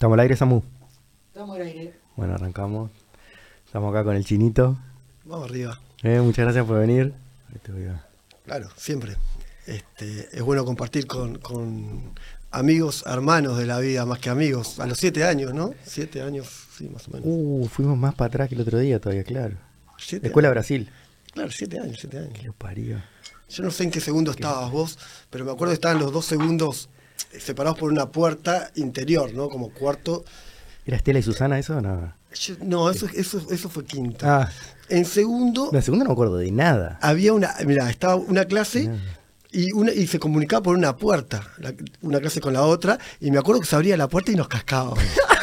¿Estamos 0.00 0.14
al 0.14 0.20
aire, 0.20 0.34
Samu? 0.34 0.62
Estamos 1.26 1.56
al 1.56 1.60
aire. 1.66 1.92
Bueno, 2.16 2.32
arrancamos. 2.32 2.90
Estamos 3.66 3.90
acá 3.90 4.02
con 4.02 4.16
el 4.16 4.24
chinito. 4.24 4.78
Vamos 5.26 5.50
arriba. 5.50 5.78
Eh, 6.02 6.18
muchas 6.20 6.46
gracias 6.46 6.64
por 6.64 6.78
venir. 6.78 7.12
Claro, 8.46 8.70
siempre. 8.76 9.18
Este, 9.66 10.26
es 10.32 10.40
bueno 10.40 10.64
compartir 10.64 11.06
con, 11.06 11.36
con 11.36 12.14
amigos, 12.50 13.04
hermanos 13.06 13.58
de 13.58 13.66
la 13.66 13.78
vida, 13.78 14.06
más 14.06 14.20
que 14.20 14.30
amigos. 14.30 14.80
A 14.80 14.86
los 14.86 14.96
siete 14.96 15.24
años, 15.24 15.52
¿no? 15.52 15.74
Siete 15.84 16.22
años, 16.22 16.48
sí, 16.74 16.88
más 16.88 17.06
o 17.06 17.10
menos. 17.10 17.26
Uh, 17.26 17.68
fuimos 17.68 17.98
más 17.98 18.14
para 18.14 18.28
atrás 18.28 18.48
que 18.48 18.54
el 18.54 18.62
otro 18.62 18.78
día 18.78 18.98
todavía, 19.00 19.24
claro. 19.24 19.58
Siete 19.98 20.28
Escuela 20.28 20.48
años. 20.48 20.54
Brasil. 20.54 20.90
Claro, 21.34 21.50
siete 21.50 21.78
años, 21.78 21.98
siete 22.00 22.16
años. 22.20 22.42
lo 22.42 22.54
parió. 22.54 23.02
Yo 23.50 23.62
no 23.64 23.70
sé 23.70 23.84
en 23.84 23.90
qué 23.90 24.00
segundo 24.00 24.30
estabas 24.30 24.72
vos, 24.72 24.98
pero 25.28 25.44
me 25.44 25.50
acuerdo 25.50 25.72
que 25.72 25.74
estaban 25.74 25.98
los 25.98 26.10
dos 26.10 26.24
segundos 26.24 26.88
separados 27.38 27.78
por 27.78 27.90
una 27.92 28.06
puerta 28.10 28.70
interior, 28.76 29.32
¿no? 29.34 29.48
Como 29.48 29.70
cuarto. 29.70 30.24
¿Era 30.86 30.96
Estela 30.96 31.18
y 31.18 31.22
Susana 31.22 31.58
eso 31.58 31.76
o 31.76 31.80
no? 31.80 32.12
Yo- 32.34 32.54
no, 32.62 32.90
eso, 32.90 33.06
eso, 33.14 33.44
eso 33.50 33.68
fue 33.68 33.84
quinto. 33.84 34.24
Ah, 34.28 34.48
En 34.88 35.04
segundo 35.04 35.70
la 35.72 35.82
segunda 35.82 36.04
no 36.04 36.10
me 36.10 36.12
acuerdo 36.14 36.36
de 36.36 36.50
nada. 36.52 36.98
había 37.02 37.32
una, 37.32 37.54
mira, 37.66 37.90
estaba 37.90 38.14
una 38.16 38.44
clase 38.44 38.90
y 39.52 39.72
una 39.72 39.92
y 39.92 40.06
se 40.06 40.18
comunicaba 40.20 40.62
por 40.62 40.76
una 40.76 40.96
puerta, 40.96 41.42
la- 41.58 41.74
una 42.02 42.20
clase 42.20 42.40
con 42.40 42.52
la 42.52 42.62
otra, 42.62 42.98
y 43.20 43.30
me 43.32 43.38
acuerdo 43.38 43.60
que 43.60 43.66
se 43.66 43.74
abría 43.76 43.96
la 43.96 44.08
puerta 44.08 44.30
y 44.32 44.36
nos 44.36 44.46
cascábamos. 44.48 44.98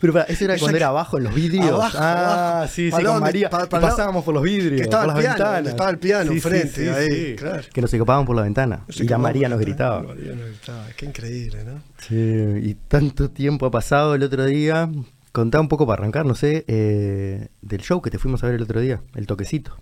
Pero 0.00 0.12
para, 0.12 0.24
eso 0.26 0.44
era 0.44 0.54
cuando 0.58 0.72
que- 0.72 0.76
era 0.76 0.88
abajo 0.88 1.18
en 1.18 1.24
los 1.24 1.34
vidrios. 1.34 1.66
Abajo, 1.70 1.98
ah, 2.00 2.50
abajo. 2.58 2.72
sí, 2.72 2.90
sí. 2.90 3.02
María. 3.20 3.50
Pa- 3.50 3.66
pasábamos 3.68 4.24
por 4.24 4.34
los 4.34 4.42
vidrios, 4.42 4.76
que 4.80 4.82
estaba 4.84 5.04
por 5.04 5.16
el 5.22 5.24
las 5.24 5.34
piano, 5.36 5.50
ventanas. 5.50 5.70
estaba 5.72 5.90
el 5.90 5.98
piano 5.98 6.32
Sí, 6.32 6.88
ahí, 6.88 7.10
sí. 7.10 7.36
claro. 7.36 7.62
Que 7.72 7.80
nos 7.80 7.92
escapaban 7.92 8.24
por 8.26 8.36
la 8.36 8.42
ventana. 8.42 8.84
Y 8.88 9.02
la 9.08 9.18
María 9.18 9.48
nos 9.48 9.60
gritaba. 9.60 10.02
María 10.02 10.34
nos 10.34 10.46
gritaba. 10.48 10.86
Qué 10.96 11.06
increíble, 11.06 11.64
¿no? 11.64 11.82
Sí, 11.98 12.14
y 12.16 12.74
tanto 12.88 13.30
tiempo 13.30 13.66
ha 13.66 13.70
pasado 13.70 14.14
el 14.14 14.22
otro 14.22 14.44
día. 14.46 14.90
Contá 15.32 15.60
un 15.60 15.66
poco 15.68 15.84
para 15.86 16.00
arrancar, 16.02 16.24
no 16.26 16.34
sé, 16.36 16.64
eh, 16.68 17.48
del 17.60 17.80
show 17.80 18.00
que 18.00 18.10
te 18.10 18.18
fuimos 18.20 18.44
a 18.44 18.46
ver 18.46 18.54
el 18.54 18.62
otro 18.62 18.80
día, 18.80 19.02
el 19.16 19.26
toquecito. 19.26 19.76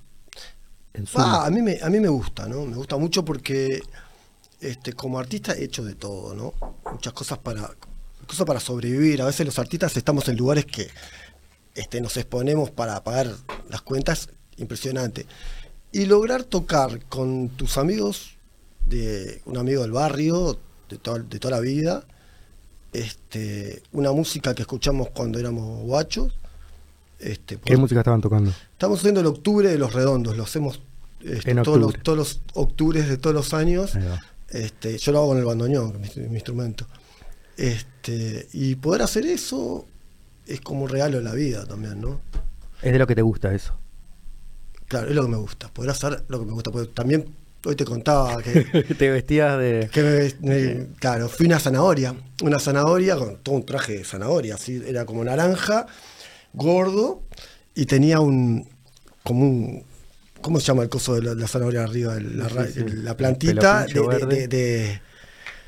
En. 0.95 1.05
Ah, 1.17 1.45
a 1.47 1.51
mí 1.51 1.61
me, 1.63 1.79
a 1.83 1.91
mí 1.91 2.01
me 2.01 2.09
gusta, 2.09 2.47
¿no? 2.49 2.65
Me 2.65 2.75
gusta 2.77 2.97
mucho 2.97 3.25
porque 3.25 3.81
este, 4.61 4.93
como 4.95 5.19
artista 5.19 5.53
he 5.53 5.65
hecho 5.65 5.85
de 5.85 5.95
todo, 5.95 6.35
¿no? 6.35 6.55
Muchas 6.91 7.13
cosas 7.13 7.39
para, 7.39 7.69
cosas 8.33 8.47
para 8.47 8.61
sobrevivir. 8.61 9.21
A 9.23 9.27
veces 9.27 9.45
los 9.47 9.59
artistas 9.59 9.97
estamos 9.97 10.27
en 10.29 10.37
lugares 10.37 10.65
que 10.67 10.89
este, 11.75 12.01
nos 12.01 12.17
exponemos 12.17 12.71
para 12.71 13.03
pagar 13.05 13.29
las 13.69 13.83
cuentas, 13.83 14.29
impresionante. 14.57 15.27
Y 15.93 16.07
lograr 16.07 16.45
tocar 16.45 17.05
con 17.07 17.51
tus 17.51 17.77
amigos, 17.77 18.37
de 18.87 19.43
un 19.45 19.59
amigo 19.59 19.83
del 19.83 19.93
barrio, 19.93 20.59
de, 20.89 20.97
to- 20.99 21.19
de 21.23 21.39
toda 21.39 21.57
la 21.57 21.61
vida, 21.61 22.05
este, 22.93 23.83
una 23.93 24.13
música 24.13 24.55
que 24.55 24.63
escuchamos 24.63 25.09
cuando 25.11 25.39
éramos 25.39 25.83
guachos. 25.83 26.33
Este, 27.19 27.57
¿Qué 27.59 27.77
música 27.77 28.01
estaban 28.01 28.21
tocando? 28.21 28.51
Estamos 28.73 28.99
haciendo 28.99 29.21
el 29.21 29.27
octubre 29.27 29.69
de 29.69 29.79
los 29.79 29.93
redondos, 29.93 30.37
lo 30.37 30.43
hacemos 30.45 30.81
este, 31.21 31.55
todos, 31.57 31.79
los, 31.79 31.87
octubre. 31.89 32.01
todos 32.03 32.19
los 32.19 32.41
octubres 32.55 33.09
de 33.09 33.17
todos 33.19 33.35
los 33.35 33.55
años. 33.55 33.93
Este, 34.49 34.99
yo 34.99 35.13
lo 35.13 35.19
hago 35.19 35.29
con 35.29 35.39
el 35.39 35.45
bandoneón, 35.45 36.01
mi, 36.01 36.23
mi 36.25 36.35
instrumento. 36.35 36.87
Este, 37.57 37.92
y 38.53 38.75
poder 38.77 39.03
hacer 39.03 39.27
eso 39.27 39.87
es 40.47 40.61
como 40.61 40.83
un 40.85 40.89
regalo 40.89 41.19
de 41.19 41.25
la 41.25 41.35
vida 41.35 41.65
también, 41.67 42.01
¿no? 42.01 42.21
Es 42.83 42.93
de 42.93 42.99
lo 42.99 43.07
que 43.07 43.15
te 43.15 43.23
gusta 43.23 43.55
eso. 43.55 43.75
Claro, 44.89 45.09
es 45.09 45.15
lo 45.15 45.23
que 45.23 45.29
me 45.29 45.37
gusta, 45.37 45.69
poder 45.73 45.91
hacer 45.93 46.25
lo 46.29 46.41
que 46.41 46.47
me 46.47 46.53
gusta. 46.53 46.71
Porque 46.71 46.91
también 46.93 47.25
hoy 47.65 47.77
te 47.77 47.85
contaba 47.85 48.43
que, 48.43 48.63
te 48.99 49.11
vestías 49.11 49.59
de... 49.59 49.89
que 49.93 50.35
me- 50.43 50.49
me- 50.49 50.87
claro, 50.99 51.29
fui 51.29 51.47
una 51.47 51.61
zanahoria, 51.61 52.15
una 52.43 52.59
zanahoria 52.59 53.17
con 53.17 53.37
todo 53.39 53.55
un 53.55 53.65
traje 53.65 53.99
de 53.99 54.05
zanahoria, 54.05 54.57
así, 54.57 54.83
era 54.87 55.07
como 55.07 55.23
naranja, 55.25 55.87
gordo, 56.53 57.23
y 57.75 57.87
tenía 57.87 58.21
un, 58.21 58.69
como 59.23 59.45
un, 59.45 59.85
¿cómo 60.43 60.59
se 60.61 60.67
llama 60.67 60.83
el 60.83 60.89
coso 60.89 61.15
de 61.15 61.23
la, 61.23 61.35
la 61.35 61.47
zanahoria 61.47 61.85
arriba? 61.85 62.17
La, 62.21 62.49
Sí, 62.49 62.81
plantita 63.15 63.87
de- 64.49 65.01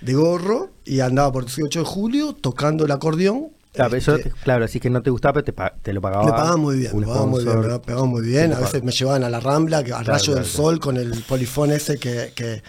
de 0.04 0.14
gorro, 0.14 0.70
y 0.84 1.00
andaba 1.00 1.32
por 1.32 1.42
el 1.42 1.46
18 1.46 1.78
de 1.80 1.84
julio 1.84 2.32
tocando 2.34 2.84
el 2.84 2.90
acordeón. 2.90 3.48
Eso, 3.72 4.14
Este, 4.14 4.30
claro, 4.44 4.64
así 4.66 4.78
que 4.78 4.88
no 4.88 5.02
te 5.02 5.10
gustaba, 5.10 5.42
pero 5.42 5.72
te, 5.82 5.92
lo 5.92 6.00
pagaba. 6.00 6.24
me 6.24 6.30
pagaban 6.30 6.60
muy 6.60 6.76
bien, 6.78 6.96
me 6.96 7.06
pagaban 7.06 7.28
muy 7.30 7.44
bien, 7.44 7.60
me 7.60 7.78
pagaban 7.80 8.08
muy 8.08 8.22
bien. 8.22 8.52
A 8.52 8.60
veces 8.60 8.84
me 8.84 8.92
llevaban 8.92 9.24
a 9.24 9.30
la 9.30 9.40
Rambla, 9.40 9.78
al 9.78 9.84
Claro, 9.84 10.04
rayo 10.04 10.34
del 10.34 10.44
claro, 10.44 10.56
sol, 10.56 10.78
con 10.78 10.96
el 10.96 11.10
polifón 11.26 11.72
ese 11.72 11.98
que, 11.98 12.32
que 12.36 12.62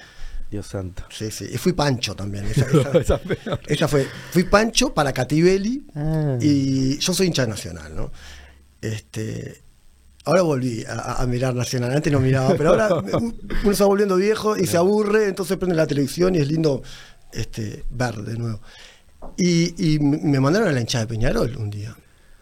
Dios 0.50 0.66
santo. 0.66 1.03
sí, 1.12 1.29
sí. 1.29 1.46
Y 1.53 1.57
fui 1.57 1.73
Pancho 1.73 2.16
también. 2.16 2.46
esa- 2.46 3.88
fue, 3.88 4.07
fui 4.31 4.44
Pancho 4.46 4.94
para 4.96 5.12
Cativelli 5.13 5.84
Ah. 5.96 6.38
y 6.41 6.97
yo 6.97 7.13
soy 7.13 7.28
hincha 7.28 7.46
nacional, 7.46 7.96
¿no? 7.96 8.12
Este, 8.81 9.62
ahora 10.25 10.41
volví 10.41 10.84
a, 10.85 11.22
a 11.22 11.28
mirar 11.28 11.53
nacional, 11.56 11.91
antes 11.94 12.12
no 12.12 12.19
miraba, 12.19 12.56
pero 12.56 12.69
ahora 12.72 12.90
uno 13.63 13.73
se 13.75 13.84
va 13.84 13.88
volviendo 13.88 14.16
viejo 14.16 14.57
y 14.57 14.66
se 14.67 14.78
aburre, 14.78 15.28
entonces 15.28 15.57
prende 15.57 15.75
la 15.75 15.88
televisión 15.88 16.34
y 16.35 16.40
es 16.40 16.47
lindo 16.47 16.81
este, 17.31 17.84
ver 17.90 18.16
de 18.16 18.38
nuevo. 18.38 18.59
Y, 19.38 19.94
y 19.96 20.00
me 20.00 20.40
mandaron 20.40 20.69
a 20.69 20.72
la 20.72 20.80
hinchada 20.80 21.06
de 21.06 21.09
Peñarol 21.09 21.58
un 21.58 21.69
día, 21.69 21.96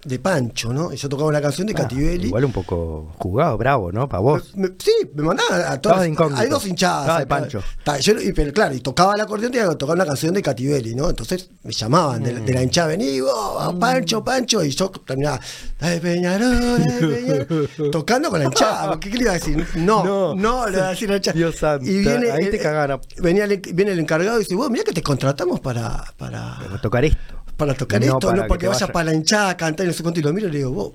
de 0.06 0.20
Pancho, 0.20 0.74
¿no? 0.74 0.92
Y 0.92 0.98
yo 0.98 1.08
tocaba 1.10 1.30
una 1.30 1.42
canción 1.42 1.66
de 1.68 1.74
Ah, 1.74 1.78
Cativelli. 1.84 2.28
igual 2.28 2.46
un 2.46 2.52
poco 2.52 3.14
jugado, 3.18 3.58
bravo, 3.58 3.92
¿no? 3.92 4.08
Para 4.10 4.22
vos. 4.22 4.52
Me- 4.56 4.70
sí, 4.78 4.92
me 5.16 5.24
mandaban 5.24 5.62
a 5.62 5.80
todas. 5.80 6.00
Hay 6.36 6.50
dos 6.50 6.66
hinchadas. 6.68 7.02
Estabas 7.04 7.20
de. 7.22 7.26
Pancho. 7.28 7.64
Ta, 7.84 7.98
yo- 8.00 8.20
y, 8.22 8.34
pero 8.34 8.52
claro, 8.52 8.76
y 8.76 8.80
tocaba 8.82 9.16
el 9.16 9.22
acordeón, 9.22 9.52
tenía 9.52 9.70
que 9.70 9.76
tocar 9.76 9.96
una 9.96 10.06
canción 10.06 10.34
de 10.34 10.42
Cativelli, 10.42 10.94
¿no? 10.96 11.10
Entonces 11.10 11.50
me 11.64 11.72
llamaban 11.72 12.22
de, 12.24 12.34
la- 12.34 12.40
de 12.42 12.54
la 12.54 12.60
Mm. 12.60 12.64
hinchada, 12.64 12.88
vení 12.90 13.22
vos, 13.22 13.76
Pancho, 13.80 14.24
Pancho, 14.24 14.64
y 14.64 14.70
yo 14.72 14.90
terminaba, 14.90 15.40
"Ay, 15.80 16.00
Peñarol, 16.00 16.82
ay, 16.82 17.00
Peñarol", 17.00 17.70
tocando 17.92 18.30
con 18.30 18.40
la 18.40 18.46
hinchada. 18.46 19.00
¿Qué, 19.00 19.10
qué 19.10 19.18
le 19.18 19.24
iba 19.24 19.32
a 19.32 19.36
decir? 19.36 19.66
No, 19.76 20.04
No. 20.04 20.36
no, 20.36 20.68
le 20.70 20.78
iba 20.78 20.88
a 20.88 20.90
decir 20.92 21.08
a 21.10 21.12
la 21.12 21.18
hinchada. 21.18 21.38
Dios 21.38 21.56
santo, 21.56 21.86
Y 21.86 22.00
viene, 22.00 22.30
ahí 22.32 22.50
te 22.50 22.60
cagaron. 22.60 23.00
venía 23.20 23.46
el, 23.46 23.58
viene 23.74 23.92
el 23.94 24.00
encargado 24.00 24.38
y 24.38 24.44
dice, 24.44 24.56
vos, 24.56 24.70
mira 24.70 24.84
que 24.84 24.92
te 24.94 25.02
contratamos 25.02 25.60
para, 25.62 26.04
para, 26.18 26.58
Para 26.60 26.82
tocar 26.82 27.06
esto. 27.06 27.36
Para 27.66 27.78
tocar 27.78 28.00
No 28.02 28.06
esto, 28.06 28.20
para 28.28 28.36
no 28.38 28.42
que 28.44 28.48
porque 28.48 28.68
vayas 28.68 28.82
vaya. 28.82 28.94
para 28.94 29.06
la 29.06 29.14
hinchada 29.16 29.50
a 29.50 29.58
cantar 29.58 29.86
y 29.86 29.88
no 29.90 29.94
sé 29.94 30.04
cuánto. 30.04 30.20
Y 30.20 30.24
lo 30.24 30.34
miro 30.34 30.48
y 30.48 30.52
le 30.52 30.58
digo, 30.60 30.72
vos, 30.72 30.94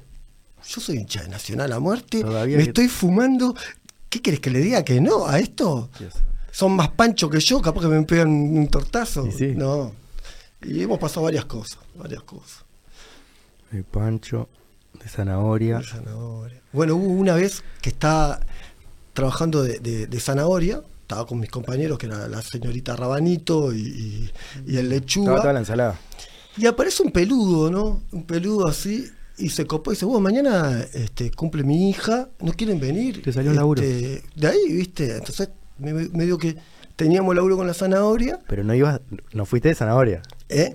yo 0.68 0.80
soy 0.80 0.96
hincha 0.98 1.22
de 1.22 1.28
Nacional 1.28 1.72
a 1.72 1.78
muerte, 1.80 2.20
Todavía 2.22 2.56
me 2.56 2.62
que- 2.64 2.68
estoy 2.70 2.88
fumando. 2.88 3.54
¿Qué 4.08 4.22
querés 4.22 4.40
que 4.40 4.50
le 4.50 4.60
diga 4.60 4.82
que 4.84 5.00
no 5.00 5.26
a 5.26 5.38
esto? 5.38 5.90
Son 6.50 6.72
más 6.74 6.88
pancho 6.88 7.28
que 7.28 7.40
yo, 7.40 7.60
capaz 7.60 7.82
que 7.82 7.86
me 7.88 8.02
pegan 8.04 8.28
un 8.30 8.68
tortazo. 8.68 9.26
Y 9.26 9.32
sí. 9.32 9.52
No. 9.54 9.92
Y 10.62 10.82
hemos 10.82 10.98
pasado 10.98 11.22
varias 11.24 11.44
cosas, 11.44 11.78
varias 11.94 12.22
cosas. 12.22 12.64
De 13.70 13.82
Pancho, 13.84 14.48
de 14.98 15.08
zanahoria. 15.08 15.78
De 15.78 15.84
zanahoria. 15.84 16.60
Bueno, 16.72 16.96
hubo 16.96 17.06
una 17.12 17.34
vez 17.34 17.62
que 17.82 17.90
estaba 17.90 18.40
trabajando 19.12 19.62
de, 19.62 19.78
de- 19.78 20.06
de 20.06 20.20
zanahoria, 20.20 20.82
estaba 21.02 21.26
con 21.26 21.38
mis 21.38 21.50
compañeros, 21.50 21.98
que 21.98 22.06
era 22.06 22.26
la 22.28 22.40
señorita 22.42 22.96
Rabanito 22.96 23.72
y, 23.74 23.78
y- 23.80 24.30
y 24.66 24.76
el 24.78 24.88
lechuga. 24.88 25.26
Estaba 25.32 25.40
toda 25.42 25.52
la 25.52 25.58
ensalada. 25.60 25.98
Y 26.58 26.66
aparece 26.66 27.02
un 27.02 27.10
peludo, 27.12 27.70
¿no? 27.70 28.02
Un 28.12 28.24
peludo 28.24 28.66
así. 28.69 29.08
Y 29.38 29.50
se 29.50 29.66
copó 29.66 29.92
y 29.92 29.94
dice, 29.94 30.04
vos, 30.04 30.20
mañana 30.20 30.84
este, 30.94 31.30
cumple 31.30 31.62
mi 31.62 31.88
hija, 31.91 32.28
¿no 32.41 32.52
quieren 32.52 32.80
venir? 32.80 33.22
Te 33.22 33.32
salió 33.32 33.50
un 33.50 33.56
laburo. 33.56 33.80
Este, 33.82 34.24
de 34.34 34.46
ahí, 34.48 34.72
¿viste? 34.72 35.16
Entonces, 35.16 35.50
me, 35.78 35.92
me 35.92 36.24
dio 36.24 36.36
que 36.38 36.56
teníamos 36.97 37.36
laburo 37.36 37.56
con 37.56 37.66
la 37.68 37.74
zanahoria, 37.74 38.41
Pero 38.48 38.64
no 38.64 38.74
ibas, 38.74 39.00
no 39.32 39.47
fuiste 39.47 39.68
de 39.68 39.76
zanahoria. 39.76 40.22
¿eh? 40.48 40.74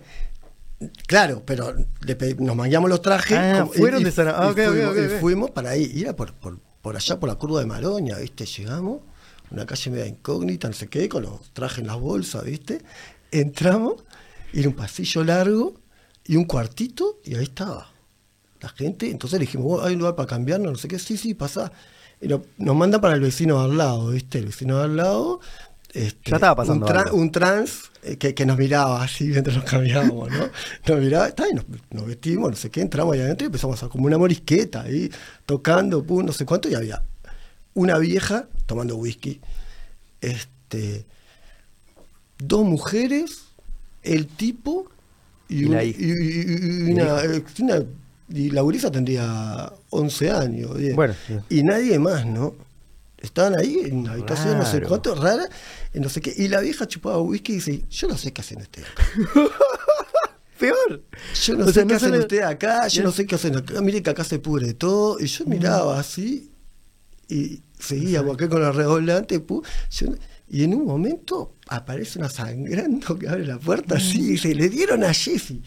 Claro, 1.08 1.44
pero 1.46 1.74
le 2.02 2.36
nos 2.40 2.56
mangueamos 2.56 2.90
los 2.90 3.02
trajes. 3.02 3.38
Ah, 3.38 3.60
como- 3.62 3.74
fueron 3.74 4.04
de 4.04 4.12
Zana- 4.12 4.34
ah, 4.38 4.48
y 4.48 4.52
ok, 4.52 4.90
ok, 4.92 5.20
fuimos, 5.20 5.52
para 5.52 5.72
ahí. 5.72 5.92
Y 5.94 6.02
era 6.02 6.16
por, 6.16 6.34
por, 6.34 6.60
por 6.82 6.96
allá, 6.96 7.20
por 7.20 7.28
la 7.30 7.36
curva 7.36 7.60
de 7.60 7.66
Maroña, 7.66 8.18
¿viste? 8.18 8.46
Llegamos, 8.46 9.02
una 9.52 9.66
calle 9.66 9.92
media 9.92 10.08
incógnita, 10.08 10.68
no 10.68 10.74
sé 10.74 10.88
qué, 10.88 11.08
con 11.10 11.24
los 11.24 11.52
trajes 11.54 11.80
en 11.80 11.88
las 11.88 12.00
bolsas, 12.00 12.44
¿viste? 12.46 12.82
Entramos, 13.32 14.04
era 14.54 14.70
un 14.70 14.76
pasillo 14.76 15.24
largo 15.24 15.76
y 16.26 16.36
un 16.36 16.46
cuartito, 16.46 17.20
y 17.26 17.36
ahí 17.36 17.44
estaba 17.44 17.92
la 18.62 18.70
gente. 18.70 19.10
Entonces 19.10 19.40
le 19.40 19.46
dijimos, 19.46 19.66
"Vos, 19.68 19.86
¿hay 19.86 19.94
un 19.94 20.00
lugar 20.00 20.16
para 20.16 20.28
cambiarnos? 20.28 20.72
No 20.72 20.78
sé 20.78 20.88
qué, 20.88 21.00
sí, 21.00 21.18
sí, 21.18 21.34
pasa. 21.34 21.72
Y 22.22 22.28
no- 22.28 22.42
nos 22.58 22.76
mandan 22.76 23.02
para 23.02 23.16
el 23.16 23.22
vecino 23.22 23.60
de 23.60 23.66
al 23.72 23.78
lado, 23.78 24.10
¿viste? 24.10 24.38
El 24.40 24.46
vecino 24.46 24.78
de 24.78 24.84
al 24.86 24.96
lado. 24.96 25.40
este, 25.96 26.32
Ya 26.32 26.38
estaba 26.38 26.56
pasando 26.56 26.88
un, 26.88 26.92
tra- 26.92 27.04
algo. 27.06 27.18
un 27.18 27.32
trans 27.32 27.92
eh, 28.02 28.18
que, 28.18 28.34
que 28.34 28.46
nos 28.48 28.58
miraba 28.58 29.04
así 29.04 29.26
mientras 29.26 29.56
nos 29.58 29.66
cambiábamos, 29.66 30.28
¿no? 30.32 30.50
Nos 30.88 31.00
miraba, 31.00 31.28
está, 31.28 31.48
y 31.48 31.54
nos, 31.54 31.66
nos 31.92 32.08
vestimos, 32.08 32.50
no 32.50 32.56
sé 32.56 32.72
qué, 32.72 32.82
entramos 32.82 33.14
ahí 33.14 33.20
adentro 33.22 33.46
y 33.46 33.48
empezamos 33.48 33.84
a 33.84 33.90
como 33.90 34.06
una 34.08 34.18
morisqueta 34.18 34.82
ahí, 34.82 35.12
tocando, 35.46 36.04
pum, 36.04 36.26
no 36.26 36.32
sé 36.34 36.46
cuánto, 36.46 36.68
y 36.68 36.74
había 36.74 37.04
una 37.76 38.00
vieja 38.00 38.48
tomando 38.66 38.96
whisky, 38.96 39.40
este, 40.22 41.06
dos 42.40 42.66
mujeres, 42.66 43.43
el 44.04 44.28
tipo 44.28 44.88
y, 45.50 45.62
Y 45.62 45.66
un- 45.66 45.72
la 45.72 45.84
hija. 45.84 46.00
y- 46.00 46.06
y- 46.06 46.90
y 46.90 46.92
una, 46.94 47.24
eh, 47.24 47.44
una- 47.60 47.84
y 48.30 48.50
la 48.50 48.62
gurisa 48.62 48.90
tendría 48.92 49.72
11 49.90 50.32
años, 50.32 50.78
10. 50.78 50.96
Bueno, 50.96 51.14
sí. 51.28 51.36
y 51.50 51.64
nadie 51.64 52.00
más, 52.00 52.26
¿no? 52.26 52.56
Estaban 53.18 53.58
ahí 53.58 53.80
en 53.86 53.98
una 54.00 54.14
habitación, 54.14 54.58
no 54.58 54.66
sé 54.66 54.82
cuánto, 54.82 55.16
rara, 55.16 55.48
y 55.94 56.00
no 56.00 56.10
sé 56.10 56.20
qué. 56.20 56.34
Y 56.36 56.48
la 56.50 56.60
vieja 56.60 56.86
chupaba 56.88 57.20
whisky 57.22 57.54
y 57.54 57.56
dice, 57.56 57.84
yo 57.90 58.08
no 58.10 58.18
sé 58.18 58.34
qué 58.34 58.42
hacen 58.42 58.62
ustedes. 58.62 58.88
acá". 58.88 59.04
peor. 60.60 61.02
Yo 61.44 61.56
no 61.56 61.64
O 61.66 61.68
sé 61.68 61.74
sea, 61.74 61.84
qué 61.84 61.90
no 61.90 61.96
hacen 61.96 62.16
ustedes 62.16 62.44
acá, 62.44 62.88
yo 62.88 63.04
no 63.04 63.12
sé 63.12 63.26
qué 63.26 63.36
hacen 63.36 63.56
acá. 63.58 63.82
Mire 63.82 64.02
que 64.04 64.10
acá 64.10 64.24
se 64.24 64.40
pudre 64.40 64.74
todo. 64.74 65.20
Y 65.20 65.26
yo 65.28 65.46
miraba 65.46 66.00
así 66.00 66.50
y 67.30 67.62
seguíamos 67.80 68.36
acá 68.36 68.50
con 68.50 68.62
la 68.62 68.72
redoblante. 68.72 69.46
pu- 69.46 69.64
yo 69.92 70.08
y 70.50 70.64
en 70.64 70.74
un 70.76 70.86
momento 70.86 71.54
aparece 71.76 72.20
una 72.20 72.30
sangrando 72.30 73.18
que 73.18 73.28
abre 73.28 73.46
la 73.46 73.58
puerta 73.58 73.96
así 73.96 74.20
y 74.20 74.28
dice, 74.32 74.54
le 74.56 74.70
dieron 74.70 75.04
a 75.04 75.14
Jessy. 75.14 75.62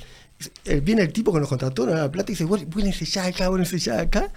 Eh, 0.65 0.81
Viene 0.81 1.03
el 1.03 1.13
tipo 1.13 1.33
que 1.33 1.41
nos 1.41 1.49
contrató, 1.49 1.87
nos 1.87 1.95
da 1.95 2.03
la 2.03 2.13
plata 2.13 2.31
y 2.31 2.35
dice, 2.35 2.45
"Bueno, 2.45 2.65
vuélense 2.69 3.05
ya 3.05 3.25
acá, 3.25 3.49
vuélense 3.49 3.79
ya 3.79 4.01
acá. 4.01 4.31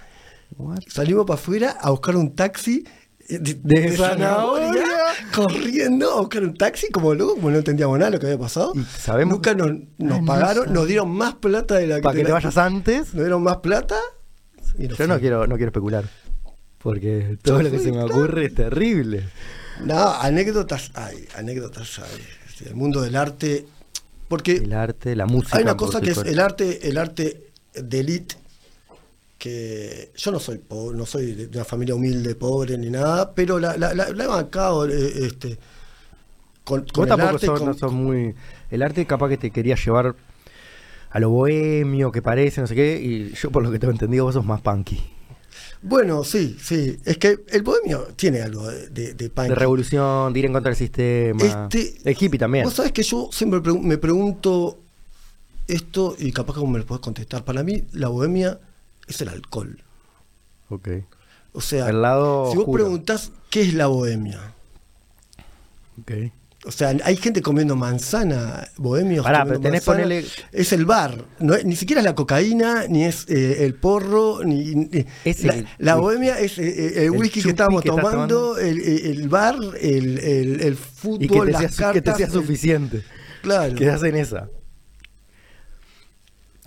What? 0.56 0.78
Salimos 0.88 1.26
para 1.26 1.38
afuera 1.38 1.76
a 1.80 1.90
buscar 1.90 2.16
un 2.16 2.34
taxi 2.34 2.84
eh, 3.28 3.38
de, 3.38 3.54
De 3.62 3.96
zanahoria. 3.96 4.82
corriendo 5.32 6.10
a 6.12 6.20
buscar 6.20 6.42
un 6.42 6.54
taxi 6.56 6.88
como 6.90 7.14
loco, 7.14 7.34
como 7.36 7.50
no 7.50 7.58
entendíamos 7.58 7.98
nada 7.98 8.10
de 8.10 8.16
lo 8.16 8.20
que 8.20 8.26
había 8.26 8.38
pasado. 8.38 8.72
Y 8.74 8.82
sabemos- 8.84 9.34
Nunca 9.34 9.54
nos, 9.54 9.68
nos 9.98 10.20
no 10.20 10.24
pagaron, 10.24 10.72
nos 10.72 10.86
dieron 10.88 11.10
más 11.10 11.34
plata 11.34 11.76
de 11.76 11.86
la 11.86 11.96
que 11.96 12.02
Para 12.02 12.16
que 12.18 12.24
te 12.24 12.32
vayas 12.32 12.56
antes. 12.56 13.14
Nos 13.14 13.22
dieron 13.24 13.42
más 13.42 13.58
plata. 13.58 13.96
Yo 14.78 15.06
no 15.06 15.20
quiero, 15.20 15.46
no 15.46 15.56
quiero 15.56 15.68
especular. 15.68 16.04
Porque 16.78 17.36
todo 17.42 17.62
lo 17.62 17.70
que 17.70 17.78
se 17.78 17.92
me 17.92 17.98
Claro. 17.98 18.06
ocurre 18.06 18.46
es 18.46 18.54
terrible. 18.54 19.28
No, 19.84 20.08
anécdotas 20.12 20.90
hay, 20.94 21.26
anécdotas 21.36 21.98
hay. 21.98 22.20
Sí, 22.56 22.64
El 22.68 22.74
mundo 22.74 23.00
del 23.00 23.16
arte. 23.16 23.66
Porque 24.28 24.52
El 24.56 24.72
arte, 24.72 25.16
la 25.16 25.26
música. 25.26 25.56
hay 25.56 25.62
una 25.64 25.76
cosa 25.76 26.00
que 26.00 26.10
es 26.10 26.18
el 26.18 26.38
arte, 26.38 26.88
el 26.88 26.98
arte 26.98 27.46
de 27.74 28.00
elite, 28.00 28.36
que 29.38 30.12
yo 30.16 30.30
no 30.30 30.38
soy 30.38 30.58
pobre, 30.58 30.96
no 30.96 31.06
soy 31.06 31.32
de 31.32 31.46
una 31.48 31.64
familia 31.64 31.94
humilde, 31.94 32.34
pobre 32.36 32.76
ni 32.78 32.90
nada, 32.90 33.32
pero 33.34 33.58
la, 33.58 33.76
la, 33.76 33.94
la- 33.94 34.10
la 34.10 34.24
he 34.24 34.26
bancado 34.26 34.86
eh, 34.88 35.26
este, 35.26 35.58
con, 36.62 36.84
con 36.86 37.10
el 37.10 37.20
arte. 37.20 37.46
con- 37.46 37.64
no 37.64 37.74
sos 37.74 37.92
muy. 37.92 38.34
El 38.70 38.82
arte 38.82 39.04
capaz 39.06 39.30
que 39.30 39.38
te 39.38 39.50
quería 39.50 39.74
llevar 39.76 40.14
a 41.10 41.18
lo 41.18 41.30
bohemio, 41.30 42.12
que 42.12 42.22
parece, 42.22 42.60
no 42.60 42.66
sé 42.68 42.74
qué. 42.76 43.00
Y 43.02 43.32
yo, 43.34 43.50
por 43.50 43.62
lo 43.64 43.72
que 43.72 43.78
tengo 43.80 43.90
entendido, 43.92 44.26
vos 44.26 44.34
sos 44.34 44.44
más 44.44 44.60
punky. 44.60 45.00
Bueno, 45.82 46.24
sí, 46.24 46.56
sí. 46.62 46.98
Es 47.04 47.16
que 47.18 47.38
el 47.48 47.62
bohemio 47.62 48.08
tiene 48.16 48.42
algo 48.42 48.68
de, 48.68 48.88
de, 48.90 49.14
de 49.14 49.30
punk. 49.30 49.48
De 49.48 49.54
revolución, 49.54 50.32
de 50.32 50.38
ir 50.38 50.44
en 50.46 50.52
contra 50.52 50.70
del 50.70 50.76
sistema. 50.76 51.42
Este- 51.44 51.96
el 52.04 52.16
hippie 52.20 52.38
también. 52.38 52.64
Vos 52.64 52.74
sabés 52.74 52.92
que 52.92 53.02
yo 53.02 53.30
siempre 53.32 53.60
me 53.72 53.96
pregunto 53.96 54.78
esto 55.68 56.16
y 56.18 56.32
capaz 56.32 56.54
que 56.54 56.60
vos 56.60 56.68
me 56.68 56.78
lo 56.78 56.86
podés 56.86 57.00
contestar. 57.00 57.44
Para 57.44 57.62
mí, 57.62 57.84
la 57.92 58.08
bohemia 58.08 58.58
es 59.06 59.20
el 59.22 59.28
alcohol. 59.30 59.82
Ok. 60.68 60.88
O 61.52 61.60
sea, 61.60 61.88
El 61.88 62.02
lado 62.02 62.50
si 62.50 62.56
vos 62.56 62.64
oscuro. 62.64 62.84
preguntás 62.84 63.32
qué 63.48 63.62
es 63.62 63.74
la 63.74 63.86
bohemia, 63.86 64.38
Ok. 66.00 66.12
O 66.66 66.70
sea, 66.70 66.94
hay 67.04 67.16
gente 67.16 67.40
comiendo 67.40 67.74
manzana, 67.74 68.68
bohemios. 68.76 69.24
Pará, 69.24 69.44
pero 69.46 69.60
tenés 69.60 69.86
manzana. 69.86 70.06
ponele- 70.08 70.26
Es 70.52 70.72
el 70.74 70.84
bar, 70.84 71.24
no 71.38 71.54
es- 71.54 71.64
ni 71.64 71.74
siquiera 71.74 72.00
es 72.00 72.04
la 72.04 72.14
cocaína, 72.14 72.86
ni 72.88 73.04
es 73.04 73.24
eh, 73.28 73.64
el 73.64 73.74
porro, 73.74 74.44
ni. 74.44 74.74
ni- 74.74 75.06
Es 75.24 75.42
la, 75.44 75.54
el 75.54 75.66
la 75.78 75.94
whisky. 75.96 76.02
bohemia 76.02 76.38
es 76.38 76.58
eh, 76.58 76.68
eh, 76.68 77.04
el, 77.06 77.10
whisky 77.12 77.42
que 77.42 77.48
estábamos 77.50 77.82
que 77.82 77.88
tomando, 77.88 78.10
tomando. 78.54 78.58
el, 78.58 79.28
bar, 79.28 79.56
el, 79.80 80.76
fútbol, 80.76 81.24
Y 81.24 81.28
que 81.28 81.40
te, 81.40 81.52
las 81.52 81.74
sea, 81.74 81.92
que 81.92 82.02
te 82.02 82.10
cartas, 82.10 82.16
sea 82.18 82.30
suficiente. 82.30 83.02
Claro. 83.42 83.74
Quedás 83.74 84.02
en 84.02 84.16
esa. 84.16 84.48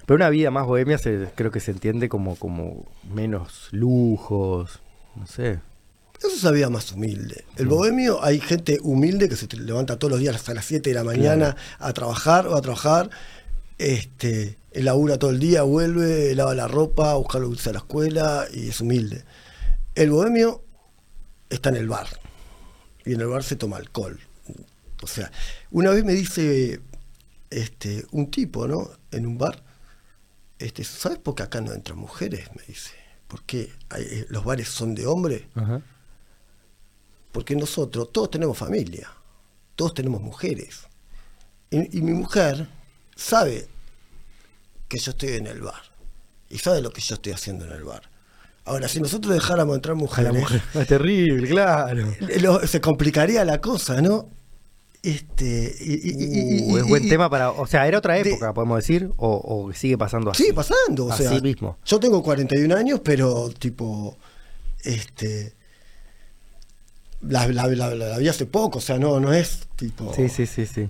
Pero 0.06 0.16
una 0.18 0.30
vida 0.30 0.52
más 0.52 0.66
bohemia 0.66 0.98
se, 0.98 1.30
creo 1.36 1.52
que 1.52 1.60
se 1.60 1.72
entiende 1.72 2.10
como, 2.10 2.36
como 2.36 2.92
menos 3.14 3.70
lujos, 3.72 4.82
no 5.16 5.28
sé. 5.28 5.60
Eso 6.24 6.38
es 6.38 6.44
una 6.44 6.52
vida 6.52 6.70
más 6.70 6.90
humilde. 6.94 7.44
El 7.58 7.68
bohemio, 7.68 8.24
hay 8.24 8.40
gente 8.40 8.80
humilde 8.82 9.28
que 9.28 9.36
se 9.36 9.46
levanta 9.58 10.00
todos 10.00 10.12
los 10.12 10.22
días 10.22 10.34
hasta 10.34 10.54
las 10.54 10.64
7 10.64 10.90
de 10.90 10.94
la 10.96 11.04
mañana 11.04 11.58
a 11.80 11.92
trabajar 11.92 12.48
o 12.48 12.56
a 12.56 12.62
trabajar. 12.62 13.10
Este, 13.78 14.58
él 14.72 14.86
labura 14.86 15.20
todo 15.20 15.32
el 15.32 15.40
día, 15.40 15.64
vuelve, 15.64 16.34
lava 16.34 16.56
la 16.56 16.70
ropa, 16.70 17.12
a 17.12 17.16
buscar 17.16 17.42
lo 17.42 17.52
que 17.52 17.70
a 17.70 17.74
la 17.74 17.80
escuela 17.80 18.46
y 18.54 18.70
es 18.70 18.80
humilde. 18.80 19.26
El 19.96 20.12
bohemio 20.12 20.64
está 21.50 21.68
en 21.70 21.76
el 21.76 21.90
bar 21.90 22.08
y 23.04 23.16
en 23.16 23.20
el 23.20 23.28
bar 23.28 23.44
se 23.44 23.58
toma 23.58 23.76
alcohol. 23.76 24.18
O 25.02 25.08
sea, 25.08 25.30
una 25.72 25.90
vez 25.90 26.06
me 26.06 26.14
dice 26.14 26.80
este, 27.50 28.06
un 28.12 28.32
tipo, 28.32 28.66
¿no? 28.66 28.92
En 29.12 29.26
un 29.28 29.38
bar, 29.38 29.62
este, 30.58 30.86
¿sabes 30.86 31.18
por 31.18 31.36
qué 31.36 31.44
acá 31.44 31.60
no 31.60 31.74
entran 31.74 31.98
mujeres? 31.98 32.48
Me 32.56 32.64
dice. 32.66 32.92
¿Por 33.28 33.44
qué 33.44 33.74
eh, 33.98 34.26
los 34.30 34.46
bares 34.46 34.70
son 34.70 34.96
de 34.96 35.06
hombres? 35.06 35.42
Ajá. 35.56 35.82
Porque 37.34 37.56
nosotros 37.58 38.12
todos 38.14 38.30
tenemos 38.32 38.58
familia, 38.58 39.10
todos 39.76 39.94
tenemos 39.94 40.22
mujeres. 40.22 40.82
Y, 41.70 41.98
y 41.98 42.02
mi 42.02 42.14
mujer 42.14 42.68
sabe 43.16 43.68
que 44.88 44.98
yo 45.00 45.12
estoy 45.12 45.30
en 45.34 45.48
el 45.48 45.62
bar 45.62 45.82
y 46.50 46.60
sabe 46.60 46.82
lo 46.82 46.92
que 46.92 47.02
yo 47.02 47.16
estoy 47.16 47.34
haciendo 47.34 47.66
en 47.66 47.72
el 47.74 47.84
bar. 47.84 48.04
Ahora, 48.66 48.88
si 48.88 49.02
nosotros 49.02 49.34
dejáramos 49.34 49.76
entrar 49.76 49.94
A 49.94 50.00
mujeres, 50.00 50.34
la 50.34 50.40
mujer. 50.40 50.62
Es 50.76 50.88
terrible, 50.88 51.50
claro. 51.50 52.08
eh, 52.30 52.40
lo- 52.40 52.66
se 52.66 52.80
complicaría 52.80 53.44
la 53.44 53.60
cosa, 53.60 54.02
¿no? 54.02 54.30
Este, 55.02 55.76
y, 55.82 55.94
y- 55.96 56.12
y- 56.12 56.70
y- 56.70 56.72
Uh, 56.72 56.78
es 56.78 56.84
buen 56.88 57.10
tema 57.10 57.30
para. 57.30 57.52
O 57.52 57.68
sea, 57.68 57.86
era 57.88 57.98
otra 57.98 58.14
de- 58.14 58.22
época, 58.22 58.54
podemos 58.54 58.78
decir, 58.78 59.10
o, 59.18 59.42
o 59.68 59.74
sigue 59.74 59.98
pasando 59.98 60.32
así. 60.32 60.44
Sigue 60.44 60.54
pasando, 60.54 61.08
o 61.08 61.12
Así 61.12 61.24
sea, 61.24 61.42
mismo. 61.42 61.78
yo 61.84 62.00
tengo 62.00 62.24
41 62.24 62.74
años, 62.74 63.02
pero 63.04 63.50
tipo, 63.50 64.16
este, 64.84 65.56
la, 67.28 67.48
la, 67.48 67.68
la- 67.68 67.94
la 67.96 68.18
vi 68.18 68.28
hace 68.28 68.46
poco, 68.46 68.80
o 68.80 68.82
sea, 68.82 68.98
no, 69.00 69.20
no 69.20 69.34
es 69.34 69.68
tipo, 69.76 70.14
Sí, 70.16 70.30
sí, 70.30 70.46
sí, 70.46 70.66
sí. 70.66 70.90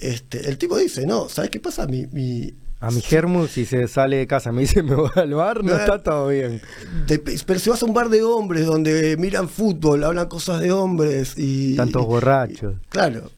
este, 0.00 0.48
el 0.48 0.58
tipo 0.58 0.76
dice, 0.78 1.06
no, 1.06 1.28
¿sabes 1.28 1.50
qué 1.50 1.60
pasa? 1.60 1.86
Mi, 1.86 2.06
mi, 2.08 2.52
A 2.80 2.90
mi 2.90 3.00
germu, 3.00 3.46
si 3.46 3.64
se 3.64 3.86
sale 3.88 4.16
de 4.16 4.26
casa, 4.26 4.50
me 4.52 4.62
dice 4.62 4.82
me 4.82 4.94
voy 4.94 5.10
al 5.14 5.32
bar, 5.34 5.62
no 5.62 5.74
está 5.76 6.02
todo 6.02 6.28
bien. 6.28 6.60
de- 7.06 7.18
pero 7.46 7.60
si 7.60 7.70
vas 7.70 7.82
a 7.82 7.86
un 7.86 7.94
bar 7.94 8.08
de 8.08 8.22
hombres 8.22 8.66
donde 8.66 9.16
miran 9.16 9.48
fútbol, 9.48 10.02
hablan 10.04 10.28
cosas 10.28 10.60
de 10.60 10.72
hombres 10.72 11.34
y... 11.36 11.76
Tantos 11.76 12.02
y- 12.02 12.06
borrachos. 12.06 12.74
Claro. 12.88 13.30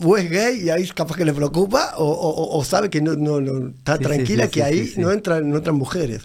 O 0.00 0.16
es 0.16 0.30
gay 0.30 0.62
y 0.62 0.70
ahí 0.70 0.86
capaz 0.88 1.16
que 1.16 1.24
le 1.24 1.32
preocupa, 1.32 1.94
o, 1.96 2.04
o- 2.04 2.56
o 2.58 2.64
sabe 2.64 2.88
que 2.88 3.00
no, 3.00 3.14
no, 3.16 3.40
no- 3.40 3.70
está 3.70 3.96
Sí, 3.96 4.04
tranquila 4.04 4.44
sí, 4.44 4.50
que 4.52 4.62
ahí 4.62 4.92
no 4.96 5.10
entran, 5.10 5.50
no 5.50 5.56
entran 5.56 5.74
mujeres. 5.74 6.22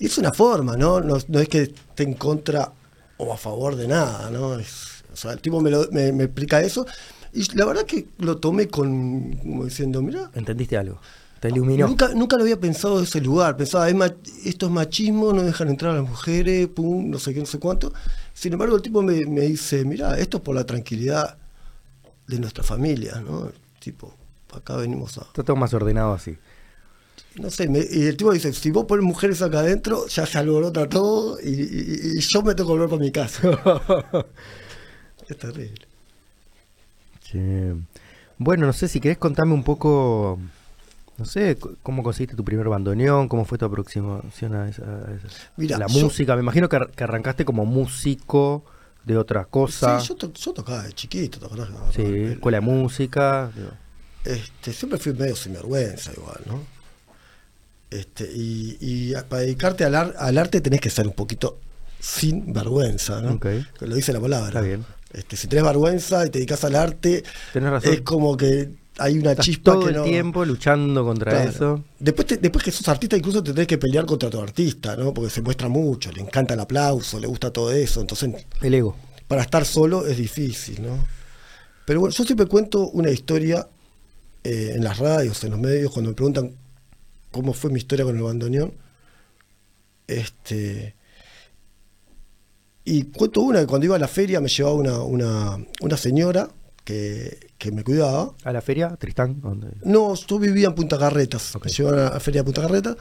Y 0.00 0.06
es 0.06 0.18
una 0.18 0.32
forma, 0.32 0.76
¿no? 0.76 1.00
No, 1.00 1.16
no 1.28 1.38
es 1.38 1.48
que 1.48 1.62
esté 1.62 2.02
en 2.02 2.14
contra 2.14 2.72
o 3.18 3.32
a 3.32 3.36
favor 3.36 3.76
de 3.76 3.88
nada, 3.88 4.30
¿no? 4.30 4.58
Es- 4.58 5.04
o 5.12 5.16
sea, 5.16 5.32
el 5.32 5.40
tipo 5.40 5.60
me, 5.60 5.70
lo- 5.70 5.88
me, 5.92 6.12
me 6.12 6.24
explica 6.24 6.60
eso. 6.60 6.86
Y 7.32 7.44
la 7.56 7.64
verdad 7.66 7.84
que 7.84 8.06
lo 8.18 8.38
tomé 8.38 8.68
con, 8.68 9.32
como 9.36 9.64
diciendo, 9.64 10.02
mira, 10.02 10.30
¿Entendiste 10.34 10.76
algo? 10.76 11.00
Te 11.40 11.48
iluminó. 11.48 11.86
Nunca, 11.86 12.08
nunca 12.14 12.36
lo 12.36 12.42
había 12.42 12.58
pensado 12.58 12.98
de 12.98 13.04
ese 13.04 13.20
lugar. 13.20 13.56
Pensaba, 13.56 13.88
esto 13.90 14.66
es 14.66 14.72
machismo, 14.72 15.32
no 15.34 15.42
dejan 15.42 15.68
entrar 15.68 15.92
a 15.92 16.00
las 16.00 16.08
mujeres, 16.08 16.66
pum, 16.68 17.10
no 17.10 17.18
sé 17.18 17.34
qué, 17.34 17.40
no 17.40 17.46
sé 17.46 17.58
cuánto. 17.58 17.92
Sin 18.32 18.52
embargo, 18.54 18.76
el 18.76 18.82
tipo 18.82 19.02
me, 19.02 19.26
me 19.26 19.42
dice, 19.42 19.84
mira, 19.84 20.18
esto 20.18 20.38
es 20.38 20.42
por 20.42 20.54
la 20.54 20.64
tranquilidad 20.64 21.36
de 22.26 22.38
nuestra 22.40 22.64
familia, 22.64 23.20
¿no? 23.20 23.50
Tipo, 23.80 24.14
acá 24.54 24.76
venimos 24.76 25.18
a... 25.18 25.22
Está 25.22 25.42
todo 25.42 25.56
más 25.56 25.72
ordenado 25.74 26.14
así. 26.14 26.36
No 27.36 27.50
sé, 27.50 27.68
me- 27.68 27.86
y 27.90 28.06
el 28.06 28.16
tipo 28.16 28.32
dice, 28.32 28.52
si 28.52 28.70
vos 28.70 28.86
pones 28.86 29.04
mujeres 29.04 29.42
acá 29.42 29.58
adentro, 29.60 30.06
ya 30.08 30.24
se 30.26 30.38
alborota 30.38 30.88
todo 30.88 31.38
y, 31.42 31.50
y- 31.50 32.18
y 32.18 32.20
yo 32.20 32.42
me 32.42 32.54
tengo 32.54 32.70
que 32.70 32.72
volver 32.78 32.88
para 32.88 33.00
mi 33.02 33.12
casa. 33.12 33.40
es 35.28 35.36
terrible. 35.36 35.86
Bueno, 38.38 38.66
no 38.66 38.72
sé 38.72 38.88
si 38.88 39.00
querés 39.00 39.18
contarme 39.18 39.52
un 39.54 39.64
poco, 39.64 40.38
no 41.18 41.24
sé, 41.24 41.58
cómo 41.82 42.02
conseguiste 42.02 42.36
tu 42.36 42.44
primer 42.44 42.68
bandoneón, 42.68 43.28
cómo 43.28 43.44
fue 43.44 43.58
tu 43.58 43.64
aproximación 43.64 44.54
a 44.54 44.68
esa, 44.68 44.82
a 44.84 45.14
esa- 45.14 45.78
la 45.78 45.86
yo- 45.86 46.00
música. 46.00 46.34
Me 46.36 46.42
imagino 46.42 46.68
que, 46.68 46.76
ar- 46.76 46.90
que 46.90 47.04
arrancaste 47.04 47.44
como 47.44 47.64
músico 47.66 48.64
de 49.04 49.16
otra 49.18 49.44
cosa. 49.44 50.00
Sí, 50.00 50.08
yo, 50.08 50.14
to- 50.16 50.32
yo 50.32 50.52
tocaba 50.52 50.82
de 50.84 50.92
chiquito, 50.92 51.38
¿te 51.38 51.46
acordás? 51.46 51.68
Sí, 51.94 52.02
escuela 52.02 52.56
de 52.58 52.60
música. 52.62 53.50
digo. 53.54 53.70
Este, 54.24 54.72
siempre 54.72 54.98
fui 54.98 55.12
medio 55.12 55.36
sinvergüenza 55.36 56.12
igual, 56.12 56.40
¿no? 56.46 56.75
Este, 57.90 58.28
y, 58.34 59.12
para 59.28 59.42
dedicarte 59.42 59.84
al, 59.84 59.94
ar- 59.94 60.14
al 60.18 60.38
arte 60.38 60.60
tenés 60.60 60.80
que 60.80 60.90
ser 60.90 61.06
un 61.06 61.12
poquito 61.14 61.58
sin 62.00 62.52
vergüenza, 62.52 63.20
¿no? 63.20 63.38
Lo 63.80 63.94
dice 63.96 64.12
la 64.12 64.20
palabra. 64.20 64.48
Está 64.48 64.60
bien. 64.60 64.84
Este, 65.12 65.36
si 65.36 65.46
tenés 65.46 65.64
vergüenza 65.64 66.26
y 66.26 66.30
te 66.30 66.38
dedicas 66.38 66.62
al 66.64 66.74
arte, 66.76 67.22
Tenés 67.52 67.70
razón. 67.70 67.92
es 67.94 68.00
como 68.02 68.36
que 68.36 68.68
hay 68.98 69.18
una 69.18 69.30
Estás 69.32 69.46
chispa 69.46 69.72
todo 69.72 69.84
que 69.84 69.90
el 69.90 69.96
no... 69.96 70.02
tiempo 70.04 70.44
luchando 70.44 71.04
contra 71.04 71.30
Claro. 71.32 71.50
eso. 71.50 71.84
Después, 71.98 72.26
te- 72.26 72.36
después 72.38 72.64
que 72.64 72.70
sos 72.72 72.86
artista, 72.88 73.16
incluso 73.16 73.42
te 73.42 73.52
tenés 73.52 73.66
que 73.68 73.78
pelear 73.78 74.04
contra 74.04 74.28
tu 74.30 74.40
artista, 74.40 74.96
¿no? 74.96 75.14
Porque 75.14 75.30
se 75.30 75.40
muestra 75.42 75.68
mucho, 75.68 76.10
le 76.12 76.20
encanta 76.22 76.54
el 76.54 76.60
aplauso, 76.60 77.20
le 77.20 77.26
gusta 77.26 77.50
todo 77.50 77.70
eso. 77.72 78.00
Entonces, 78.00 78.30
El 78.60 78.74
ego. 78.74 78.96
para 79.28 79.42
estar 79.42 79.64
solo 79.64 80.06
es 80.06 80.16
difícil, 80.16 80.82
¿no? 80.82 81.06
Pero 81.86 82.00
bueno, 82.00 82.12
yo 82.14 82.24
siempre 82.24 82.46
cuento 82.46 82.88
una 82.88 83.10
historia 83.10 83.68
eh, 84.44 84.72
en 84.74 84.82
las 84.84 84.98
radios, 84.98 85.42
en 85.44 85.52
los 85.52 85.60
medios, 85.60 85.92
cuando 85.92 86.10
me 86.10 86.14
preguntan 86.16 86.52
cómo 87.36 87.52
fue 87.52 87.70
mi 87.70 87.78
historia 87.78 88.04
con 88.04 88.16
el 88.16 88.22
bandoneón. 88.22 88.72
Este, 90.06 90.94
y 92.84 93.04
cuento 93.04 93.40
una 93.40 93.60
que 93.60 93.66
cuando 93.66 93.86
iba 93.86 93.96
a 93.96 93.98
la 93.98 94.08
feria 94.08 94.40
me 94.40 94.48
llevaba 94.48 94.74
una, 94.74 95.02
una, 95.02 95.58
una 95.80 95.96
señora 95.96 96.48
que, 96.84 97.50
que 97.58 97.72
me 97.72 97.82
cuidaba. 97.82 98.34
¿A 98.44 98.52
la 98.52 98.60
feria, 98.62 98.96
Tristán? 98.96 99.40
¿Dónde? 99.40 99.68
No, 99.84 100.14
yo 100.14 100.38
vivía 100.38 100.68
en 100.68 100.74
Punta 100.74 100.98
Carretas. 100.98 101.52
Me 101.64 101.70
llevaban 101.70 101.98
a 102.00 102.10
la 102.10 102.20
feria 102.20 102.40
de 102.40 102.44
Punta 102.44 102.62
Carretas 102.62 102.96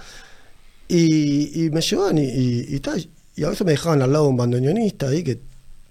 y, 0.88 1.66
y 1.66 1.70
me 1.70 1.82
llevaban 1.82 2.18
y, 2.18 2.24
y, 2.24 2.66
y 2.76 2.80
tal, 2.80 3.08
y 3.36 3.44
a 3.44 3.50
veces 3.50 3.66
me 3.66 3.72
dejaban 3.72 4.02
al 4.02 4.12
lado 4.12 4.26
de 4.26 4.30
un 4.32 4.38
bandoneonista 4.38 5.10
ahí 5.10 5.24
que 5.24 5.40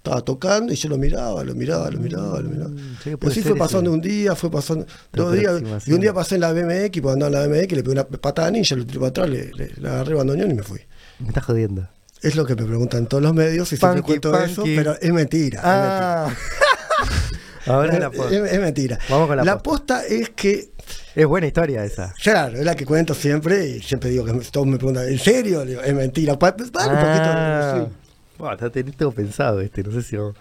estaba 0.05 0.21
tocando 0.23 0.71
y 0.71 0.75
yo 0.75 0.87
lo 0.89 0.97
miraba, 0.97 1.43
lo 1.43 1.55
miraba, 1.55 1.89
lo 1.89 1.99
miraba, 1.99 2.39
lo 2.39 2.49
miraba. 2.49 2.69
Mm, 2.69 2.97
sí, 3.03 3.09
Y 3.21 3.27
así 3.27 3.41
fue 3.41 3.55
pasando 3.57 3.89
ese. 3.89 3.95
un 3.95 4.01
día, 4.01 4.35
fue 4.35 4.51
pasando 4.51 4.85
dos 5.11 5.33
días. 5.33 5.61
Y 5.87 5.93
un 5.93 5.99
día 5.99 6.13
pasé 6.13 6.35
en 6.35 6.41
la 6.41 6.53
BMX, 6.53 7.01
porque 7.01 7.13
andaba 7.13 7.27
en 7.27 7.33
la 7.33 7.47
BMX, 7.47 7.71
le 7.73 7.83
pegué 7.83 7.91
una 7.91 8.03
patada 8.05 8.47
a 8.49 8.51
ninja, 8.51 8.75
lo 8.75 8.85
tiré 8.85 8.99
para 8.99 9.09
atrás, 9.09 9.29
le, 9.29 9.51
le- 9.53 9.71
le 9.75 9.89
agarré 9.89 10.13
bandoneón 10.13 10.51
y 10.51 10.53
me 10.53 10.63
fui. 10.63 10.79
Me 11.19 11.29
estás 11.29 11.43
jodiendo. 11.45 11.87
Es 12.21 12.35
lo 12.35 12.45
que 12.45 12.55
me 12.55 12.63
preguntan 12.63 13.07
todos 13.07 13.21
los 13.23 13.33
medios 13.33 13.71
y 13.73 13.77
siempre 13.77 14.01
Punky, 14.01 14.19
cuento 14.19 14.39
eso, 14.43 14.61
punky. 14.61 14.75
pero 14.75 14.95
es 14.99 15.11
mentira. 15.13 15.59
es 15.59 15.65
Ah. 15.65 16.29
Ahora 17.67 17.91
mentira. 17.93 18.09
la 18.09 18.13
Es- 18.13 18.17
posta. 18.21 18.35
es- 18.45 18.51
es 18.53 18.59
mentira. 18.59 18.99
Vamos 19.09 19.27
con 19.27 19.37
la 19.37 19.43
la 19.43 19.57
posta. 19.57 19.97
posta 19.99 20.05
es 20.07 20.29
que 20.31 20.71
Es 21.15 21.25
buena 21.25 21.47
historia 21.47 21.83
esa. 21.85 22.13
Claro, 22.21 22.57
es 22.57 22.65
la 22.65 22.75
que 22.75 22.85
cuento 22.85 23.13
siempre 23.13 23.67
y 23.69 23.81
siempre 23.81 24.09
digo 24.09 24.25
que 24.25 24.33
todos 24.51 24.67
me 24.67 24.77
preguntan, 24.77 25.07
¿en 25.07 25.17
serio? 25.19 25.65
Digo, 25.65 25.81
es 25.81 25.93
mentira. 25.93 26.37
Pa- 26.37 26.51
Dale 26.51 26.71
Ah. 26.93 27.73
un 27.73 27.81
poquito. 27.85 28.04
Buah, 28.37 28.53
está 28.53 28.69
todo 28.69 29.11
pensado 29.11 29.61
este, 29.61 29.83
no 29.83 29.91
sé 29.91 30.01
si... 30.03 30.17
vos-. 30.17 30.35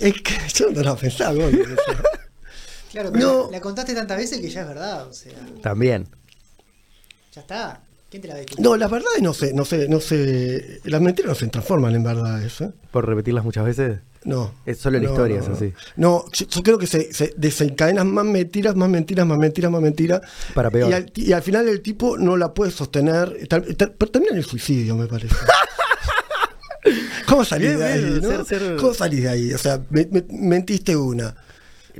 Es 0.00 0.14
que 0.14 0.34
yo 0.54 0.70
no 0.70 0.82
lo 0.82 0.96
pensaba. 0.96 1.32
¿no? 1.34 1.48
Claro, 2.92 3.10
pero 3.12 3.44
No. 3.44 3.50
la, 3.50 3.60
contaste 3.60 3.94
tantas 3.94 4.16
veces 4.18 4.40
que 4.40 4.48
ya 4.48 4.62
es 4.62 4.68
verdad, 4.68 5.08
o 5.08 5.12
sea, 5.12 5.32
También. 5.62 6.06
ya 7.34 7.40
está. 7.40 7.80
¿Quién 8.10 8.22
te 8.22 8.28
la 8.28 8.34
ve? 8.34 8.46
No, 8.58 8.76
las 8.76 8.88
verdades 8.90 9.20
no 9.22 9.34
sé, 9.34 9.52
no 9.52 9.64
sé, 9.64 9.88
no 9.88 9.98
sé. 9.98 10.80
Las 10.84 11.00
mentiras 11.00 11.30
no 11.30 11.34
se 11.34 11.48
transforman 11.48 11.96
en 11.96 12.04
verdades. 12.04 12.60
¿eh? 12.60 12.70
Por 12.92 13.08
repetirlas 13.08 13.42
muchas 13.44 13.64
veces. 13.64 13.98
No. 14.22 14.54
Es 14.64 14.78
solo 14.78 14.98
la 14.98 15.04
No, 15.04 15.10
historia, 15.10 15.36
no, 15.38 15.42
es 15.42 15.48
no. 15.48 15.54
así. 15.56 15.72
No, 15.96 16.24
yo, 16.32 16.46
yo 16.46 16.62
creo 16.62 16.78
que 16.78 16.86
se, 16.86 17.12
se 17.12 17.34
desencadenan 17.36 18.06
más 18.14 18.24
mentiras, 18.24 18.76
más 18.76 18.88
mentiras, 18.88 19.26
más 19.26 19.36
mentiras, 19.38 19.70
más 19.72 19.82
mentiras. 19.82 20.20
Para 20.54 20.70
peor. 20.70 20.90
Y 20.90 20.92
al, 20.92 21.12
y 21.16 21.32
al 21.32 21.42
final 21.42 21.66
el 21.66 21.80
tipo 21.82 22.16
no 22.16 22.36
la 22.36 22.54
puede 22.54 22.70
sostener. 22.70 23.48
Termina 23.48 24.30
en 24.30 24.36
el 24.38 24.44
suicidio, 24.44 24.94
me 24.94 25.08
parece. 25.08 25.34
¿Cómo 27.28 27.44
salís 27.44 27.78
de 27.78 27.84
ahí? 27.84 27.98
bien, 28.04 28.20
no? 28.22 28.44
ser- 28.44 28.44
ser- 28.60 28.76
¿Cómo 28.76 28.94
salís 28.94 29.22
de 29.22 29.28
ahí? 29.28 29.52
O 29.54 29.58
sea, 29.58 29.80
me- 29.90 30.06
me- 30.10 30.24
mentiste 30.28 30.96
una. 30.96 31.34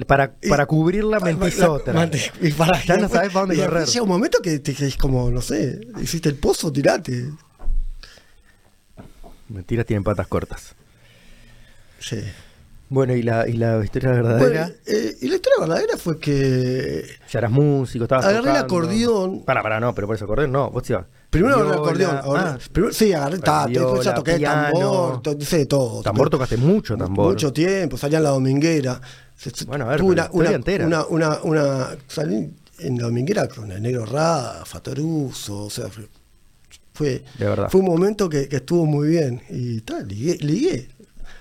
Para, 0.09 0.35
para 0.49 0.67
cubrirla 0.67 1.21
mentís 1.21 1.61
otra. 1.63 2.11
y 2.41 2.51
para- 2.53 2.83
Ya 2.85 2.97
no 2.97 3.09
sabes 3.09 3.33
para 3.33 3.47
dónde 3.47 3.57
correr. 3.65 3.87
Llega 3.87 4.03
un 4.03 4.09
momento 4.09 4.41
que, 4.43 4.59
te, 4.59 4.75
que 4.75 4.87
es 4.87 4.97
como, 4.97 5.31
no 5.31 5.41
sé, 5.41 5.81
hiciste 6.03 6.29
el 6.29 6.35
pozo, 6.35 6.73
tirate. 6.73 7.31
Mentiras 9.49 9.87
tienen 9.87 10.03
patas 10.05 10.27
cortas. 10.27 10.75
Sí. 12.01 12.19
Bueno, 12.89 13.15
y 13.15 13.23
la, 13.23 13.49
y 13.49 13.55
la 13.55 13.83
historia 13.85 14.11
verdadera. 14.11 14.67
Bueno, 14.67 14.75
eh, 14.87 15.17
y 15.21 15.29
la 15.29 15.37
historia 15.37 15.61
verdadera 15.61 15.97
fue 15.97 16.19
que 16.19 17.05
ya 17.31 17.39
eras 17.39 17.51
músico, 17.51 18.05
estabas 18.05 18.27
Agarré 18.27 18.51
el 18.51 18.57
acordeón. 18.57 19.45
Para, 19.45 19.63
para, 19.63 19.81
no, 19.81 19.95
pero 19.95 20.07
por 20.07 20.17
eso 20.17 20.25
acordeón 20.25 20.53
no. 20.53 20.71
Vos 20.71 20.89
ibas. 20.91 21.07
Primero 21.39 21.57
agarré 21.57 21.75
acordeón. 21.75 22.21
ah, 22.37 22.59
primero, 22.73 22.93
sí, 22.95 23.13
agarré 23.13 23.39
ta, 23.39 23.67
viola, 23.67 23.87
después 23.87 24.05
ya 24.07 24.15
toqué 24.15 24.37
piano. 24.37 24.71
tambor, 24.73 25.23
to- 25.23 25.37
hice 25.39 25.59
de 25.59 25.67
todo. 25.67 26.03
tambor 26.03 26.31
tocaste 26.31 26.57
mucho, 26.57 26.97
tambor. 26.97 27.33
Mucho 27.33 27.53
tiempo, 27.53 27.97
salía 27.97 28.19
en 28.19 28.25
la 28.25 28.31
dominguera. 28.31 29.01
Bueno, 29.67 29.85
a 29.87 29.89
ver, 29.89 30.03
una, 30.03 30.29
una, 30.33 30.51
entera. 30.53 30.87
una, 30.87 31.05
una, 31.07 31.39
una- 31.43 31.89
salí 32.09 32.51
en 32.79 32.97
la 32.99 33.05
dominguera 33.05 33.49
con 33.49 33.71
el 33.71 33.83
negro 33.83 34.07
Ra, 34.07 34.63
Fatoruso, 34.65 35.65
o 35.65 35.71
sea, 35.71 35.89
fue, 35.89 36.09
fue, 36.93 37.25
De 37.39 37.45
verdad. 37.47 37.69
fue 37.71 37.81
un 37.81 37.87
momento 37.87 38.29
que, 38.29 38.49
que 38.49 38.57
estuvo 38.57 38.87
muy 38.87 39.09
bien. 39.09 39.43
Y 39.51 39.81
tal, 39.83 40.07
ligué, 40.09 40.37
ligué. 40.41 40.89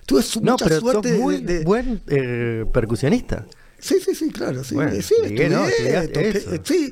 Tuve 0.05 0.21
su- 0.21 0.41
No, 0.41 0.53
mucha 0.53 0.65
pero 0.65 0.79
suerte 0.81 1.09
sos 1.11 1.19
muy 1.19 1.37
de, 1.41 1.63
buen 1.63 2.01
eh, 2.07 2.65
percusionista. 2.73 3.45
Sí, 3.79 3.95
sí, 4.03 4.15
sí, 4.15 4.29
claro, 4.31 4.63
sí. 4.63 4.75
Bueno, 4.75 4.91
sí, 5.01 5.13
ligué, 5.23 5.49
¿no? 5.49 5.65
estudié, 5.65 6.07
toqué, 6.07 6.29
eso. 6.29 6.49
sí. 6.63 6.91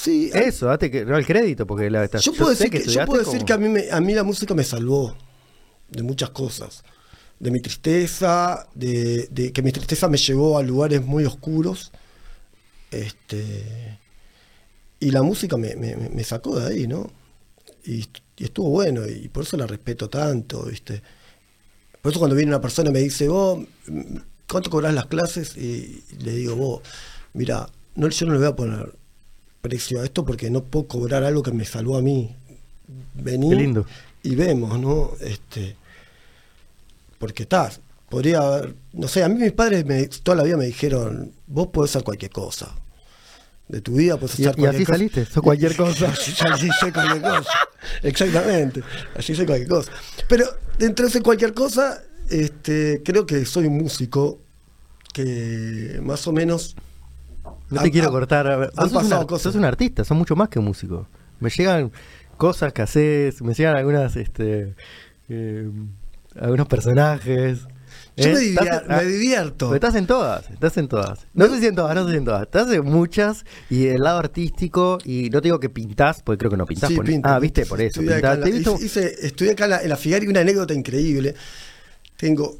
Sí, 0.00 0.30
Eso, 0.32 0.66
date 0.66 0.92
que, 0.92 1.04
no 1.04 1.16
el 1.18 1.26
crédito, 1.26 1.66
porque 1.66 1.90
la 1.90 2.06
Yo 2.06 2.32
puedo 2.32 2.54
sé 2.54 2.64
decir, 2.68 2.84
que, 2.84 2.88
yo 2.88 3.04
puedo 3.04 3.18
decir 3.24 3.38
como- 3.38 3.46
que 3.46 3.52
a 3.52 3.58
mí, 3.58 3.68
me- 3.68 3.90
a 3.90 4.00
mí 4.00 4.14
la 4.14 4.22
música 4.22 4.54
me 4.54 4.62
salvó 4.62 5.16
de 5.90 6.02
muchas 6.04 6.30
cosas. 6.30 6.84
De 7.40 7.50
mi 7.50 7.60
tristeza, 7.60 8.68
de, 8.76 9.26
de 9.32 9.52
que 9.52 9.60
mi 9.60 9.72
tristeza 9.72 10.06
me 10.08 10.16
llevó 10.16 10.56
a 10.56 10.62
lugares 10.62 11.04
muy 11.04 11.24
oscuros. 11.24 11.90
Este, 12.92 13.98
y 15.00 15.10
la 15.10 15.22
música 15.22 15.56
me, 15.56 15.74
me- 15.74 15.96
me- 15.96 16.24
sacó 16.24 16.60
de 16.60 16.68
ahí, 16.74 16.86
¿no? 16.86 17.10
Y, 17.84 18.06
y 18.36 18.44
estuvo 18.44 18.70
bueno, 18.70 19.04
y 19.06 19.28
por 19.28 19.42
eso 19.42 19.56
la 19.56 19.66
respeto 19.66 20.08
tanto, 20.08 20.64
¿viste? 20.64 21.02
Por 22.00 22.12
eso 22.12 22.20
cuando 22.20 22.36
viene 22.36 22.52
una 22.52 22.60
persona 22.60 22.90
y 22.90 22.92
me 22.92 23.00
dice, 23.00 23.28
vos, 23.28 23.58
mm, 23.88 24.16
¿cuánto 24.48 24.70
cobras 24.70 24.94
las 24.94 25.06
clases? 25.06 25.56
Y 25.56 26.04
le 26.20 26.32
digo, 26.36 26.54
vos, 26.56 26.82
mira, 27.34 27.68
no, 27.96 28.08
yo 28.08 28.26
no 28.26 28.32
le 28.32 28.38
voy 28.38 28.48
a 28.48 28.54
poner 28.56 28.94
precio 29.68 30.00
a 30.00 30.04
esto 30.04 30.24
porque 30.24 30.50
no 30.50 30.64
puedo 30.64 30.86
cobrar 30.88 31.22
algo 31.24 31.42
que 31.42 31.52
me 31.52 31.64
salvó 31.64 31.96
a 31.98 32.02
mí. 32.02 32.34
Vení 33.14 33.50
Qué 33.50 33.54
lindo. 33.56 33.86
y 34.22 34.34
vemos, 34.34 34.78
¿no? 34.80 35.12
Este, 35.20 35.76
porque 37.18 37.42
estás, 37.42 37.80
podría 38.08 38.38
haber, 38.40 38.74
no 38.92 39.08
sé, 39.08 39.22
a 39.24 39.28
mí 39.28 39.38
mis 39.40 39.52
padres 39.52 39.84
me, 39.84 40.06
toda 40.08 40.36
la 40.38 40.42
vida 40.44 40.56
me 40.56 40.66
dijeron, 40.66 41.32
vos 41.46 41.66
podés 41.68 41.90
hacer 41.92 42.04
cualquier 42.04 42.30
cosa. 42.30 42.74
De 43.68 43.82
tu 43.82 43.96
vida 43.96 44.16
podés 44.16 44.38
Y- 44.38 44.46
hacer 44.46 44.58
y 44.58 44.62
cualquier 44.62 44.74
así 44.76 44.84
cosa. 44.86 44.96
saliste, 44.98 45.24
sos 45.26 45.42
cualquier 45.42 45.76
cosa. 45.84 46.08
así, 46.08 46.32
así 46.50 46.68
soy 46.80 46.92
cualquier 46.92 47.20
cosa. 47.22 47.50
Exactamente, 48.02 48.82
así 49.14 49.34
soy 49.34 49.44
cualquier 49.46 49.68
cosa. 49.68 49.92
Pero 50.28 50.46
dentro 50.78 51.06
de 51.08 51.20
cualquier 51.20 51.52
cosa, 51.52 52.02
este, 52.30 53.02
creo 53.04 53.26
que 53.26 53.44
soy 53.44 53.66
un 53.66 53.76
músico 53.76 54.38
que 55.12 55.98
más 56.02 56.26
o 56.26 56.32
menos 56.32 56.76
No 57.70 57.82
te 57.82 57.90
quiero 57.90 58.10
cortar. 58.10 58.70
han 58.76 58.90
sos, 58.90 59.24
cosas. 59.26 59.42
sos 59.42 59.54
un 59.54 59.64
artista, 59.64 60.04
sos 60.04 60.16
mucho 60.16 60.36
más 60.36 60.48
que 60.48 60.58
un 60.58 60.64
músico. 60.66 61.06
Me 61.40 61.50
llegan 61.50 61.92
cosas 62.36 62.72
que 62.72 62.82
haces, 62.82 63.42
me 63.42 63.54
llegan 63.54 63.76
algunas, 63.76 64.16
este, 64.16 64.74
eh, 65.28 65.70
algunos 66.40 66.66
personajes. 66.68 67.60
Yo 68.16 68.28
¿eh? 68.30 68.34
me, 68.34 68.40
Estás 68.44 68.82
ah, 68.88 68.96
me 68.98 69.04
divierto. 69.04 69.74
estás 69.74 69.94
en 69.94 70.06
todas, 70.06 70.50
estás 70.50 70.76
en 70.76 70.88
todas. 70.88 71.26
No 71.34 71.46
sé 71.46 71.60
si 71.60 71.66
en 71.66 71.74
todas, 71.74 71.94
no 71.94 72.04
sé 72.04 72.10
si 72.12 72.16
en 72.18 72.24
todas. 72.24 72.42
Estás 72.42 72.70
en 72.72 72.84
muchas 72.84 73.44
y 73.70 73.86
el 73.86 74.02
lado 74.02 74.18
artístico, 74.18 74.98
y 75.04 75.30
no 75.30 75.40
te 75.40 75.46
digo 75.48 75.60
que 75.60 75.68
pintás, 75.70 76.22
porque 76.22 76.38
creo 76.38 76.50
que 76.50 76.56
no 76.56 76.66
pintás. 76.66 76.90
Sí, 76.90 76.98
pinto, 76.98 77.28
ah, 77.28 77.38
viste, 77.38 77.64
por 77.66 77.80
eso. 77.80 78.00
Estudié 78.00 78.14
acá 78.18 78.34
en 78.34 78.40
la- 78.40 78.46
visto- 78.46 78.76
hice- 78.80 79.14
estudié 79.26 79.52
acá 79.52 79.64
en 79.64 79.70
la, 79.70 79.82
en 79.82 79.88
la 79.88 79.96
Figari 79.96 80.26
una 80.26 80.40
anécdota 80.40 80.74
increíble. 80.74 81.34
Tengo, 82.16 82.56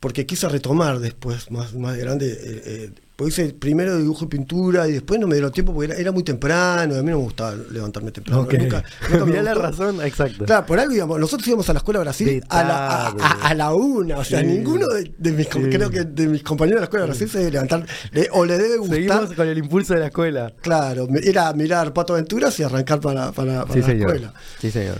porque 0.00 0.26
quise 0.26 0.48
retomar 0.48 0.98
después, 0.98 1.50
más, 1.50 1.74
más 1.74 1.96
grande, 1.96 2.26
eh, 2.32 2.62
eh, 2.66 2.90
porque 3.16 3.30
hice 3.30 3.54
primero 3.54 3.96
dibujo 3.96 4.24
y 4.24 4.28
pintura 4.28 4.88
y 4.88 4.92
después 4.92 5.20
no 5.20 5.28
me 5.28 5.34
dieron 5.34 5.52
tiempo 5.52 5.72
porque 5.72 5.92
era, 5.92 6.00
era 6.00 6.10
muy 6.10 6.24
temprano 6.24 6.94
y 6.96 6.98
a 6.98 7.02
mí 7.02 7.10
no 7.10 7.18
me 7.18 7.22
gustaba 7.24 7.54
levantarme 7.70 8.10
temprano. 8.10 8.40
Ok. 8.42 8.54
Nunca, 8.54 8.82
Mirá 9.24 9.42
la 9.42 9.54
razón, 9.54 10.02
exacto. 10.04 10.44
Claro, 10.44 10.66
por 10.66 10.80
algo 10.80 10.92
íbamos, 10.94 11.20
nosotros 11.20 11.46
íbamos 11.46 11.68
a 11.70 11.74
la 11.74 11.78
escuela 11.78 12.00
de 12.00 12.04
Brasil 12.04 12.44
a 12.48 12.64
la, 12.64 12.86
a, 12.86 13.04
tarde. 13.16 13.22
a- 13.22 13.48
a 13.48 13.54
la 13.54 13.72
una, 13.72 14.18
o 14.18 14.24
sea, 14.24 14.40
Sí. 14.40 14.46
ninguno 14.46 14.88
de, 14.88 15.12
de 15.16 15.30
mis, 15.32 15.46
Sí. 15.46 15.60
creo 15.70 15.90
que 15.90 16.02
de 16.04 16.26
mis 16.26 16.42
compañeros 16.42 16.78
de 16.78 16.80
la 16.80 16.84
escuela 16.86 17.04
de 17.04 17.10
Brasil 17.10 17.30
se 17.30 17.38
debe 17.38 17.50
levantar, 17.52 17.86
le- 18.10 18.28
o 18.32 18.44
le 18.44 18.58
debe 18.58 18.78
gustar. 18.78 18.96
Seguimos 18.98 19.32
con 19.34 19.48
el 19.48 19.58
impulso 19.58 19.94
de 19.94 20.00
la 20.00 20.06
escuela. 20.06 20.52
Claro, 20.60 21.06
era 21.22 21.52
mirar 21.52 21.92
Pato 21.92 22.14
Aventuras 22.14 22.58
y 22.58 22.64
arrancar 22.64 22.98
para, 23.00 23.30
para, 23.30 23.64
la 23.64 23.72
señor. 23.72 24.10
escuela. 24.10 24.34
Sí, 24.60 24.70
señor. 24.72 24.98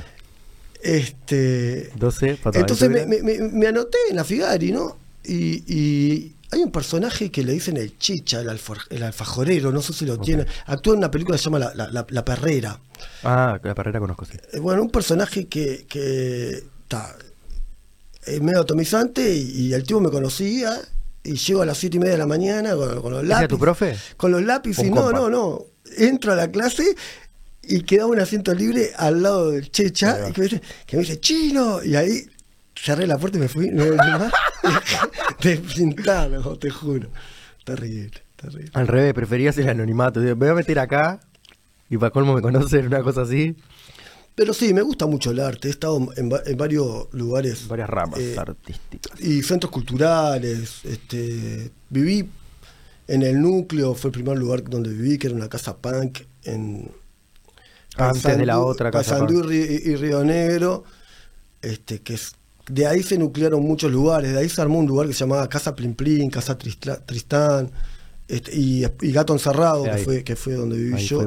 Este, 0.82 1.90
12, 1.96 2.38
Pato 2.42 2.58
entonces 2.58 2.90
me, 2.90 3.00
Aventura. 3.00 3.24
me- 3.24 3.38
me- 3.38 3.48
me 3.58 3.66
anoté 3.66 3.98
en 4.10 4.16
la 4.16 4.24
Figari, 4.24 4.70
¿no? 4.70 4.98
Y, 5.24 5.64
y 5.66 6.33
hay 6.54 6.62
un 6.62 6.70
personaje 6.70 7.30
que 7.30 7.42
le 7.44 7.52
dicen 7.52 7.76
el 7.76 7.98
chicha, 7.98 8.40
el, 8.40 8.48
alfor- 8.48 8.86
el 8.90 9.02
alfajorero, 9.02 9.70
no 9.72 9.82
sé 9.82 9.92
si 9.92 10.06
lo 10.06 10.18
tiene. 10.18 10.46
Actúa 10.66 10.94
en 10.94 10.98
una 10.98 11.10
película 11.10 11.36
que 11.36 11.38
se 11.42 11.44
llama 11.44 11.58
La, 11.58 11.74
La- 11.74 11.90
La- 11.90 12.06
La 12.08 12.24
Perrera. 12.24 12.80
Ah, 13.22 13.58
la 13.62 13.74
carrera 13.74 13.98
conozco, 14.00 14.24
sí. 14.24 14.38
Eh, 14.52 14.58
Bueno, 14.58 14.82
un 14.82 14.90
personaje 14.90 15.46
que, 15.46 15.84
que 15.88 16.62
está 16.82 17.16
es 18.26 18.40
medio 18.40 18.60
atomizante 18.60 19.34
y, 19.34 19.66
y 19.68 19.74
el 19.74 19.84
tipo 19.84 20.00
me 20.00 20.10
conocía 20.10 20.80
y 21.22 21.34
llego 21.36 21.62
a 21.62 21.66
las 21.66 21.76
siete 21.78 21.96
y 21.96 22.00
media 22.00 22.12
de 22.12 22.18
la 22.18 22.26
mañana 22.26 22.74
con, 22.74 23.02
con 23.02 23.12
los 23.12 23.20
¿Ese 23.22 23.28
lápices. 23.28 23.48
tu 23.48 23.58
profe? 23.58 23.96
Con 24.16 24.30
los 24.32 24.42
lápices 24.42 24.84
y 24.86 24.90
no, 24.90 25.02
compa. 25.02 25.18
no, 25.18 25.28
no. 25.30 25.62
Entro 25.98 26.32
a 26.32 26.36
la 26.36 26.50
clase 26.50 26.94
y 27.62 27.80
quedaba 27.82 28.10
un 28.10 28.20
asiento 28.20 28.54
libre 28.54 28.92
al 28.96 29.22
lado 29.22 29.50
del 29.50 29.70
Checha 29.70 30.32
que 30.32 30.40
me, 30.40 30.48
dice, 30.48 30.62
que 30.86 30.96
me 30.96 31.02
dice, 31.02 31.20
chino. 31.20 31.82
Y 31.82 31.96
ahí 31.96 32.26
cerré 32.76 33.06
la 33.06 33.18
puerta 33.18 33.38
y 33.38 33.40
me 33.40 33.48
fui. 33.48 33.70
No 33.70 33.84
volví 33.84 33.96
más. 33.98 34.32
de 35.42 35.56
pintar, 35.58 36.30
no, 36.30 36.56
te 36.58 36.70
juro. 36.70 37.08
Terrible, 37.64 38.22
terrible. 38.36 38.70
Al 38.74 38.86
revés, 38.88 39.14
preferías 39.14 39.56
el 39.58 39.68
anonimato. 39.68 40.20
Me 40.20 40.34
voy 40.34 40.48
a 40.48 40.54
meter 40.54 40.78
acá 40.78 41.20
y 41.90 41.96
para 41.98 42.10
colmo 42.10 42.34
me 42.34 42.42
conocen, 42.42 42.86
una 42.86 43.02
cosa 43.02 43.22
así. 43.22 43.56
Pero 44.34 44.52
sí, 44.52 44.74
me 44.74 44.82
gusta 44.82 45.06
mucho 45.06 45.30
el 45.30 45.38
arte. 45.40 45.68
He 45.68 45.70
estado 45.70 46.08
en, 46.16 46.30
va- 46.30 46.42
en 46.44 46.56
varios 46.56 47.06
lugares. 47.12 47.68
Varias 47.68 47.88
ramas 47.88 48.18
eh, 48.18 48.34
artísticas. 48.36 49.20
y 49.20 49.42
centros 49.42 49.70
culturales. 49.70 50.84
Este, 50.84 51.70
viví 51.88 52.28
en 53.06 53.22
el 53.22 53.40
núcleo, 53.40 53.94
fue 53.94 54.08
el 54.08 54.12
primer 54.12 54.36
lugar 54.36 54.64
donde 54.64 54.90
viví, 54.90 55.18
que 55.18 55.28
era 55.28 55.36
una 55.36 55.48
casa 55.48 55.76
punk 55.76 56.20
en 56.42 56.90
Antes 57.96 58.36
de 58.38 58.44
la 58.46 58.58
otra 58.58 58.90
casa 58.90 59.10
Paysandú 59.18 59.42
punk. 59.42 59.52
y, 59.52 59.90
y 59.90 59.96
Río 59.96 60.24
Negro, 60.24 60.82
este, 61.62 62.00
que 62.00 62.14
es 62.14 62.34
de 62.68 62.86
ahí 62.86 63.02
se 63.02 63.18
nuclearon 63.18 63.62
muchos 63.62 63.90
lugares, 63.92 64.32
de 64.32 64.38
ahí 64.38 64.48
se 64.48 64.60
armó 64.62 64.78
un 64.78 64.86
lugar 64.86 65.06
que 65.06 65.12
se 65.12 65.20
llamaba 65.20 65.48
Casa 65.48 65.74
Plin 65.74 65.94
Plin, 65.94 66.30
Casa 66.30 66.56
Tristla- 66.58 67.00
Tristán 67.04 67.70
este, 68.28 68.56
y, 68.56 68.84
y 69.02 69.12
Gato 69.12 69.32
Encerrado, 69.34 69.84
que 69.84 69.90
ahí. 69.90 70.04
fue, 70.04 70.24
que 70.24 70.34
fue 70.36 70.54
donde 70.54 70.76
viví 70.76 71.02
yo. 71.04 71.20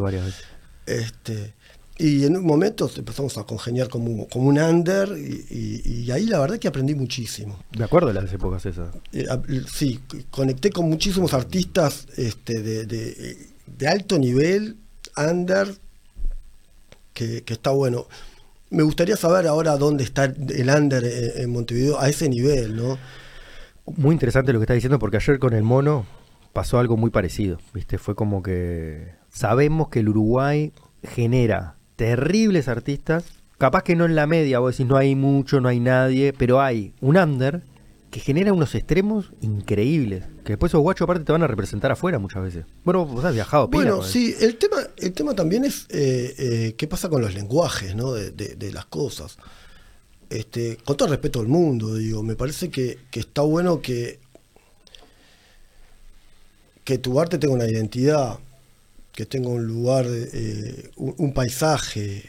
Este, 0.85 1.53
y 1.99 2.25
en 2.25 2.37
un 2.37 2.45
momento 2.45 2.89
empezamos 2.95 3.37
a 3.37 3.43
congeniar 3.43 3.89
como, 3.89 4.27
como 4.27 4.47
un 4.49 4.59
under 4.59 5.09
y, 5.17 5.45
y- 5.49 6.01
y 6.03 6.11
ahí 6.11 6.25
la 6.27 6.39
verdad 6.39 6.57
que 6.59 6.67
aprendí 6.67 6.95
muchísimo. 6.95 7.59
Me 7.77 7.83
acuerdo 7.85 8.07
de 8.09 8.13
las 8.13 8.31
épocas 8.33 8.65
esas. 8.65 8.93
Eh, 9.13 9.25
a- 9.29 9.41
sí, 9.71 9.99
conecté 10.31 10.69
con 10.71 10.87
muchísimos 10.89 11.33
artistas 11.33 12.07
este, 12.17 12.61
de, 12.61 12.85
de- 12.85 13.47
de 13.65 13.87
alto 13.87 14.17
nivel, 14.17 14.77
under, 15.17 15.75
que, 17.13 17.43
que 17.43 17.53
está 17.53 17.71
bueno. 17.71 18.07
Me 18.69 18.83
gustaría 18.83 19.15
saber 19.15 19.47
ahora 19.47 19.77
dónde 19.77 20.03
está 20.03 20.25
el 20.25 20.69
under 20.69 21.03
en, 21.05 21.49
Montevideo 21.49 21.99
a 21.99 22.09
ese 22.09 22.27
nivel, 22.27 22.75
¿no? 22.75 22.97
Muy 23.85 24.13
interesante 24.13 24.51
lo 24.51 24.59
que 24.59 24.63
estás 24.63 24.75
diciendo 24.75 24.99
porque 24.99 25.17
ayer 25.17 25.39
con 25.39 25.53
el 25.53 25.63
mono 25.63 26.05
pasó 26.51 26.77
algo 26.79 26.97
muy 26.97 27.09
parecido, 27.09 27.59
¿viste? 27.73 27.97
Fue 27.97 28.15
como 28.15 28.43
que 28.43 29.13
sabemos 29.29 29.87
que 29.87 30.01
el 30.01 30.09
Uruguay 30.09 30.73
genera 31.03 31.75
terribles 31.95 32.67
artistas, 32.67 33.25
capaz 33.57 33.83
que 33.83 33.95
no 33.95 34.05
en 34.05 34.15
la 34.15 34.27
media, 34.27 34.59
vos 34.59 34.73
decís 34.73 34.89
no 34.89 34.97
hay 34.97 35.15
mucho, 35.15 35.61
no 35.61 35.69
hay 35.69 35.79
nadie, 35.79 36.33
pero 36.33 36.61
hay 36.61 36.93
un 36.99 37.15
under 37.15 37.61
que 38.17 38.23
genera 38.25 38.51
unos 38.51 38.73
extremos 38.73 39.31
increíbles, 39.41 40.23
que 40.43 40.53
después 40.53 40.71
esos 40.71 40.81
guachos 40.81 41.03
aparte 41.05 41.23
te 41.23 41.31
van 41.31 41.43
a 41.43 41.47
representar 41.47 41.91
afuera 41.91 42.17
muchas 42.19 42.41
veces. 42.41 42.65
Bueno, 42.83 43.05
vos 43.05 43.23
has 43.23 43.33
viajado, 43.33 43.69
pila 43.69 43.83
Bueno, 43.83 44.03
sí, 44.03 44.33
el 44.39 44.57
tema, 44.57 44.77
el 44.97 45.13
tema 45.13 45.35
también 45.35 45.65
es 45.65 45.85
eh, 45.89 46.33
eh, 46.37 46.75
qué 46.77 46.87
pasa 46.87 47.09
con 47.09 47.21
los 47.21 47.33
lenguajes, 47.33 47.95
¿no? 47.95 48.13
De, 48.13 48.31
de- 48.31 48.55
de 48.55 48.71
las 48.71 48.85
cosas. 48.85 49.37
Este, 50.29 50.77
con 50.83 50.97
todo 50.97 51.09
respeto 51.09 51.39
al 51.39 51.47
mundo, 51.47 51.95
digo, 51.95 52.23
me 52.23 52.35
parece 52.35 52.69
que, 52.69 52.97
que 53.11 53.19
está 53.19 53.41
bueno 53.43 53.81
que, 53.81 54.19
que 56.83 56.97
tu 56.97 57.19
arte 57.19 57.37
tenga 57.37 57.53
una 57.53 57.67
identidad, 57.67 58.39
que 59.13 59.25
tenga 59.25 59.49
un 59.49 59.65
lugar, 59.65 60.05
eh, 60.07 60.89
un, 60.97 61.13
un 61.17 61.33
paisaje, 61.33 62.23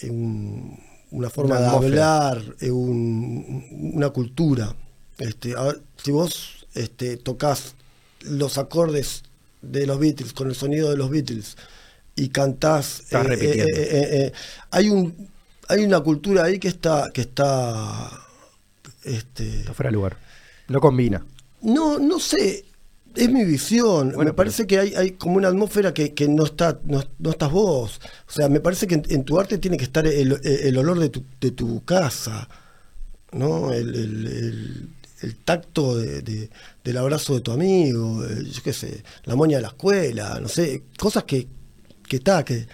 eh, 0.00 0.10
un- 0.10 0.78
una 1.10 1.28
forma 1.30 1.56
Una 1.56 1.60
de 1.60 1.66
atmósfera. 1.66 2.26
hablar, 2.28 2.56
eh, 2.60 2.70
un- 2.70 3.92
una 3.94 4.10
cultura. 4.10 4.74
Este, 5.18 5.54
a 5.56 5.62
ver, 5.64 5.80
si 6.02 6.10
vos 6.10 6.66
este, 6.74 7.16
tocas 7.16 7.74
los 8.22 8.58
acordes 8.58 9.22
de 9.60 9.86
los 9.86 9.98
Beatles 9.98 10.32
con 10.32 10.48
el 10.48 10.54
sonido 10.54 10.90
de 10.90 10.96
los 10.96 11.10
Beatles 11.10 11.56
y 12.16 12.28
cantás, 12.28 13.00
Estás 13.00 13.26
repitiendo. 13.26 13.64
eh, 13.64 13.82
eh, 13.82 14.08
eh, 14.26 14.32
hay 14.70 14.88
un 14.90 15.28
hay 15.68 15.84
una 15.84 16.00
cultura 16.00 16.44
ahí 16.44 16.58
que 16.58 16.68
está 16.68 17.10
que 17.12 17.20
está 17.22 18.10
este, 19.04 19.60
Está 19.60 19.74
fuera 19.74 19.90
de 19.90 19.94
lugar. 19.94 20.16
No 20.68 20.80
combina. 20.80 21.24
no, 21.62 21.98
no 21.98 22.18
sé, 22.18 22.64
es 23.14 23.30
mi 23.30 23.44
visión. 23.44 24.08
Bueno, 24.08 24.18
me 24.18 24.24
pero- 24.26 24.36
parece 24.36 24.66
que 24.66 24.78
hay, 24.78 24.94
hay 24.94 25.12
como 25.12 25.36
una 25.36 25.48
atmósfera 25.48 25.92
que, 25.94 26.12
que 26.14 26.28
no 26.28 26.44
está, 26.44 26.80
no, 26.84 27.02
no 27.18 27.30
estás 27.30 27.50
vos. 27.50 28.00
O 28.28 28.32
sea, 28.32 28.48
me 28.48 28.60
parece 28.60 28.86
que 28.86 28.94
en, 28.96 29.02
en 29.08 29.24
tu 29.24 29.38
arte 29.38 29.58
tiene 29.58 29.76
que 29.76 29.84
estar 29.84 30.06
el, 30.06 30.40
el 30.44 30.78
olor 30.78 30.98
de 30.98 31.08
tu, 31.08 31.24
de 31.40 31.50
tu 31.50 31.84
casa, 31.84 32.48
¿no? 33.32 33.72
El, 33.72 33.94
el- 33.94 34.26
el- 34.26 34.88
el 35.22 35.36
tacto 35.36 35.96
de- 35.96 36.22
de- 36.22 36.50
del 36.84 36.96
abrazo 36.98 37.34
de 37.34 37.40
tu 37.40 37.52
amigo, 37.52 38.24
eh, 38.24 38.44
yo 38.50 38.62
qué 38.62 38.72
sé, 38.72 39.02
la 39.24 39.34
moña 39.36 39.56
de 39.58 39.62
la 39.62 39.68
escuela, 39.68 40.38
no 40.40 40.48
sé, 40.48 40.84
cosas 40.98 41.24
que, 41.24 41.46
que 42.08 42.16
está, 42.16 42.44
que, 42.44 42.66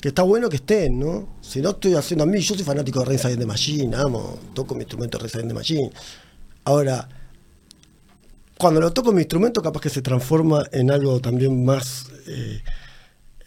que 0.00 0.08
está 0.08 0.22
bueno 0.22 0.48
que 0.48 0.56
estén, 0.56 0.98
¿no? 0.98 1.36
Si 1.42 1.60
no 1.60 1.70
estoy 1.70 1.94
haciendo 1.94 2.24
a 2.24 2.26
mí, 2.26 2.40
yo 2.40 2.54
soy 2.54 2.64
fanático 2.64 3.00
de 3.00 3.06
Against 3.16 3.38
the 3.38 3.46
Machine, 3.46 3.96
amo, 3.96 4.38
toco 4.54 4.74
mi 4.74 4.82
instrumento 4.82 5.18
Against 5.18 5.48
the 5.48 5.54
Machine. 5.54 5.90
Ahora, 6.64 7.08
cuando 8.58 8.80
lo 8.80 8.92
toco 8.92 9.12
mi 9.12 9.20
instrumento, 9.22 9.62
capaz 9.62 9.80
que 9.80 9.90
se 9.90 10.02
transforma 10.02 10.64
en 10.72 10.90
algo 10.90 11.20
también 11.20 11.64
más 11.64 12.06
eh, 12.26 12.60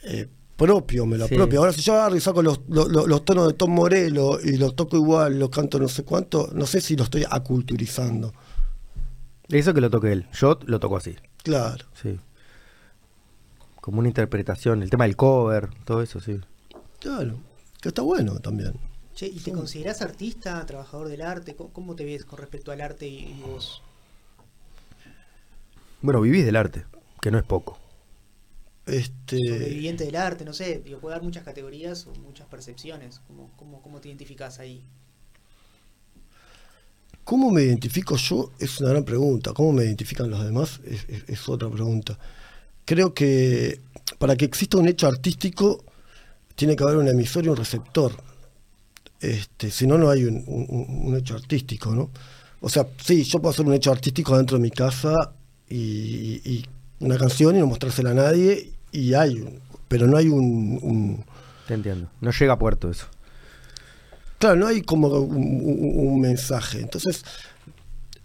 eh, 0.03 0.27
propio, 0.55 1.05
me 1.05 1.17
lo 1.17 1.27
Sí. 1.27 1.33
apropio. 1.35 1.59
Ahora, 1.59 1.73
si 1.73 1.81
yo 1.81 1.93
agarro 1.93 2.15
y 2.15 2.21
saco 2.21 2.41
los, 2.41 2.61
los- 2.69 2.87
los- 2.89 3.07
los 3.07 3.25
tonos 3.25 3.47
de 3.47 3.53
Tom 3.53 3.71
Morello 3.71 4.39
y 4.41 4.57
los 4.57 4.75
toco 4.75 4.95
igual, 4.97 5.37
los 5.39 5.49
canto 5.49 5.79
no 5.79 5.87
sé 5.87 6.03
cuánto, 6.03 6.49
no 6.53 6.65
sé 6.65 6.81
si 6.81 6.95
lo 6.95 7.03
estoy 7.03 7.25
aculturizando. 7.29 8.33
Eso 9.51 9.73
que 9.73 9.81
lo 9.81 9.89
toque 9.89 10.11
él. 10.11 10.27
Yo 10.33 10.59
lo 10.65 10.79
toco 10.79 10.97
así. 10.97 11.15
Claro. 11.43 11.85
Sí. 11.93 12.19
Como 13.81 13.99
una 13.99 14.07
interpretación, 14.07 14.83
el 14.83 14.89
tema 14.89 15.05
del 15.05 15.15
cover, 15.15 15.69
todo 15.85 16.01
eso, 16.01 16.19
sí. 16.19 16.39
Claro, 16.99 17.39
que 17.81 17.89
está 17.89 18.01
bueno 18.03 18.39
también. 18.39 18.73
Che, 19.15 19.27
¿y 19.27 19.39
te 19.39 19.51
considerás 19.51 20.01
artista, 20.01 20.65
trabajador 20.65 21.09
del 21.09 21.21
arte? 21.21 21.55
¿Cómo, 21.55 21.73
cómo 21.73 21.95
te 21.95 22.05
ves 22.05 22.23
con 22.23 22.39
respecto 22.39 22.71
al 22.71 22.81
arte 22.81 23.07
y, 23.07 23.25
y 23.25 23.41
vos? 23.45 23.81
Bueno, 26.01 26.21
vivís 26.21 26.45
del 26.45 26.55
arte, 26.55 26.85
que 27.21 27.31
no 27.31 27.37
es 27.37 27.43
poco. 27.43 27.77
Este, 28.85 29.37
Sobreviviente 29.37 30.05
del 30.05 30.15
arte, 30.15 30.43
no 30.45 30.53
sé, 30.53 30.81
digo, 30.83 30.99
puede 30.99 31.15
dar 31.15 31.23
muchas 31.23 31.43
categorías 31.43 32.07
o 32.07 32.13
muchas 32.15 32.47
percepciones. 32.47 33.19
¿Cómo, 33.27 33.51
cómo, 33.55 33.81
cómo 33.81 34.01
te 34.01 34.09
identificás 34.09 34.59
ahí? 34.59 34.83
¿Cómo 37.23 37.51
me 37.51 37.63
identifico 37.63 38.15
yo? 38.17 38.51
Es 38.59 38.79
una 38.79 38.89
gran 38.89 39.03
pregunta. 39.03 39.53
¿Cómo 39.53 39.71
me 39.71 39.83
identifican 39.85 40.29
los 40.29 40.43
demás? 40.43 40.79
Es, 41.27 41.47
otra 41.47 41.69
pregunta. 41.69 42.17
Creo 42.85 43.13
que 43.13 43.79
para 44.17 44.35
que 44.35 44.45
exista 44.45 44.77
un 44.77 44.87
hecho 44.87 45.07
artístico 45.07 45.83
tiene 46.55 46.75
que 46.75 46.83
haber 46.83 46.97
un 46.97 47.07
emisor 47.07 47.45
y 47.45 47.49
un 47.49 47.55
receptor. 47.55 48.11
Este, 49.19 49.69
si 49.69 49.85
no, 49.85 49.97
no 49.97 50.09
hay 50.09 50.25
un, 50.25 51.15
hecho 51.17 51.35
artístico, 51.35 51.93
¿no? 51.93 52.09
O 52.59 52.69
sea, 52.69 52.87
sí, 53.03 53.23
yo 53.23 53.39
puedo 53.39 53.51
hacer 53.51 53.65
un 53.65 53.73
hecho 53.73 53.91
artístico 53.91 54.35
dentro 54.37 54.57
de 54.57 54.63
mi 54.63 54.71
casa 54.71 55.33
y, 55.69 56.65
una 56.99 57.17
canción 57.17 57.55
y 57.55 57.59
no 57.59 57.65
mostrársela 57.65 58.11
a 58.11 58.13
nadie 58.13 58.71
y 58.91 59.15
hay, 59.15 59.59
pero 59.87 60.05
no 60.05 60.17
hay 60.17 60.27
un 60.27 61.23
Te 61.67 61.73
entiendo. 61.73 62.09
No 62.19 62.31
llega 62.31 62.53
a 62.53 62.59
puerto 62.59 62.91
eso. 62.91 63.07
Claro, 64.41 64.55
no 64.57 64.67
hay 64.67 64.81
como 64.81 65.07
un, 65.07 65.35
un- 65.37 66.07
un 66.09 66.19
mensaje. 66.19 66.79
Entonces, 66.81 67.23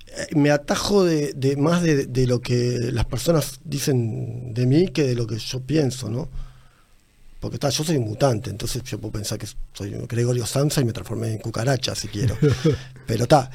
eh, 0.08 0.26
me 0.34 0.50
atajo 0.50 1.04
de, 1.04 1.32
de 1.34 1.56
más 1.56 1.82
de, 1.82 2.06
de 2.06 2.26
lo 2.26 2.40
que 2.40 2.78
las 2.92 3.04
personas 3.04 3.60
dicen 3.64 4.54
de 4.54 4.66
mí 4.66 4.88
que 4.88 5.04
de 5.04 5.14
lo 5.14 5.26
que 5.26 5.36
yo 5.38 5.60
pienso, 5.60 6.08
¿no? 6.08 6.28
Porque 7.38 7.56
está, 7.56 7.68
yo 7.68 7.84
soy 7.84 7.98
un 7.98 8.04
mutante, 8.08 8.48
entonces 8.48 8.82
yo 8.84 8.98
puedo 8.98 9.12
pensar 9.12 9.38
que 9.38 9.46
soy 9.74 9.90
Gregorio 10.08 10.46
Samsa 10.46 10.80
y 10.80 10.84
me 10.86 10.94
transformé 10.94 11.32
en 11.32 11.38
cucaracha 11.38 11.94
si 11.94 12.08
quiero. 12.08 12.34
Pero 13.06 13.24
está, 13.24 13.50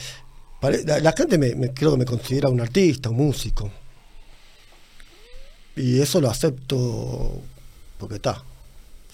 la 1.01 1.11
gente 1.13 1.39
me, 1.39 1.55
me- 1.55 1.73
creo 1.73 1.91
que 1.93 1.97
me 1.97 2.05
considera 2.05 2.47
un 2.49 2.61
artista, 2.61 3.09
un 3.09 3.17
músico. 3.17 3.71
Y 5.75 5.99
eso 5.99 6.21
lo 6.21 6.29
acepto 6.29 7.41
porque 7.97 8.15
está. 8.15 8.43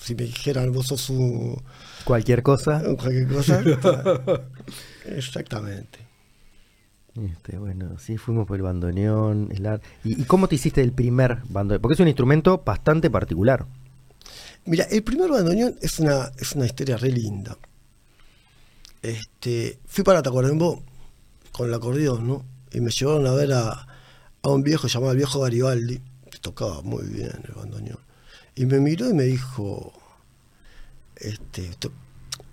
Si 0.07 0.15
me 0.15 0.23
dijeran 0.23 0.71
vos 0.71 0.87
sos 0.87 1.09
un 1.09 1.61
Cualquier 2.05 2.41
cosa. 2.41 2.81
cualquier 2.97 3.27
cosa. 3.27 3.61
Exactamente. 5.05 5.99
Este, 7.15 7.57
bueno, 7.57 7.97
sí, 7.99 8.17
fuimos 8.17 8.45
por 8.47 8.55
el 8.57 8.61
bandoneón, 8.63 9.49
el 9.51 9.65
ar- 9.65 9.81
¿Y, 10.03 10.21
y 10.21 10.25
cómo 10.25 10.47
te 10.47 10.55
hiciste 10.55 10.81
el 10.81 10.93
primer 10.93 11.39
bandoneón? 11.49 11.81
Porque 11.81 11.95
es 11.95 11.99
un 11.99 12.07
instrumento 12.07 12.63
bastante 12.65 13.09
particular. 13.09 13.65
Mira, 14.65 14.85
el 14.85 15.03
primer 15.03 15.29
bandoneón 15.31 15.75
es 15.81 15.99
una, 15.99 16.31
es 16.37 16.53
una 16.53 16.65
historia 16.67 16.95
re 16.95 17.11
linda. 17.11 17.57
Este, 19.01 19.79
fui 19.85 20.03
para 20.03 20.21
Tacuarembó 20.21 20.83
con 21.51 21.67
el 21.67 21.73
acordeón, 21.73 22.27
¿no? 22.27 22.45
Y 22.71 22.81
me 22.81 22.91
llevaron 22.91 23.25
a 23.27 23.33
ver 23.33 23.51
a, 23.53 23.87
a 24.43 24.49
un 24.49 24.63
viejo 24.63 24.87
llamado 24.87 25.11
el 25.11 25.17
viejo 25.17 25.39
Garibaldi, 25.39 25.99
que 26.29 26.37
tocaba 26.39 26.81
muy 26.81 27.03
bien 27.07 27.31
el 27.47 27.53
bandoneón. 27.55 27.99
Y 28.57 28.65
me 28.65 28.79
miró 28.79 29.09
y 29.09 29.13
me 29.13 29.23
dijo, 29.23 29.93
este, 31.15 31.67
esto- 31.67 31.91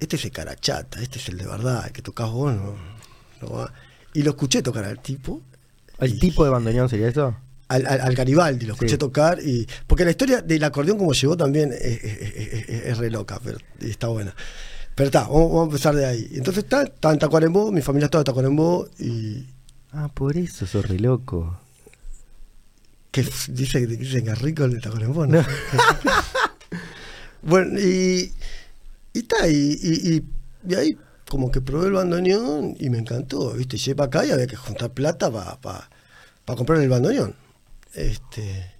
este 0.00 0.16
es 0.16 0.24
el 0.24 0.30
carachata, 0.32 1.00
este 1.02 1.18
es 1.18 1.28
el 1.28 1.38
de 1.38 1.46
verdad, 1.46 1.86
el 1.86 1.92
que 1.92 2.02
tocas 2.02 2.30
vos, 2.30 2.54
no, 2.54 2.74
no 3.42 3.50
va". 3.50 3.72
Y 4.12 4.22
lo 4.22 4.30
escuché 4.30 4.62
tocar 4.62 4.84
al 4.84 5.00
tipo. 5.00 5.40
¿El 5.98 6.14
y- 6.14 6.18
tipo 6.18 6.44
de 6.44 6.50
bandoneón 6.50 6.88
sería 6.88 7.08
eso? 7.08 7.36
al, 7.66 7.86
al- 7.86 8.00
al 8.02 8.14
Garibaldi, 8.14 8.66
lo 8.66 8.74
escuché 8.74 8.92
Sí. 8.92 8.98
tocar 8.98 9.38
y 9.42 9.66
porque 9.86 10.04
la 10.04 10.10
historia 10.10 10.42
del 10.42 10.62
acordeón 10.62 10.98
como 10.98 11.12
llegó 11.14 11.34
también 11.36 11.72
es, 11.72 11.80
es- 11.80 12.04
es- 12.04 12.68
es- 12.68 12.86
es 12.86 12.98
re 12.98 13.10
loca, 13.10 13.40
pero 13.42 13.56
está 13.80 14.08
buena. 14.08 14.34
Pero 14.94 15.06
está, 15.06 15.22
vamos, 15.22 15.48
vamos 15.48 15.62
a 15.62 15.64
empezar 15.70 15.94
de 15.96 16.04
ahí. 16.06 16.28
Entonces 16.34 16.64
está, 16.64 16.82
está 16.82 17.10
en 17.10 17.18
Tacuarembó, 17.18 17.72
mi 17.72 17.80
familia 17.80 18.04
está 18.04 18.18
en 18.18 18.24
Tacuarembó 18.24 18.86
y 18.98 19.46
Ah, 19.92 20.10
por 20.12 20.36
eso 20.36 20.66
sos 20.66 20.86
re 20.86 20.98
loco. 20.98 21.58
Que 23.14 23.22
dice 23.50 23.78
que 23.80 23.86
dicen 23.86 24.24
que 24.24 24.32
es 24.32 24.42
rico 24.42 24.64
el 24.64 24.72
de 24.74 24.80
Tacuarembó, 24.80 25.24
¿no? 25.24 25.40
bueno, 27.42 27.78
y, 27.78 28.32
y 29.12 29.18
está, 29.20 29.46
y, 29.48 29.78
y, 29.80 30.14
y- 30.16 30.24
y 30.66 30.74
ahí 30.74 30.98
como 31.28 31.50
que 31.50 31.60
probé 31.60 31.88
el 31.88 31.92
bandoneón 31.92 32.74
y 32.78 32.88
me 32.90 32.98
encantó, 32.98 33.52
¿viste? 33.52 33.76
Llegué 33.76 33.94
para 33.94 34.06
acá 34.06 34.24
y 34.26 34.30
había 34.30 34.46
que 34.46 34.56
juntar 34.56 34.90
plata 34.92 35.30
para 35.30 36.56
comprar 36.56 36.80
el 36.80 36.88
bandoneón. 36.88 37.34
Este, 37.92 38.72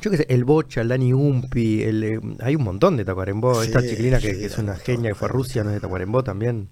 Yo 0.00 0.10
qué 0.10 0.18
sé, 0.18 0.26
el 0.30 0.44
Bocha, 0.44 0.80
el 0.82 0.88
Dani 0.88 1.12
Umpi, 1.12 1.82
el, 1.82 2.04
eh, 2.04 2.20
hay 2.40 2.54
un 2.56 2.62
montón 2.64 2.96
de 2.96 3.04
Tacuarembó. 3.04 3.60
Sí, 3.62 3.68
Esta 3.68 3.82
chiquilina 3.82 4.18
que, 4.20 4.44
es 4.46 4.56
una 4.58 4.76
genia 4.76 5.10
que 5.10 5.14
fue 5.16 5.28
a. 5.28 5.32
Rusia, 5.32 5.64
no 5.64 5.70
es 5.70 5.74
de 5.74 5.80
Tacuarembó 5.80 6.22
también. 6.24 6.68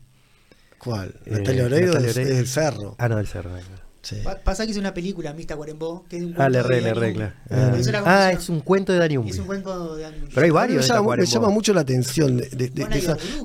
¿Cuál? 0.78 1.14
Eh, 1.26 1.30
Natalia 1.32 1.62
es, 1.66 1.72
Oreiro. 1.72 1.98
es 1.98 2.14
del 2.14 2.46
Cerro. 2.46 2.94
Ah, 2.98 3.08
no, 3.08 3.16
del 3.16 3.26
cerro. 3.26 3.50
claro. 3.50 3.87
Sí. 4.08 4.16
Pa- 4.24 4.36
Pasa 4.38 4.64
que 4.64 4.72
es 4.72 4.78
una 4.78 4.94
película, 4.94 5.34
Mista 5.34 5.54
Cuarembó, 5.56 6.04
que 6.08 6.16
es 6.16 6.22
un 6.24 6.32
Ah, 6.32 6.48
cuento 6.48 6.50
le 6.50 6.58
de 6.58 6.62
re, 6.62 6.80
le 6.80 6.88
Dani 6.88 7.00
re, 7.00 7.12
claro. 7.14 7.32
Ah, 7.50 8.26
Ah, 8.28 8.32
es 8.32 8.48
un 8.48 8.60
cuento 8.60 8.92
de 8.92 8.98
Dani 9.00 9.16
Umbi. 9.18 9.30
Es 9.32 9.38
un 9.38 9.46
cuento 9.46 9.96
de 9.96 10.02
Dani 10.02 10.16
Umbi. 10.18 10.30
Pero 10.34 10.44
hay 10.44 10.50
varios 10.50 10.76
me, 10.82 10.88
llama, 10.88 11.00
me 11.00 11.02
Tacuarembó. 11.02 11.32
llama 11.32 11.50
mucho 11.50 11.74
la 11.74 11.80
atención 11.82 12.36
de, 12.38 12.48
de- 12.48 12.68
de- 12.70 12.82
Juana 12.82 12.96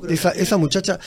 de 0.07 0.13
esa, 0.13 0.29
esa, 0.31 0.57
muchacha. 0.57 0.99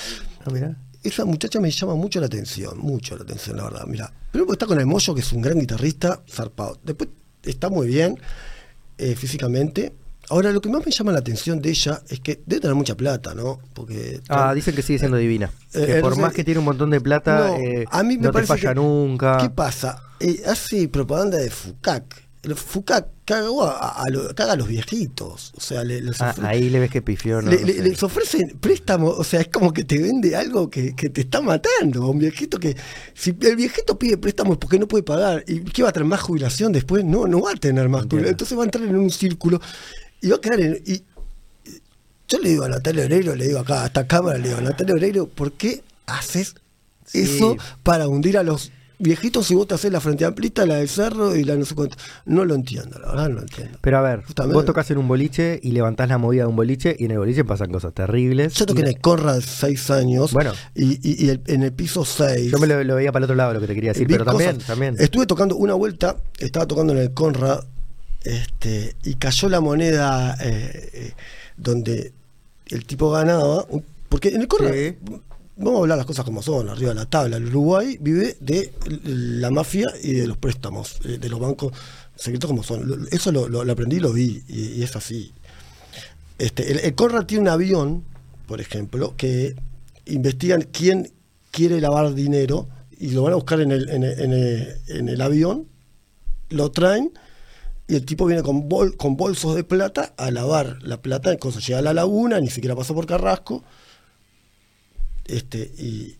Ah, 0.45 0.51
mirá. 0.51 0.77
Esa 1.03 1.25
muchacha 1.25 1.61
me 1.61 1.71
llama 1.71 1.95
mucho 1.95 2.19
la 2.21 2.27
atención, 2.27 2.79
mucho 2.79 3.17
la 3.17 3.23
atención, 3.23 3.57
la 3.57 3.65
verdad. 3.65 3.85
Mira, 3.87 4.13
primero 4.31 4.47
porque 4.49 4.57
está 4.57 4.67
con 4.67 4.79
el 4.81 4.87
Moyo, 4.87 5.15
que 5.15 5.21
es 5.21 5.33
un 5.33 5.41
gran 5.41 5.59
guitarrista, 5.59 6.21
zarpado. 6.29 6.79
Después 6.83 7.09
está 7.45 7.69
muy 7.71 7.87
bien 7.87 8.19
eh, 8.99 9.15
físicamente. 9.15 9.93
Ahora, 10.29 10.51
lo 10.53 10.61
que 10.61 10.69
más 10.69 10.85
me 10.85 10.91
llama 10.93 11.13
la 11.13 11.19
atención 11.21 11.61
de 11.63 11.71
ella 11.71 12.03
es 12.09 12.21
que 12.21 12.41
debe 12.47 12.61
tener 12.63 12.75
mucha 12.75 12.97
plata, 12.97 13.35
¿no? 13.35 13.59
Porque. 13.75 14.21
Ah, 14.29 14.53
dicen 14.55 14.75
que 14.75 14.83
sigue 14.83 14.99
siendo 14.99 15.17
divina. 15.17 15.51
Eh, 15.73 15.81
que 15.81 15.81
por 15.87 15.95
entonces- 15.97 16.19
más 16.21 16.33
que 16.33 16.45
tiene 16.45 16.59
un 16.61 16.65
montón 16.67 16.91
de 16.91 17.01
plata, 17.01 17.49
No, 17.49 17.57
eh, 17.57 17.85
a 17.91 18.03
mí 18.03 18.17
me 18.17 18.25
no 18.25 18.33
te 18.33 18.43
falla 18.43 18.71
que- 18.71 18.75
nunca. 18.75 19.39
¿Qué 19.39 19.51
pasa? 19.51 20.03
Eh, 20.21 20.43
hace 20.47 20.89
propaganda 20.89 21.39
de 21.39 21.51
Fucac. 21.51 22.25
El 22.43 22.55
Fucac 22.55 23.09
cagó 23.25 23.65
a, 23.65 24.03
a 24.03 24.09
lo- 24.09 24.33
caga 24.33 24.53
a 24.53 24.57
los 24.57 24.69
viejitos. 24.69 25.53
O 25.57 25.61
sea, 25.61 25.83
le, 25.83 26.01
les 26.01 26.21
Ah, 26.23 26.33
ahí 26.43 26.71
le 26.71 26.79
ves 26.79 26.91
que 26.93 27.03
pifió. 27.03 27.43
¿no? 27.43 27.51
le- 27.51 27.65
le- 27.65 27.83
les 27.83 28.01
ofrecen 28.05 28.57
préstamos, 28.61 29.19
o 29.19 29.25
sea, 29.25 29.41
es 29.41 29.49
como 29.49 29.73
que 29.73 29.83
te 29.83 29.99
vende 29.99 30.37
algo 30.37 30.71
que, 30.71 30.95
que 30.95 31.09
te 31.11 31.23
está 31.23 31.41
matando. 31.41 32.05
a 32.05 32.11
Un 32.11 32.21
viejito 32.21 32.59
que, 32.61 32.77
si 33.15 33.37
el 33.41 33.57
viejito 33.57 33.99
pide 33.99 34.17
préstamos 34.17 34.59
porque 34.59 34.79
no 34.79 34.87
puede 34.87 35.03
pagar, 35.03 35.43
¿y 35.49 35.61
qué 35.61 35.83
va 35.83 35.89
a 35.89 35.93
tener 35.93 36.07
más 36.09 36.21
jubilación 36.21 36.71
después? 36.73 37.05
No, 37.05 37.27
no 37.27 37.41
va 37.41 37.51
a 37.51 37.55
tener 37.57 37.89
más 37.89 38.03
Entiendo. 38.05 38.09
jubilación. 38.29 38.31
Entonces 38.35 38.57
va 38.59 38.63
a 38.63 38.65
entrar 38.67 38.85
en 38.85 38.97
un 38.97 39.11
círculo 39.11 39.61
y 40.21 40.29
va 40.29 40.37
a 40.37 40.41
quedar 40.41 40.61
en. 40.61 40.83
Y, 40.87 41.03
yo 42.29 42.39
le 42.41 42.49
digo 42.51 42.65
a 42.65 42.69
Natalia 42.69 43.05
Oreiro, 43.05 43.37
le 43.37 43.47
digo 43.47 43.61
acá 43.61 43.85
a 43.85 43.87
esta 43.87 44.07
cámara, 44.07 44.39
le 44.39 44.49
digo, 44.49 44.61
Natalia 44.61 44.95
Oreiro, 44.95 45.27
¿por 45.29 45.53
qué 45.53 45.83
haces 46.07 46.55
Sí. 47.05 47.21
eso 47.21 47.57
para 47.85 48.09
hundir 48.09 48.37
a 48.37 48.43
los 48.43 48.73
viejitos 48.99 49.47
si 49.47 49.55
vos 49.55 49.69
te 49.69 49.75
haces 49.75 49.93
la 49.93 50.01
frente 50.01 50.25
amplita, 50.25 50.67
la 50.67 50.77
del 50.77 50.89
cerro 50.89 51.37
y 51.37 51.45
la 51.45 51.55
no 51.55 51.65
sé 51.65 51.77
cuánto? 51.77 51.97
No 52.25 52.45
lo 52.45 52.57
entiendo, 52.57 52.99
la 52.99 53.11
verdad 53.11 53.29
no 53.29 53.35
lo 53.37 53.41
entiendo. 53.43 53.79
Pero 53.81 53.99
a 53.99 54.01
ver, 54.01 54.25
Justamente. 54.25 54.55
vos 54.57 54.65
tocas 54.65 54.91
en 54.91 54.99
un 54.99 55.07
boliche 55.07 55.61
y 55.63 55.71
levantás 55.71 56.09
la 56.09 56.19
movida 56.19 56.43
de 56.43 56.49
un 56.49 56.57
boliche 56.57 56.97
y 56.99 57.05
en 57.05 57.13
el 57.13 57.19
boliche 57.19 57.45
pasan 57.45 57.71
cosas 57.71 57.95
terribles. 57.95 58.55
Yo 58.55 58.67
toqué 58.67 58.81
en 58.81 58.89
el 58.89 59.01
Conrad 59.01 59.41
seis 59.41 59.89
años 59.93 60.33
Bueno. 60.33 60.53
y, 60.75 60.95
y- 61.09 61.27
y 61.27 61.29
el- 61.31 61.43
en 61.47 61.63
el 61.63 61.73
piso 61.73 62.05
6. 62.05 62.51
Yo 62.51 62.59
me 62.59 62.67
lo, 62.67 62.83
lo 62.83 62.97
veía 62.97 63.13
para 63.13 63.21
el 63.21 63.25
otro 63.27 63.37
lado 63.37 63.55
lo 63.55 63.61
que 63.61 63.69
te 63.69 63.75
quería 63.77 63.93
decir, 63.93 64.09
pero 64.09 64.25
también, 64.25 64.59
también. 64.59 64.97
Estuve 64.99 65.27
tocando 65.27 65.55
una 65.55 65.75
vuelta, 65.75 66.17
estaba 66.41 66.67
tocando 66.67 66.93
en 66.93 66.99
el 66.99 67.15
Conrad 67.15 67.61
este, 68.25 68.97
y 69.05 69.15
cayó 69.15 69.49
la 69.49 69.61
moneda 69.61 70.37
eh, 70.41 70.91
eh, 70.93 71.13
donde 71.57 72.13
el 72.69 72.85
tipo 72.85 73.11
ganaba. 73.11 73.67
Porque 74.09 74.29
en 74.29 74.43
el 74.43 74.49
Sí. 74.49 74.97
vamos 75.57 75.77
a 75.77 75.79
hablar 75.83 75.99
las 75.99 76.07
cosas 76.07 76.25
como 76.25 76.43
son, 76.43 76.69
arriba 76.69 76.91
de 76.91 76.95
la 76.97 77.07
tabla. 77.07 77.37
El 77.39 77.47
Uruguay 77.47 77.99
vive 78.01 78.37
de 78.41 78.73
la 79.05 79.51
mafia 79.51 79.87
y 80.03 80.13
de 80.15 80.27
los 80.27 80.37
préstamos, 80.37 80.99
eh, 81.05 81.19
de 81.19 81.29
los 81.29 81.41
bancos 81.41 81.73
secretos 82.15 82.49
como 82.49 82.63
son. 82.63 83.09
Eso 83.11 83.33
lo, 83.33 83.49
lo- 83.49 83.65
lo 83.65 83.73
aprendí 83.73 83.97
y 83.97 84.01
lo 84.01 84.13
vi, 84.13 84.43
y, 84.49 84.61
y 84.79 84.83
es 84.83 84.95
así. 84.97 85.33
Este, 86.39 86.71
el, 86.73 86.79
el 86.81 86.95
Conrad 86.95 87.25
tiene 87.27 87.43
un 87.43 87.49
avión, 87.49 88.05
por 88.47 88.61
ejemplo, 88.61 89.15
que 89.17 89.55
investigan 90.07 90.63
quién 90.71 91.11
quiere 91.51 91.81
lavar 91.81 92.15
dinero 92.15 92.69
y 92.99 93.11
lo 93.11 93.23
van 93.23 93.33
a 93.33 93.37
buscar 93.37 93.61
en 93.61 93.73
el, 93.73 93.89
en 93.89 94.03
el, 94.05 94.21
en 94.21 94.33
el- 94.33 94.77
en 94.89 95.09
el 95.09 95.21
avión, 95.21 95.67
lo 96.51 96.71
traen 96.71 97.13
y 97.89 97.95
el 97.95 98.05
tipo 98.05 98.27
viene 98.27 98.43
con, 98.43 98.69
bol- 98.69 98.97
con 98.97 99.17
bolsos 99.17 99.55
de 99.55 99.65
plata 99.65 100.13
a 100.17 100.31
lavar 100.31 100.79
la 100.83 101.01
plata, 101.01 101.31
en 101.33 101.39
cosas 101.39 101.67
llega 101.67 101.79
a 101.79 101.83
la 101.83 101.95
laguna, 101.95 102.41
ni 102.41 102.49
siquiera 102.51 102.75
pasó 102.75 102.95
por 102.95 103.07
Carrasco, 103.07 103.63
este, 105.27 105.73
y, 105.79 106.17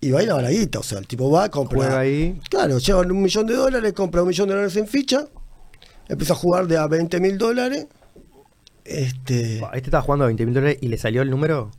y 0.00 0.10
va 0.10 0.22
y 0.22 0.26
lava 0.26 0.42
la 0.42 0.50
guita, 0.50 0.78
o 0.78 0.82
sea, 0.82 0.98
el 0.98 1.06
tipo 1.06 1.30
va, 1.30 1.48
compra, 1.50 1.78
Juega 1.78 1.98
ahí. 2.00 2.40
claro, 2.50 2.78
lleva 2.78 3.00
un 3.00 3.22
millón 3.22 3.46
de 3.46 3.54
dólares, 3.54 3.92
compra 3.92 4.22
un 4.22 4.28
millón 4.28 4.48
de 4.48 4.54
dólares 4.54 4.76
en 4.76 4.86
ficha, 4.86 5.26
empieza 6.08 6.32
a 6.34 6.36
jugar 6.36 6.66
de 6.66 6.76
a 6.78 6.86
20 6.86 7.20
mil 7.20 7.38
dólares, 7.38 7.86
este, 8.84 9.58
Este 9.58 9.78
estaba 9.78 10.02
jugando 10.02 10.24
a 10.24 10.28
20 10.28 10.46
mil 10.46 10.54
dólares 10.54 10.78
y 10.80 10.88
le 10.88 10.98
salió 10.98 11.22
el 11.22 11.30
número, 11.30 11.70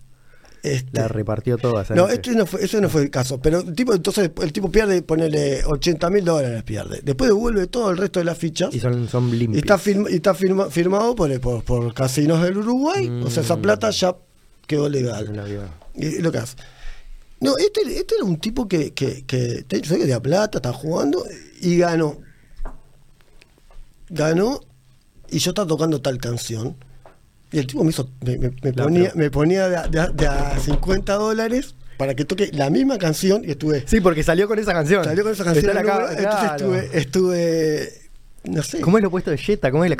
este, 0.63 0.99
la 0.99 1.07
repartió 1.07 1.57
toda. 1.57 1.83
esa 1.83 1.95
No, 1.95 2.07
este 2.09 2.31
no 2.31 2.45
fue, 2.45 2.63
ese 2.63 2.79
no 2.81 2.89
fue 2.89 3.03
el 3.03 3.09
caso. 3.09 3.39
Pero 3.41 3.59
el 3.59 3.73
tipo, 3.73 3.93
entonces 3.93 4.31
el 4.41 4.51
tipo 4.53 4.71
pierde, 4.71 5.01
ponele 5.01 5.63
80 5.65 6.09
mil 6.09 6.25
dólares, 6.25 6.63
pierde. 6.63 7.01
Después 7.03 7.29
devuelve 7.29 7.67
todo 7.67 7.91
el 7.91 7.97
resto 7.97 8.19
de 8.19 8.25
las 8.25 8.37
fichas. 8.37 8.73
Y 8.73 8.79
son, 8.79 9.07
son 9.07 9.29
Y 9.29 9.37
limpios. 9.37 9.63
está, 9.63 9.77
firma- 9.77 10.09
y 10.09 10.15
está 10.15 10.33
firma- 10.33 10.69
firmado 10.69 11.15
por, 11.15 11.39
por, 11.39 11.63
por 11.63 11.93
casinos 11.93 12.41
del 12.43 12.57
Uruguay. 12.57 13.07
O 13.23 13.29
sea, 13.29 13.43
esa 13.43 13.55
Mm. 13.55 13.61
plata 13.61 13.89
ya 13.91 14.15
quedó 14.67 14.83
No 14.83 14.89
legal. 14.89 15.27
vio. 15.47 15.61
Y, 15.95 16.17
y 16.17 16.19
lo 16.19 16.31
que 16.31 16.37
hace. 16.39 16.55
No, 17.41 17.57
este, 17.57 17.81
este 17.97 18.15
era 18.15 18.25
un 18.25 18.37
tipo 18.37 18.67
que, 18.67 18.91
que, 18.93 19.23
que 19.25 19.63
te- 19.67 19.83
sé 19.85 19.97
que 19.97 20.05
de 20.05 20.19
plata, 20.21 20.57
está 20.57 20.73
jugando 20.73 21.25
y 21.61 21.77
ganó. 21.77 22.17
Ganó 24.09 24.59
y 25.29 25.39
yo 25.39 25.51
estaba 25.51 25.67
tocando 25.67 26.01
tal 26.01 26.17
canción. 26.17 26.75
Y 27.51 27.59
el 27.59 27.67
tipo 27.67 27.83
me 27.83 27.89
hizo, 27.89 28.09
me, 28.23 28.37
me- 28.37 28.51
me 28.61 28.71
La 28.73 28.83
ponía, 28.83 29.11
me 29.15 29.31
ponía 29.31 29.67
de, 29.69 29.77
a- 29.77 29.87
de 29.87 29.99
a- 29.99 30.07
de 30.07 30.27
a 30.27 30.59
50 30.59 31.13
dólares 31.15 31.73
para 31.97 32.13
que 32.15 32.23
toque 32.25 32.49
la 32.53 32.69
misma 32.69 32.97
canción 32.97 33.43
y 33.43 33.51
estuve. 33.51 33.83
Sí, 33.87 34.01
porque 34.01 34.23
salió 34.23 34.47
con 34.47 34.59
esa 34.59 34.71
canción. 34.73 35.03
Salió 35.03 35.23
con 35.23 35.33
esa 35.33 35.43
canción. 35.43 35.75
Entonces 35.77 36.51
estuve, 36.51 36.89
estuve. 36.93 37.93
No 38.45 38.63
sé. 38.63 38.79
¿Cómo 38.79 38.97
es 38.97 39.01
lo 39.01 39.09
opuesto 39.09 39.31
de 39.31 39.37
Jetta? 39.37 39.69
¿Cómo 39.71 39.83
es 39.83 39.89
la 39.89 39.95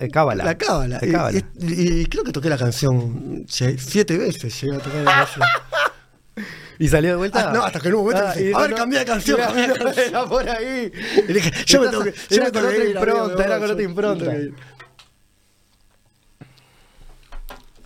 eh, 0.00 0.08
cábala? 0.10 0.44
La 0.44 0.58
cábala. 0.58 0.98
La 1.00 1.06
Y, 1.06 1.12
cábala. 1.12 1.38
y- 1.60 2.00
y 2.00 2.06
creo 2.06 2.24
que 2.24 2.32
toqué 2.32 2.48
la 2.48 2.58
canción 2.58 3.44
siete 3.48 4.18
veces. 4.18 4.60
Llegué 4.60 4.76
a 4.76 4.78
tocar 4.78 5.02
la 5.02 5.12
canción. 5.12 5.46
¿Y 6.80 6.88
salió 6.88 7.10
de 7.10 7.16
vuelta? 7.16 7.50
Ah, 7.50 7.52
no, 7.52 7.62
hasta 7.62 7.78
que 7.78 7.86
en 7.86 7.94
un 7.94 8.00
momento 8.00 8.24
Ah, 8.26 8.34
dije, 8.34 8.52
a 8.52 8.58
ver, 8.58 8.70
no- 8.70 8.76
cambié 8.76 8.98
de 8.98 9.04
canción, 9.04 9.38
Era, 9.56 10.24
por 10.26 10.48
ahí. 10.48 10.90
Y 11.28 11.32
dije, 11.32 11.52
yo 11.66 11.82
me 11.82 11.88
tengo 11.88 12.02
que, 12.02 12.10
yo 12.12 12.16
Era 12.30 12.44
me 12.46 12.50
tengo 12.50 12.68
que 12.68 12.76
ir, 12.78 12.96
impronta, 12.96 13.44
era 13.44 13.58
con 13.60 13.70
otra 13.70 13.82
impronta. 13.84 14.24
tengo 14.24 14.36
que 14.38 14.42
ir. 14.46 14.54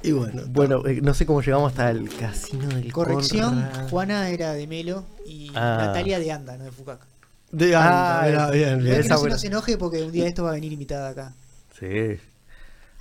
Y 0.09 0.12
bueno, 0.12 0.42
Bueno, 0.49 0.87
eh, 0.87 1.01
no 1.03 1.12
sé 1.14 1.27
cómo 1.27 1.42
llegamos 1.42 1.73
hasta 1.73 1.90
el 1.90 2.09
casino 2.09 2.66
del 2.68 2.92
Corrección, 2.92 3.55
Conrad. 3.62 3.88
Juana 3.90 4.29
era 4.31 4.53
de 4.55 4.66
Melo 4.66 5.05
y 5.27 5.51
Ah. 5.55 5.85
Natalia 5.87 6.18
de 6.18 6.33
Anda, 6.33 6.57
no 6.57 6.64
de 6.64 6.73
Fucac. 6.73 7.01
de 7.53 7.75
Ah, 7.77 8.21
anda, 8.21 8.29
era 8.29 8.44
es- 8.47 8.53
bien, 8.53 8.68
Pero 8.71 8.83
bien. 8.85 8.94
que 8.94 9.01
esa 9.01 9.09
no 9.11 9.14
se 9.16 9.21
buena. 9.21 9.35
nos 9.37 9.44
enoje 9.44 9.79
porque 9.79 10.03
un 10.03 10.12
día 10.12 10.27
esto 10.27 10.44
va 10.44 10.51
a 10.51 10.55
venir 10.55 10.73
invitada 10.73 11.09
acá. 11.11 11.33
Sí. 11.79 11.87
Eh, 11.87 12.18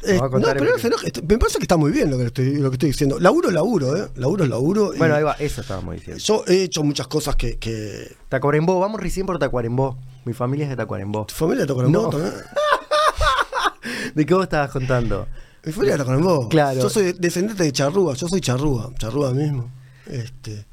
Nos 0.04 0.22
va 0.22 0.26
a 0.26 0.28
no, 0.28 0.32
contar 0.32 0.58
pero 0.58 0.72
no 0.74 0.78
se 0.78 0.88
enoje, 0.88 1.08
esto- 1.08 1.22
me 1.28 1.38
parece 1.40 1.58
que 1.58 1.64
está 1.64 1.76
muy 1.76 1.92
bien 1.92 2.12
lo 2.12 2.18
que 2.20 2.26
estoy, 2.26 2.56
lo 2.58 2.70
que 2.70 2.76
estoy 2.76 2.90
diciendo. 2.90 3.20
Laburo, 3.20 3.50
laburo, 3.50 3.98
¿eh? 3.98 4.08
Laburo, 4.16 4.46
laburo. 4.46 4.94
y 4.94 4.98
Bueno, 5.00 5.16
ahí 5.16 5.24
va, 5.24 5.34
eso 5.40 5.62
estábamos 5.62 5.96
diciendo. 5.96 6.22
Yo 6.24 6.44
he 6.48 6.62
hecho 6.64 6.84
muchas 6.84 7.08
cosas 7.08 7.36
que. 7.36 7.58
que... 7.58 8.16
Tacuarembó, 8.30 8.80
vamos 8.80 9.02
recién 9.02 9.26
por 9.26 9.40
Tacuarembó. 9.40 9.98
Mi 10.26 10.34
familia 10.34 10.66
es 10.66 10.70
de 10.70 10.76
Tacuarembó. 10.76 11.26
¿Tu 11.26 11.34
familia 11.34 11.66
toca 11.66 11.84
en 11.86 11.92
No. 11.92 12.04
moto, 12.04 12.24
eh? 12.28 12.32
¿De 14.16 14.26
qué 14.26 14.34
vos 14.34 14.44
estabas 14.44 14.70
contando? 14.72 15.28
Mi 15.68 15.74
familia 15.74 15.98
toca 15.98 16.14
en 16.14 16.22
moto. 16.22 16.48
Claro. 16.50 16.82
Yo 16.82 16.90
soy 16.90 17.14
descendiente 17.14 17.62
de 17.64 17.72
Charrúa, 17.74 18.14
yo 18.16 18.28
soy 18.30 18.40
Charrúa, 18.42 18.90
Charrúa 18.98 19.34
mismo. 19.34 19.70
Este. 20.06 20.66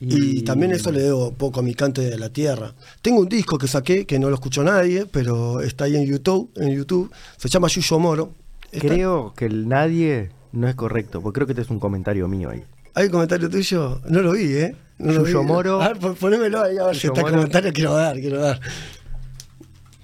Y, 0.00 0.42
también 0.42 0.70
eso 0.72 0.92
le 0.92 1.00
debo 1.00 1.28
un 1.30 1.34
poco 1.34 1.60
a 1.60 1.62
mi 1.62 1.74
cante 1.74 2.02
de 2.02 2.16
la 2.18 2.28
tierra. 2.28 2.74
Tengo 3.02 3.20
un 3.20 3.28
disco 3.28 3.58
que 3.58 3.66
saqué 3.66 4.06
que 4.06 4.18
no 4.18 4.28
lo 4.28 4.34
escuchó 4.34 4.62
nadie, 4.62 5.06
pero 5.06 5.60
está 5.60 5.84
ahí 5.84 5.96
en 5.96 6.04
YouTube, 6.06 6.50
en 6.56 6.74
YouTube. 6.74 7.10
Se 7.38 7.48
llama 7.48 7.68
Yuyo 7.68 7.98
Moro. 7.98 8.32
Está- 8.70 8.86
Creo 8.88 9.32
que 9.34 9.46
el 9.46 9.66
nadie 9.68 10.30
no 10.52 10.68
es 10.68 10.74
correcto, 10.74 11.20
porque 11.20 11.36
creo 11.38 11.46
que 11.46 11.52
este 11.54 11.62
es 11.62 11.70
un 11.70 11.80
comentario 11.80 12.28
mío 12.28 12.50
ahí. 12.50 12.62
¿Hay 12.94 13.06
un 13.06 13.10
comentario 13.12 13.50
tuyo? 13.50 14.00
No 14.08 14.20
lo 14.22 14.32
vi, 14.32 14.44
¿eh? 14.52 14.76
No 14.98 15.12
lo 15.12 15.24
Yuyo 15.24 15.40
vi. 15.40 15.46
Moro. 15.46 15.80
A 15.82 15.88
ver, 15.88 15.98
pon- 15.98 16.14
ponémelo 16.14 16.62
ahí 16.62 16.76
a 16.78 16.84
ver 16.86 16.96
si 16.96 17.06
está 17.08 17.20
el 17.20 17.24
Moro. 17.26 17.36
comentario. 17.38 17.72
Quiero 17.72 17.94
dar, 17.94 18.14
quiero 18.20 18.40
dar. 18.40 18.60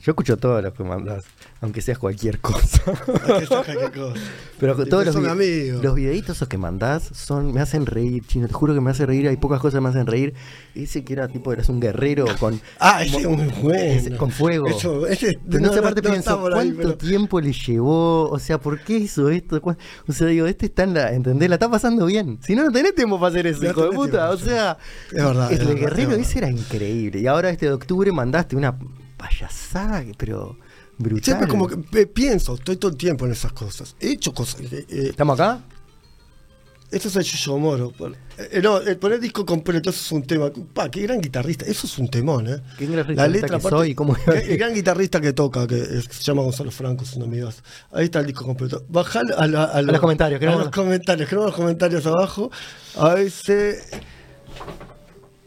Yo 0.02 0.12
escucho 0.12 0.36
todos 0.38 0.62
los 0.62 0.72
que 0.72 0.82
mandás, 0.82 1.24
aunque 1.62 1.82
seas 1.82 1.98
cualquier 1.98 2.40
cosa. 2.40 2.80
Aquí 2.92 3.42
está 3.44 3.62
cualquier 3.64 3.92
cosa. 3.92 4.20
Pero 4.58 4.86
todos 4.86 5.06
los, 5.06 5.14
son 5.14 5.24
vide- 5.24 5.30
amigos. 5.30 5.82
los 5.84 5.94
videitos 5.94 6.36
esos 6.36 6.48
que 6.48 6.58
mandás 6.58 7.10
son, 7.14 7.52
me 7.52 7.60
hacen 7.60 7.86
reír, 7.86 8.22
chino, 8.26 8.46
te 8.46 8.52
juro 8.52 8.74
que 8.74 8.80
me 8.80 8.90
hacen 8.90 9.06
reír, 9.06 9.26
hay 9.28 9.36
pocas 9.38 9.60
cosas 9.60 9.78
que 9.78 9.82
me 9.82 9.88
hacen 9.88 10.06
reír. 10.06 10.34
Ese 10.74 11.02
que 11.04 11.12
era 11.14 11.28
tipo, 11.28 11.52
eras 11.52 11.68
un 11.68 11.80
guerrero 11.80 12.24
con, 12.38 12.60
Ah, 12.78 13.02
ese 13.02 13.18
es 13.18 13.26
bueno. 13.26 13.72
ese- 13.74 14.16
con 14.16 14.30
fuego. 14.30 14.68
Eso, 14.68 15.06
ese, 15.06 15.38
Pero 15.48 15.62
no 15.62 15.72
sé, 15.72 15.78
aparte 15.80 16.02
no 16.02 16.10
pienso, 16.10 16.46
ahí, 16.46 16.52
¿cuánto 16.52 16.76
pero- 16.76 16.96
tiempo 16.96 17.40
le 17.40 17.52
llevó? 17.52 18.28
O 18.30 18.38
sea, 18.38 18.58
¿por 18.58 18.80
qué 18.80 18.98
hizo 18.98 19.28
esto? 19.30 19.60
¿Cuán- 19.60 19.78
O 20.06 20.12
sea, 20.12 20.26
digo, 20.26 20.46
este 20.46 20.66
está 20.66 20.84
en 20.84 20.94
la, 20.94 21.12
¿entendés? 21.12 21.48
La 21.48 21.56
está 21.56 21.70
pasando 21.70 22.06
bien. 22.06 22.38
Si 22.42 22.54
no, 22.54 22.64
no 22.64 22.70
tenés 22.72 22.94
tiempo 22.94 23.18
para 23.18 23.30
hacer 23.30 23.46
eso, 23.46 23.62
No 23.62 23.70
hijo 23.70 23.82
de 23.84 23.90
puta. 23.90 24.28
tiempo, 24.28 24.30
O 24.34 24.36
sea, 24.38 24.78
Es 25.10 25.14
verdad, 25.24 25.52
el 25.52 25.60
es 25.60 25.74
guerrero 25.74 26.08
verdad. 26.10 26.24
ese 26.26 26.38
era 26.38 26.50
increíble. 26.50 27.20
Y 27.20 27.26
ahora 27.26 27.50
este 27.50 27.66
de 27.66 27.72
octubre 27.72 28.10
mandaste 28.12 28.56
una 28.56 28.78
payasada, 29.16 30.02
pero 30.16 30.56
brutal. 31.02 31.24
Siempre 31.24 31.48
como 31.48 31.66
que 31.66 32.00
eh, 32.00 32.06
pienso, 32.06 32.54
estoy 32.54 32.76
todo 32.76 32.90
el 32.90 32.96
tiempo 32.96 33.26
en 33.26 33.32
esas 33.32 33.52
cosas. 33.52 33.96
He 34.00 34.12
hecho 34.12 34.32
cosas. 34.32 34.60
eh, 34.60 34.86
eh, 34.88 35.06
¿Estamos 35.10 35.38
acá? 35.40 35.60
Este 36.92 37.06
es 37.06 37.14
el 37.14 37.22
Yuyo 37.22 37.56
Moro. 37.56 37.92
Eh, 38.36 38.60
no, 38.60 38.78
el 38.78 38.96
poner 38.96 39.20
disco 39.20 39.46
completo, 39.46 39.90
eso 39.90 40.00
es 40.00 40.10
un 40.10 40.24
tema. 40.24 40.50
Pa, 40.74 40.90
qué 40.90 41.02
gran 41.02 41.20
guitarrista. 41.20 41.64
Eso 41.64 41.86
es 41.86 41.96
un 41.98 42.08
temón, 42.08 42.48
¿eh? 42.48 42.56
Qué 42.76 42.86
gran 42.86 43.06
guitarrista 43.06 43.48
que 43.48 43.60
soy, 43.60 43.94
¿cómo 43.94 44.16
a 44.26 44.32
el, 44.32 44.56
gran 44.58 44.74
guitarrista 44.74 45.20
que 45.20 45.32
toca, 45.32 45.68
que 45.68 45.76
es- 45.80 46.06
se 46.10 46.22
llama 46.24 46.42
Gonzalo 46.42 46.72
Franco, 46.72 47.04
es 47.04 47.14
un 47.14 47.22
amigo. 47.22 47.48
Ahí 47.92 48.06
está 48.06 48.18
el 48.18 48.26
disco 48.26 48.44
completo. 48.44 48.84
Bajalo 48.88 49.38
a, 49.38 49.46
la- 49.46 49.64
a 49.66 49.82
los 49.82 50.00
comentarios, 50.00 50.38
A 50.38 50.40
queremos- 50.40 50.64
los 50.64 50.70
comentarios, 50.70 51.28
queremos 51.28 51.46
los 51.50 51.54
comentarios 51.56 52.04
abajo. 52.06 52.50
A 52.96 53.14
veces. 53.14 53.84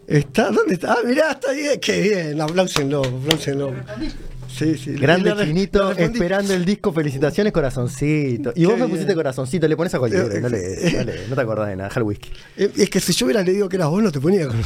¿Está? 0.08 0.50
¿Dónde 0.50 0.76
está? 0.76 0.94
Ah, 0.94 0.98
mirá, 1.06 1.32
está 1.32 1.52
bien. 1.52 1.78
Qué 1.82 2.02
bien. 2.02 2.40
Apláusenlo, 2.42 3.04
apláusenlo. 3.04 3.74
Sí, 4.58 4.78
sí. 4.78 4.92
Grande 4.94 5.34
Chinito, 5.46 5.92
esperando 5.92 6.54
el 6.54 6.64
disco, 6.66 6.94
felicitaciones, 6.94 7.52
corazoncito. 7.54 8.54
Y 8.56 8.66
vos 8.66 8.78
me 8.78 8.88
pusiste 8.88 9.16
corazoncito, 9.16 9.68
le 9.68 9.76
pones 9.76 9.94
a 9.96 10.00
cualquiera, 10.00 10.26
Eh, 10.26 10.42
no, 10.42 10.50
le, 10.50 10.88
eh, 10.88 10.94
no, 10.98 11.04
le- 11.04 11.28
no 11.28 11.36
te 11.36 11.42
acordás 11.42 11.68
de 11.70 11.76
nada, 11.76 11.90
deja 11.90 12.00
el 12.00 12.06
whisky. 12.06 12.30
Eh, 12.58 12.72
Es 12.78 12.90
que 12.90 13.00
si 13.00 13.14
yo 13.14 13.26
hubiera 13.26 13.42
leído 13.42 13.68
que 13.68 13.76
eras 13.78 13.90
vos, 13.90 14.04
no 14.04 14.12
te 14.12 14.20
ponía 14.20 14.48
con. 14.48 14.62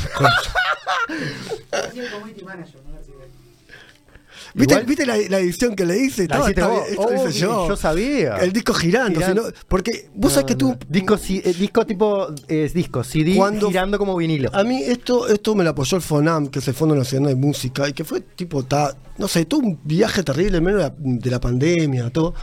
¿Viste, 4.54 4.74
Igual- 4.74 4.86
¿viste 4.86 5.06
la, 5.06 5.18
la 5.30 5.40
edición 5.40 5.76
que 5.76 5.86
le 5.86 5.98
hice? 5.98 6.28
La 6.28 6.40
hiciste 6.42 6.62
vos. 6.64 6.84
esto 6.90 7.14
hice 7.14 7.26
Oh, 7.26 7.30
yo. 7.30 7.68
yo 7.70 7.76
sabía. 7.78 8.38
El 8.38 8.52
disco 8.54 8.74
girando. 8.74 9.20
Girando. 9.20 9.46
si 9.46 9.50
no- 9.50 9.54
porque 9.68 10.10
vos 10.16 10.34
sabés 10.34 10.46
que 10.48 10.56
tú. 10.56 10.76
Disco, 10.90 11.16
ci- 11.18 11.42
eh, 11.44 11.54
disco 11.54 11.86
tipo. 11.86 12.28
Es 12.48 12.74
disco, 12.74 13.04
CD 13.04 13.36
Cuando- 13.36 13.68
girando 13.68 13.98
como 13.98 14.16
vinilo. 14.16 14.50
A 14.54 14.64
mí 14.64 14.82
esto, 14.84 15.28
esto 15.28 15.56
me 15.56 15.64
lo 15.64 15.72
apoyó 15.72 15.98
el 15.98 16.04
FONAM, 16.04 16.48
que 16.48 16.60
es 16.60 16.68
el 16.68 16.74
Fondo 16.74 16.96
Nacional 16.96 17.30
de 17.30 17.36
Música, 17.36 17.88
y 17.90 17.94
que 17.94 18.04
fue 18.04 18.22
tipo, 18.22 18.64
ta, 18.64 18.96
no 19.18 19.28
sé, 19.28 19.46
todo 19.46 19.60
un 19.62 19.80
viaje 19.84 20.24
terrible 20.24 20.58
en 20.58 20.64
medio 20.64 20.78
de 20.78 20.84
la, 20.84 20.94
de 20.98 21.30
la 21.32 21.40
pandemia, 21.40 22.10
todo. 22.12 22.34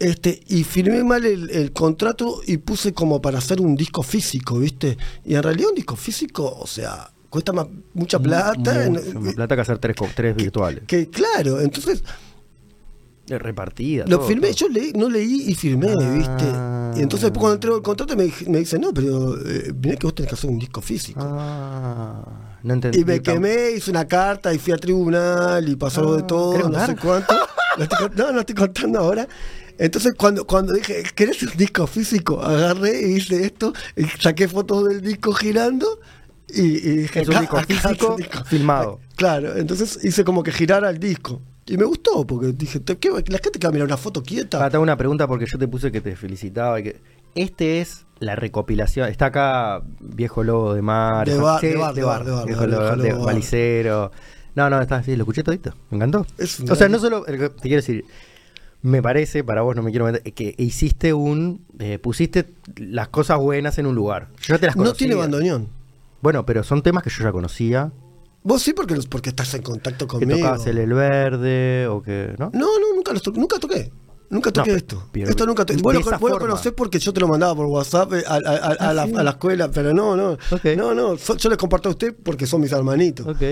Este, 0.00 0.40
y 0.48 0.64
firmé 0.64 1.02
mal 1.04 1.24
el, 1.24 1.48
el 1.50 1.72
contrato 1.72 2.40
y 2.46 2.56
puse 2.58 2.92
como 2.92 3.22
para 3.22 3.38
hacer 3.38 3.60
un 3.60 3.76
disco 3.76 4.02
físico, 4.02 4.58
¿viste? 4.58 4.98
Y 5.24 5.34
en 5.34 5.42
realidad 5.42 5.68
un 5.70 5.76
disco 5.76 5.94
físico, 5.96 6.52
o 6.60 6.66
sea, 6.66 7.10
cuesta 7.34 7.52
más, 7.52 7.66
mucha 7.94 8.18
plata. 8.18 8.88
Mucho 8.88 9.10
en- 9.10 9.22
más 9.24 9.34
plata 9.34 9.54
que 9.56 9.60
hacer 9.62 9.78
tres, 9.78 9.96
tres 10.14 10.36
virtuales. 10.36 10.84
que 10.86 11.08
claro, 11.10 11.60
entonces 11.60 12.02
Repartida. 13.26 14.04
Lo 14.06 14.18
todo, 14.18 14.28
firmé, 14.28 14.48
todo. 14.48 14.56
yo 14.56 14.68
leí, 14.68 14.92
no 14.94 15.08
leí 15.08 15.44
y 15.48 15.54
firmé, 15.54 15.94
Ah. 15.98 16.12
¿viste? 16.14 17.00
Y 17.00 17.02
entonces 17.02 17.22
después 17.22 17.40
cuando 17.40 17.54
entrego 17.54 17.76
el 17.76 17.82
contrato 17.82 18.14
me, 18.16 18.30
me 18.48 18.58
dice, 18.58 18.78
no, 18.78 18.92
pero 18.92 19.34
eh, 19.48 19.72
mirá 19.82 19.96
que 19.96 20.06
vos 20.06 20.14
tenés 20.14 20.28
que 20.28 20.34
hacer 20.34 20.50
un 20.50 20.58
disco 20.58 20.82
físico. 20.82 21.20
Ah, 21.22 22.58
no 22.62 22.74
entendí. 22.74 23.00
y 23.00 23.04
me 23.04 23.20
quemé, 23.22 23.70
hice 23.78 23.90
una 23.90 24.06
carta 24.06 24.52
y 24.52 24.58
fui 24.58 24.74
a 24.74 24.76
tribunal 24.76 25.66
y 25.68 25.74
pasó 25.76 26.00
algo 26.02 26.16
de 26.16 26.22
Ah, 26.22 26.26
todo, 26.26 26.52
¿querés 26.52 26.68
no 26.68 26.86
sé 26.86 26.96
cuánto. 26.96 27.34
No, 27.76 27.82
estoy, 27.82 27.98
con- 28.08 28.16
no, 28.16 28.30
no 28.30 28.38
estoy 28.40 28.54
contando 28.54 28.98
ahora. 29.00 29.26
Entonces 29.78 30.14
cuando, 30.16 30.46
cuando 30.46 30.74
dije, 30.74 31.02
¿querés 31.16 31.42
un 31.42 31.56
disco 31.56 31.86
físico? 31.88 32.40
Agarré 32.40 33.08
y 33.10 33.16
hice 33.16 33.44
esto, 33.46 33.72
y 33.96 34.04
saqué 34.04 34.46
fotos 34.46 34.88
del 34.88 35.00
disco 35.00 35.32
girando 35.32 35.98
y, 36.48 36.60
y 36.62 36.96
dije, 36.98 37.20
Es 37.22 37.28
un 37.28 37.40
disco 37.40 37.58
físico 37.60 38.16
disco. 38.16 38.44
filmado. 38.44 39.00
Claro, 39.16 39.56
entonces 39.56 40.00
hice 40.04 40.24
como 40.24 40.42
que 40.42 40.50
girara 40.50 40.90
el 40.90 40.98
disco. 40.98 41.40
Y 41.66 41.76
me 41.76 41.84
gustó, 41.84 42.26
porque 42.26 42.48
dije, 42.52 42.82
¿qué, 42.82 43.10
la 43.28 43.38
gente 43.38 43.58
que 43.60 43.66
va 43.66 43.68
a 43.68 43.72
mirar 43.72 43.86
una 43.86 43.96
foto 43.96 44.22
quieta. 44.22 44.62
Ah, 44.62 44.68
te 44.68 44.76
hago 44.76 44.82
una 44.82 44.96
pregunta 44.96 45.26
porque 45.28 45.46
yo 45.46 45.56
te 45.56 45.68
puse 45.68 45.92
que 45.92 46.00
te 46.00 46.16
felicitaba. 46.16 46.80
y 46.80 46.82
que 46.82 47.00
Este 47.36 47.80
es 47.80 48.04
la 48.18 48.34
recopilación. 48.36 49.08
Está 49.08 49.26
acá 49.26 49.82
Viejo 50.00 50.42
Lobo 50.42 50.74
de 50.74 50.82
Mar. 50.82 51.28
De 51.28 51.38
bar, 51.38 51.60
sí, 51.60 51.68
de 51.68 51.76
bar, 51.76 51.94
de 51.94 52.02
bar, 52.02 52.24
de 52.24 52.32
bar, 52.32 52.46
Viejo 52.46 52.66
Lobo 52.66 52.96
de 52.96 53.02
de 53.04 53.12
bar. 53.14 53.24
Balicero. 53.26 54.10
No, 54.56 54.68
no, 54.68 54.80
está 54.80 54.96
así, 54.96 55.14
lo 55.16 55.22
escuché 55.22 55.42
todito. 55.44 55.72
Me 55.90 55.96
encantó. 55.96 56.26
Es 56.38 56.58
o 56.60 56.74
sea, 56.74 56.88
no 56.88 56.98
solo. 56.98 57.22
Te 57.22 57.36
quiero 57.62 57.76
decir. 57.76 58.04
Me 58.82 59.00
parece, 59.00 59.42
para 59.44 59.62
vos 59.62 59.74
no 59.76 59.82
me 59.82 59.90
quiero 59.92 60.04
meter, 60.06 60.22
que 60.34 60.54
hiciste 60.58 61.14
un. 61.14 61.64
eh, 61.78 61.98
pusiste 61.98 62.46
las 62.76 63.08
cosas 63.08 63.38
buenas 63.38 63.78
en 63.78 63.86
un 63.86 63.94
lugar. 63.94 64.28
Yo 64.42 64.58
te 64.58 64.66
las 64.66 64.76
No 64.76 64.82
conocía. 64.82 64.98
tiene 64.98 65.14
bandoneón. 65.14 65.68
Bueno, 66.24 66.46
pero 66.46 66.62
son 66.64 66.80
temas 66.82 67.02
que 67.02 67.10
yo 67.10 67.22
ya 67.22 67.30
conocía. 67.32 67.92
Vos 68.42 68.62
sí, 68.62 68.72
porque, 68.72 68.96
los- 68.96 69.06
porque 69.06 69.28
estás 69.28 69.52
en 69.54 69.60
contacto 69.62 70.06
Que 70.06 70.18
conmigo. 70.18 70.38
tocabas 70.38 70.66
el, 70.66 70.78
el 70.78 70.92
verde 70.94 71.86
o 71.86 72.00
que. 72.02 72.34
¿No? 72.38 72.50
No, 72.54 72.78
no, 72.80 72.94
nunca, 72.96 73.12
los 73.12 73.22
to- 73.22 73.32
nunca 73.32 73.58
toqué. 73.58 73.92
Nunca 74.30 74.50
toqué 74.50 74.70
No, 74.70 74.76
esto. 74.78 75.08
pero- 75.12 75.28
esto 75.28 75.44
nunca 75.46 75.66
toqué. 75.66 75.82
Bueno, 75.82 76.00
esa 76.00 76.12
vos 76.12 76.30
lo 76.30 76.36
forma. 76.36 76.46
conocés 76.48 76.72
porque 76.72 76.98
yo 76.98 77.12
te 77.12 77.20
lo 77.20 77.28
mandaba 77.28 77.54
por 77.54 77.66
WhatsApp 77.66 78.14
eh, 78.14 78.24
a, 78.26 78.36
a- 78.36 78.38
a- 78.38 78.72
a 78.72 78.76
Ah, 78.90 78.94
la, 78.94 79.04
sí. 79.06 79.12
a 79.14 79.22
la 79.22 79.30
escuela, 79.32 79.70
pero 79.70 79.92
no, 79.92 80.16
no. 80.16 80.30
Ok. 80.50 80.64
No, 80.78 80.94
no. 80.94 81.18
so- 81.18 81.36
yo 81.36 81.50
les 81.50 81.58
comparto 81.58 81.90
a 81.90 81.92
usted 81.92 82.16
porque 82.22 82.46
son 82.46 82.62
mis 82.62 82.72
hermanitos. 82.72 83.26
Ok. 83.26 83.42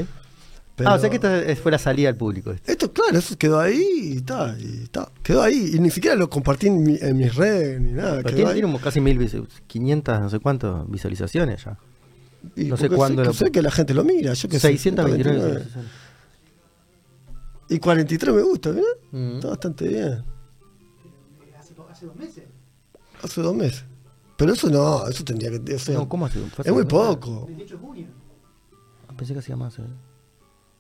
Pero- 0.74 0.88
Ah, 0.88 0.94
o 0.94 0.98
sea 0.98 1.10
que 1.10 1.16
esta 1.16 1.42
es- 1.42 1.58
fue 1.60 1.70
la 1.70 1.78
salida 1.78 2.08
al 2.08 2.16
público. 2.16 2.52
esto. 2.66 2.90
Claro, 2.90 3.18
eso 3.18 3.36
quedó 3.36 3.60
ahí 3.60 3.84
y 4.14 4.16
está, 4.16 4.56
y 4.58 4.84
está. 4.84 5.10
Quedó 5.22 5.42
ahí. 5.42 5.72
Y 5.74 5.78
ni 5.78 5.90
siquiera 5.90 6.16
lo 6.16 6.30
compartí 6.30 6.68
en, 6.68 6.82
mi- 6.82 6.98
en 6.98 7.18
mis 7.18 7.34
redes 7.34 7.78
ni 7.80 7.92
nada. 7.92 8.16
Pero 8.22 8.28
quedó 8.30 8.36
tiene, 8.52 8.52
tiene 8.54 8.78
casi 8.80 9.00
mil, 9.02 9.18
vis- 9.18 9.36
500, 9.66 10.20
no 10.20 10.30
sé 10.30 10.38
cuántas 10.40 10.88
visualizaciones 10.90 11.64
ya. 11.66 11.78
Y 12.56 12.64
no 12.64 12.76
sé 12.76 12.88
cuándo 12.90 13.22
Sé, 13.22 13.26
lo- 13.28 13.32
sé 13.34 13.50
que 13.52 13.62
la 13.62 13.70
gente 13.70 13.94
lo 13.94 14.04
mira. 14.04 14.32
Yo 14.34 14.48
que 14.48 14.58
sé, 14.58 14.68
629 14.68 15.22
49. 15.22 15.48
visualizaciones. 15.64 15.90
Y 17.68 17.78
43 17.78 18.34
me 18.34 18.42
gusta, 18.42 18.70
¿verdad? 18.70 18.84
Mm. 19.12 19.34
Está 19.36 19.48
bastante 19.48 19.88
bien. 19.88 20.24
Hace, 21.58 21.74
dos 22.06 22.16
meses. 22.16 22.44
Hace 23.22 23.40
dos 23.42 23.54
meses. 23.54 23.84
Pero 24.36 24.52
eso 24.52 24.68
no, 24.68 25.06
eso 25.08 25.24
tendría 25.24 25.50
que. 25.50 25.74
o 25.74 25.78
sea, 25.78 25.94
No, 25.94 26.08
¿cómo 26.08 26.26
hace? 26.26 26.40
Es 26.64 26.72
muy 26.72 26.84
poco. 26.84 27.46
28 27.46 27.74
de 27.76 27.80
junio. 27.80 28.06
Ah, 29.08 29.12
Pensé 29.16 29.32
que 29.34 29.38
hacía 29.38 29.56
más. 29.56 29.78
eh. 29.78 29.82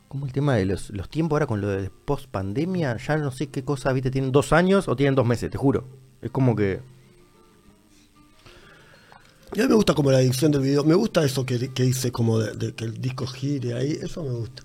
¿Cómo 0.08 0.26
el 0.26 0.32
tema 0.32 0.56
de 0.56 0.66
los, 0.66 0.90
los 0.90 1.08
tiempos 1.08 1.36
ahora 1.36 1.46
con 1.46 1.60
lo 1.62 1.68
de 1.68 1.88
post 1.90 2.26
pandemia? 2.28 2.96
Ya 2.98 3.16
no 3.16 3.30
sé 3.30 3.46
qué 3.48 3.64
cosa, 3.64 3.92
¿viste? 3.92 4.10
¿Tienen 4.10 4.32
dos 4.32 4.52
años 4.52 4.88
o 4.88 4.96
tienen 4.96 5.14
dos 5.14 5.24
meses? 5.24 5.50
Te 5.50 5.56
juro. 5.58 5.84
Es 6.20 6.30
como 6.30 6.54
que. 6.56 6.80
Y 9.54 9.60
a 9.60 9.64
mí 9.64 9.68
me 9.68 9.74
gusta 9.74 9.94
como 9.94 10.10
la 10.10 10.20
edición 10.20 10.50
del 10.50 10.62
video. 10.62 10.84
Me 10.84 10.94
gusta 10.94 11.24
eso 11.24 11.44
que, 11.44 11.68
que 11.72 11.84
hice 11.84 12.10
como 12.10 12.38
de, 12.38 12.52
de 12.54 12.74
que 12.74 12.84
el 12.84 13.00
disco 13.00 13.26
gire 13.26 13.74
ahí. 13.74 13.98
Eso 14.00 14.22
me 14.24 14.30
gusta. 14.30 14.62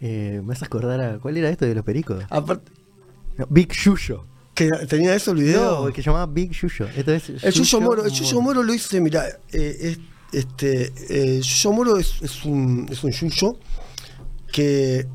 eh, 0.00 0.40
me 0.44 0.52
haces 0.52 0.64
acordar 0.64 1.00
a. 1.00 1.18
¿Cuál 1.18 1.36
era 1.36 1.48
esto 1.50 1.64
de 1.64 1.74
los 1.74 1.84
pericos? 1.84 2.24
Aparte, 2.30 2.70
No, 3.36 3.46
Big 3.50 3.72
Yuyo. 3.72 4.24
que 4.54 4.68
tenía 4.88 5.14
eso 5.14 5.30
el 5.32 5.38
video. 5.38 5.86
No, 5.86 5.92
que 5.92 6.02
llamaba 6.02 6.26
Big 6.26 6.50
Yuyo. 6.52 6.86
Esto 6.96 7.12
es 7.14 7.28
el 7.44 7.52
Yuyo 7.52 7.80
Moro, 7.80 8.04
el 8.04 8.10
Yuyo 8.10 8.40
Moro 8.40 8.62
lo 8.62 8.74
hice, 8.74 9.00
mira, 9.00 9.26
eh, 9.52 9.76
es- 9.80 9.98
este, 10.32 10.92
eh, 11.08 11.40
Yuyo 11.40 11.72
Moro 11.72 11.96
es, 11.96 12.20
es 12.20 12.44
un, 12.44 12.86
es 12.90 13.02
un 13.04 13.10
Yuyo 13.12 13.58
que 14.52 15.06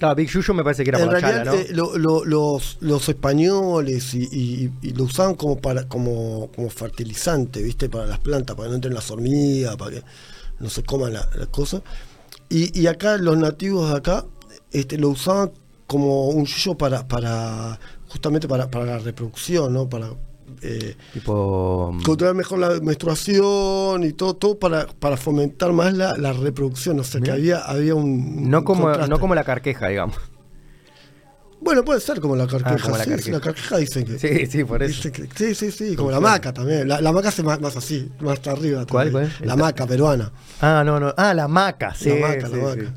Ah, 0.00 0.12
Big 0.14 0.28
Yuyo 0.28 0.52
me 0.54 0.64
parece 0.64 0.82
que 0.84 0.90
era 0.90 0.98
en 0.98 1.06
para 1.06 1.20
realidad 1.20 1.44
Chala, 1.44 1.56
¿no? 1.56 1.60
eh, 1.62 1.68
lo- 1.70 1.96
lo- 1.96 2.24
los, 2.24 2.76
los 2.80 3.08
españoles 3.08 4.12
y, 4.14 4.28
y- 4.30 4.72
y 4.82 4.90
lo 4.92 5.04
usaban 5.04 5.34
como 5.34 5.56
para 5.58 5.86
como, 5.88 6.50
como 6.54 6.68
fertilizante, 6.68 7.62
¿viste? 7.62 7.88
Para 7.88 8.06
las 8.06 8.18
plantas, 8.18 8.56
para 8.56 8.66
que 8.66 8.70
no 8.70 8.74
entren 8.76 8.94
las 8.94 9.10
hormigas, 9.10 9.76
para 9.76 9.92
que 9.92 10.02
no 10.58 10.68
se 10.68 10.82
coman 10.82 11.12
la- 11.12 11.28
las 11.36 11.48
cosas. 11.48 11.82
Y, 12.48 12.78
y 12.78 12.86
acá 12.88 13.16
los 13.18 13.36
nativos 13.38 13.90
de 13.90 13.96
acá 13.96 14.24
este, 14.72 14.98
lo 14.98 15.10
usaban 15.10 15.52
como 15.86 16.28
un 16.28 16.44
yuyo 16.44 16.76
para, 16.76 17.06
para 17.06 17.78
justamente 18.08 18.48
para, 18.48 18.70
para 18.70 18.84
la 18.86 18.98
reproducción, 18.98 19.72
¿no? 19.72 19.88
Para 19.88 20.10
eh, 20.62 20.96
Tipo. 21.12 21.96
controlar 22.04 22.34
mejor 22.34 22.58
la 22.58 22.80
menstruación 22.80 24.02
y 24.04 24.12
todo, 24.12 24.34
todo 24.34 24.58
para, 24.58 24.86
para 24.86 25.16
fomentar 25.16 25.72
más 25.72 25.92
la, 25.94 26.16
la 26.16 26.32
reproducción. 26.32 26.98
O 27.00 27.04
sea 27.04 27.20
que 27.20 27.30
había, 27.30 27.58
había 27.58 27.94
un. 27.94 28.48
No 28.50 28.64
como, 28.64 28.84
contraste. 28.84 29.10
no 29.10 29.18
como 29.20 29.34
la 29.34 29.44
carqueja, 29.44 29.88
digamos. 29.88 30.16
Bueno, 31.60 31.82
puede 31.82 32.00
ser 32.00 32.20
como 32.20 32.36
la 32.36 32.46
carqueja. 32.46 32.74
Ah, 32.76 32.82
como 32.82 32.96
la 32.98 33.04
sí, 33.04 33.10
sí, 33.10 33.16
carqueja. 33.16 33.32
la 33.36 33.40
carqueja 33.40 33.76
dicen 33.78 34.04
que. 34.04 34.18
Sí, 34.18 34.46
sí, 34.46 34.64
por 34.64 34.82
eso. 34.82 35.08
dicen 35.08 35.12
que- 35.12 35.28
sí, 35.34 35.54
sí, 35.54 35.70
sí, 35.70 35.96
como 35.96 36.10
la 36.10 36.20
maca 36.20 36.52
también. 36.52 36.86
La, 36.86 37.00
la 37.00 37.10
maca 37.12 37.28
hace 37.30 37.42
más, 37.42 37.58
más 37.60 37.74
así, 37.76 38.10
más 38.20 38.34
hasta 38.34 38.50
arriba. 38.52 38.84
¿Cuál, 38.86 39.10
también. 39.10 39.32
cuál? 39.38 39.48
La 39.48 39.56
maca 39.56 39.86
peruana. 39.86 40.30
Ah, 40.60 40.82
no, 40.84 41.00
no. 41.00 41.14
Ah, 41.16 41.32
la 41.32 41.48
maca, 41.48 41.94
sí. 41.94 42.10
la 42.10 42.16
maca, 42.28 42.46
sí, 42.48 42.56
la 42.56 42.62
maca. 42.62 42.82
sí. 42.82 42.88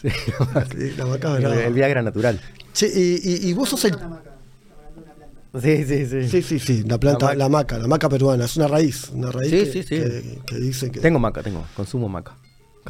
Sí, 0.00 0.32
la 0.38 0.46
maca. 0.46 0.66
Sí, 0.70 0.94
la 0.96 1.04
maca 1.06 1.36
El, 1.36 1.44
el 1.44 1.74
Viagra 1.74 2.00
natural. 2.00 2.40
Che, 2.72 2.86
y, 2.86 3.20
y, 3.22 3.48
y 3.50 3.52
vos 3.52 3.68
sos 3.68 3.84
el. 3.84 3.94
Una 3.96 4.06
hamaca, 4.06 4.30
hablando 4.30 5.00
de 5.00 5.06
una 5.06 5.14
planta. 5.14 5.39
Sí, 5.60 5.84
sí, 5.84 6.06
sí. 6.06 6.28
Sí, 6.28 6.42
sí, 6.42 6.58
sí, 6.60 6.82
la 6.84 6.98
planta, 6.98 7.28
La 7.30 7.34
la 7.34 7.48
maca, 7.48 7.76
la 7.78 7.88
maca 7.88 8.08
peruana. 8.08 8.44
Es 8.44 8.56
una 8.56 8.68
raíz, 8.68 9.08
una 9.10 9.32
raíz 9.32 9.50
Sí, 9.50 9.56
que, 9.64 9.66
sí, 9.72 9.82
sí. 9.82 9.88
que- 9.96 10.38
que 10.46 10.54
dicen 10.56 10.90
que. 10.92 11.00
Tengo 11.00 11.18
maca, 11.18 11.42
tengo. 11.42 11.66
Consumo 11.74 12.08
maca. 12.08 12.36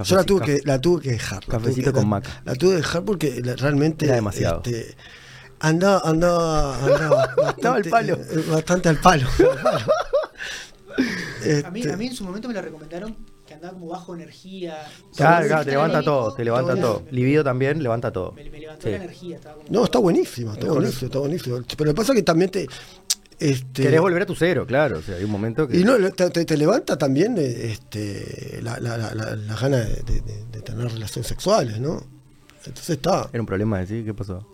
Yo 0.05 0.17
la 0.17 0.25
tuve, 0.25 0.45
que, 0.45 0.61
la 0.65 0.81
tuve 0.81 1.03
que 1.03 1.11
dejar. 1.13 1.43
la 1.49 1.53
Cafecito 1.59 1.87
que- 1.91 1.93
con 1.93 2.03
la- 2.03 2.09
maca. 2.09 2.43
La 2.45 2.55
tuve 2.55 2.71
que 2.73 2.77
dejar 2.77 3.05
porque 3.05 3.41
la- 3.43 3.57
realmente. 3.57 4.05
Era 4.07 4.15
demasiado. 4.17 4.63
este, 4.65 4.95
andaba, 5.59 6.01
andaba, 6.05 6.77
andaba. 6.85 7.25
Estaba 7.57 7.77
al 7.77 7.83
bastante- 7.83 7.91
palo. 7.91 8.15
eh, 8.15 8.45
Bastante 8.51 8.89
al 8.91 8.97
palo. 9.01 9.27
al 9.39 9.63
palo. 9.63 9.87
A 11.65 11.71
mí, 11.71 11.81
Este, 11.81 11.93
a 11.93 11.97
mí 11.97 12.07
en 12.09 12.15
su 12.15 12.25
momento 12.25 12.47
me 12.49 12.53
lo 12.55 12.61
recomendaron 12.61 13.17
andaba 13.61 13.75
como 13.79 13.87
bajo 13.89 14.15
energía. 14.15 14.77
Claro, 15.17 15.43
Sí, 15.43 15.49
claro, 15.49 15.65
te 15.65 15.71
levanta 15.73 16.03
todo, 16.03 16.35
te 16.35 16.45
levanta 16.45 16.77
todo. 16.81 17.03
Libido 17.11 17.45
también 17.45 17.83
levanta 17.83 18.11
todo. 18.13 18.33
Me, 18.33 18.49
me 18.51 18.59
levantó 18.59 18.85
Sí. 18.85 18.91
la 18.91 18.97
energía. 18.97 19.37
Estaba 19.37 19.57
como- 19.57 19.69
No, 19.71 19.85
está 19.85 19.99
buenísimo, 19.99 20.53
está 20.53 20.67
buenísimo, 20.67 21.07
está 21.07 21.19
buenísimo. 21.19 21.59
Pero 21.77 21.85
lo 21.85 21.95
que 21.95 21.97
pasa 21.97 22.13
es 22.13 22.17
que 22.17 22.23
también 22.23 22.51
te. 22.51 22.67
Este, 23.39 23.83
Querés 23.85 24.01
volver 24.03 24.23
a 24.23 24.27
tu 24.27 24.35
cero, 24.35 24.67
claro. 24.67 24.99
O 24.99 25.03
sea, 25.03 25.17
hay 25.17 25.25
un 25.25 25.31
momento 25.31 25.67
que. 25.67 25.79
Y 25.79 25.85
no, 25.85 25.97
te, 26.13 26.29
te- 26.31 26.45
te 26.45 26.57
levanta 26.59 26.99
también 26.99 27.37
este, 27.39 28.61
la, 28.63 28.79
la, 28.81 28.97
la, 28.99 29.15
la- 29.15 29.37
la 29.37 29.55
gana 29.57 29.79
de, 29.79 29.95
de- 30.03 30.21
de- 30.21 30.45
de 30.53 30.61
tener 30.61 30.91
relaciones 30.93 31.27
sexuales, 31.27 31.81
¿no? 31.81 32.03
Entonces 32.67 32.91
está. 32.91 33.29
Era 33.33 33.41
un 33.41 33.47
problema 33.47 33.79
decir, 33.79 34.05
¿qué 34.05 34.13
pasó? 34.13 34.47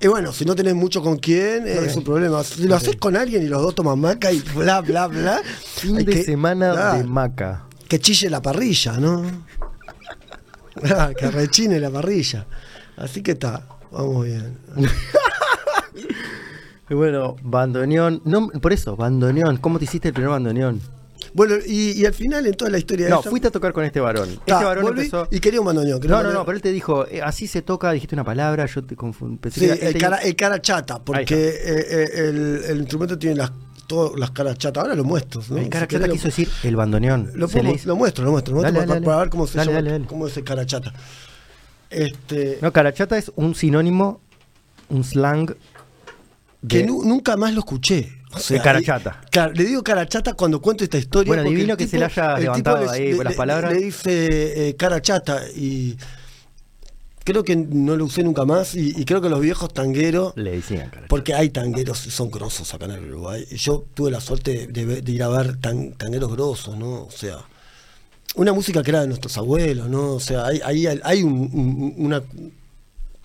Y 0.00 0.06
bueno, 0.06 0.32
si 0.32 0.44
no 0.44 0.54
tenés 0.54 0.74
mucho 0.74 1.02
con 1.02 1.16
quién, 1.18 1.66
es 1.66 1.96
un 1.96 2.04
problema. 2.04 2.42
Si 2.44 2.66
lo 2.66 2.76
haces 2.76 2.96
con 2.96 3.16
alguien 3.16 3.42
y 3.42 3.46
los 3.46 3.60
dos 3.60 3.74
toman 3.74 3.98
maca 3.98 4.30
y 4.32 4.38
bla, 4.54 4.80
bla, 4.80 5.06
bla. 5.08 5.42
Fin 5.64 5.96
de 5.96 6.04
que- 6.06 6.22
semana 6.24 6.94
de 6.94 7.04
maca. 7.04 7.64
Que 7.88 7.98
chille 8.00 8.28
la 8.30 8.40
parrilla, 8.42 8.92
¿no? 8.98 9.22
Ah, 10.94 11.12
que 11.18 11.30
rechine 11.30 11.80
la 11.80 11.88
parrilla. 11.90 12.46
Así 12.98 13.22
que 13.22 13.32
está, 13.32 13.66
vamos 13.90 14.26
bien. 14.26 14.58
Y 16.88 16.94
bueno, 16.94 17.34
bandoneón. 17.42 18.22
No, 18.24 18.48
por 18.48 18.72
eso, 18.72 18.94
bandoneón. 18.94 19.56
¿Cómo 19.56 19.78
te 19.78 19.86
hiciste 19.86 20.08
el 20.08 20.14
primer 20.14 20.30
bandoneón? 20.30 20.80
Bueno, 21.34 21.56
y, 21.66 22.00
y 22.00 22.06
al 22.06 22.14
final 22.14 22.46
en 22.46 22.54
toda 22.54 22.70
la 22.70 22.78
historia 22.78 23.08
No, 23.08 23.20
esa- 23.20 23.30
fuiste 23.30 23.48
a 23.48 23.50
tocar 23.50 23.72
con 23.72 23.84
este 23.84 23.98
varón. 24.00 24.28
Ta, 24.46 24.54
este 24.54 24.64
varón 24.64 24.86
empezó. 24.88 25.26
y 25.30 25.40
quería 25.40 25.60
un 25.60 25.66
bandoneón. 25.66 25.98
quería 26.00 26.16
No, 26.16 26.22
no, 26.22 26.32
no, 26.32 26.44
pero 26.44 26.54
él 26.56 26.62
te 26.62 26.70
dijo, 26.70 27.04
eh, 27.08 27.20
así 27.22 27.48
se 27.48 27.60
toca, 27.62 27.90
dijiste 27.90 28.14
una 28.14 28.22
palabra, 28.24 28.66
yo 28.66 28.84
te 28.84 28.94
confundí. 28.94 29.50
Sí, 29.50 29.64
él 29.64 29.78
el 29.82 29.98
cara, 29.98 30.18
el 30.18 30.36
cara 30.36 30.60
chata, 30.62 31.00
porque 31.02 31.34
eh, 31.34 31.86
eh, 31.90 32.10
el, 32.28 32.62
el 32.68 32.78
instrumento 32.78 33.18
tiene 33.18 33.36
las, 33.36 33.50
todas 33.86 34.18
las 34.18 34.30
caras 34.32 34.58
chatas. 34.58 34.82
Ahora 34.82 34.94
lo 34.94 35.04
muestro. 35.04 35.42
¿no? 35.48 35.58
el 35.58 35.68
cara 35.68 35.86
Si 35.88 35.94
chata 35.96 36.08
quiso 36.08 36.28
decir 36.28 36.48
el 36.62 36.76
bandoneón. 36.76 37.30
Lo, 37.34 37.46
le 37.46 37.52
pongo- 37.52 37.62
lo 37.84 37.96
muestro, 37.96 38.24
lo 38.24 38.30
muestro, 38.30 38.54
lo 38.54 38.60
muestro 38.60 38.62
Dale, 38.62 38.78
para, 38.78 38.86
dale, 38.94 39.06
para 39.06 39.18
ver 39.18 39.28
cómo 39.30 39.46
se 39.46 39.58
llama, 39.58 39.72
dale, 39.72 39.90
dale. 39.92 40.04
cómo 40.06 40.26
es 40.26 40.36
el 40.36 40.44
cara 40.44 40.64
chata. 40.66 40.92
Este, 41.90 42.58
No, 42.62 42.72
cara 42.72 42.92
chata 42.92 43.16
es 43.16 43.30
un 43.36 43.54
sinónimo, 43.54 44.20
un 44.88 45.04
slang 45.04 45.54
que 46.66 46.78
de- 46.78 46.86
nu- 46.86 47.04
nunca 47.04 47.36
más 47.36 47.52
lo 47.54 47.60
escuché. 47.60 48.12
O 48.32 48.38
sea, 48.38 48.58
De 48.58 48.62
cara 48.62 48.80
y- 48.80 48.84
chata. 48.84 49.20
claro, 49.30 49.52
le 49.54 49.64
digo 49.64 49.82
cara 49.82 50.06
chata 50.06 50.34
cuando 50.34 50.60
cuento 50.60 50.84
esta 50.84 50.98
historia. 50.98 51.32
Bueno, 51.32 51.48
divino 51.48 51.76
que 51.76 51.86
se 51.86 51.96
le 51.98 52.04
haya 52.06 52.36
levantado 52.38 52.84
le- 52.84 52.90
ahí 52.90 53.10
le- 53.10 53.16
por 53.16 53.24
las 53.24 53.32
le- 53.34 53.36
palabras. 53.36 53.72
Le 53.72 53.78
dice 53.80 54.68
eh, 54.68 54.76
cara 54.76 55.00
chata 55.00 55.42
y 55.54 55.96
creo 57.26 57.44
que 57.44 57.56
no 57.56 57.96
lo 57.96 58.04
usé 58.06 58.22
nunca 58.22 58.44
más 58.46 58.74
y, 58.74 58.94
y 58.96 59.04
creo 59.04 59.20
que 59.20 59.28
los 59.28 59.40
viejos 59.40 59.74
tangueros 59.74 60.32
Le 60.36 60.52
decían 60.52 60.90
Porque 61.08 61.34
hay 61.34 61.50
tangueros 61.50 62.06
y 62.06 62.10
son 62.10 62.30
grosos 62.30 62.72
acá 62.72 62.86
en 62.86 62.92
el 62.92 63.04
Uruguay. 63.10 63.44
Yo 63.50 63.84
tuve 63.92 64.10
la 64.10 64.20
suerte 64.20 64.66
de, 64.68 65.02
de 65.02 65.12
ir 65.12 65.22
a 65.22 65.28
ver 65.28 65.56
tan- 65.58 65.92
tangueros 65.94 66.30
grosos, 66.32 66.78
¿no? 66.78 67.02
O 67.04 67.10
sea, 67.10 67.38
una 68.36 68.52
música 68.52 68.82
que 68.82 68.90
era 68.90 69.00
de 69.02 69.08
nuestros 69.08 69.36
abuelos, 69.36 69.88
¿no? 69.88 70.14
O 70.14 70.20
sea, 70.20 70.46
hay, 70.46 70.60
hay, 70.64 70.86
hay 71.02 71.22
un- 71.22 71.50
un- 71.52 71.94
una, 71.98 72.22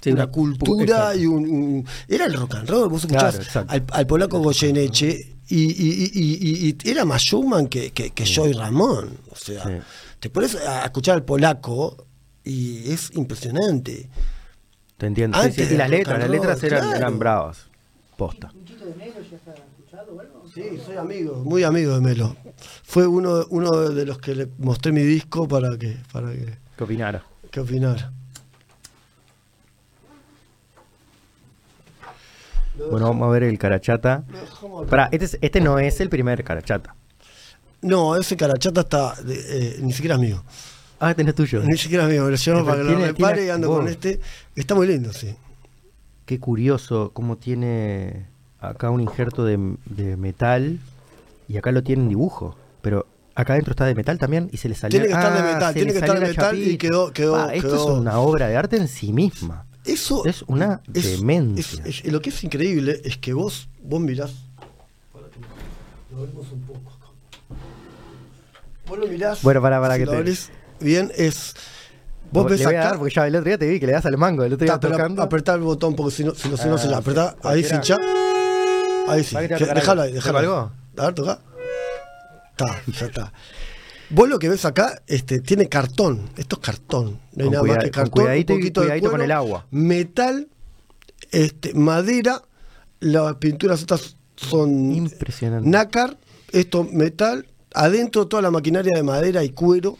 Sí, 0.01 0.11
una 0.11 0.27
cultura 0.27 0.83
exacto. 1.13 1.19
y 1.19 1.25
un, 1.27 1.43
un- 1.49 1.85
Era 2.07 2.25
el 2.25 2.33
rock 2.33 2.55
and 2.55 2.67
roll, 2.69 2.89
vos 2.89 3.01
escuchás 3.03 3.37
Claro, 3.51 3.67
al, 3.69 3.83
al 3.91 4.07
polaco 4.07 4.39
Goyeneche 4.39 5.27
y, 5.47 5.55
y- 5.63 6.11
y- 6.13 6.69
y- 6.69 6.77
y 6.83 6.89
era 6.89 7.05
más 7.05 7.21
showman 7.21 7.67
que, 7.67 7.91
que, 7.91 8.09
que 8.09 8.25
Joy 8.25 8.53
Ramón. 8.53 9.17
O 9.29 9.35
sea, 9.35 9.63
Sí. 9.63 9.71
te 10.19 10.29
pones 10.31 10.55
a 10.55 10.85
escuchar 10.85 11.15
al 11.15 11.23
polaco 11.23 12.07
y 12.43 12.91
es 12.91 13.11
impresionante. 13.15 14.09
Te 14.97 15.05
entiendo. 15.07 15.37
Sí, 15.39 15.45
Antes 15.47 15.67
sí, 15.67 15.73
y 15.73 15.77
las 15.77 15.89
letras, 15.89 16.19
las 16.19 16.29
letras 16.29 16.63
eran, 16.63 16.81
claro. 16.81 16.97
eran 16.97 17.19
bravas. 17.19 17.67
Posta. 18.17 18.51
¿Luchito 18.53 18.85
de 18.85 18.93
Melo 18.95 19.13
ya 19.29 19.35
está 19.37 19.53
escuchado 19.53 20.13
o 20.15 20.19
algo? 20.19 20.43
Sí, 20.53 20.63
soy 20.85 20.97
amigo, 20.97 21.37
muy 21.43 21.63
amigo 21.63 21.93
de 21.95 22.01
Melo. 22.01 22.35
Fue 22.83 23.07
uno, 23.07 23.45
uno 23.49 23.71
de 23.89 24.05
los 24.05 24.17
que 24.19 24.35
le 24.35 24.47
mostré 24.59 24.91
mi 24.91 25.01
disco 25.01 25.47
para 25.47 25.77
que, 25.77 25.97
para 26.11 26.31
que, 26.31 26.57
¿Qué 26.77 26.83
opinara? 26.83 27.23
que 27.49 27.59
opinara. 27.59 28.11
Bueno, 32.89 33.07
vamos 33.07 33.27
a 33.27 33.31
ver 33.31 33.43
el 33.43 33.57
carachata. 33.57 34.23
Pará, 34.89 35.09
este, 35.11 35.25
es- 35.25 35.37
este 35.41 35.61
no 35.61 35.77
es 35.79 35.99
el 35.99 36.09
primer 36.09 36.43
carachata. 36.43 36.95
No, 37.81 38.15
ese 38.15 38.37
carachata 38.37 38.81
está, 38.81 39.15
de- 39.21 39.75
eh, 39.75 39.79
ni 39.81 39.91
siquiera 39.91 40.15
es 40.15 40.21
mío. 40.21 40.43
Ah, 41.03 41.15
tenés 41.15 41.33
tuyo. 41.33 41.63
Ni 41.63 41.77
siquiera 41.77 42.05
mío, 42.07 42.29
lo 42.29 42.35
llevo 42.35 42.57
Pero 42.59 42.65
para 42.65 42.77
que 42.83 42.91
lo 42.91 42.99
repare 42.99 43.45
y 43.45 43.49
ando 43.49 43.69
vos. 43.69 43.79
con 43.79 43.87
este. 43.87 44.19
Está 44.55 44.75
muy 44.75 44.85
lindo, 44.85 45.11
sí. 45.11 45.35
Qué 46.25 46.39
curioso 46.39 47.09
cómo 47.13 47.37
tiene 47.37 48.27
acá 48.59 48.91
un 48.91 49.01
injerto 49.01 49.43
de, 49.43 49.57
de 49.85 50.15
metal 50.15 50.77
y 51.47 51.57
acá 51.57 51.71
lo 51.71 51.81
tiene 51.81 52.03
en 52.03 52.09
dibujo. 52.09 52.55
Pero 52.83 53.07
acá 53.33 53.53
adentro 53.53 53.71
está 53.71 53.85
de 53.85 53.95
metal 53.95 54.19
también 54.19 54.47
y 54.51 54.57
se 54.57 54.69
le 54.69 54.75
salió. 54.75 54.91
Tiene 54.99 55.07
que 55.07 55.13
estar 55.13 55.33
de 55.33 55.39
Ah, 55.39 55.53
metal, 55.53 55.73
tiene 55.73 55.91
que 55.91 55.97
estar 55.99 56.19
de 56.19 56.27
metal 56.27 56.57
y 56.59 56.77
quedó- 56.77 57.11
quedó- 57.11 57.35
Ah, 57.35 57.53
esto 57.53 57.69
quedó- 57.69 57.93
es 57.95 57.99
una 57.99 58.19
obra 58.19 58.47
de 58.47 58.55
arte 58.57 58.77
en 58.77 58.87
sí 58.87 59.11
misma. 59.11 59.65
Eso 59.83 60.23
Es 60.25 60.43
una 60.43 60.81
es- 60.93 61.17
demencia. 61.19 61.83
es- 61.83 62.03
es- 62.05 62.11
lo 62.11 62.21
que 62.21 62.29
es 62.29 62.43
increíble 62.43 63.01
es 63.03 63.17
que 63.17 63.33
vos, 63.33 63.67
vos 63.81 63.99
mirás. 63.99 64.31
Lo 66.11 66.19
abrimos 66.19 66.51
un 66.51 66.61
poco 66.61 66.79
acá. 66.91 67.07
Vos 68.87 68.99
lo 68.99 69.07
mirás. 69.07 69.41
Bueno, 69.41 69.61
pará, 69.61 69.81
si 69.95 69.99
que 70.01 70.05
te- 70.05 70.60
bien, 70.81 71.11
es. 71.15 71.53
Vos 72.31 72.49
ves 72.49 72.65
acá. 72.65 72.79
dar 72.85 72.97
porque 72.97 73.13
ya 73.13 73.27
el 73.27 73.35
otro 73.35 73.45
día 73.49 73.57
te 73.57 73.67
vi 73.67 73.79
que 73.79 73.85
le 73.87 73.91
das 73.91 74.05
al 74.05 74.17
mango, 74.17 74.43
el 74.43 74.53
otro 74.53 74.65
día 74.65 74.79
tocando. 74.79 75.21
apretar 75.21 75.57
el 75.57 75.63
botón 75.63 75.95
porque 75.95 76.15
si 76.15 76.23
no, 76.23 76.33
si 76.33 76.47
no, 76.47 76.55
si 76.57 76.67
no 76.69 76.75
Ah, 76.75 76.77
se 76.77 76.87
la 76.87 76.97
apretá. 76.97 77.31
sí, 77.31 77.35
Ahí 77.47 77.61
cualquiera. 77.63 77.75
fincha. 77.75 77.97
Ahí 79.07 79.23
sí. 79.23 79.35
Déjalo 79.37 80.01
ahí, 80.03 80.13
déjalo. 80.13 80.37
¿Toca 80.37 80.39
ahí. 80.39 80.45
algo? 80.45 80.71
A 80.97 81.05
ver, 81.05 81.13
toca. 81.15 81.39
Está, 82.51 82.81
ya 82.99 83.05
está. 83.07 83.33
Vos 84.11 84.29
lo 84.29 84.39
que 84.39 84.49
ves 84.49 84.63
acá 84.65 85.01
este, 85.07 85.39
tiene 85.39 85.67
cartón. 85.69 86.29
Esto 86.37 86.55
es 86.57 86.61
cartón. 86.61 87.19
No 87.33 87.43
hay 87.45 87.49
nada 87.49 87.63
más 87.63 87.77
que 87.83 87.91
cartón. 87.91 88.11
cuidadito 88.23 88.53
un 88.53 88.59
poquito 88.59 88.81
de 88.81 89.01
con 89.01 89.21
el 89.21 89.31
agua. 89.31 89.65
Metal, 89.71 90.47
este, 91.31 91.73
madera. 91.73 92.41
Las 92.99 93.35
pinturas 93.35 93.79
estas 93.81 94.15
son 94.35 94.91
Impresionante. 94.91 95.67
nácar. 95.69 96.17
Esto 96.51 96.83
metal. 96.83 97.47
Adentro 97.73 98.27
toda 98.27 98.41
la 98.41 98.51
maquinaria 98.51 98.91
de 98.95 99.03
madera 99.03 99.43
y 99.43 99.49
cuero. 99.49 99.97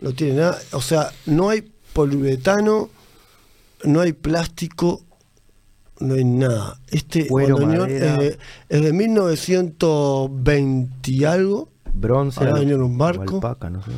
No 0.00 0.12
tiene 0.12 0.40
nada. 0.40 0.58
O 0.72 0.80
sea, 0.80 1.10
no 1.26 1.50
hay 1.50 1.70
poliuretano, 1.92 2.88
no 3.84 4.00
hay 4.00 4.12
plástico, 4.12 5.02
no 6.00 6.14
hay 6.14 6.24
nada. 6.24 6.78
Este 6.88 7.26
Cuero, 7.26 7.56
bandoneón 7.56 7.88
madera. 7.92 8.12
es 8.14 8.18
de, 8.18 8.38
es 8.68 8.82
de 8.82 8.92
1920 8.92 11.10
y 11.10 11.24
algo. 11.24 11.68
Bronce. 11.92 12.40
Ahora 12.40 12.60
en 12.60 12.82
un 12.82 12.98
barco. 12.98 13.36
alpaca, 13.36 13.70
no 13.70 13.82
sé. 13.82 13.90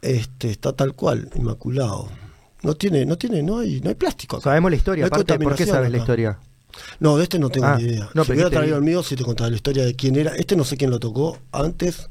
Este, 0.00 0.50
está 0.50 0.72
tal 0.72 0.94
cual, 0.94 1.28
inmaculado. 1.34 2.08
No 2.62 2.74
tiene, 2.74 3.04
no 3.04 3.18
tiene, 3.18 3.42
no 3.42 3.58
hay, 3.58 3.80
no 3.80 3.88
hay 3.88 3.94
plástico. 3.94 4.36
acá. 4.36 4.44
Sabemos 4.44 4.70
la 4.70 4.76
historia, 4.76 5.02
No 5.02 5.06
aparte, 5.08 5.38
¿por 5.38 5.54
qué 5.54 5.66
sabes 5.66 5.90
la 5.90 5.98
historia? 5.98 6.38
No, 7.00 7.16
de 7.16 7.24
este 7.24 7.38
no 7.38 7.50
tengo 7.50 7.66
Ah, 7.66 7.76
ni 7.78 7.84
idea. 7.84 8.08
no, 8.14 8.24
si 8.24 8.32
hubiera 8.32 8.48
dijiste 8.48 8.56
traído 8.56 8.76
el 8.76 8.82
mío, 8.82 9.02
si 9.02 9.16
te 9.16 9.24
contaba 9.24 9.50
la 9.50 9.56
historia 9.56 9.84
de 9.84 9.94
quién 9.94 10.16
era. 10.16 10.34
Este 10.36 10.56
no 10.56 10.64
sé 10.64 10.76
quién 10.76 10.90
lo 10.90 10.98
tocó 11.00 11.38
antes. 11.52 12.08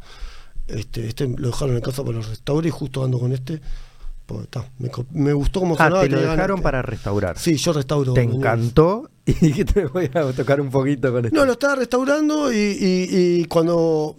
Este, 0.67 1.07
este 1.07 1.27
lo 1.27 1.47
dejaron 1.49 1.75
en 1.75 1.81
casa 1.81 2.03
para 2.03 2.17
los 2.17 2.27
restaurar 2.29 2.65
y 2.65 2.69
justo 2.69 3.03
ando 3.03 3.19
con 3.19 3.31
este. 3.33 3.61
Pues, 4.25 4.43
está, 4.43 4.69
me, 4.79 4.89
me 5.13 5.31
gustó 5.31 5.61
como 5.61 5.75
Ah, 5.79 5.89
te 6.01 6.09
lo 6.09 6.19
dejaron 6.21 6.57
de- 6.57 6.63
para 6.63 6.81
restaurar. 6.81 7.39
Sí, 7.39 7.55
yo 7.55 7.71
restauro. 7.71 8.13
Te 8.13 8.21
encantó 8.23 9.09
y 9.25 9.33
dijiste 9.33 9.85
voy 9.85 10.09
a 10.13 10.33
tocar 10.33 10.59
un 10.59 10.69
poquito 10.69 11.11
con 11.13 11.25
esto. 11.25 11.37
No, 11.37 11.45
lo 11.45 11.53
estaba 11.53 11.75
restaurando 11.75 12.51
y, 12.51 12.57
y- 12.57 13.39
y 13.41 13.45
cuando. 13.45 14.15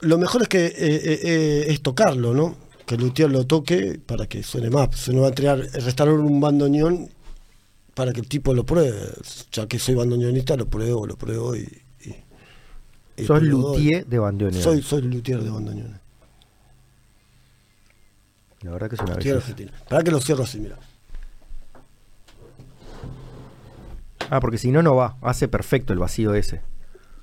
Lo 0.00 0.16
mejor 0.16 0.42
es 0.42 0.48
que 0.48 0.64
eh, 0.64 0.72
eh, 0.78 1.20
eh, 1.22 1.64
es 1.68 1.82
tocarlo, 1.82 2.32
¿no? 2.32 2.56
Que 2.86 2.94
el 2.94 3.02
luthier 3.02 3.30
lo 3.30 3.46
toque 3.46 4.00
para 4.04 4.26
que 4.26 4.42
suene 4.42 4.70
más. 4.70 4.88
Se 4.98 5.12
nos 5.12 5.22
va 5.22 5.26
a 5.26 5.28
entregar, 5.28 5.58
restaurar 5.58 6.14
un 6.14 6.40
bandoneón 6.40 7.10
para 7.94 8.14
que 8.14 8.20
el 8.20 8.26
tipo 8.28 8.54
lo 8.54 8.64
pruebe. 8.64 8.96
Ya 9.52 9.66
que 9.66 9.78
soy 9.78 9.94
bandoneonista, 9.96 10.56
lo 10.56 10.66
pruebo, 10.66 11.06
lo 11.06 11.16
pruebo 11.16 11.54
y. 11.54 11.68
Sos 13.26 13.42
luthier 13.42 14.06
de 14.06 14.18
bandoneón. 14.18 14.62
Soy, 14.62 14.82
soy 14.82 15.02
luthier 15.02 15.42
de 15.42 15.50
bandoneones. 15.50 16.00
La 18.62 18.72
verdad 18.72 18.88
que 18.90 18.96
es 18.96 19.00
una 19.00 19.14
Luthier 19.14 19.36
argentino. 19.36 19.72
Para 19.88 20.02
que 20.02 20.10
lo 20.10 20.20
cierro 20.20 20.44
así, 20.44 20.60
mira. 20.60 20.76
Ah, 24.28 24.40
porque 24.40 24.58
si 24.58 24.70
no, 24.70 24.82
no 24.82 24.94
va. 24.94 25.16
Hace 25.22 25.48
perfecto 25.48 25.92
el 25.92 25.98
vacío 25.98 26.34
ese. 26.34 26.60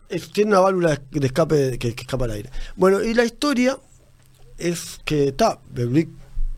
Es- 0.10 0.31
tiene 0.31 0.51
una 0.51 0.60
válvula 0.62 0.99
de 1.12 1.27
escape 1.27 1.77
que, 1.77 1.93
que 1.93 2.01
escapa 2.01 2.25
al 2.25 2.31
aire. 2.31 2.49
Bueno, 2.75 3.01
y 3.03 3.13
la 3.13 3.23
historia 3.23 3.77
es 4.57 4.99
que 5.05 5.27
está, 5.29 5.60
el, 5.75 6.10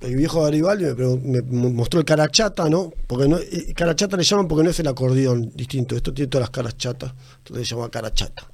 el 0.01 0.15
viejo 0.15 0.43
Garibaldi 0.43 0.85
me, 1.23 1.41
mostró 1.41 1.99
el 1.99 2.05
carachata, 2.05 2.69
¿no? 2.69 2.91
Porque 3.07 3.27
no, 3.27 3.37
eh, 3.37 3.73
carachata 3.75 4.15
le 4.15 4.23
llaman 4.23 4.47
porque 4.47 4.63
no 4.63 4.69
es 4.69 4.79
el 4.79 4.87
acordeón 4.87 5.51
distinto, 5.53 5.95
esto 5.95 6.13
tiene 6.13 6.29
todas 6.29 6.43
las 6.43 6.51
caras 6.51 6.77
chatas, 6.77 7.13
entonces 7.39 7.67
se 7.67 7.75
llama 7.75 7.89
carachata. 7.89 8.49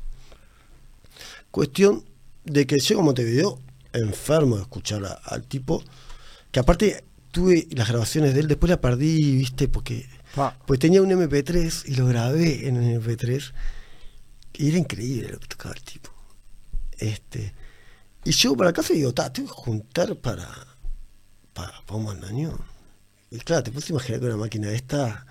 Cuestión 1.56 2.04
de 2.44 2.68
que 2.68 2.80
llego 2.80 3.00
a 3.00 3.04
Montevideo 3.06 3.58
enfermo 3.94 4.58
de 4.58 4.64
escuchar 4.64 5.06
a- 5.06 5.14
al 5.24 5.44
tipo, 5.44 5.82
que 6.52 6.60
aparte 6.60 7.06
tuve 7.32 7.66
las 7.72 7.88
grabaciones 7.88 8.34
de 8.34 8.42
él, 8.42 8.50
después 8.50 8.70
la 8.70 8.82
perdí, 8.82 9.38
viste, 9.38 9.70
porque 9.70 10.06
Ah. 10.36 10.54
pues 10.68 10.82
tenía 10.82 11.02
un 11.02 11.10
MP3 11.14 11.84
y 11.88 11.96
lo 11.96 12.08
grabé 12.08 12.68
en 12.68 12.76
un 12.76 12.84
MP3 12.84 13.54
y 14.52 14.68
era 14.68 14.78
increíble 14.80 15.30
lo 15.32 15.40
que 15.40 15.48
tocaba 15.48 15.74
el 15.76 15.82
tipo. 15.82 16.10
Este, 16.98 17.54
y 18.26 18.34
llego 18.34 18.58
para 18.58 18.74
casa 18.74 18.92
y 18.92 18.98
digo, 18.98 19.14
ta, 19.14 19.32
tengo 19.32 19.48
que 19.48 19.56
juntar 19.62 20.14
para, 20.18 20.50
para, 21.54 21.72
para 21.86 21.98
un 21.98 22.06
bandoneón. 22.06 22.60
Y 23.32 23.38
claro, 23.38 23.64
te 23.64 23.72
puedes 23.72 23.90
imaginar 23.90 24.20
que 24.20 24.26
una 24.26 24.36
máquina 24.36 24.72
esta, 24.72 25.26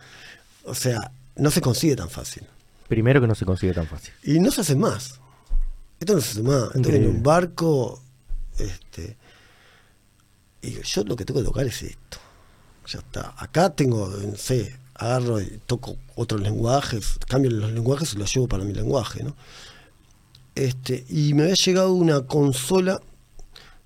o 0.65 0.75
sea, 0.75 1.13
no 1.37 1.51
se 1.51 1.61
consigue 1.61 1.97
tan 1.97 2.09
fácil. 2.09 2.45
Primero 2.89 3.21
que 3.21 3.27
no 3.27 3.35
se 3.35 3.45
consigue 3.45 3.75
tan 3.75 3.87
fácil. 3.87 4.15
Y 4.23 4.39
no 4.41 4.51
se 4.51 4.63
hace 4.63 4.75
más. 4.75 5.21
Esto 6.05 6.15
no 6.17 6.21
se. 6.21 6.41
Esto 6.41 6.91
viene 6.91 7.07
en 7.07 7.17
un 7.17 7.23
barco. 7.23 8.03
Este, 8.59 9.17
y 10.61 10.83
yo 10.83 11.05
lo 11.05 11.17
que 11.17 11.25
tengo 11.25 11.41
que 11.41 11.47
tocar 11.47 11.67
es 11.67 11.83
esto. 11.83 12.19
Ya 12.87 12.99
está. 12.99 13.35
Acá 13.39 13.71
tengo, 13.71 14.09
no 14.09 14.37
sé, 14.37 14.77
agarro 14.93 15.41
y 15.41 15.61
toco 15.65 15.97
otros 16.15 16.43
lenguajes, 16.43 17.19
cambio 17.27 17.51
los 17.51 17.73
lenguajes 17.73 18.13
y 18.13 18.19
los 18.19 18.35
llevo 18.35 18.49
para 18.49 18.65
mi 18.65 18.75
lenguaje, 18.75 19.23
¿no? 19.23 19.35
Este, 20.55 21.07
y 21.09 21.33
me 21.33 21.45
había 21.45 21.55
llegado 21.55 21.95
una 21.95 22.27
consola 22.27 23.01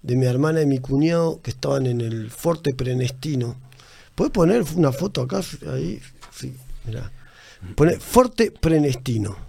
de 0.02 0.16
mi 0.16 0.26
hermana 0.26 0.60
y 0.60 0.66
mi 0.66 0.80
cuñado 0.80 1.40
que 1.40 1.52
estaban 1.52 1.86
en 1.86 2.00
el 2.00 2.32
Forte 2.32 2.74
Prenestino. 2.74 3.56
¿Puedes 4.16 4.32
poner 4.32 4.64
una 4.74 4.90
foto 4.90 5.22
acá? 5.22 5.40
Ahí, 5.72 6.02
sí, 6.32 6.52
mirá. 6.84 7.12
Pone 7.76 8.00
Forte 8.00 8.50
Prenestino. 8.50 9.47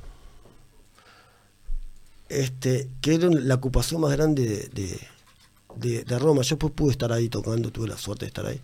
Este, 2.30 2.88
que 3.02 3.16
era 3.16 3.28
la 3.30 3.56
ocupación 3.56 4.02
más 4.02 4.12
grande 4.12 4.46
de, 4.46 4.70
de, 4.70 5.00
de- 5.76 6.04
de 6.04 6.20
Roma. 6.20 6.42
Yo 6.44 6.58
pues 6.58 6.72
pude 6.74 6.92
estar 6.92 7.12
ahí 7.12 7.28
tocando, 7.30 7.72
tuve 7.72 7.88
la 7.88 7.98
suerte 7.98 8.26
de 8.26 8.28
estar 8.28 8.46
ahí. 8.46 8.62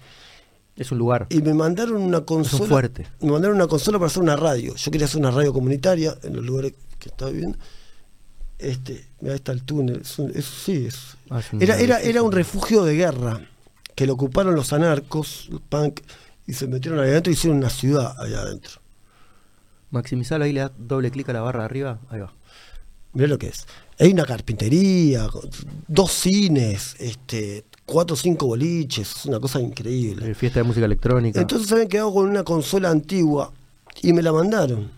Es 0.76 0.92
un 0.92 0.98
lugar. 1.00 1.26
Y 1.30 1.42
me 1.42 1.54
mandaron 1.54 2.02
una 2.02 2.22
consola. 2.22 2.66
fuerte. 2.68 3.08
Me 3.22 3.32
mandaron 3.32 3.56
una 3.56 3.68
consola 3.68 3.98
para 3.98 4.08
hacer 4.08 4.22
una 4.22 4.36
radio. 4.36 4.76
Yo 4.76 4.92
quería 4.92 5.06
hacer 5.06 5.20
una 5.20 5.32
radio 5.32 5.52
comunitaria 5.54 6.16
en 6.24 6.36
los 6.36 6.46
lugares 6.46 6.74
que 7.00 7.10
estaba 7.10 7.32
viviendo. 7.32 7.58
Este, 8.60 9.06
mira, 9.20 9.34
ahí 9.34 9.38
está 9.38 9.52
el 9.52 9.64
túnel. 9.64 10.02
es 10.02 10.20
un- 10.20 10.34
sí, 10.42 10.86
es. 10.88 11.18
Ah, 11.30 11.40
es 11.40 11.52
un 11.54 11.62
Era, 11.62 11.80
era, 11.80 12.02
era 12.02 12.22
un 12.24 12.32
refugio 12.32 12.84
de 12.84 12.96
guerra 12.96 13.42
que 13.96 14.06
lo 14.06 14.14
ocuparon 14.14 14.54
los 14.56 14.74
anarcos, 14.74 15.48
los 15.50 15.62
punk, 15.62 16.02
y 16.46 16.54
se 16.54 16.68
metieron 16.68 17.00
ahí 17.00 17.10
adentro 17.10 17.32
y 17.32 17.36
hicieron 17.36 17.58
una 17.58 17.70
ciudad 17.70 18.14
allá 18.22 18.42
adentro. 18.42 18.82
Maximizarlo 19.92 20.46
ahí, 20.46 20.52
le 20.54 20.60
das 20.62 20.72
doble 20.78 21.10
clic 21.12 21.30
a 21.30 21.34
la 21.34 21.42
barra 21.42 21.60
de 21.62 21.66
arriba. 21.66 22.00
Ahí 22.10 22.20
va. 22.20 22.34
Mirá 23.16 23.28
lo 23.28 23.38
que 23.38 23.48
es. 23.48 23.66
Hay 23.98 24.12
una 24.12 24.26
carpintería, 24.26 25.28
dos 25.88 26.12
cines, 26.12 26.96
este, 27.00 27.64
cuatro 27.86 28.14
o 28.14 28.18
cinco 28.18 28.46
boliches, 28.46 29.16
es 29.16 29.26
una 29.26 29.40
cosa 29.40 29.62
increíble. 29.62 30.32
Eh, 30.32 30.36
Fiesta 30.36 30.60
de 30.60 30.66
música 30.66 30.86
electrónica. 30.86 31.40
Entonces 31.40 31.70
se 31.70 31.76
habían 31.76 31.88
quedado 31.88 32.14
con 32.14 32.30
una 32.30 32.44
consola 32.44 32.90
antigua 32.90 33.54
y 34.02 34.12
me 34.12 34.22
la 34.22 34.34
mandaron. 34.34 34.92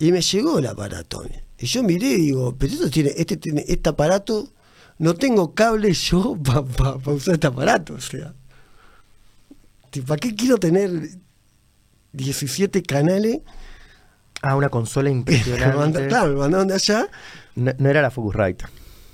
Y 0.00 0.10
me 0.10 0.20
llegó 0.20 0.58
el 0.58 0.66
aparato. 0.66 1.24
Y 1.58 1.66
yo 1.66 1.84
miré 1.84 2.08
y 2.08 2.20
digo, 2.22 2.56
pero 2.58 2.72
esto 2.72 2.90
tiene, 2.90 3.12
este 3.16 3.36
tiene, 3.36 3.64
este 3.68 3.88
aparato, 3.88 4.48
no 4.98 5.14
tengo 5.14 5.54
cable 5.54 5.92
yo 5.92 6.36
para 6.42 6.96
usar 7.14 7.34
este 7.34 7.46
aparato. 7.46 7.94
O 7.94 8.00
sea, 8.00 8.34
¿para 10.06 10.18
qué 10.18 10.34
quiero 10.34 10.58
tener 10.58 11.08
17 12.12 12.82
canales? 12.82 13.42
Ah, 14.42 14.56
una 14.56 14.68
consola 14.68 15.10
Me 15.10 15.16
impresionante. 15.16 15.76
manda- 15.76 16.06
claro, 16.08 16.32
me 16.32 16.38
mandaron 16.38 16.68
de 16.68 16.74
allá. 16.74 17.08
no, 17.56 17.72
no 17.78 17.88
era 17.90 18.02
la 18.02 18.10
Focusrite. 18.10 18.64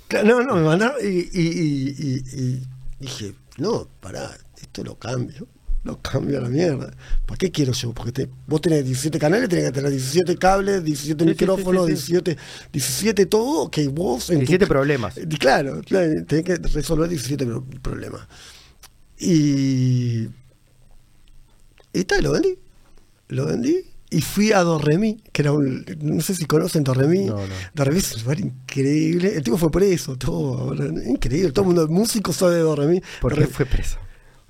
Claro, 0.07 0.27
No, 0.27 0.43
no, 0.43 0.55
me 0.55 0.61
mandaron 0.63 0.95
y, 1.01 1.07
y- 1.07 1.95
y- 1.97 2.23
y- 2.33 2.63
dije, 2.99 3.33
no, 3.57 3.87
pará, 3.99 4.31
esto 4.61 4.83
lo 4.83 4.97
cambio. 4.99 5.47
Lo 5.83 6.01
cambio 6.01 6.39
a 6.39 6.41
la 6.41 6.49
mierda. 6.49 6.91
¿Para 7.27 7.37
qué 7.37 7.51
quiero 7.51 7.71
yo? 7.71 7.93
Porque 7.93 8.11
te- 8.11 8.29
vos 8.47 8.59
tenés 8.59 8.83
17 8.85 9.19
canales, 9.19 9.47
tenés 9.49 9.65
que 9.65 9.71
tener 9.71 9.91
17 9.91 10.35
cables, 10.37 10.83
17 10.83 11.23
Sí, 11.23 11.29
micrófonos, 11.29 11.85
sí, 11.87 11.95
sí, 11.95 12.01
sí. 12.07 12.11
17, 12.13 12.37
17 12.73 13.25
todo, 13.27 13.69
que 13.69 13.87
vos... 13.87 14.29
en 14.31 14.37
tu- 14.37 14.39
17 14.39 14.65
problemas. 14.65 15.15
Eh, 15.17 15.27
Claro, 15.39 15.81
claro, 15.85 16.11
tenés 16.25 16.43
que 16.45 16.55
resolver 16.55 17.07
17 17.07 17.45
pro- 17.45 17.63
problemas. 17.83 18.27
Y... 19.19 20.27
Y 21.93 22.03
tal, 22.05 22.23
lo 22.23 22.31
vendí. 22.31 22.57
Lo 23.29 23.45
vendí 23.45 23.85
y 24.15 24.21
fui 24.21 24.53
a 24.53 24.61
Dorremí, 24.61 25.21
que 25.33 25.41
era 25.41 25.51
un... 25.51 25.85
No 25.99 26.21
sé 26.21 26.35
si 26.35 26.45
conocen 26.45 26.85
Dorremí. 26.85 27.25
No, 27.25 27.35
no. 27.35 27.53
Dorremí 27.73 27.99
es 27.99 28.15
un 28.15 28.21
lugar 28.21 28.39
increíble. 28.39 29.35
El 29.35 29.43
tipo 29.43 29.57
fue 29.57 29.69
preso, 29.69 30.15
todo. 30.15 30.73
Increíble. 31.03 31.51
Todo 31.51 31.63
el 31.63 31.67
mundo, 31.67 31.81
el 31.81 31.89
músico 31.89 32.31
sabe 32.31 32.55
de 32.55 32.61
Dorremí. 32.61 33.01
¿Por 33.19 33.35
qué 33.35 33.45
fue 33.45 33.65
preso? 33.65 33.97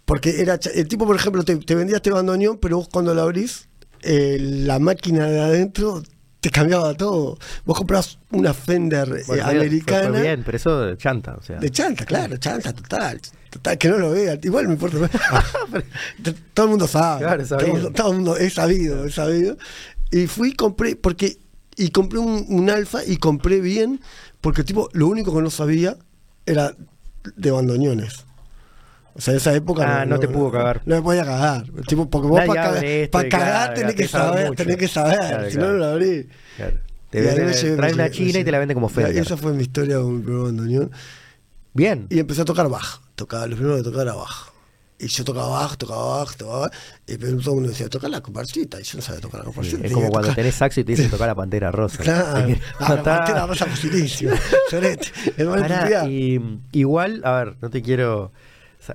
Porque 0.06 0.40
era 0.40 0.60
el 0.72 0.88
tipo, 0.88 1.08
por 1.08 1.16
ejemplo, 1.16 1.44
te, 1.44 1.56
te 1.56 1.74
vendía 1.74 1.96
este 1.96 2.12
bandoneón, 2.12 2.60
pero 2.60 2.78
vos 2.78 2.90
cuando 2.92 3.16
lo 3.16 3.24
abrís, 3.24 3.68
eh, 4.04 4.38
la 4.40 4.78
máquina 4.78 5.26
de 5.26 5.40
adentro 5.40 6.04
te 6.46 6.52
cambiaba 6.52 6.94
todo. 6.94 7.40
Vos 7.66 7.76
comprabas 7.76 8.20
una 8.30 8.54
Fender 8.54 9.10
eh, 9.18 9.24
Bueno, 9.26 9.46
americana. 9.48 10.10
Fue, 10.10 10.22
bien, 10.22 10.44
pero 10.46 10.58
eso 10.58 10.80
de 10.82 10.96
chanta. 10.96 11.34
O 11.34 11.42
sea. 11.42 11.58
De 11.58 11.72
chanta, 11.72 12.06
claro, 12.06 12.38
chanta, 12.38 12.72
total. 12.72 13.20
Total, 13.50 13.78
que 13.80 13.90
no 13.90 13.98
lo 13.98 14.12
vea. 14.12 14.38
Igual 14.44 14.68
me 14.68 14.74
importa. 14.74 15.10
Todo 16.54 16.66
el 16.68 16.70
mundo 16.70 16.88
sabe. 16.88 17.22
Claro, 17.22 17.48
todo, 17.48 17.60
el 17.62 17.68
mundo, 17.72 17.92
todo 17.92 18.12
el 18.12 18.16
mundo 18.18 18.38
es 18.38 18.54
sabido, 18.54 19.06
es 19.06 19.16
sabido. 19.16 19.58
Y 20.12 20.28
fui 20.28 20.50
y 20.50 20.54
compré, 20.54 20.96
porque, 20.96 21.40
y 21.78 21.90
compré 21.90 22.20
un, 22.20 22.46
un 22.48 22.70
alfa 22.70 23.04
y 23.04 23.18
compré 23.18 23.60
bien, 23.60 24.02
porque 24.40 24.64
tipo, 24.64 24.90
lo 24.94 25.08
único 25.08 25.36
que 25.36 25.42
no 25.42 25.50
sabía 25.50 25.98
era 26.46 26.76
de 27.36 27.50
bandoneones. 27.50 28.25
O 29.18 29.22
sea, 29.22 29.34
esa 29.34 29.54
época. 29.54 30.02
Ah, 30.02 30.06
no 30.06 30.20
te 30.20 30.28
pudo 30.28 30.52
cagar. 30.52 30.82
No 30.86 30.96
me 30.98 31.02
podía 31.02 31.24
cagar. 31.24 31.64
Tipo, 31.88 32.10
porque 32.10 32.28
vos 32.28 32.42
para 32.46 32.54
cagar, 32.54 33.10
pa' 33.10 33.24
cagar 33.30 33.30
claro, 33.30 33.74
tenés 33.74 33.96
que 33.96 34.08
saber 34.08 34.56
tenés 34.56 34.78
que 34.78 34.88
saber. 34.90 35.52
Si 35.52 35.58
no, 35.58 35.68
no 35.68 35.74
lo 35.74 35.86
abrí. 35.86 36.28
Claro. 36.58 36.78
Te 37.10 37.22
venden- 37.22 37.78
me 37.78 37.94
una 37.94 38.10
china 38.12 38.40
y 38.40 38.44
te 38.44 38.52
la 38.52 38.60
venden 38.60 38.76
como 38.76 38.90
Fender. 38.90 39.18
Esa 39.18 39.38
fue 39.38 39.54
mi 39.54 39.62
historia 39.64 39.98
con 39.98 40.18
mi 40.18 40.22
primer 40.24 40.42
bandoneón. 40.44 40.92
Bien. 41.74 42.08
Y 42.10 42.20
empecé 42.20 42.42
a 42.42 42.46
tocar 42.46 42.68
bajo. 42.68 43.02
Tocaba, 43.16 43.48
lo 43.48 43.56
primero 43.56 43.78
que 43.78 43.84
tocaba 43.84 44.04
era 44.04 44.14
bajo. 44.16 44.52
Y 44.98 45.08
yo 45.08 45.24
tocaba 45.24 45.48
bajo, 45.50 45.78
tocaba 45.78 46.18
bajo, 46.20 46.34
tocaba 46.36 46.60
bajo. 46.62 46.72
Y 47.08 47.18
pero 47.18 47.38
todo 47.38 47.52
el 47.52 47.56
mundo 47.56 47.70
decía, 47.70 47.88
toca 47.90 48.10
la 48.10 48.20
comparsita. 48.22 48.80
Y 48.82 48.84
yo 48.84 48.98
no 48.98 49.02
sabía 49.02 49.22
tocar 49.22 49.40
la 49.42 49.46
Sí, 49.46 49.54
comparsita. 49.54 49.88
es 49.88 49.94
como 49.94 50.10
cuando 50.10 50.28
tocar- 50.30 50.36
tenés 50.36 50.56
saxo 50.56 50.80
y 50.82 50.84
te 50.84 50.92
dicen 50.92 51.10
tocar 51.10 51.28
la 51.28 51.36
pantera 51.36 51.72
rosa. 51.72 52.04
Claro. 52.04 52.54
Ah, 52.80 52.96
la 52.96 53.04
pantera 53.04 53.46
rosa. 53.48 53.66
Sorete. 54.70 55.08
El 55.38 56.12
y 56.12 56.42
igual, 56.74 57.22
a 57.24 57.32
ver, 57.32 57.56
no 57.62 57.70
te 57.70 57.82
quiero. 57.82 58.32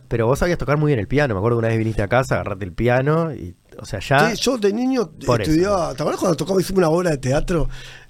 Pero 0.08 0.26
vos 0.26 0.38
sabías 0.38 0.58
tocar 0.58 0.76
muy 0.78 0.88
bien 0.90 0.98
el 1.00 1.08
piano. 1.08 1.34
Me 1.34 1.38
acuerdo 1.38 1.58
una 1.58 1.68
vez 1.68 1.78
viniste 1.78 2.02
a 2.02 2.08
casa, 2.08 2.36
agarraste 2.36 2.64
el 2.64 2.72
piano 2.72 3.32
y. 3.34 3.54
O 3.78 3.84
sea, 3.84 4.00
ya. 4.00 4.30
Sí, 4.34 4.40
yo 4.42 4.58
de 4.58 4.72
niño 4.72 5.10
estudiaba. 5.20 5.94
¿Te 5.94 6.02
acuerdas 6.02 6.20
cuando 6.20 6.36
tocaba, 6.36 6.60
hicimos 6.60 6.78
una 6.78 6.88
obra 6.90 7.10
de 7.10 7.18
teatro? 7.18 7.68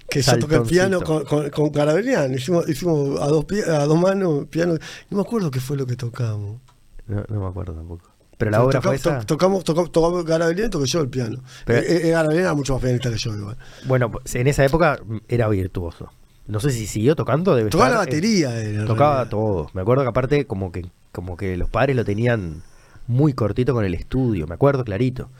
Que 0.09 0.23
yo 0.23 0.39
toqué 0.41 0.57
el 0.57 0.63
piano 0.63 1.01
con, 1.01 1.19
Saltoncito. 1.21 1.51
con, 1.53 1.67
con 1.67 1.71
Carabelian. 1.73 2.35
Hicimos, 2.35 2.69
hicimos 2.69 3.21
a, 3.21 3.27
dos, 3.29 3.45
a 3.69 3.85
dos 3.87 3.99
manos 4.01 4.47
piano. 4.51 4.75
No 5.09 5.17
me 5.19 5.23
acuerdo 5.23 5.51
qué 5.53 5.61
fue 5.61 5.77
lo 5.77 5.87
que 5.87 5.95
tocamos. 5.97 6.61
No, 7.07 7.25
no 7.29 7.41
me 7.41 7.47
acuerdo 7.47 7.75
tampoco. 7.75 8.11
Pero 8.37 8.51
la 8.51 8.65
obra 8.65 8.79
toca- 8.81 8.89
fue 8.89 8.97
esa. 8.97 9.19
to- 9.21 9.27
tocamos, 9.27 9.63
tocamos, 9.65 9.93
tocamos 9.93 10.25
Garabelian 10.25 10.67
y 10.67 10.71
toqué 10.71 10.87
yo 10.87 11.01
el 11.03 11.09
piano. 11.11 11.43
Pero- 11.65 11.81
Eh, 11.83 12.09
eh, 12.09 12.11
Garabelian 12.11 12.45
era 12.47 12.55
mucho 12.55 12.73
más 12.73 12.83
pianista 12.83 13.11
que 13.11 13.19
yo 13.19 13.35
igual. 13.37 13.57
Bueno, 13.87 14.11
pues, 14.11 14.35
en 14.35 14.47
esa 14.49 14.65
época 14.65 14.99
era 15.29 15.47
virtuoso. 15.49 16.11
No 16.49 16.59
sé 16.59 16.71
si 16.71 16.87
siguió 16.89 17.15
tocando. 17.15 17.55
Debe 17.55 17.71
Tocaba 17.71 17.91
la 17.91 18.03
estar, 18.03 18.09
eh, 18.13 18.17
batería. 18.17 18.61
en 18.65 18.87
tocaba 18.87 19.11
realidad. 19.17 19.31
todo. 19.31 19.71
Me 19.75 19.83
acuerdo 19.83 20.03
que 20.03 20.09
aparte 20.09 20.47
como 20.47 20.73
que 20.73 20.87
como 21.13 21.37
que 21.37 21.57
los 21.57 21.69
padres 21.69 21.97
lo 21.97 22.05
tenían 22.05 22.63
muy 23.07 23.33
cortito 23.33 23.75
con 23.75 23.85
el 23.85 23.95
estudio, 23.95 24.47
me 24.47 24.55
acuerdo 24.55 24.85
clarito. 24.85 25.31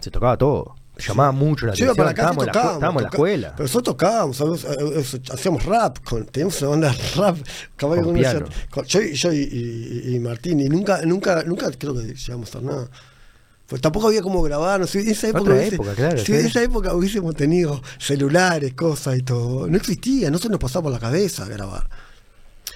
Se 0.00 0.10
tocaba 0.10 0.36
todo. 0.36 0.74
Llamaba 0.96 1.32
mucho 1.32 1.66
la 1.66 1.72
atención. 1.72 1.96
para 1.96 2.10
estábamos, 2.10 2.46
la, 2.46 2.52
tocábamos. 2.52 2.76
estábamos 2.76 3.00
en 3.00 3.04
la 3.04 3.08
escuela. 3.10 3.52
Pero 3.56 3.64
nosotros 3.64 3.96
tocábamos, 3.96 4.36
¿sabes? 4.36 4.64
Hacíamos 5.32 5.64
rap, 5.64 5.98
con, 6.04 6.24
teníamos 6.26 6.60
una 6.62 6.70
banda 6.70 6.92
de 6.92 7.20
rap. 7.20 7.36
Con 7.76 8.14
piano. 8.14 8.46
con- 8.70 8.84
yo 8.84 9.00
y- 9.02 9.14
yo 9.14 9.32
y, 9.32 9.38
y- 9.38 10.14
y 10.14 10.20
Martín, 10.20 10.60
y 10.60 10.68
nunca, 10.68 11.02
nunca, 11.02 11.42
nunca 11.42 11.68
creo 11.72 11.94
que 11.94 12.14
llegamos 12.14 12.48
a 12.54 12.58
hacer 12.58 12.62
nada. 12.62 12.88
Pues 13.66 13.80
tampoco 13.82 14.06
había 14.08 14.22
cómo 14.22 14.40
grabar, 14.42 14.78
no 14.78 14.86
sé, 14.86 15.00
en 15.00 15.08
esa 15.08 15.26
época, 15.28 15.42
Otra 15.42 15.54
hubiese- 15.54 15.74
época, 15.74 15.94
claro, 15.94 16.18
si 16.18 16.26
sí. 16.26 16.32
en 16.34 16.46
esa 16.46 16.62
época 16.62 16.94
hubiésemos 16.94 17.34
tenido 17.34 17.82
celulares, 17.98 18.74
cosas 18.74 19.18
y 19.18 19.22
todo. 19.22 19.66
No 19.66 19.76
existía, 19.76 20.30
no 20.30 20.38
se 20.38 20.48
nos 20.48 20.60
pasaba 20.60 20.84
por 20.84 20.92
la 20.92 21.00
cabeza 21.00 21.44
grabar. 21.48 21.88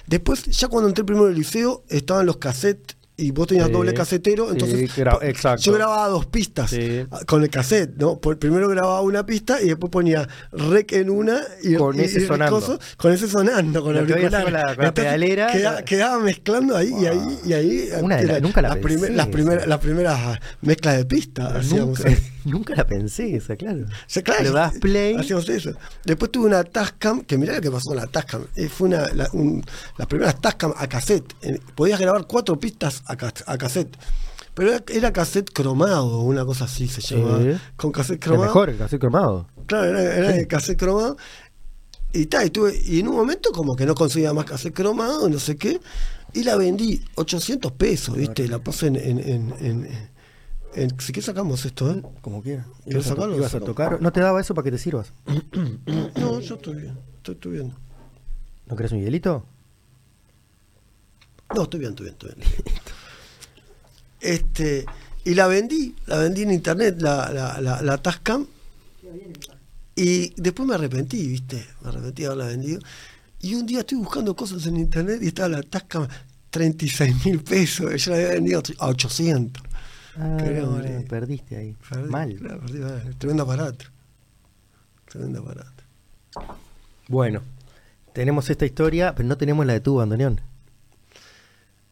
Después, 0.09 0.45
ya 0.45 0.67
cuando 0.69 0.89
entré 0.89 1.03
primero 1.03 1.27
al 1.27 1.35
liceo, 1.35 1.83
estaban 1.87 2.25
los 2.25 2.37
cassettes 2.37 2.97
y 3.27 3.31
vos 3.31 3.47
tenías 3.47 3.67
Sí, 3.67 3.73
doble 3.73 3.93
casetero, 3.93 4.45
sí, 4.45 4.51
entonces 4.53 4.95
gra- 4.97 5.17
po- 5.19 5.23
exacto. 5.23 5.61
yo 5.63 5.73
grababa 5.73 6.07
dos 6.07 6.25
pistas 6.27 6.69
Sí. 6.69 7.05
con 7.27 7.43
el 7.43 7.49
cassette, 7.49 7.95
¿no? 7.97 8.17
Por- 8.19 8.37
primero 8.39 8.67
grababa 8.69 9.01
una 9.01 9.25
pista 9.25 9.61
y 9.61 9.67
después 9.67 9.91
ponía 9.91 10.27
rec 10.51 10.91
en 10.93 11.09
una 11.09 11.41
y 11.63 11.75
Con 11.75 11.97
y- 11.99 12.03
ese 12.03 12.21
y 12.21 12.25
sonando. 12.27 12.59
coso, 12.59 12.79
con 12.97 13.11
ese 13.11 13.27
sonando, 13.27 13.81
con 13.83 13.95
el 13.97 14.07
con 14.07 14.31
la- 14.31 14.43
con 14.43 14.53
la 14.85 14.93
pedalera, 14.93 15.47
queda- 15.51 15.71
la- 15.73 15.85
quedaba 15.85 16.19
mezclando 16.19 16.75
ahí 16.75 16.91
y 16.99 17.05
ahí 17.05 17.39
y 17.45 17.53
ahí 17.53 17.89
Una 18.01 18.17
de 18.17 18.23
la- 18.25 18.31
era- 18.33 18.39
nunca 18.41 18.61
la 18.61 18.69
las, 18.69 18.77
primer- 18.77 19.11
las 19.13 19.27
primeras 19.27 19.67
las 19.67 19.79
primeras 19.79 20.39
mezclas 20.61 20.97
de 20.97 21.05
pistas 21.05 21.65
Nunca, 21.71 22.03
nunca 22.45 22.75
la 22.75 22.85
pensé 22.87 23.35
esa, 23.35 23.55
claro. 23.55 23.85
Sí, 24.07 24.21
claro, 24.23 24.43
Le 24.43 24.51
das 24.51 24.73
play. 24.79 25.15
Hacíamos 25.15 25.47
eso. 25.49 25.71
Después 26.05 26.31
tuve 26.31 26.47
una 26.47 26.63
Tascam, 26.63 27.21
que 27.21 27.37
mirá 27.37 27.53
lo 27.55 27.61
que 27.61 27.71
pasó 27.71 27.89
con 27.89 27.97
la 27.97 28.07
Tascam. 28.07 28.45
eh, 28.55 28.69
fue 28.69 28.87
una, 28.89 29.07
la, 29.13 29.29
un- 29.33 29.63
las 29.97 30.07
primeras 30.07 30.39
Tascam 30.41 30.73
a 30.77 30.87
cassette. 30.87 31.33
Eh, 31.41 31.59
podías 31.75 31.99
grabar 31.99 32.25
cuatro 32.27 32.59
pistas 32.59 33.03
a, 33.11 33.17
cas- 33.17 33.43
a 33.45 33.57
cassette. 33.57 33.95
Pero 34.53 34.71
era, 34.73 34.83
era 34.89 35.13
cassette 35.13 35.51
cromado, 35.53 36.19
una 36.21 36.45
cosa 36.45 36.65
así 36.65 36.87
se 36.87 37.01
llamaba. 37.01 37.39
Sí. 37.41 37.51
Con 37.77 37.91
cassette 37.91 38.15
El 38.15 38.19
cromado. 38.19 38.45
mejor, 38.45 38.69
el 38.69 38.77
cassette 38.77 38.99
cromado. 38.99 39.47
Claro, 39.67 39.85
era, 39.99 40.15
era 40.15 40.29
de 40.31 40.47
cassette 40.47 40.77
cromado. 40.79 41.17
Y, 42.11 42.25
ta, 42.25 42.43
y, 42.43 42.49
tuve, 42.49 42.73
y 42.85 42.99
en 42.99 43.07
un 43.07 43.15
momento 43.15 43.51
como 43.51 43.75
que 43.75 43.85
no 43.85 43.93
conseguía 43.95 44.33
más 44.33 44.45
cassette 44.45 44.73
cromado, 44.73 45.29
no 45.29 45.39
sé 45.39 45.55
qué. 45.57 45.79
Y 46.33 46.43
la 46.43 46.55
vendí 46.57 47.03
800 47.15 47.71
pesos, 47.73 48.15
¿viste? 48.17 48.47
La 48.47 48.59
puse 48.59 48.87
en... 48.87 48.95
en, 48.95 49.19
en, 49.19 49.53
en- 49.59 50.09
en- 50.75 50.99
si 50.99 51.11
qué 51.11 51.21
sacamos 51.23 51.65
esto, 51.65 51.89
¿eh? 51.91 52.03
Como 52.21 52.43
quiera. 52.43 52.63
¿Quieres 52.83 53.05
Ibas, 53.05 53.05
a, 53.07 53.09
sacarlo? 53.09 53.35
ibas 53.37 53.55
a 53.55 53.59
tocar. 53.59 53.99
¿No 54.01 54.11
te 54.11 54.19
daba 54.19 54.39
eso 54.39 54.53
para 54.53 54.63
que 54.65 54.71
te 54.71 54.77
sirvas? 54.77 55.11
No, 56.15 56.39
yo 56.39 56.55
estoy 56.55 56.75
bien, 56.75 56.97
estoy, 57.17 57.33
estoy 57.35 57.51
bien. 57.53 57.73
¿No 58.67 58.75
querés 58.75 58.91
un 58.91 58.99
hielito? 59.01 59.45
No, 61.55 61.63
estoy 61.63 61.79
bien, 61.79 61.91
estoy 61.91 62.05
bien, 62.05 62.13
estoy 62.13 62.31
bien. 62.35 62.79
Este, 64.21 64.85
Y 65.25 65.33
la 65.33 65.47
vendí, 65.47 65.95
la 66.07 66.17
vendí 66.19 66.43
en 66.43 66.51
internet, 66.51 66.95
la, 67.01 67.31
la, 67.31 67.61
la, 67.61 67.81
la 67.81 67.97
Tascam. 67.97 68.45
Y 69.95 70.33
después 70.41 70.67
me 70.67 70.75
arrepentí, 70.75 71.27
¿viste? 71.27 71.65
Me 71.81 71.89
arrepentí 71.89 72.21
de 72.21 72.27
haberla 72.27 72.45
vendido. 72.47 72.79
Y 73.41 73.55
un 73.55 73.65
día 73.65 73.79
estoy 73.79 73.97
buscando 73.97 74.35
cosas 74.35 74.65
en 74.67 74.77
internet 74.77 75.19
y 75.21 75.27
estaba 75.27 75.49
la 75.49 75.63
Tascam 75.63 76.07
36 76.49 77.25
mil 77.25 77.39
pesos. 77.43 78.03
Yo 78.03 78.11
la 78.11 78.17
había 78.17 78.29
vendido 78.29 78.61
a 78.79 78.87
800. 78.87 79.63
Ah, 80.17 80.37
morir. 80.65 81.05
perdiste 81.07 81.55
ahí. 81.57 81.75
Perdí, 81.89 82.09
Mal. 82.09 82.35
claro, 82.35 82.59
perdí, 82.61 82.79
mal. 82.79 83.15
Tremendo 83.17 83.43
aparato. 83.43 83.85
Tremendo 85.09 85.39
aparato. 85.39 85.83
Bueno, 87.07 87.41
tenemos 88.13 88.49
esta 88.49 88.65
historia, 88.65 89.13
pero 89.15 89.27
no 89.27 89.37
tenemos 89.37 89.65
la 89.65 89.73
de 89.73 89.79
tu 89.79 89.95
bandoneón. 89.95 90.41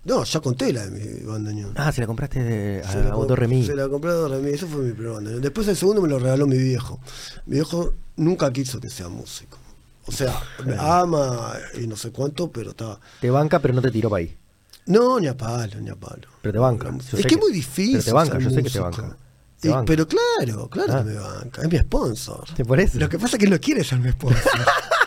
No, 0.08 0.24
ya 0.24 0.40
conté 0.40 0.72
la 0.72 0.86
de 0.88 0.92
mi 0.92 1.26
bandoneón. 1.26 1.74
Ah, 1.76 1.92
se 1.92 2.00
la 2.02 2.08
compraste 2.08 2.42
de- 2.42 2.82
la 2.82 3.14
a 3.14 3.36
Remy. 3.36 3.66
Se 3.66 3.76
la 3.76 3.90
compré 3.90 4.10
a 4.12 4.14
Autor 4.16 4.32
Remy, 4.32 4.50
ese 4.52 4.66
fue 4.66 4.82
mi 4.82 4.94
primer 4.94 5.12
bandoneón. 5.14 5.42
Después 5.42 5.68
el 5.68 5.76
segundo 5.76 6.02
me 6.02 6.08
lo 6.08 6.18
regaló 6.18 6.48
mi 6.48 6.58
viejo. 6.58 7.00
Mi 7.46 7.56
viejo 7.56 7.94
nunca 8.16 8.52
quiso 8.54 8.80
que 8.80 8.90
sea 8.90 9.10
músico. 9.10 9.58
O 10.06 10.12
sea, 10.14 10.34
me 10.66 10.76
ama 10.80 11.56
y 11.80 11.86
no 11.88 11.98
sé 11.98 12.12
cuánto, 12.12 12.50
pero 12.50 12.70
está. 12.70 12.98
Te 13.20 13.30
banca, 13.30 13.60
pero 13.60 13.74
no 13.74 13.82
te 13.82 13.92
tiró 13.92 14.10
para 14.10 14.22
ahí. 14.22 14.38
No, 14.86 15.20
ni 15.20 15.28
a 15.28 15.36
palo, 15.36 15.82
ni 15.82 15.90
a 15.90 15.96
palo. 15.96 16.30
Pero 16.42 16.54
te 16.54 16.60
banca. 16.60 16.86
La 16.90 16.98
Yo 16.98 17.18
Es 17.18 17.26
que 17.26 17.36
es 17.36 17.42
muy 17.42 17.52
difícil. 17.52 17.92
pero 17.98 18.06
te 18.06 18.14
banca, 18.14 18.40
yo 18.40 18.50
sé 18.50 18.64
que 18.64 18.70
te 18.70 18.80
banca. 18.80 19.18
Y- 19.62 19.70
pero 19.86 20.08
claro, 20.08 20.70
claro 20.70 20.94
Ah. 20.94 20.98
que 21.00 21.04
me 21.10 21.16
banca. 21.16 21.62
Es 21.64 21.70
mi 21.70 21.78
sponsor. 21.80 22.46
¿Te 22.56 22.64
por 22.64 22.80
eso? 22.80 22.98
Lo 22.98 23.10
que 23.10 23.20
pasa 23.20 23.36
es 23.36 23.44
que 23.44 23.50
no 23.50 23.60
quiere 23.60 23.84
ser 23.84 24.00
mi 24.00 24.10
sponsor. 24.12 24.40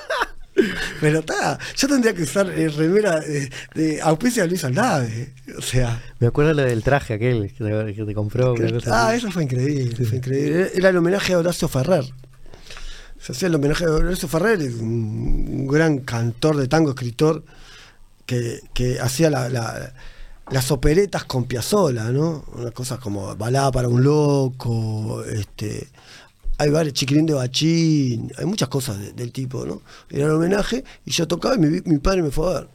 pero 1.00 1.20
está, 1.20 1.58
yo 1.76 1.88
tendría 1.88 2.14
que 2.14 2.22
usar 2.22 2.48
eh, 2.50 2.68
remera 2.68 3.20
de, 3.20 3.50
de 3.74 4.00
auspicio 4.02 4.42
de 4.42 4.48
Luis 4.50 4.64
Aldave. 4.64 5.32
O 5.58 5.62
sea. 5.62 6.02
Me 6.18 6.26
acuerdo 6.26 6.54
lo 6.54 6.62
del 6.62 6.82
traje 6.82 7.14
aquel 7.14 7.52
que 7.52 7.64
te, 7.64 7.94
que 7.94 8.04
te 8.04 8.14
compró. 8.14 8.54
una 8.54 8.70
cosa 8.72 8.90
Ah, 8.92 9.08
así. 9.08 9.18
eso 9.18 9.30
fue 9.30 9.44
increíble, 9.44 10.04
fue 10.04 10.18
increíble. 10.18 10.70
Era 10.74 10.88
el 10.90 10.96
homenaje 10.96 11.32
a 11.34 11.38
Horacio 11.38 11.68
Ferrer. 11.68 12.04
Se 13.18 13.32
hacía 13.32 13.48
el 13.48 13.54
homenaje 13.54 13.84
a 13.84 13.90
Horacio 13.90 14.28
Ferrer, 14.28 14.58
un, 14.80 15.46
un 15.50 15.66
gran 15.66 15.98
cantor 15.98 16.56
de 16.56 16.68
tango, 16.68 16.90
escritor, 16.90 17.44
que, 18.26 18.60
que 18.72 18.98
hacía 19.00 19.28
la- 19.30 19.48
la- 19.48 19.92
las 20.50 20.70
operetas 20.72 21.24
con 21.24 21.44
Piazzolla, 21.44 22.04
¿no? 22.10 22.44
Unas 22.56 22.72
cosas 22.72 22.98
como 22.98 23.36
Balada 23.36 23.70
para 23.70 23.86
un 23.88 24.02
loco, 24.02 25.22
este, 25.24 25.86
hay 26.60 26.68
varios, 26.70 26.92
Chiquilín 26.94 27.24
de 27.26 27.32
Bachín, 27.34 28.30
hay 28.36 28.44
muchas 28.44 28.68
cosas 28.68 28.98
de- 28.98 29.12
del 29.12 29.32
tipo, 29.32 29.64
¿no? 29.64 29.80
Era 30.10 30.26
el 30.26 30.32
homenaje 30.32 30.84
y 31.06 31.10
yo 31.10 31.26
tocaba 31.26 31.54
y 31.54 31.58
mi, 31.58 31.80
mi 31.84 31.98
padre 31.98 32.22
me 32.22 32.30
fue 32.30 32.50
a 32.50 32.60
ver. 32.60 32.68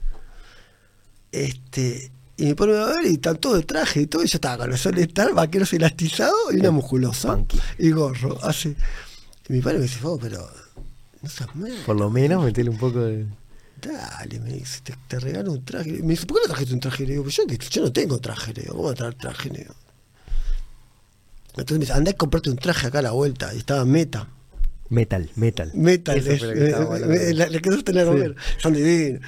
Este, 1.31 2.11
y 2.37 2.45
mi 2.45 2.53
padre 2.53 2.73
me 2.73 2.77
va 2.79 2.85
a 2.91 2.95
ver 2.95 3.05
y 3.05 3.13
están 3.13 3.37
todos 3.37 3.57
de 3.57 3.63
traje 3.63 4.01
y 4.01 4.07
todo, 4.07 4.23
y 4.23 4.27
yo 4.27 4.37
estaba 4.37 4.57
con 4.57 4.69
los 4.69 4.79
soletar, 4.81 5.33
vaqueros 5.33 5.71
elastizados 5.73 6.35
y 6.53 6.57
una 6.57 6.71
musculosa. 6.71 7.35
punky. 7.35 7.59
Y 7.77 7.91
gorro, 7.91 8.43
así. 8.43 8.75
Y 9.49 9.53
mi 9.53 9.61
padre 9.61 9.77
me 9.77 9.83
dice, 9.83 9.99
"Vos, 10.01 10.19
pero 10.21 10.49
no 11.21 11.29
seas. 11.29 11.49
Por 11.85 11.95
lo 11.95 12.09
menos 12.09 12.43
metele 12.43 12.69
un 12.69 12.77
poco 12.77 12.99
de. 13.01 13.25
Dale, 13.81 14.39
me 14.39 14.53
dice, 14.53 14.79
te, 14.83 14.95
te 15.07 15.19
regalo 15.19 15.51
un 15.51 15.63
traje. 15.63 15.91
Me 16.01 16.13
dice, 16.13 16.25
¿por 16.25 16.37
qué 16.37 16.43
no 16.43 16.53
trajiste 16.53 16.73
un 16.73 16.79
traje? 16.79 17.03
Le 17.05 17.11
digo, 17.11 17.23
pues 17.23 17.35
yo, 17.35 17.43
yo 17.47 17.81
no 17.83 17.91
tengo 17.91 18.17
traje, 18.19 18.53
le 18.53 18.61
digo, 18.63 18.73
¿cómo 18.73 18.83
voy 18.85 18.93
a 18.93 18.95
traer 18.95 19.13
traje? 19.15 19.49
Le 19.49 19.59
digo. 19.59 19.73
Entonces 21.57 21.77
me 21.77 21.85
dice, 21.85 21.93
andá 21.93 22.11
y 22.11 22.13
comprate 22.15 22.49
un 22.49 22.57
traje 22.57 22.87
acá 22.87 22.99
a 22.99 23.01
la 23.03 23.11
vuelta. 23.11 23.53
Y 23.53 23.57
estaba 23.59 23.85
meta. 23.85 24.27
Metal, 24.89 25.29
metal. 25.35 25.71
Metal, 25.73 26.17
Eso 26.17 26.31
es, 26.31 26.41
que 26.43 26.65
estaba 26.67 26.83
eh, 26.83 26.87
hablando. 27.03 27.13
eh, 27.15 27.33
la, 27.33 27.49
la 27.49 27.59
que 27.59 27.69
no 27.69 27.83
tenía 27.83 28.03
que 28.03 28.09
Sí. 28.09 28.13
comer. 28.15 28.35
Son 28.57 28.73
divinos. 28.73 29.21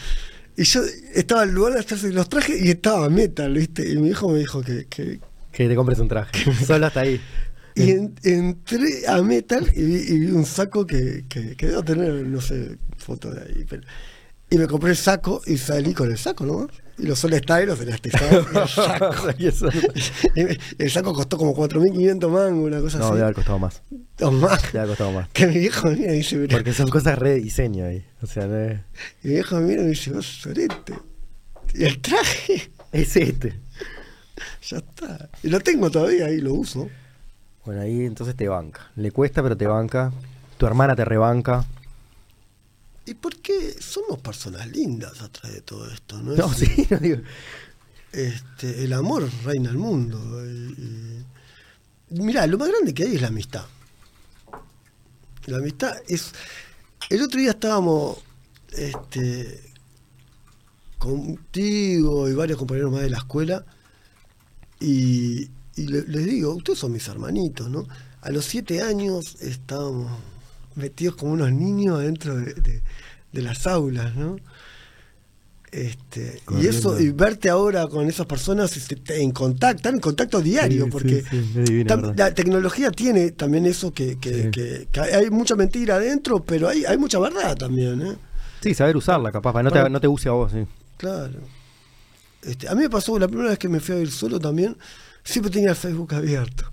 Y 0.56 0.64
yo 0.64 0.82
estaba 1.14 1.44
en 1.44 1.50
el 1.50 1.56
lugar 1.56 1.74
de 1.74 1.80
hacerse 1.80 2.12
los 2.12 2.30
trajes 2.30 2.62
y 2.62 2.70
estaba 2.72 3.10
metal, 3.10 3.54
¿viste? 3.54 3.88
Y 3.90 3.98
mi 3.98 4.10
hijo 4.10 4.30
me 4.30 4.40
dijo 4.40 4.62
que, 4.62 4.86
que, 4.88 5.20
Que 5.52 5.68
te 5.68 5.76
compres 5.76 6.00
un 6.00 6.08
traje. 6.08 6.32
Solo 6.66 6.88
hasta 6.88 7.02
ahí. 7.02 7.20
Y 7.76 7.92
en- 7.92 8.16
entré 8.24 9.08
a 9.08 9.22
Metal 9.22 9.72
y 9.76 9.84
vi, 9.84 9.96
y 9.98 10.20
vi 10.20 10.32
un 10.32 10.46
saco 10.46 10.86
que, 10.88 11.26
que, 11.30 11.56
que 11.56 11.68
debo 11.68 11.84
tener, 11.84 12.12
no 12.26 12.42
sé, 12.42 12.78
foto 12.98 13.30
de 13.32 13.42
ahí. 13.42 13.66
Pero, 13.70 13.84
y 14.50 14.58
me 14.58 14.66
compré 14.66 14.90
el 14.92 14.98
saco 14.98 15.42
y 15.46 15.58
salí 15.60 15.94
con 15.94 16.10
el 16.10 16.18
saco, 16.18 16.44
¿no? 16.46 16.68
Y 17.00 17.06
los 17.06 17.20
Sol 17.20 17.34
Style, 17.34 17.68
los 17.68 17.80
elastizados, 17.80 18.48
y 19.38 19.46
el 19.46 19.54
saco. 19.54 19.70
Y 20.36 20.40
Y 20.42 20.44
me- 20.46 20.58
el 20.80 20.90
saco 20.92 21.14
costó 21.14 21.38
como 21.38 21.56
4.500 21.56 22.30
mangos, 22.30 22.66
una 22.68 22.80
cosa 22.82 22.98
no, 22.98 23.06
así. 23.06 23.14
debe 23.14 23.24
haber 23.24 23.36
costado 23.36 23.60
más. 23.60 23.82
O 24.22 24.32
más. 24.32 24.62
Debe 24.64 24.80
haber 24.80 24.90
costado 24.90 25.12
más. 25.12 25.30
Que 25.30 25.46
mi 25.48 25.60
viejo 25.60 25.90
venía 25.90 26.12
y 26.14 26.18
dice, 26.18 26.38
mira, 26.38 26.58
Porque 26.58 26.74
son 26.74 26.88
cosas 26.90 27.20
re 27.20 27.36
diseño 27.36 27.86
ahí. 27.86 28.04
O 28.24 28.26
sea, 28.28 28.48
no 28.48 28.58
es, 28.60 28.80
y 29.24 29.28
mi 29.28 29.34
viejo 29.36 29.56
me 29.58 29.62
mira 29.68 29.82
y 29.82 29.86
me 29.86 29.90
dice, 29.92 30.12
vos 30.12 30.26
sorete. 30.26 30.94
Y 31.76 31.84
el 31.84 32.00
traje, 32.00 32.72
es 32.92 33.16
este. 33.16 33.60
ya 34.68 34.78
está. 34.78 35.30
Y 35.44 35.50
lo 35.50 35.60
tengo 35.60 35.92
todavía 35.92 36.26
ahí, 36.26 36.40
lo 36.40 36.54
uso. 36.56 36.90
Bueno, 37.64 37.82
ahí 37.82 38.06
entonces 38.06 38.36
te 38.36 38.48
banca. 38.48 38.90
Le 38.96 39.12
cuesta, 39.12 39.44
pero 39.44 39.56
te 39.56 39.68
banca. 39.68 40.12
Tu 40.58 40.66
hermana 40.66 40.96
te 40.96 41.06
rebanca. 41.06 41.64
¿Y 43.08 43.14
por 43.16 43.36
qué 43.38 43.76
somos 43.80 44.20
personas 44.20 44.68
lindas 44.68 45.22
atrás 45.22 45.54
de 45.54 45.62
todo 45.62 45.90
esto? 45.92 46.22
No, 46.22 46.36
No, 46.36 46.52
Es- 46.52 46.58
sí, 46.58 46.88
no 46.90 46.98
digo. 47.00 47.18
este, 48.12 48.84
el 48.84 48.94
amor 48.94 49.30
reina 49.44 49.70
el 49.70 49.78
mundo. 49.78 50.20
Y, 50.46 51.26
y- 52.12 52.22
mirá, 52.22 52.46
lo 52.48 52.58
más 52.58 52.68
grande 52.70 52.94
que 52.94 53.04
hay 53.04 53.16
es 53.16 53.22
la 53.22 53.30
amistad. 53.30 53.66
La 55.46 55.58
amistad 55.58 55.96
es. 56.08 56.32
El 57.10 57.22
otro 57.22 57.40
día 57.40 57.52
estábamos 57.52 58.18
este, 58.74 59.62
contigo 60.98 62.28
y 62.30 62.34
varios 62.34 62.58
compañeros 62.58 62.92
más 62.92 63.02
de 63.02 63.10
la 63.10 63.18
escuela 63.20 63.66
y, 64.80 65.44
y 65.76 65.88
le- 65.88 66.04
les 66.08 66.26
digo, 66.26 66.54
ustedes 66.56 66.80
son 66.80 66.92
mis 66.92 67.08
hermanitos, 67.08 67.70
¿no? 67.70 67.88
A 68.22 68.32
los 68.32 68.46
siete 68.46 68.82
años 68.82 69.38
estábamos 69.42 70.12
metidos 70.78 71.16
como 71.16 71.34
unos 71.34 71.52
niños 71.52 72.00
adentro 72.00 72.36
de, 72.38 72.54
de- 72.54 72.82
de 73.34 73.42
las 73.42 73.68
aulas, 73.68 74.16
¿no? 74.16 74.38
Este, 75.70 76.42
y 76.58 76.66
eso, 76.68 76.98
y 77.00 77.10
verte 77.12 77.50
ahora 77.50 77.88
con 77.88 78.08
esas 78.08 78.26
personas 78.26 78.76
este, 78.78 78.96
te- 78.96 79.22
en 79.22 79.32
contacto, 79.32 79.76
están 79.78 79.96
en 79.96 80.00
contacto 80.00 80.40
diario, 80.42 80.86
Sí, 80.86 80.90
porque 80.92 81.24
la 82.16 82.34
tecnología 82.34 82.90
tiene 82.90 83.32
también 83.32 83.66
eso 83.66 83.94
que, 83.94 84.18
que- 84.18 84.50
que- 84.50 84.88
que 84.90 85.00
hay 85.02 85.30
mucha 85.30 85.56
mentira 85.58 85.96
adentro, 85.96 86.42
pero 86.42 86.70
hay, 86.70 86.86
hay 86.86 86.98
mucha 86.98 87.20
verdad 87.20 87.56
también, 87.58 88.02
¿eh? 88.02 88.16
Sí, 88.62 88.74
saber 88.74 88.96
usarla, 88.96 89.30
capaz, 89.32 89.52
para 89.52 89.64
no 89.64 89.70
te, 89.72 89.78
Para- 89.80 89.90
no 89.90 90.00
te 90.00 90.08
use 90.08 90.30
a 90.30 90.32
vos, 90.32 90.54
sí. 90.54 90.66
Claro. 90.96 91.42
Este, 92.44 92.70
a 92.70 92.74
mí 92.74 92.84
me 92.84 92.90
pasó 92.90 93.20
la 93.20 93.28
primera 93.28 93.50
vez 93.50 93.60
que 93.60 93.68
me 93.68 93.82
fui 93.82 93.96
a 93.96 94.00
ir 94.00 94.10
solo 94.10 94.40
también, 94.40 94.78
siempre 95.22 95.52
tenía 95.52 95.72
el 95.72 95.76
Facebook 95.76 96.14
abierto. 96.16 96.72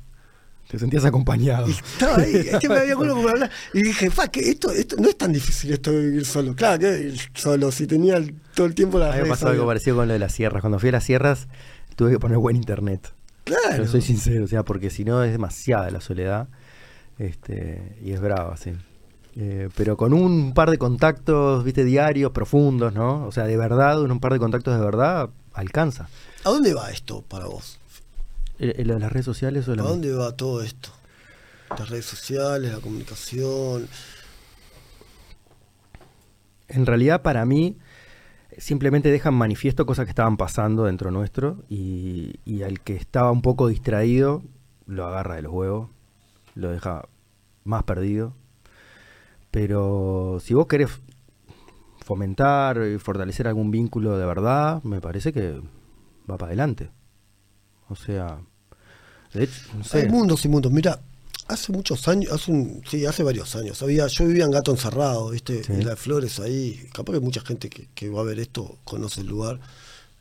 Te 0.69 0.79
sentías 0.79 1.05
acompañado. 1.05 1.69
Y 1.69 1.73
estaba 1.73 2.17
ahí, 2.19 2.35
es 2.53 2.59
que 2.59 2.69
me 2.69 2.77
había 2.79 2.95
acuerdo 2.95 3.15
como 3.17 3.29
hablar. 3.29 3.51
Y 3.73 3.83
dije, 3.83 4.11
fa, 4.11 4.29
que 4.29 4.41
esto, 4.49 4.71
esto 4.73 4.97
no 4.99 5.09
es 5.09 5.17
tan 5.17 5.33
difícil 5.33 5.73
esto 5.73 5.93
de 5.93 6.01
vivir 6.01 6.25
solo. 6.25 6.55
Claro, 6.57 6.81
que 6.81 7.15
solo, 7.35 7.71
si 7.71 7.87
tenía 7.87 8.17
el- 8.17 8.35
todo 8.55 8.67
el 8.67 8.75
tiempo 8.75 8.99
la 8.99 9.12
A 9.12 9.17
mí 9.17 9.23
me 9.23 9.29
pasó 9.29 9.49
algo 9.49 9.67
parecido 9.67 9.97
con 9.97 10.09
lo 10.09 10.12
de 10.15 10.19
las 10.19 10.33
sierras. 10.33 10.61
Cuando 10.62 10.79
fui 10.79 10.89
a 10.89 10.93
las 10.93 11.05
sierras, 11.05 11.49
tuve 11.97 12.11
que 12.12 12.19
poner 12.19 12.39
buen 12.39 12.57
internet. 12.57 13.12
Claro. 13.45 13.62
Pero 13.71 13.87
soy 13.89 14.01
sincero, 14.01 14.45
o 14.45 14.49
sea, 14.49 14.62
porque 14.65 14.89
si 14.91 15.05
no 15.05 15.23
es 15.23 15.33
demasiada 15.33 15.91
la 15.91 16.01
soledad. 16.01 16.49
Este, 17.19 17.97
y 18.03 18.12
es 18.12 18.21
brava, 18.21 18.57
sí. 18.57 18.73
Eh, 19.37 19.69
pero 19.77 19.97
con 19.97 20.12
un 20.12 20.55
par 20.55 20.71
de 20.71 20.79
contactos, 20.79 21.65
viste, 21.65 21.85
diarios, 21.85 22.31
profundos, 22.33 22.95
¿no? 22.95 23.27
O 23.27 23.33
sea, 23.33 23.45
de 23.45 23.57
verdad, 23.57 24.01
un 24.01 24.21
par 24.21 24.33
de 24.33 24.39
contactos 24.39 24.79
de 24.79 24.85
verdad, 24.85 25.31
alcanza. 25.53 26.09
¿A 26.45 26.51
dónde 26.51 26.73
va 26.75 26.91
esto 26.91 27.23
para 27.23 27.47
vos? 27.47 27.79
Eh, 28.59 28.74
eh, 28.78 28.84
¿Lo 28.84 28.94
de 28.94 29.00
las 29.00 29.12
redes 29.12 29.26
sociales 29.26 29.68
o 29.68 29.72
¿A 29.72 29.76
dónde 29.76 30.12
va 30.12 30.36
todo 30.36 30.62
esto? 30.62 30.90
Las 31.70 31.88
redes 31.88 32.05
sociales, 32.05 32.72
la 32.72 32.80
comunicación. 32.80 33.88
En 36.68 36.86
realidad, 36.86 37.22
para 37.22 37.44
mí, 37.44 37.78
simplemente 38.57 39.11
dejan 39.11 39.34
manifiesto 39.34 39.86
cosas 39.86 40.05
que 40.05 40.11
estaban 40.11 40.36
pasando 40.36 40.84
dentro 40.84 41.11
nuestro 41.11 41.64
y, 41.68 42.40
y 42.44 42.62
al 42.62 42.80
que 42.80 42.94
estaba 42.94 43.30
un 43.32 43.42
poco 43.42 43.68
distraído, 43.68 44.42
lo 44.86 45.07
agarra 45.07 45.36
de 45.36 45.42
los 45.42 45.52
huevos, 45.52 45.90
lo 46.55 46.70
deja 46.70 47.09
más 47.64 47.82
perdido. 47.82 48.34
Pero 49.50 50.38
si 50.40 50.55
vos 50.55 50.66
querés 50.66 50.90
fomentar 52.05 52.82
y 52.82 52.98
fortalecer 52.98 53.48
algún 53.48 53.70
vínculo 53.70 54.18
de 54.18 54.26
verdad, 54.26 54.82
me 54.84 55.00
parece 55.00 55.32
que 55.32 55.61
va 56.30 56.36
para 56.36 56.48
adelante. 56.50 56.90
O 57.89 57.97
sea, 57.97 58.39
de 59.32 59.45
hecho, 59.45 59.61
no 59.76 59.85
sé. 59.85 60.03
Hay 60.03 60.09
mundos 60.09 60.45
y 60.45 60.49
mundos. 60.49 60.72
Mira, 60.72 61.01
hace 61.49 61.72
muchos 61.72 62.07
años, 62.09 62.32
hace 62.32 62.51
un, 62.51 62.82
sí, 62.89 63.05
hace 63.07 63.22
varios 63.22 63.55
años. 63.57 63.82
Había, 63.82 64.07
yo 64.07 64.26
vivía 64.26 64.45
en 64.45 64.51
Gato 64.51 64.70
Encerrado, 64.70 65.30
¿viste? 65.30 65.64
Sí. 65.64 65.72
En 65.72 65.87
las 65.87 65.99
flores 65.99 66.41
ahí. 66.41 66.89
Capaz 66.93 67.12
que 67.12 67.20
mucha 67.20 67.41
gente 67.41 67.68
que, 67.68 67.89
que 67.95 68.09
va 68.09 68.20
a 68.20 68.24
ver 68.24 68.39
esto 68.39 68.78
conoce 68.85 69.20
el 69.20 69.28
lugar. 69.28 69.61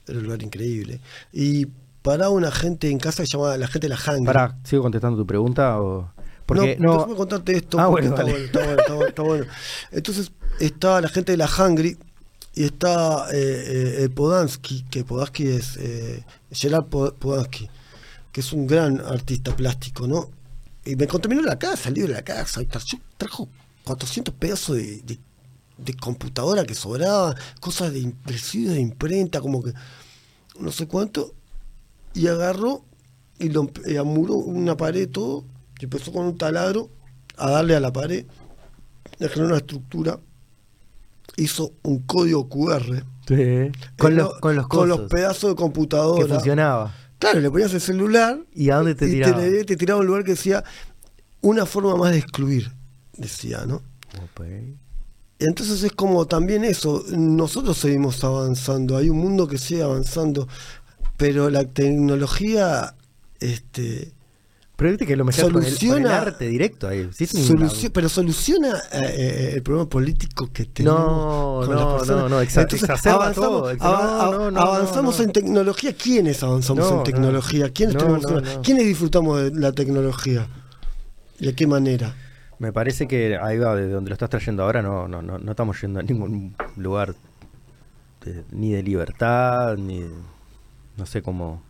Era 0.08 0.18
un 0.18 0.26
lugar 0.26 0.44
increíble. 0.44 1.00
Y 1.32 1.68
paraba 2.02 2.32
una 2.32 2.52
gente 2.52 2.90
en 2.90 3.00
casa 3.00 3.24
que 3.24 3.28
se 3.28 3.38
llamaba 3.38 3.58
la 3.58 3.68
gente 3.68 3.88
de 3.88 3.90
la 3.90 3.98
Hangry. 3.98 4.26
Pará, 4.26 4.58
¿sigo 4.64 4.84
contestando 4.84 5.18
tu 5.18 5.26
pregunta? 5.26 5.82
O... 5.82 6.12
Porque 6.46 6.78
no, 6.80 7.08
no, 7.08 7.16
contarte 7.16 7.56
esto. 7.56 7.80
Ah, 7.80 7.84
está, 7.84 7.90
bueno, 7.90 8.10
está 8.10 8.24
bueno, 8.24 8.38
está 8.46 8.94
bueno, 8.94 9.08
está 9.08 9.22
bueno. 9.22 9.46
Entonces, 9.92 10.32
está 10.60 11.00
la 11.02 11.08
gente 11.08 11.32
de 11.32 11.38
la 11.38 11.48
Hungry 11.48 11.98
y 12.56 12.64
está 12.66 13.28
eh, 13.34 14.04
eh, 14.04 14.10
Podansky, 14.10 14.84
que 14.90 15.04
Podansky 15.04 15.48
es 15.48 15.78
eh, 15.78 16.24
Gerard 16.52 16.86
Po- 16.86 17.14
Podansky. 17.14 17.70
que 18.32 18.42
es 18.42 18.54
un 18.54 18.68
gran 18.68 19.00
artista 19.02 19.56
plástico, 19.56 20.08
¿no? 20.08 20.30
Y 20.86 20.96
me 20.96 21.08
contaminó 21.08 21.42
la 21.44 21.58
casa, 21.58 21.78
salí 21.86 22.02
de 22.02 22.10
la 22.10 22.24
casa, 22.24 22.62
y 22.62 22.66
tra- 22.66 22.84
yo 22.86 22.98
trajo 23.18 23.48
400 23.86 24.34
pedazos 24.36 24.78
de, 24.78 25.02
de- 25.02 25.20
computadora 26.00 26.64
que 26.66 26.76
sobraba, 26.76 27.36
cosas 27.60 27.92
de 27.94 28.00
impresión 28.00 28.74
de 28.74 28.80
imprenta, 28.82 29.42
como 29.42 29.62
que 29.64 29.74
no 30.60 30.72
sé 30.72 30.88
cuánto, 30.88 31.34
y 32.14 32.28
agarró 32.28 32.86
y 33.40 33.50
lo 33.50 33.70
y 33.86 33.98
amuró 33.98 34.36
una 34.36 34.78
pared 34.78 35.10
todo, 35.10 35.44
y 35.80 35.86
empezó 35.86 36.12
con 36.14 36.26
un 36.26 36.38
taladro 36.38 36.90
a 37.38 37.50
darle 37.50 37.76
a 37.76 37.80
la 37.80 37.92
pared, 37.92 38.26
le 39.20 39.28
generó 39.30 39.48
una 39.50 39.58
estructura, 39.58 40.20
hizo 41.38 41.74
un 41.84 42.00
código 42.00 42.48
QR 42.50 43.04
Con 43.26 43.38
en 43.38 43.72
los, 44.00 44.34
lo- 44.34 44.40
con 44.40 44.56
los 44.56 44.68
con 44.68 44.88
los 44.90 45.00
pedazos 45.10 45.52
de 45.52 45.56
que 45.56 45.62
computadora. 45.62 46.36
funcionaba. 46.36 46.96
Claro, 47.20 47.40
le 47.40 47.50
ponías 47.50 47.74
el 47.74 47.82
celular 47.82 48.40
¿Y 48.54 48.70
a 48.70 48.76
dónde 48.78 48.96
te 48.96 49.08
y 49.08 49.12
tiraba? 49.12 49.38
te, 49.40 49.64
te 49.64 49.78
tiraba 49.78 50.00
a 50.00 50.02
un 50.02 50.08
lugar 50.08 50.24
que 50.24 50.32
decía 50.32 50.64
una 51.42 51.66
forma 51.66 51.96
más 51.96 52.12
de 52.12 52.18
excluir, 52.20 52.72
decía, 53.18 53.66
¿no? 53.66 53.76
Ok. 54.24 54.46
Entonces 55.40 55.84
es 55.84 55.92
como 55.92 56.26
también 56.26 56.64
eso, 56.64 57.04
nosotros 57.12 57.78
seguimos 57.78 58.24
avanzando, 58.24 58.96
hay 58.98 59.10
un 59.10 59.18
mundo 59.18 59.48
que 59.48 59.58
sigue 59.58 59.84
avanzando, 59.84 60.48
pero 61.18 61.50
la 61.50 61.66
tecnología 61.66 62.96
este, 63.40 64.14
Pero 64.84 64.92
viste 64.92 65.06
que 65.06 65.16
lo 65.16 65.24
mezclas 65.24 65.50
con 65.50 65.64
el, 65.64 65.78
con 65.80 65.98
el 66.02 66.08
arte 66.12 66.46
directo 66.46 66.90
ahí. 66.90 67.10
Sí, 67.14 67.88
pero 67.94 68.10
soluciona 68.10 68.76
eh, 68.92 69.00
eh, 69.02 69.52
el 69.54 69.64
problema 69.64 69.88
político 69.88 70.50
que 70.52 70.66
tenemos 70.66 71.00
No, 71.00 71.66
con 71.66 71.76
las 71.78 71.86
no, 71.86 71.98
personas. 71.98 72.24
no, 72.24 72.28
no, 72.30 72.42
exa- 72.44 72.62
Entonces, 72.64 72.82
exacerba 72.90 73.16
avanzamos, 73.24 73.50
todo, 73.62 73.70
ava- 73.80 74.52
no, 74.52 74.60
avanzamos 74.60 75.18
no. 75.20 75.24
en 75.24 75.32
tecnología. 75.32 75.94
¿Quiénes 75.94 76.44
avanzamos 76.44 76.84
No, 76.84 76.90
en 76.92 76.98
no. 76.98 77.04
tecnología? 77.04 77.70
¿Quiénes, 77.72 77.96
No, 77.96 78.00
tenemos 78.02 78.24
no, 78.24 78.30
una- 78.40 78.56
no. 78.56 78.62
¿Quiénes 78.62 78.86
disfrutamos 78.86 79.42
de 79.42 79.52
la 79.58 79.72
tecnología? 79.72 80.48
¿Y 81.40 81.46
de 81.46 81.56
qué 81.56 81.66
manera? 81.66 82.14
Me 82.60 82.74
parece 82.74 83.08
que 83.08 83.38
ahí 83.42 83.58
va, 83.60 83.78
de 83.78 83.88
donde 83.88 84.10
lo 84.10 84.16
estás 84.16 84.30
trayendo 84.32 84.64
ahora, 84.64 84.82
no, 84.82 85.08
no, 85.08 85.22
no, 85.22 85.38
no 85.40 85.52
estamos 85.52 85.80
yendo 85.80 86.02
a 86.02 86.04
ningún 86.04 86.58
lugar 86.76 87.16
de- 88.26 88.44
ni 88.52 88.74
de 88.74 88.84
libertad, 88.84 89.78
ni 89.78 90.02
de- 90.02 90.10
no 90.98 91.06
sé 91.06 91.22
cómo. 91.22 91.64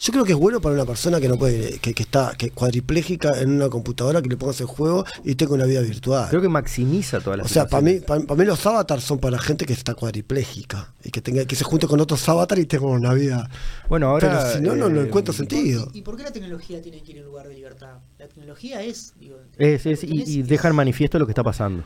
Yo 0.00 0.12
creo 0.12 0.24
que 0.24 0.32
es 0.32 0.38
bueno 0.38 0.60
para 0.60 0.74
una 0.74 0.84
persona 0.84 1.20
que 1.20 1.28
no 1.28 1.36
puede, 1.38 1.78
que, 1.78 1.94
que 1.94 2.02
está 2.02 2.32
que 2.36 2.50
cuadripléjica 2.50 3.40
en 3.40 3.50
una 3.50 3.68
computadora, 3.68 4.22
que 4.22 4.28
le 4.28 4.36
pongas 4.36 4.60
el 4.60 4.66
juego 4.66 5.04
y 5.24 5.34
tenga 5.34 5.54
una 5.54 5.64
vida 5.64 5.80
virtual. 5.80 6.28
Creo 6.28 6.42
que 6.42 6.48
maximiza 6.48 7.20
todas 7.20 7.38
las 7.38 7.46
O 7.46 7.48
sea, 7.48 7.66
para 7.66 7.82
mí, 7.82 7.92
situaciones. 7.94 8.26
para 8.26 8.38
mí 8.38 8.44
los 8.46 8.64
avatars 8.66 9.04
son 9.04 9.18
para 9.18 9.38
gente 9.38 9.64
que 9.66 9.72
está 9.72 9.94
cuadripléjica 9.94 10.92
y 11.04 11.10
que 11.10 11.20
tenga 11.20 11.44
que 11.44 11.56
se 11.56 11.64
junte 11.64 11.86
con 11.86 12.00
otros 12.00 12.28
avatars 12.28 12.60
y 12.62 12.66
tenga 12.66 12.86
una 12.86 13.12
vida. 13.14 13.48
Bueno, 13.88 14.08
ahora. 14.08 14.28
Pero 14.44 14.52
si 14.56 14.60
no, 14.62 14.74
no, 14.76 14.88
no 14.88 15.00
eh, 15.00 15.06
encuentro 15.06 15.32
¿Y 15.34 15.36
sentido. 15.36 15.90
y 15.92 16.02
por 16.02 16.16
qué 16.16 16.22
la 16.24 16.30
tecnología 16.32 16.80
tiene 16.80 17.02
que 17.02 17.12
ir 17.12 17.18
en 17.18 17.24
lugar 17.24 17.48
de 17.48 17.54
libertad? 17.54 17.98
La 18.18 18.28
tecnología 18.28 18.82
es, 18.82 19.14
digo, 19.18 19.36
Es, 19.58 19.86
es- 19.86 20.04
y, 20.04 20.22
y 20.26 20.40
es- 20.40 20.48
deja 20.48 20.68
en 20.68 20.74
manifiesto 20.76 21.18
lo 21.18 21.26
que 21.26 21.32
está 21.32 21.42
pasando. 21.44 21.84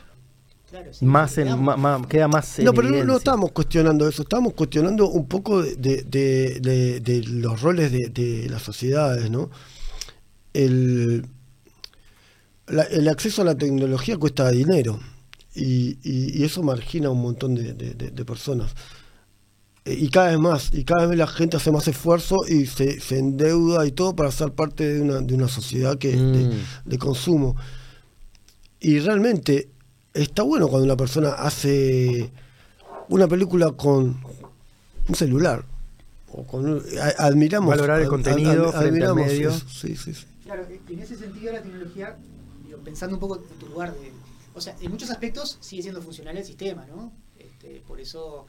Claro, 0.77 0.93
sí, 0.93 1.05
Más 1.05 1.37
en, 1.37 1.47
damos- 1.47 1.77
ma- 1.77 1.97
ma- 1.97 2.07
queda 2.07 2.27
más. 2.27 2.59
en 2.59 2.65
No, 2.65 2.73
pero 2.73 2.89
no, 2.89 3.03
no 3.03 3.17
estamos 3.17 3.51
cuestionando 3.51 4.07
eso, 4.07 4.21
estamos 4.23 4.53
cuestionando 4.53 5.07
un 5.09 5.27
poco 5.27 5.61
de, 5.61 5.75
de- 5.75 6.03
de- 6.03 6.59
de- 6.59 6.99
de 6.99 7.21
los 7.27 7.61
roles 7.61 7.91
de, 7.91 8.09
de 8.09 8.49
las 8.49 8.61
sociedades, 8.61 9.29
¿no? 9.29 9.49
El, 10.53 11.25
la- 12.67 12.83
el 12.83 13.07
acceso 13.07 13.41
a 13.41 13.45
la 13.45 13.55
tecnología 13.55 14.17
cuesta 14.17 14.49
dinero 14.51 14.99
y, 15.55 15.97
y- 16.03 16.39
y 16.39 16.43
eso 16.43 16.63
margina 16.63 17.07
a 17.07 17.11
un 17.11 17.21
montón 17.21 17.55
de, 17.55 17.73
de- 17.73 17.93
de- 17.93 18.11
de 18.11 18.25
personas. 18.25 18.73
Eh, 19.85 19.95
Y 19.99 20.09
cada 20.09 20.29
vez 20.29 20.39
más, 20.39 20.73
y 20.73 20.83
cada 20.83 21.05
vez 21.07 21.17
la 21.17 21.27
gente 21.27 21.57
hace 21.57 21.71
más 21.71 21.87
esfuerzo 21.87 22.35
y 22.47 22.65
se, 22.65 22.99
se 22.99 23.19
endeuda 23.19 23.85
y 23.85 23.91
todo 23.91 24.15
para 24.15 24.31
ser 24.31 24.51
parte 24.51 24.93
de 24.93 25.01
una, 25.01 25.19
de 25.21 25.33
una 25.33 25.47
sociedad 25.47 25.97
que, 25.97 26.11
de, 26.15 26.45
Mm. 26.47 26.51
de 26.85 26.97
consumo. 26.97 27.55
Y 28.79 28.99
realmente 28.99 29.69
está 30.21 30.43
bueno 30.43 30.67
cuando 30.67 30.85
una 30.85 30.97
persona 30.97 31.29
hace 31.31 32.29
una 33.09 33.27
película 33.27 33.71
con 33.71 34.17
un 35.07 35.15
celular. 35.15 35.63
O 36.31 36.43
con 36.45 36.81
admiramos. 37.17 37.69
Valorar 37.69 37.99
el 38.01 38.07
ad- 38.07 38.09
contenido 38.09 38.71
frente 38.71 38.77
al 38.77 38.85
admiramos 38.87 39.27
medio. 39.27 39.49
eso, 39.49 39.69
Sí, 39.69 39.95
sí, 39.95 40.13
sí. 40.13 40.25
Claro, 40.43 40.65
en 40.89 40.99
ese 40.99 41.15
sentido 41.17 41.51
la 41.53 41.61
tecnología, 41.61 42.17
digo, 42.65 42.77
pensando 42.79 43.15
un 43.15 43.19
poco 43.19 43.37
en 43.37 43.59
tu 43.59 43.67
lugar 43.67 43.93
de... 43.93 44.11
O 44.53 44.61
sea, 44.61 44.75
en 44.81 44.91
muchos 44.91 45.09
aspectos 45.11 45.57
sigue 45.61 45.83
siendo 45.83 46.01
funcional 46.01 46.35
el 46.37 46.43
sistema, 46.45 46.85
¿no? 46.87 47.11
Este, 47.37 47.81
por 47.87 47.99
eso 47.99 48.45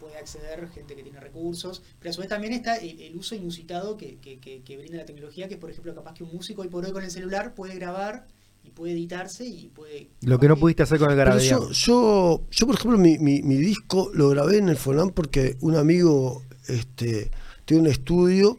puede 0.00 0.16
acceder 0.16 0.68
gente 0.70 0.94
que 0.96 1.02
tiene 1.02 1.20
recursos, 1.20 1.82
pero 1.98 2.10
a 2.10 2.12
su 2.12 2.20
vez 2.20 2.28
también 2.28 2.52
está 2.52 2.76
el, 2.76 3.00
el 3.00 3.16
uso 3.16 3.34
inusitado 3.34 3.96
que, 3.96 4.16
que- 4.18 4.38
que- 4.38 4.62
que 4.62 4.76
brinda 4.76 4.98
la 4.98 5.04
tecnología, 5.04 5.48
que 5.48 5.56
por 5.56 5.70
ejemplo 5.70 5.94
capaz 5.94 6.14
que 6.14 6.24
un 6.24 6.32
músico 6.34 6.62
hoy 6.62 6.68
por 6.68 6.84
hoy 6.84 6.92
con 6.92 7.02
el 7.04 7.10
celular 7.10 7.54
puede 7.54 7.74
grabar 7.76 8.26
y 8.64 8.70
puede 8.70 8.94
editarse 8.94 9.44
y 9.44 9.68
puede... 9.68 10.08
Lo 10.22 10.38
que 10.38 10.48
no 10.48 10.56
pudiste 10.56 10.82
hacer 10.82 10.98
con 10.98 11.10
el 11.10 11.16
garabía. 11.16 11.50
yo, 11.50 11.70
yo, 11.70 12.42
yo, 12.50 12.66
por 12.66 12.74
ejemplo, 12.74 12.98
mi, 12.98 13.18
mi, 13.18 13.42
mi 13.42 13.56
disco 13.56 14.10
lo 14.14 14.30
grabé 14.30 14.58
en 14.58 14.70
el 14.70 14.76
Fonam 14.76 15.10
porque 15.10 15.56
un 15.60 15.76
amigo 15.76 16.42
este, 16.66 17.30
tiene 17.66 17.82
un 17.82 17.88
estudio 17.88 18.58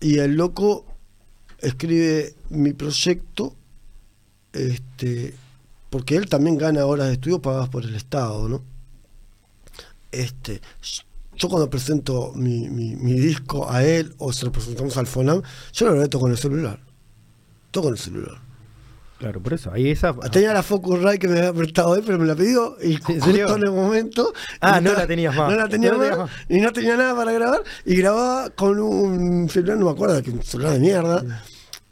y 0.00 0.18
el 0.18 0.36
loco 0.36 0.84
escribe 1.60 2.34
mi 2.50 2.72
proyecto 2.74 3.56
este, 4.52 5.34
porque 5.90 6.16
él 6.16 6.28
también 6.28 6.58
gana 6.58 6.84
horas 6.84 7.08
de 7.08 7.14
estudio 7.14 7.40
pagadas 7.40 7.70
por 7.70 7.84
el 7.84 7.94
Estado, 7.94 8.48
¿no? 8.48 8.62
Este, 10.12 10.60
yo 11.34 11.48
cuando 11.48 11.70
presento 11.70 12.32
mi, 12.34 12.68
mi, 12.68 12.94
mi 12.94 13.14
disco 13.14 13.70
a 13.70 13.84
él 13.84 14.14
o 14.18 14.32
se 14.32 14.44
lo 14.44 14.52
presentamos 14.52 14.96
al 14.98 15.06
Fonam, 15.06 15.42
yo 15.72 15.86
lo 15.86 15.92
grabé 15.92 16.08
todo 16.08 16.22
con 16.22 16.30
el 16.30 16.38
celular. 16.38 16.80
Todo 17.70 17.84
con 17.84 17.92
el 17.92 17.98
celular. 17.98 18.47
Claro, 19.18 19.42
por 19.42 19.52
eso. 19.54 19.72
Ahí 19.72 19.90
esa. 19.90 20.14
Tenía 20.30 20.52
la 20.52 20.62
Focusrite 20.62 21.18
que 21.18 21.26
me 21.28 21.38
había 21.38 21.52
prestado 21.52 21.90
hoy, 21.90 22.02
pero 22.06 22.18
me 22.18 22.26
la 22.26 22.36
pidió 22.36 22.76
y 22.80 22.92
¿En 22.94 23.00
justo 23.02 23.24
serio? 23.24 23.56
en 23.56 23.62
el 23.64 23.72
momento. 23.72 24.32
Ah, 24.60 24.80
no 24.80 24.92
la 24.92 25.06
tenías 25.08 25.34
más. 25.34 25.50
No 25.50 25.56
la 25.56 25.68
tenía 25.68 25.90
No 25.92 25.98
más, 25.98 26.16
más. 26.18 26.30
y 26.48 26.60
no 26.60 26.72
tenía 26.72 26.96
nada 26.96 27.16
para 27.16 27.32
grabar 27.32 27.62
y 27.84 27.96
grababa 27.96 28.50
con 28.50 28.78
un 28.78 29.48
celular, 29.48 29.76
no 29.76 29.86
me 29.86 29.90
acuerdo, 29.90 30.22
que 30.22 30.30
un 30.30 30.42
celular 30.42 30.74
de 30.74 30.78
mierda. 30.80 31.42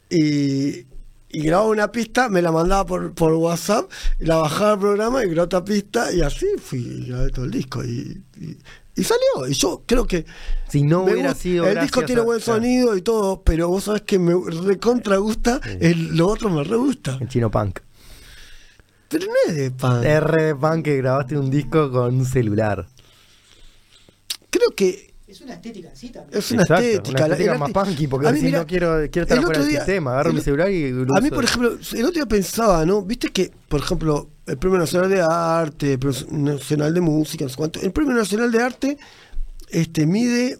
Y, 0.09 0.87
y 1.31 1.41
grababa 1.43 1.69
una 1.71 1.91
pista, 1.91 2.29
me 2.29 2.41
la 2.43 2.53
mandaba 2.53 2.87
por, 2.87 3.13
por 3.13 3.33
WhatsApp, 3.35 3.91
la 4.21 4.37
bajaba 4.37 4.73
al 4.75 4.79
programa 4.79 5.25
y 5.25 5.27
grababa 5.27 5.45
otra 5.47 5.65
pista 5.65 6.13
y 6.13 6.23
así 6.23 6.47
fui 6.63 7.07
grabé 7.09 7.31
todo 7.31 7.45
el 7.45 7.51
disco. 7.51 7.85
Y, 7.85 8.23
y- 8.41 8.57
y 8.97 9.05
salió. 9.05 9.49
Y 9.49 9.53
yo 9.55 9.83
creo 9.87 10.07
que 10.07 10.25
Si 10.69 10.83
no 10.83 11.03
hubiera 11.05 11.29
gusta- 11.31 11.43
sido. 11.43 11.67
el 11.69 11.81
disco 11.81 12.05
tiene 12.05 12.23
a- 12.23 12.25
buen 12.25 12.41
claro, 12.41 12.61
sonido 12.61 12.97
y 12.97 13.03
todo, 13.03 13.43
pero 13.43 13.69
vos 13.69 13.85
sabés 13.85 14.03
que 14.03 14.19
me 14.19 14.35
recontra 14.67 15.19
gusta, 15.19 15.61
Sí. 15.63 15.71
el- 15.81 16.17
lo 16.17 16.29
otro 16.29 16.49
me 16.51 16.65
re 16.65 16.77
gusta. 16.77 17.19
En 17.21 17.29
Chino 17.29 17.51
Punk. 17.51 17.81
Pero 19.09 19.27
no 19.27 19.33
es 19.47 19.55
de 19.57 19.71
pan. 19.71 20.05
R 20.05 20.43
de 20.43 20.55
Punk 20.57 20.85
que 20.85 20.97
grabaste 20.97 21.39
un 21.39 21.51
disco 21.51 21.91
con 21.93 22.17
un 22.17 22.25
celular. 22.27 22.87
Creo 24.51 24.71
que 24.75 25.06
Es 25.37 25.43
una 25.43 25.55
estética 25.55 25.89
en 25.91 25.97
sí 25.97 26.09
también. 26.11 26.39
es 26.39 26.51
una 26.51 26.63
Exacto, 26.63 26.85
estética. 26.85 27.25
Una 27.27 27.35
estética 27.35 27.59
más 27.59 27.71
punky, 27.73 28.07
porque 28.07 28.29
A 28.29 28.33
mí, 28.33 28.39
si 28.39 28.45
mira, 28.47 28.59
no 28.61 28.67
quiero, 28.67 28.97
quiero 29.11 29.23
estar 29.23 29.39
otro 29.39 29.63
del 29.63 29.71
sistema, 29.71 30.13
agarro 30.13 30.31
el- 30.31 30.37
mi 30.37 30.41
celular 30.43 30.71
y 30.71 30.91
lo 30.93 31.15
A 31.17 31.21
mí, 31.21 31.31
por 31.31 31.45
ejemplo, 31.45 31.71
el 31.93 32.01
otro 32.05 32.13
día 32.13 32.27
pensaba, 32.27 32.85
¿no? 32.87 33.03
Viste 33.03 33.29
que, 33.29 33.53
por 33.69 33.81
ejemplo, 33.81 34.31
el 34.47 34.57
Premio 34.59 34.79
Nacional 34.79 35.11
de 35.11 35.21
Arte, 35.21 35.93
el 35.93 35.99
Premio 35.99 36.27
Nacional 36.55 36.95
de 36.95 37.01
Música, 37.01 37.45
no 37.45 37.51
sé 37.51 37.57
cuánto. 37.57 37.81
El 37.81 37.93
Premio 37.93 38.15
Nacional 38.15 38.51
de 38.51 38.63
Arte 38.63 38.99
este, 39.69 40.07
mide 40.07 40.59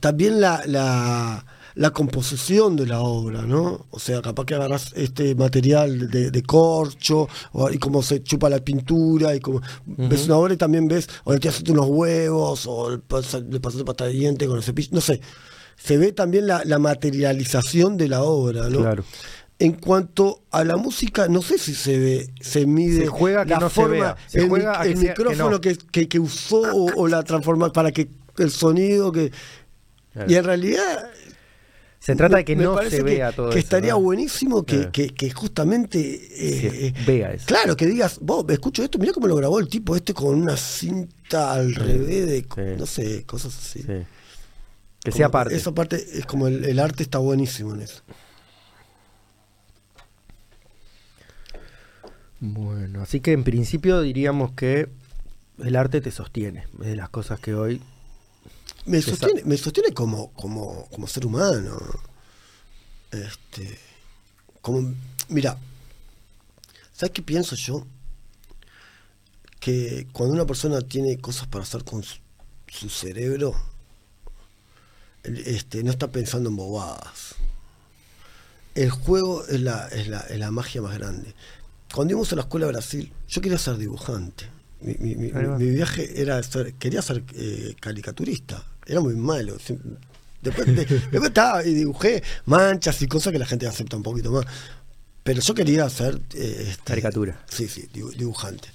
también 0.00 0.40
la, 0.40 0.62
la, 0.66 1.44
la 1.74 1.90
composición 1.90 2.76
de 2.76 2.86
la 2.86 3.00
obra, 3.00 3.42
¿no? 3.42 3.86
O 3.90 3.98
sea, 3.98 4.20
capaz 4.22 4.44
que 4.46 4.54
agarras 4.54 4.92
este 4.96 5.34
material 5.34 6.10
de, 6.10 6.30
de 6.30 6.42
corcho 6.42 7.28
o- 7.52 7.70
y 7.70 7.78
cómo 7.78 8.02
se 8.02 8.22
chupa 8.22 8.48
la 8.48 8.58
pintura 8.64 9.34
y 9.34 9.40
cómo 9.40 9.60
ves 9.86 10.26
una 10.26 10.36
obra 10.36 10.54
y 10.54 10.56
también 10.56 10.88
ves, 10.88 11.08
o 11.24 11.32
le 11.32 11.38
tiraste 11.38 11.70
unos 11.72 11.86
huevos 11.88 12.66
o 12.66 12.90
le 12.90 12.98
pas- 12.98 13.46
le 13.48 13.60
pasaste 13.60 13.84
pasta 13.84 14.06
de 14.06 14.12
diente 14.12 14.46
con 14.46 14.56
el 14.56 14.62
cepillo, 14.62 14.88
no 14.92 15.00
sé. 15.00 15.20
Se 15.76 15.96
ve 15.96 16.12
también 16.12 16.46
la, 16.48 16.62
la 16.64 16.78
materialización 16.80 17.96
de 17.96 18.08
la 18.08 18.22
obra, 18.22 18.68
¿no? 18.68 18.80
Claro. 18.80 19.04
En 19.60 19.72
cuanto 19.72 20.42
a 20.52 20.62
la 20.64 20.76
música, 20.76 21.26
no 21.28 21.42
sé 21.42 21.58
si 21.58 21.74
se 21.74 21.98
ve, 21.98 22.30
se 22.40 22.64
mide 22.66 23.02
Se 23.02 23.06
juega 23.08 23.44
que 23.44 23.50
la 23.50 23.58
no 23.60 23.68
se 23.68 23.74
forma, 23.74 23.92
vea. 23.94 24.16
Se 24.28 24.38
el, 24.40 24.48
juega 24.48 24.72
mic- 24.72 24.78
a 24.78 24.82
que 24.84 24.88
el 24.90 24.96
sea- 24.98 25.14
que 25.14 25.20
micrófono 25.22 25.50
no. 25.50 25.60
que, 25.60 25.76
que- 25.92 26.08
que 26.08 26.18
usó 26.20 26.60
o, 26.60 26.90
o 26.96 27.08
la 27.08 27.22
transforma 27.24 27.72
para 27.72 27.90
que 27.92 28.08
el 28.38 28.50
sonido 28.50 29.10
que 29.12 29.32
Claro. 30.12 30.32
y 30.32 30.34
en 30.36 30.44
realidad 30.44 31.10
Se 32.12 32.16
trata 32.16 32.36
de 32.38 32.44
que 32.44 32.56
me 32.56 32.64
no 32.64 32.74
parece 32.74 32.96
se 32.96 33.04
que- 33.04 33.10
vea 33.14 33.32
todo 33.32 33.50
que 33.50 33.58
eso. 33.58 33.66
estaría 33.66 33.92
¿no? 33.92 34.00
buenísimo 34.00 34.64
que, 34.64 34.76
Claro. 34.76 34.92
que- 34.92 35.10
que 35.10 35.30
justamente 35.30 35.98
eh, 36.00 36.60
Que 36.60 36.86
eh, 36.88 36.94
vea 37.06 37.32
eso. 37.32 37.46
claro 37.46 37.76
que 37.76 37.86
digas 37.86 38.18
vos 38.20 38.44
escucho 38.48 38.82
esto 38.82 38.98
mira 38.98 39.12
cómo 39.12 39.26
lo 39.26 39.36
grabó 39.36 39.58
el 39.60 39.68
tipo 39.68 39.94
este 39.94 40.14
con 40.14 40.34
una 40.40 40.56
cinta 40.56 41.52
al 41.52 41.74
revés 41.74 42.26
de 42.26 42.40
sí. 42.40 42.76
no 42.78 42.86
sé 42.86 43.24
cosas 43.24 43.56
así 43.58 43.80
Sí. 43.80 43.86
Que 45.04 45.10
Como 45.12 45.16
sea 45.16 45.30
parte. 45.30 45.54
esa 45.54 45.72
parte 45.72 45.96
es 45.96 46.26
como 46.26 46.48
el, 46.48 46.64
el 46.64 46.78
arte 46.80 47.02
está 47.02 47.18
buenísimo 47.18 47.74
en 47.74 47.82
eso 47.82 48.02
Bueno, 52.40 53.02
así 53.02 53.20
que 53.20 53.32
en 53.32 53.44
principio 53.44 54.00
diríamos 54.00 54.52
que 54.52 54.88
el 55.62 55.74
arte 55.76 56.00
te 56.00 56.10
sostiene. 56.12 56.64
Es 56.80 56.86
de 56.86 56.96
las 56.96 57.08
cosas 57.08 57.40
que 57.40 57.54
hoy 57.54 57.80
me 58.88 58.98
sostiene, 59.10 59.42
me 59.44 59.56
sostiene 59.56 59.92
como, 59.92 60.32
como, 60.32 60.86
como 60.90 61.06
ser 61.06 61.26
humano. 61.26 61.78
Este, 63.10 63.78
como, 64.60 64.94
mira, 65.28 65.56
¿sabes 66.94 67.12
qué 67.12 67.22
pienso 67.22 67.54
yo? 67.56 67.86
Que 69.60 70.06
cuando 70.12 70.34
una 70.34 70.46
persona 70.46 70.80
tiene 70.82 71.18
cosas 71.18 71.46
para 71.48 71.64
hacer 71.64 71.84
con 71.84 72.02
su, 72.02 72.18
su 72.68 72.88
cerebro, 72.88 73.54
este, 75.24 75.82
no 75.82 75.90
está 75.90 76.10
pensando 76.12 76.48
en 76.50 76.56
bobadas. 76.56 77.34
El 78.74 78.90
juego 78.90 79.44
es 79.46 79.60
la, 79.60 79.88
es 79.88 80.06
la, 80.08 80.20
es 80.20 80.38
la 80.38 80.50
magia 80.50 80.80
más 80.82 80.96
grande. 80.96 81.34
Cuando 81.92 82.12
íbamos 82.12 82.32
a 82.32 82.36
la 82.36 82.42
escuela 82.42 82.66
de 82.66 82.72
Brasil, 82.72 83.12
yo 83.28 83.40
quería 83.40 83.58
ser 83.58 83.76
dibujante. 83.78 84.48
Mi, 84.80 84.94
mi- 84.94 85.16
mi- 85.16 85.32
mi 85.58 85.70
viaje 85.70 86.20
era 86.20 86.40
ser, 86.42 86.74
quería 86.74 87.02
ser 87.02 87.24
eh, 87.34 87.74
caricaturista. 87.80 88.64
Era 88.88 89.00
muy 89.00 89.14
malo. 89.14 89.56
Después, 90.42 90.66
de- 90.66 90.84
después 90.84 91.22
estaba 91.24 91.64
y 91.64 91.74
dibujé 91.74 92.22
manchas 92.46 93.00
y 93.02 93.06
cosas 93.06 93.32
que 93.32 93.38
la 93.38 93.46
gente 93.46 93.66
acepta 93.66 93.96
un 93.96 94.02
poquito 94.02 94.32
más. 94.32 94.44
Pero 95.22 95.40
yo 95.42 95.54
quería 95.54 95.88
ser 95.90 96.20
eh, 96.34 96.66
este, 96.70 96.84
Caricatura. 96.84 97.44
Sí, 97.48 97.68
sí, 97.68 97.88
dibu- 97.92 98.14
dibujante. 98.16 98.68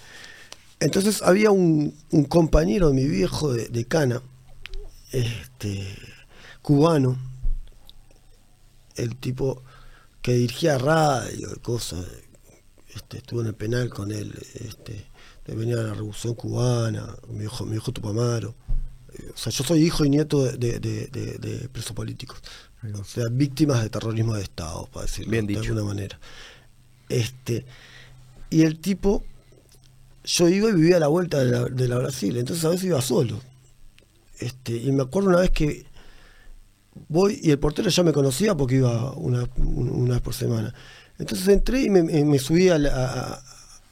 Entonces 0.80 1.22
había 1.22 1.49
un, 1.51 1.95
un 2.11 2.26
compañero 2.26 2.89
de 2.89 2.93
mi 2.93 3.07
viejo 3.07 3.51
de, 3.53 3.70
de 3.70 3.86
Cana, 3.86 4.22
este, 5.11 5.88
cubano, 6.61 7.18
el 8.95 9.16
tipo 9.16 9.64
que 10.22 10.34
dirigía 10.34 10.78
radio 10.78 11.49
y 11.55 11.59
cosas, 11.59 12.05
este, 12.95 13.18
estuve 13.18 13.41
en 13.41 13.47
el 13.47 13.55
penal 13.55 13.89
con 13.89 14.11
él, 14.11 14.34
este, 14.55 15.05
de 15.45 15.55
venir 15.55 15.78
a 15.78 15.84
la 15.84 15.93
revolución 15.93 16.36
cubana, 16.36 17.16
mi 17.30 17.39
viejo, 17.39 17.66
mi 17.66 17.72
viejo 17.72 17.91
Tupamaro. 17.91 18.53
O 19.34 19.38
sea, 19.38 19.51
yo 19.51 19.64
soy 19.64 19.84
hijo 19.84 20.05
y 20.05 20.09
nieto 20.09 20.43
de, 20.43 20.57
de- 20.57 20.80
de- 20.80 21.07
de- 21.07 21.38
de 21.38 21.70
presos 21.70 21.93
políticos. 21.93 22.39
O 22.99 23.03
sea, 23.03 23.26
víctimas 23.32 23.82
de 23.82 23.89
terrorismo 23.89 24.36
de 24.36 24.43
Estado, 24.43 24.88
para 24.91 25.05
decirlo 25.05 25.32
Bien 25.32 25.45
de 25.47 25.57
alguna 25.57 25.84
manera. 25.84 26.20
Este, 27.09 27.66
y 28.49 28.64
el 28.64 28.80
tipo, 28.80 29.24
yo 30.26 30.49
iba 30.49 30.70
y 30.70 30.74
vivía 30.74 30.97
a 30.97 30.99
la 30.99 31.07
vuelta 31.07 31.39
de 31.39 31.45
la, 31.51 31.66
de 31.66 31.88
la 31.88 31.97
Brasil, 31.99 32.36
entonces 32.38 32.66
a 32.66 32.70
veces 32.70 32.86
iba 32.86 33.01
solo. 33.01 33.41
Este, 34.39 34.76
y 34.76 34.91
me 34.91 35.03
acuerdo 35.03 35.30
una 35.30 35.39
vez 35.39 35.51
que 35.51 35.86
voy 37.07 37.39
y 37.41 37.51
el 37.51 37.59
portero 37.59 37.89
ya 37.89 38.03
me 38.03 38.14
conocía 38.14 38.55
porque 38.55 38.76
iba 38.76 39.14
una, 39.14 39.49
un- 39.57 39.89
una 39.89 40.14
vez 40.16 40.22
por 40.22 40.34
semana. 40.34 40.74
Entonces 41.20 41.47
entré 41.47 41.84
y 41.84 41.89
me, 41.89 42.39
subí 42.39 42.70
al, 42.70 42.86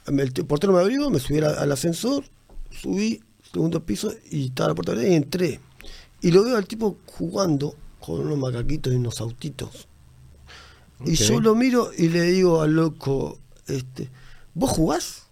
el 0.06 0.32
portero 0.46 0.72
me 0.72 0.80
abrió, 0.80 1.08
me 1.08 1.18
subí 1.20 1.38
al, 1.38 1.56
al 1.56 1.72
ascensor, 1.72 2.24
subí, 2.70 3.22
segundo 3.52 3.84
piso 3.84 4.12
y 4.30 4.46
estaba 4.46 4.70
la 4.70 4.74
puerta 4.74 4.92
abierta 4.92 5.12
y 5.12 5.16
entré. 5.16 5.60
Y 6.20 6.30
lo 6.30 6.44
veo 6.44 6.56
al 6.56 6.66
tipo 6.66 6.98
jugando 7.06 7.74
con 8.00 8.20
unos 8.20 8.38
macaquitos 8.38 8.92
y 8.92 8.96
unos 8.96 9.20
autitos. 9.20 9.88
Y 11.04 11.14
yo 11.16 11.40
lo 11.40 11.54
miro 11.54 11.90
y 11.96 12.08
le 12.08 12.22
digo 12.22 12.62
al 12.62 12.74
loco, 12.74 13.40
este, 13.66 14.08
¿vos 14.54 14.70
jugás? 14.70 15.24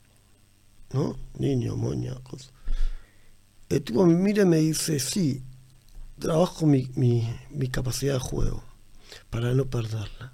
¿No? 0.92 1.16
Niño, 1.38 1.76
moña, 1.76 2.14
cosa. 2.24 2.50
El 3.68 3.82
tipo 3.82 4.04
me 4.04 4.14
mira 4.14 4.42
y 4.42 4.46
me 4.46 4.56
dice, 4.56 4.98
sí, 4.98 5.42
trabajo 6.18 6.66
mi, 6.66 6.90
mi, 6.96 7.28
mi 7.50 7.68
capacidad 7.68 8.14
de 8.14 8.20
juego 8.20 8.64
para 9.30 9.54
no 9.54 9.66
perderla. 9.66 10.32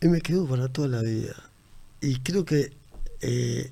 Y 0.00 0.08
me 0.08 0.22
quedo 0.22 0.46
para 0.46 0.68
toda 0.68 0.88
la 0.88 1.02
vida. 1.02 1.34
Y 2.00 2.16
creo 2.20 2.46
que 2.46 2.72
eh, 3.20 3.70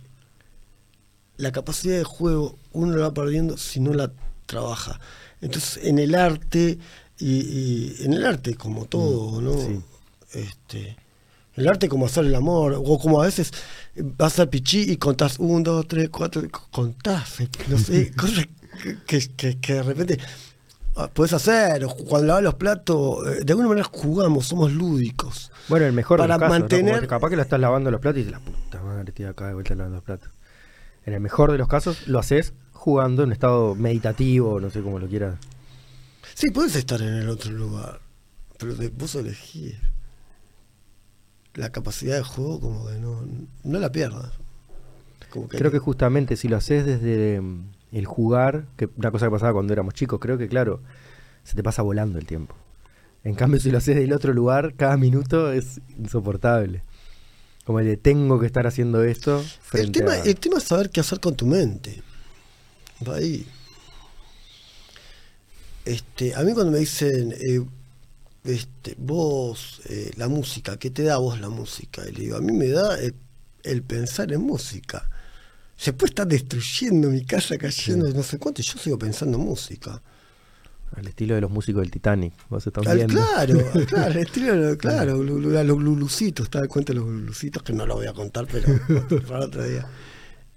la 1.42 1.50
capacidad 1.50 1.96
de 1.96 2.04
juego 2.04 2.56
uno 2.72 2.96
la 2.96 3.08
va 3.08 3.14
perdiendo 3.14 3.56
si 3.56 3.80
no 3.80 3.92
la 3.92 4.12
trabaja. 4.46 5.00
Entonces, 5.40 5.84
en 5.84 5.98
el 5.98 6.14
arte, 6.14 6.78
y, 7.18 7.30
y 7.30 7.96
en 8.04 8.12
el 8.14 8.24
arte 8.24 8.54
como 8.54 8.84
todo, 8.86 9.40
¿no? 9.42 9.52
sí. 9.58 9.80
Este, 10.32 10.96
el 11.56 11.68
arte 11.68 11.88
como 11.88 12.06
hacer 12.06 12.24
el 12.24 12.34
amor, 12.34 12.74
o 12.78 12.98
como 12.98 13.20
a 13.20 13.26
veces 13.26 13.50
vas 13.96 14.38
al 14.38 14.48
pichí 14.48 14.90
y 14.92 14.96
contás 14.96 15.38
un, 15.40 15.64
dos, 15.64 15.86
tres, 15.88 16.08
cuatro, 16.10 16.42
contás, 16.70 17.40
eh, 17.40 17.48
no 17.68 17.76
sé, 17.76 18.12
cosas 18.16 18.46
que, 19.06 19.56
que, 19.60 19.74
de 19.74 19.82
repente 19.82 20.18
ah, 20.96 21.10
puedes 21.12 21.32
hacer, 21.32 21.84
cuando 22.08 22.28
lavas 22.28 22.44
los 22.44 22.54
platos, 22.54 23.26
eh, 23.26 23.44
de 23.44 23.52
alguna 23.52 23.68
manera 23.68 23.88
jugamos, 23.92 24.46
somos 24.46 24.72
lúdicos. 24.72 25.50
Bueno, 25.68 25.86
el 25.86 25.92
mejor 25.92 26.18
Para 26.18 26.34
de 26.38 26.40
los 26.40 26.48
casos, 26.48 26.60
¿no? 26.60 26.68
Como 26.68 26.82
mantener- 26.92 27.08
capaz 27.08 27.30
que 27.30 27.36
lo 27.36 27.42
estás 27.42 27.60
lavando 27.60 27.90
los 27.90 28.00
platos 28.00 28.20
y 28.20 28.24
dices, 28.24 28.32
la 28.32 28.44
puta 28.44 28.80
madre, 28.80 29.26
acá 29.26 29.48
de 29.48 29.54
vuelta 29.54 29.74
lavando 29.74 29.96
los 29.96 30.04
platos. 30.04 30.30
En 31.06 31.14
el 31.14 31.20
mejor 31.20 31.50
de 31.52 31.58
los 31.58 31.68
casos 31.68 32.06
lo 32.08 32.18
haces 32.18 32.52
jugando 32.72 33.22
en 33.24 33.32
estado 33.32 33.74
meditativo, 33.74 34.60
no 34.60 34.70
sé 34.70 34.82
cómo 34.82 34.98
lo 34.98 35.08
quieras. 35.08 35.38
Sí, 36.34 36.50
puedes 36.50 36.74
estar 36.76 37.00
en 37.02 37.14
el 37.14 37.28
otro 37.28 37.50
lugar, 37.52 38.00
pero 38.58 38.74
de- 38.74 38.88
vos 38.88 39.14
elegís. 39.14 39.74
La 41.54 41.70
capacidad 41.70 42.16
de 42.16 42.22
juego 42.22 42.60
como 42.60 42.86
que 42.86 42.98
no, 42.98 43.20
no 43.64 43.78
la 43.78 43.92
pierdas. 43.92 44.30
Como 45.30 45.48
Creo 45.48 45.70
que 45.70 45.78
justamente 45.78 46.36
si 46.36 46.48
lo 46.48 46.56
haces 46.56 46.86
desde 46.86 47.40
mm, 47.40 47.64
el 47.92 48.06
jugar, 48.06 48.64
que 48.76 48.88
una 48.96 49.10
cosa 49.10 49.26
que 49.26 49.32
pasaba 49.32 49.52
cuando 49.52 49.72
éramos 49.72 49.94
chicos, 49.94 50.18
creo 50.20 50.38
que 50.38 50.48
claro, 50.48 50.80
se 51.44 51.54
te 51.54 51.62
pasa 51.62 51.82
volando 51.82 52.18
el 52.18 52.26
tiempo. 52.26 52.54
En 53.24 53.34
cambio, 53.34 53.60
si 53.60 53.70
lo 53.70 53.78
haces 53.78 53.96
del 53.96 54.12
otro 54.12 54.32
lugar, 54.32 54.74
cada 54.74 54.96
minuto 54.96 55.52
es 55.52 55.80
insoportable. 55.98 56.82
Como 57.64 57.80
el 57.80 57.86
de 57.86 57.96
tengo 57.96 58.40
que 58.40 58.46
estar 58.46 58.66
haciendo 58.66 59.04
esto 59.04 59.44
el 59.72 59.92
tema, 59.92 60.12
a... 60.12 60.18
el 60.18 60.36
tema 60.36 60.58
es 60.58 60.64
saber 60.64 60.90
qué 60.90 61.00
hacer 61.00 61.20
con 61.20 61.36
tu 61.36 61.46
mente. 61.46 62.02
Va 63.06 63.16
ahí. 63.16 63.46
Este, 65.84 66.34
a 66.34 66.42
mí 66.42 66.52
cuando 66.54 66.72
me 66.72 66.78
dicen, 66.78 67.32
eh, 67.32 67.64
este, 68.44 68.96
vos, 68.98 69.80
eh, 69.88 70.10
la 70.16 70.28
música, 70.28 70.76
¿qué 70.76 70.90
te 70.90 71.02
da 71.02 71.18
vos 71.18 71.40
la 71.40 71.48
música? 71.48 72.08
Y 72.08 72.12
le 72.12 72.20
digo, 72.22 72.36
a 72.36 72.40
mí 72.40 72.52
me 72.52 72.68
da 72.68 72.98
el, 72.98 73.14
el 73.62 73.82
pensar 73.82 74.32
en 74.32 74.42
música. 74.42 75.08
Se 75.76 75.92
puede 75.92 76.10
estar 76.10 76.26
destruyendo 76.26 77.08
mi 77.10 77.24
casa, 77.24 77.58
cayendo, 77.58 78.08
no 78.10 78.22
sé 78.22 78.38
cuánto, 78.38 78.60
y 78.60 78.64
yo 78.64 78.78
sigo 78.78 78.98
pensando 78.98 79.38
en 79.38 79.44
música. 79.44 80.00
Al 80.96 81.06
estilo 81.08 81.34
de 81.34 81.40
los 81.40 81.50
músicos 81.50 81.80
del 81.82 81.90
Titanic. 81.90 82.34
Vos 82.50 82.66
estás 82.66 82.86
Al- 82.86 82.96
viendo. 82.96 83.14
claro, 83.14 83.58
claro, 83.88 84.12
el 84.12 84.18
estilo, 84.18 84.54
de 84.56 84.70
lo- 84.72 84.78
claro, 84.78 85.22
los 85.22 85.76
glulucitos, 85.78 86.50
¿te 86.50 86.58
das 86.58 86.68
cuenta 86.68 86.92
de 86.92 86.98
los 87.00 87.08
glulucitos? 87.08 87.62
Que 87.62 87.72
no 87.72 87.86
lo 87.86 87.94
voy 87.94 88.06
a 88.06 88.12
contar, 88.12 88.46
pero 88.50 88.68
para 89.26 89.46
otro 89.46 89.64
día. 89.64 89.86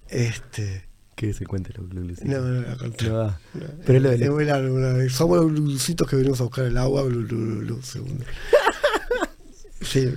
Este, 0.09 0.87
Que 1.15 1.33
se 1.33 1.45
cuente 1.45 1.71
los 1.77 1.89
glulucitos. 1.89 2.29
no, 2.29 2.39
no 2.41 2.49
lo 2.51 2.61
voy 2.63 2.71
a 2.71 2.77
contar. 2.77 3.07
No 3.07 3.17
da. 3.17 3.39
Pero 3.85 3.97
es 3.97 4.03
lo 4.03 4.35
de 4.37 4.45
largo. 4.45 5.09
Somos 5.09 5.37
los 5.37 5.51
glulucitos 5.51 6.07
que 6.09 6.15
venimos 6.17 6.39
a 6.41 6.43
buscar 6.43 6.65
el 6.65 6.77
agua, 6.77 7.03
glu, 7.03 7.25
glu, 7.27 7.37
glu, 7.37 7.59
glu, 7.61 7.81
segundo. 7.81 8.25
Sí. 9.81 10.13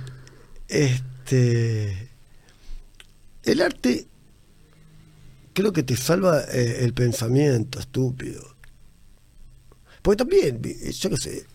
Este. 0.67 2.09
El 3.43 3.61
arte 3.61 4.07
creo 5.53 5.71
que 5.73 5.83
te 5.83 5.95
salva 5.95 6.41
eh, 6.51 6.79
el 6.83 6.93
pensamiento 6.93 7.79
estúpido. 7.79 8.48
Porque 10.01 10.17
también, 10.17 10.61
vi- 10.61 10.91
yo 10.91 11.09
qué 11.09 11.17
sé, 11.17 11.45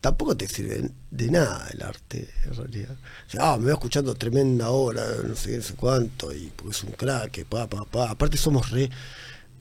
tampoco 0.00 0.36
te 0.36 0.48
sirve 0.48 0.90
de 1.10 1.30
nada 1.30 1.68
el 1.72 1.82
arte, 1.82 2.28
en 2.44 2.54
realidad. 2.54 2.96
O 3.28 3.30
sea, 3.30 3.52
ah, 3.52 3.56
me 3.58 3.64
voy 3.64 3.72
escuchando 3.72 4.14
tremenda 4.14 4.70
hora, 4.70 5.04
no 5.26 5.34
sé, 5.36 5.56
no 5.56 5.62
sé 5.62 5.74
cuánto, 5.74 6.32
y 6.32 6.52
porque 6.54 6.70
es 6.72 6.84
un 6.84 6.92
crack, 6.92 7.44
pa, 7.46 7.66
pa, 7.68 7.84
pa. 7.84 8.10
Aparte 8.10 8.36
somos 8.36 8.70
re 8.70 8.90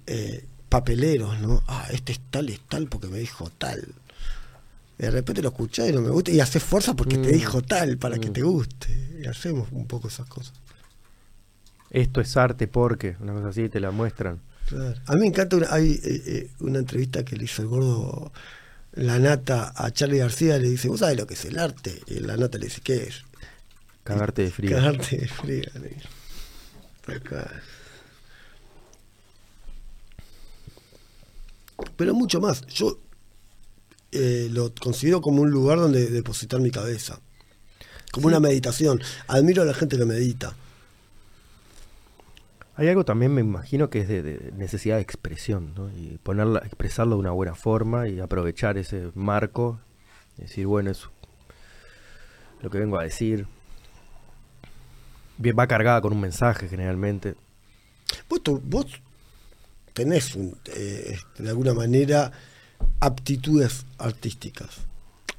eh, 0.07 0.43
papeleros, 0.69 1.39
¿no? 1.39 1.61
Ah, 1.67 1.87
este 1.91 2.11
es 2.13 2.19
tal, 2.31 2.49
es 2.49 2.59
tal 2.67 2.87
porque 2.87 3.07
me 3.07 3.19
dijo 3.19 3.49
tal. 3.57 3.93
De 4.97 5.09
repente 5.09 5.41
lo 5.41 5.49
escuchás 5.49 5.89
y 5.89 5.93
no 5.93 6.01
me 6.01 6.09
gusta, 6.09 6.31
y 6.31 6.39
haces 6.39 6.61
fuerza 6.63 6.93
porque 6.95 7.17
te 7.17 7.29
Mm. 7.29 7.33
dijo 7.33 7.61
tal 7.61 7.97
para 7.97 8.19
que 8.19 8.29
Mm. 8.29 8.33
te 8.33 8.41
guste. 8.41 9.19
Y 9.21 9.27
hacemos 9.27 9.67
un 9.71 9.87
poco 9.87 10.07
esas 10.09 10.27
cosas. 10.27 10.53
Esto 11.89 12.21
es 12.21 12.37
arte 12.37 12.67
porque, 12.67 13.15
una 13.19 13.33
cosa 13.33 13.49
así, 13.49 13.67
te 13.69 13.79
la 13.79 13.91
muestran. 13.91 14.39
Claro. 14.71 14.95
A 15.05 15.13
mí 15.15 15.19
me 15.19 15.27
encanta, 15.27 15.57
una, 15.57 15.67
hay 15.69 15.91
eh, 15.91 16.23
eh, 16.25 16.49
una 16.61 16.79
entrevista 16.79 17.25
que 17.25 17.35
le 17.35 17.43
hizo 17.43 17.61
el 17.61 17.67
gordo 17.67 18.31
La 18.93 19.19
Nata 19.19 19.73
a 19.75 19.91
Charlie 19.91 20.19
García, 20.19 20.57
le 20.57 20.69
dice, 20.69 20.87
¿vos 20.87 21.01
sabés 21.01 21.17
lo 21.17 21.27
que 21.27 21.33
es 21.33 21.43
el 21.43 21.59
arte? 21.59 22.01
Y 22.07 22.21
La 22.21 22.37
Nata 22.37 22.57
le 22.57 22.67
dice, 22.67 22.79
¿qué 22.81 23.03
es? 23.03 23.23
Cagarte 24.05 24.43
de 24.43 24.51
frío. 24.51 24.71
Cagarte 24.71 25.17
de 25.17 25.27
frío. 25.27 25.63
Pero 31.97 32.13
mucho 32.13 32.39
más. 32.39 32.65
Yo 32.67 32.97
eh, 34.13 34.47
lo 34.51 34.73
considero 34.73 35.19
como 35.19 35.41
un 35.41 35.51
lugar 35.51 35.79
donde 35.79 36.07
depositar 36.07 36.61
mi 36.61 36.71
cabeza. 36.71 37.19
Como 38.13 38.27
una 38.27 38.39
meditación. 38.39 39.01
Admiro 39.27 39.63
a 39.63 39.65
la 39.65 39.73
gente 39.73 39.97
que 39.97 40.05
medita. 40.05 40.55
Hay 42.75 42.87
algo 42.87 43.03
también, 43.03 43.33
me 43.33 43.41
imagino, 43.41 43.89
que 43.89 44.01
es 44.01 44.07
de, 44.07 44.23
de 44.23 44.51
necesidad 44.53 44.95
de 44.95 45.01
expresión, 45.01 45.73
¿no? 45.75 45.89
Y 45.89 46.19
ponerla, 46.23 46.59
expresarlo 46.59 47.15
de 47.15 47.19
una 47.19 47.31
buena 47.31 47.53
forma 47.53 48.07
y 48.07 48.19
aprovechar 48.19 48.77
ese 48.77 49.11
marco. 49.13 49.79
decir, 50.37 50.65
bueno, 50.67 50.91
es 50.91 51.07
lo 52.61 52.69
que 52.69 52.79
vengo 52.79 52.99
a 52.99 53.03
decir. 53.03 53.47
Bien, 55.37 55.55
va 55.57 55.67
cargada 55.67 56.01
con 56.01 56.13
un 56.13 56.21
mensaje 56.21 56.67
generalmente. 56.67 57.35
Vos, 58.29 58.41
vos 58.63 59.01
tenés 59.93 60.35
un, 60.35 60.57
eh, 60.65 61.17
de 61.37 61.49
alguna 61.49 61.73
manera 61.73 62.31
aptitudes 62.99 63.85
artísticas? 63.97 64.81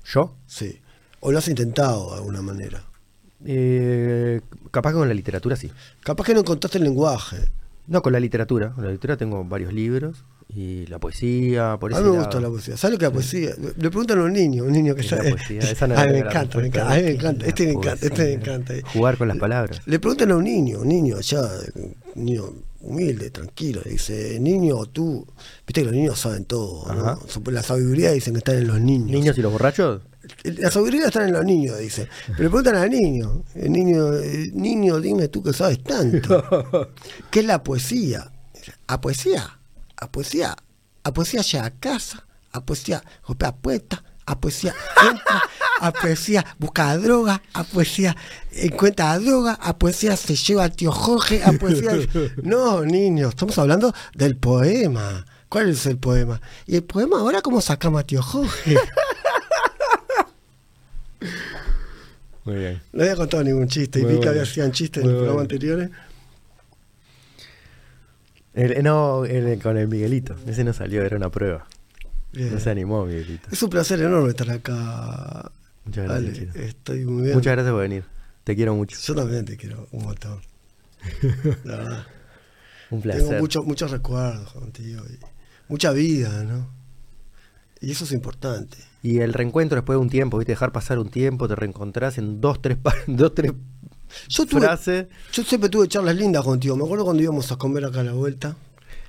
¿Yo? 0.05 0.35
Sí. 0.47 0.81
¿O 1.21 1.31
lo 1.33 1.39
has 1.39 1.49
intentado 1.49 2.11
de 2.11 2.17
alguna 2.17 2.43
manera? 2.43 2.83
Eh, 3.45 4.41
capaz 4.71 4.91
que 4.91 4.99
con 4.99 5.09
la 5.09 5.15
literatura 5.15 5.57
sí. 5.57 5.71
Capaz 6.03 6.25
que 6.25 6.35
no 6.35 6.41
encontraste 6.41 6.79
el 6.79 6.85
lenguaje. 6.85 7.39
No, 7.87 8.01
con 8.03 8.13
la 8.13 8.21
literatura. 8.21 8.71
Con 8.73 8.85
la 8.85 8.91
literatura 8.91 9.17
tengo 9.17 9.45
varios 9.45 9.73
libros 9.73 10.25
y 10.55 10.87
la 10.87 10.99
poesía, 10.99 11.77
por 11.81 11.93
A 11.93 11.97
eso. 11.97 12.05
mí 12.05 12.11
me 12.13 12.19
gusta 12.19 12.41
la 12.41 12.49
poesía. 12.49 12.77
¿Sabes 12.77 12.93
lo 12.93 12.99
que 12.99 13.05
es 13.07 13.11
la 13.11 13.15
poesía? 13.15 13.51
Le 13.77 13.91
preguntan 13.91 14.21
a 14.21 14.25
un 14.25 14.33
niño, 14.33 14.65
un 14.65 14.73
niño 14.73 14.95
que 14.95 15.03
la 15.03 15.09
sabe. 15.09 15.31
poesía, 15.31 15.61
esa 15.61 15.87
no 15.87 15.95
a 15.99 16.07
mí 16.07 16.13
me 16.13 16.19
encanta, 16.21 16.59
me 16.59 16.67
encanta. 16.69 16.93
A 16.93 16.97
mí 16.97 17.03
me 17.03 17.11
encanta. 17.11 17.47
Este 17.47 17.67
me 17.67 17.73
encanta, 17.73 18.07
este 18.07 18.25
me 18.25 18.33
encanta. 18.35 18.75
Jugar 18.93 19.17
con 19.19 19.29
las 19.29 19.39
palabras. 19.39 19.81
Le 19.87 19.99
preguntan 19.99 20.31
a 20.31 20.37
un 20.37 20.45
niño, 20.45 20.81
un 20.81 20.89
niño 20.89 21.17
allá, 21.17 21.43
un 21.75 22.25
niño 22.25 22.53
humilde, 22.81 23.31
tranquilo, 23.31 23.81
le 23.85 23.93
dice, 23.93 24.39
niño, 24.41 24.87
tú, 24.87 25.27
viste 25.67 25.81
que 25.83 25.85
los 25.85 25.95
niños 25.95 26.19
saben 26.19 26.45
todo. 26.45 26.93
¿no? 26.93 27.19
La 27.51 27.63
sabiduría 27.63 28.13
dicen 28.13 28.35
que 28.35 28.39
está 28.39 28.55
en 28.55 28.67
los 28.67 28.81
niños. 28.81 29.11
¿Niños 29.11 29.39
y 29.39 29.43
los 29.43 29.53
borrachos? 29.53 30.03
La 30.45 30.71
sabiduría 30.71 31.07
está 31.07 31.25
en 31.25 31.33
los 31.33 31.45
niños, 31.45 31.79
dice. 31.79 32.09
Pero 32.27 32.45
le 32.45 32.49
preguntan 32.49 32.77
al 32.77 32.91
niño, 32.91 33.45
el 33.55 33.73
niño, 33.73 34.11
niño, 34.53 35.01
dime 35.01 35.29
tú 35.29 35.43
que 35.43 35.53
sabes 35.53 35.83
tanto. 35.83 36.91
¿Qué 37.31 37.41
es 37.41 37.47
la 37.47 37.63
poesía? 37.63 38.31
A 38.87 39.01
poesía, 39.01 39.59
a 39.97 40.13
poesía, 40.13 40.57
a 41.03 41.13
poesía 41.13 41.43
llega 41.43 41.67
a 41.67 41.71
casa, 41.71 42.27
a 42.53 42.65
poesía 42.65 43.03
golpea 43.27 43.57
puertas, 43.57 44.03
a 44.27 44.39
poesía 44.39 44.75
entra, 45.03 45.43
a 45.81 45.93
poesía 45.93 46.45
busca 46.59 46.97
droga, 46.97 47.43
a 47.55 47.65
poesía 47.65 48.17
encuentra 48.53 49.19
droga, 49.19 49.55
a 49.61 49.77
poesía 49.79 50.17
se 50.17 50.37
lleva 50.37 50.65
al 50.65 50.73
tío 50.73 50.93
Jorge, 50.93 51.43
a 51.43 51.53
poesía... 51.53 51.93
No, 52.43 52.85
niños, 52.85 53.31
estamos 53.31 53.59
hablando 53.59 53.93
del 54.15 54.37
poema. 54.37 55.27
¿Cuál 55.49 55.71
es 55.71 55.85
el 55.87 55.99
poema? 55.99 56.41
Y 56.67 56.77
el 56.77 56.85
poema 56.85 57.19
ahora, 57.19 57.43
¿cómo 57.43 57.61
sacamos 57.61 58.01
a 58.01 58.07
tío 58.07 58.23
Jorge? 58.23 58.77
Muy 62.45 62.57
bien. 62.57 62.83
No 62.93 63.03
había 63.03 63.17
contado 63.17 63.45
ningún 63.45 63.69
chiste 63.69 64.01
y 64.01 64.05
vi 64.05 64.19
que 64.21 64.29
hacían 64.29 64.73
chistes 64.73 65.03
en 65.05 65.09
el 65.11 65.15
programa 65.17 65.33
bueno. 65.35 65.43
anteriores. 65.43 65.91
El- 68.55 68.83
no, 68.83 69.25
el- 69.25 69.61
con 69.63 69.77
el 69.79 69.89
Miguelito. 69.89 70.37
Ese 70.47 70.65
no 70.65 70.73
salió, 70.73 71.03
era 71.03 71.17
una 71.17 71.31
prueba. 71.31 71.67
Bien. 72.33 72.53
No 72.53 72.61
se 72.61 72.71
animó, 72.71 73.07
Miguelito. 73.07 73.49
Es 73.51 73.63
un 73.63 73.71
placer 73.71 74.01
enorme 74.01 74.31
estar 74.31 74.51
acá. 74.51 75.51
Muchas 75.85 76.05
gracias, 76.07 76.51
Ale, 76.55 76.67
estoy 76.67 77.05
muy 77.05 77.23
bien. 77.25 77.35
Muchas 77.35 77.53
gracias 77.53 77.73
por 77.73 77.83
venir. 77.83 78.05
Te 78.45 78.55
quiero 78.57 78.75
mucho. 78.75 78.97
Yo 79.01 79.15
también 79.15 79.45
te 79.45 79.57
quiero 79.57 79.89
un 79.93 80.05
montón. 80.05 80.41
La 81.65 81.77
verdad. 81.77 82.07
Un 82.91 83.01
Tengo 83.03 83.15
placer. 83.15 83.41
muchos 83.41 83.65
muchos 83.65 83.91
recuerdos 83.91 84.53
contigo. 84.53 85.03
y 85.09 85.19
mucha 85.69 85.93
vida, 85.93 86.45
¿no? 86.45 86.69
Y 87.81 87.91
eso 87.93 88.05
es 88.05 88.13
importante. 88.13 88.77
Y 89.03 89.19
el 89.19 89.33
reencuentro 89.33 89.77
después 89.77 89.97
de 89.97 90.01
un 90.03 90.09
tiempo, 90.11 90.39
¿viste? 90.39 90.53
Dejar 90.53 90.73
pasar 90.73 90.99
un 90.99 91.09
tiempo, 91.09 91.49
te 91.49 91.57
reencontrás 91.57 92.19
en 92.19 92.41
dos, 92.41 92.63
tres, 92.63 92.79
dos, 93.07 93.35
tres 93.35 93.53
Yo, 94.29 94.47
tuve, 94.47 94.61
frases. 94.61 95.07
yo 95.33 95.43
siempre 95.43 95.69
tuve 95.71 95.89
charlas 95.89 96.15
lindas 96.17 96.45
contigo. 96.45 96.77
Me 96.77 96.85
acuerdo 96.85 97.05
cuando 97.05 97.23
íbamos 97.23 97.51
a 97.51 97.57
comer 97.57 97.85
acá 97.85 98.01
a 98.01 98.05
la 98.05 98.13
vuelta. 98.13 98.57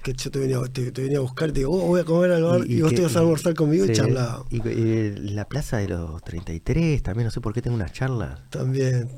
Que 0.02 0.14
yo 0.14 0.30
te 0.32 0.40
venía, 0.40 0.60
te, 0.72 0.92
te 0.92 1.02
venía 1.04 1.20
a 1.20 1.22
buscar 1.22 1.52
te 1.54 1.60
digo, 1.60 1.72
"Oh, 1.72 1.88
voy 1.88 2.02
a 2.02 2.04
comer 2.04 2.32
al 2.34 2.44
bar 2.44 2.62
y, 2.68 2.82
vos 2.82 2.90
que- 2.90 2.96
te 2.98 3.02
ibas 3.04 3.16
a 3.16 3.20
almorzar 3.20 3.54
conmigo 3.54 3.86
y 3.86 3.90
sí, 3.90 3.94
charlábamos. 3.94 4.48
Y, 4.52 4.58
y 4.68 5.12
la 5.30 5.48
plaza 5.48 5.78
de 5.78 5.88
los 5.88 6.22
33, 6.24 7.02
también 7.04 7.26
no 7.28 7.32
sé 7.32 7.40
por 7.40 7.54
qué 7.54 7.62
tengo 7.62 7.76
unas 7.78 7.94
charlas. 7.94 8.40
También. 8.50 9.10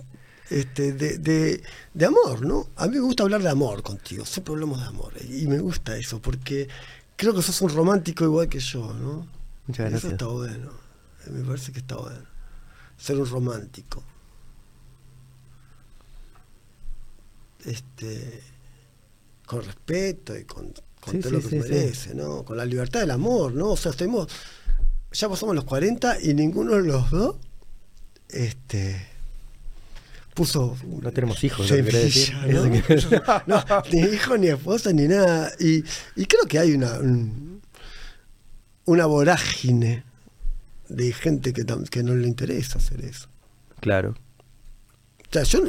Este, 0.51 0.93
de, 0.93 1.17
de, 1.17 1.63
de 1.95 2.05
amor, 2.05 2.45
¿no? 2.45 2.67
A 2.76 2.86
mí 2.88 2.93
me 2.97 2.99
gusta 2.99 3.23
hablar 3.23 3.41
de 3.41 3.49
amor 3.49 3.82
contigo, 3.82 4.26
siempre 4.26 4.53
hablamos 4.53 4.80
de 4.80 4.86
amor. 4.86 5.13
Y 5.28 5.47
me 5.47 5.57
gusta 5.57 5.97
eso, 5.97 6.21
porque 6.21 6.67
creo 7.15 7.34
que 7.34 7.41
sos 7.41 7.59
un 7.63 7.69
romántico 7.69 8.23
igual 8.26 8.47
que 8.47 8.59
yo, 8.59 8.93
¿no? 8.93 9.26
Muchas 9.68 9.86
Eso 9.86 9.91
gracias. 9.91 10.11
está 10.13 10.26
bueno. 10.28 10.72
Me 11.32 11.43
parece 11.43 11.72
que 11.72 11.80
está 11.80 11.95
bueno. 11.95 12.24
Ser 12.97 13.18
un 13.20 13.26
romántico. 13.30 14.03
Este, 17.66 18.43
con 19.45 19.63
respeto 19.63 20.38
y 20.38 20.43
con, 20.43 20.72
con 21.01 21.13
Sí, 21.16 21.20
todo 21.20 21.30
sí, 21.30 21.36
lo 21.36 21.41
que 21.41 21.49
sí, 21.49 21.55
merece, 21.57 22.16
¿no? 22.16 22.43
Con 22.43 22.57
la 22.57 22.66
libertad 22.66 22.99
del 22.99 23.11
amor, 23.11 23.53
¿no? 23.53 23.72
O 23.72 23.78
sea, 23.78 23.91
estemos, 23.91 24.28
ya 25.11 25.28
pasamos 25.30 25.55
los 25.55 25.63
40 25.63 26.22
y 26.22 26.34
ninguno 26.36 26.74
de 26.76 26.84
los 26.84 27.09
dos 27.09 27.38
este, 28.30 29.03
puso... 30.36 30.78
No 31.01 31.11
tenemos 31.11 31.43
hijos, 31.43 31.61
¿no? 31.72 31.76
Semilla, 31.76 32.45
¿no? 32.47 32.66
Eso 32.88 33.09
que- 33.09 33.22
No, 33.47 33.63
ni 33.91 33.99
hijo, 34.13 34.38
ni 34.38 34.47
esposa, 34.47 34.93
ni 34.93 35.07
nada. 35.07 35.51
Y, 35.59 35.84
y 36.16 36.26
creo 36.28 36.45
que 36.47 36.59
hay 36.59 36.74
una, 36.74 36.99
un- 36.99 37.55
una 38.86 39.05
vorágine 39.05 40.03
de 40.89 41.11
gente 41.13 41.53
que, 41.53 41.65
que 41.89 42.03
no 42.03 42.15
le 42.15 42.27
interesa 42.27 42.77
hacer 42.77 43.03
eso. 43.03 43.27
Claro. 43.79 44.15
O 45.29 45.31
sea, 45.31 45.43
yo, 45.43 45.59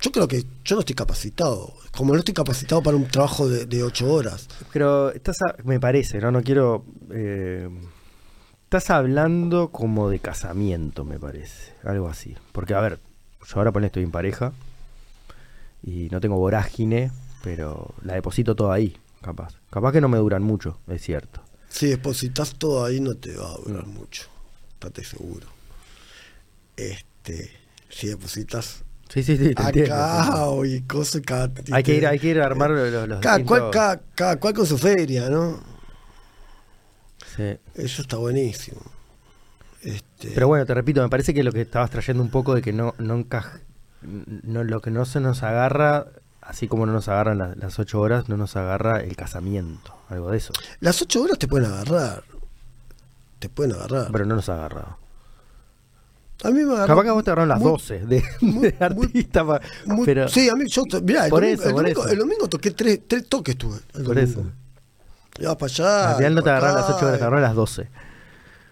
yo 0.00 0.12
creo 0.12 0.28
que 0.28 0.44
yo 0.64 0.76
no 0.76 0.80
estoy 0.80 0.94
capacitado. 0.94 1.72
Como 1.96 2.12
no 2.12 2.18
estoy 2.18 2.34
capacitado 2.34 2.82
para 2.82 2.96
un 2.96 3.06
trabajo 3.06 3.48
de, 3.48 3.66
de 3.66 3.82
ocho 3.82 4.12
horas. 4.12 4.48
Pero 4.72 5.10
estás, 5.10 5.38
a- 5.42 5.56
me 5.64 5.80
parece, 5.80 6.20
¿no? 6.20 6.30
No 6.30 6.42
quiero... 6.42 6.84
eh, 7.10 7.68
estás 8.64 8.90
hablando 8.90 9.68
como 9.70 10.10
de 10.10 10.18
casamiento, 10.18 11.04
me 11.04 11.18
parece. 11.18 11.72
Algo 11.82 12.08
así. 12.08 12.36
Porque, 12.52 12.74
a 12.74 12.80
ver, 12.80 12.98
yo 13.48 13.56
ahora 13.56 13.72
ponle 13.72 13.86
estoy 13.86 14.02
en 14.02 14.10
pareja 14.10 14.52
y 15.82 16.08
no 16.10 16.20
tengo 16.20 16.36
vorágine, 16.36 17.10
pero 17.42 17.94
la 18.02 18.14
deposito 18.14 18.54
toda 18.54 18.74
ahí, 18.74 18.96
capaz. 19.22 19.54
Capaz 19.70 19.92
que 19.92 20.00
no 20.00 20.08
me 20.08 20.18
duran 20.18 20.42
mucho, 20.42 20.78
es 20.88 21.00
cierto. 21.02 21.40
Si 21.76 21.88
depositas 21.88 22.54
todo 22.54 22.84
ahí 22.84 23.00
no 23.00 23.14
te 23.16 23.34
va 23.36 23.50
a 23.52 23.56
durar 23.58 23.86
mucho. 23.86 24.22
Estate 24.72 25.04
seguro. 25.04 25.46
Este, 26.76 27.50
si 27.88 28.08
depositas 28.08 28.82
Sí, 29.08 29.22
sí, 29.22 29.36
sí, 29.36 29.52
entiendo. 29.56 29.94
acá 29.94 30.46
y 30.66 30.80
cosas 30.82 31.22
cada- 31.24 31.50
Hay 31.72 31.82
que 31.82 31.94
ir, 31.94 32.06
hay 32.06 32.18
que 32.18 32.28
ir 32.28 32.40
a 32.40 32.46
armar 32.46 32.70
los, 32.70 32.90
los 33.08 33.20
cada, 33.20 33.44
cual, 33.44 33.60
distintos- 33.60 33.70
cada, 33.72 34.00
cada 34.14 34.36
cual 34.40 34.54
con 34.54 34.66
su 34.66 34.78
feria, 34.78 35.28
¿no? 35.30 35.62
Sí. 37.36 37.56
Eso 37.74 38.02
está 38.02 38.16
buenísimo. 38.16 38.80
Este, 39.82 40.30
Pero 40.34 40.48
bueno, 40.48 40.66
te 40.66 40.74
repito, 40.74 41.02
me 41.02 41.08
parece 41.08 41.32
que 41.34 41.44
lo 41.44 41.52
que 41.52 41.60
estabas 41.62 41.90
trayendo 41.90 42.22
un 42.22 42.30
poco 42.30 42.54
de 42.54 42.62
que 42.62 42.72
no, 42.72 42.94
no 42.98 43.14
encaja, 43.16 43.60
no, 44.02 44.64
lo 44.64 44.80
que 44.80 44.90
no 44.90 45.04
se 45.04 45.20
nos 45.20 45.42
agarra, 45.42 46.06
así 46.48 46.68
como 46.68 46.86
no 46.86 46.92
nos 46.92 47.08
agarran 47.08 47.38
las, 47.38 47.56
las 47.56 47.78
ocho 47.78 48.00
horas, 48.00 48.28
no 48.28 48.36
nos 48.36 48.56
agarra 48.56 49.00
el 49.00 49.16
casamiento, 49.16 49.94
algo 50.08 50.30
de 50.30 50.38
eso. 50.38 50.52
las 50.80 51.00
ocho 51.02 51.22
horas 51.22 51.38
te 51.38 51.48
pueden 51.48 51.70
agarrar. 51.70 52.22
Te 53.38 53.48
pueden 53.48 53.72
agarrar. 53.74 54.08
Pero 54.12 54.24
no 54.26 54.36
nos 54.36 54.48
ha 54.48 54.54
agarrado. 54.54 54.98
a 56.44 56.50
mí 56.50 56.62
me 56.64 56.72
agarró. 56.74 56.86
Capaz 56.86 57.02
que 57.04 57.10
vos 57.10 57.24
te 57.24 57.30
agarraron 57.30 57.48
las 57.48 57.60
muy- 57.60 57.70
12 57.72 57.98
de, 58.06 58.24
muy- 58.40 58.70
de 58.70 58.76
artista, 58.84 59.44
muy- 59.86 60.04
pero 60.06 60.28
sí, 60.28 60.48
a 60.48 60.54
mí, 60.54 60.68
yo, 60.68 60.82
mirá, 61.02 61.24
el, 61.24 61.30
Por 61.30 61.42
domingo, 61.42 61.60
eso, 61.62 61.68
el, 61.68 61.74
por 61.74 61.82
domingo, 61.82 62.00
eso. 62.04 62.12
el 62.12 62.18
domingo 62.18 62.48
toqué 62.48 62.70
tres, 62.70 63.00
tres 63.06 63.28
toques 63.28 63.56
tuve. 63.56 63.78
el 63.94 64.04
por 64.04 64.18
eso. 64.18 64.44
Ibas 65.38 65.56
para 65.56 65.72
allá. 65.72 66.10
Al 66.12 66.16
final 66.16 66.34
no 66.34 66.42
te 66.42 66.50
agarraron 66.50 66.76
las 66.76 66.84
acá, 66.86 66.96
8 66.96 67.06
horas, 67.06 67.18
te 67.18 67.24
agarraron 67.24 67.42
las 67.42 67.54
12. 67.54 67.88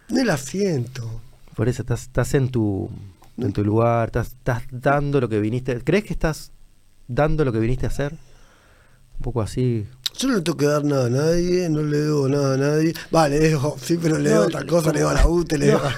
Ni 0.08 0.24
la 0.24 0.36
siento. 0.38 1.20
Por 1.54 1.68
eso 1.68 1.82
estás, 1.82 2.02
estás 2.02 2.32
en 2.34 2.50
tu 2.50 2.90
en 3.36 3.52
tu 3.52 3.64
lugar, 3.64 4.06
estás, 4.08 4.28
estás 4.28 4.62
dando 4.70 5.20
lo 5.20 5.28
que 5.28 5.40
viniste. 5.40 5.82
¿Crees 5.82 6.04
que 6.04 6.12
estás 6.12 6.52
dando 7.08 7.44
lo 7.44 7.52
que 7.52 7.58
viniste 7.60 7.86
a 7.86 7.88
hacer? 7.90 8.12
Un 8.12 9.22
poco 9.22 9.42
así. 9.42 9.86
Yo 10.16 10.28
no 10.28 10.34
le 10.36 10.42
tengo 10.42 10.56
que 10.58 10.66
dar 10.66 10.84
nada 10.84 11.06
a 11.06 11.10
nadie, 11.10 11.68
no 11.68 11.82
le 11.82 11.98
debo 11.98 12.28
nada 12.28 12.54
a 12.54 12.56
nadie. 12.56 12.94
Vale, 13.10 13.38
le 13.40 13.48
dejo, 13.50 13.76
sí, 13.82 13.98
pero 14.00 14.18
le 14.18 14.30
No, 14.30 14.34
debo 14.36 14.44
otra 14.46 14.64
cosa, 14.66 14.92
le 14.92 14.98
debo 15.00 15.10
a 15.10 15.14
la 15.14 15.26
UTE, 15.26 15.58
le 15.58 15.66
debo. 15.66 15.80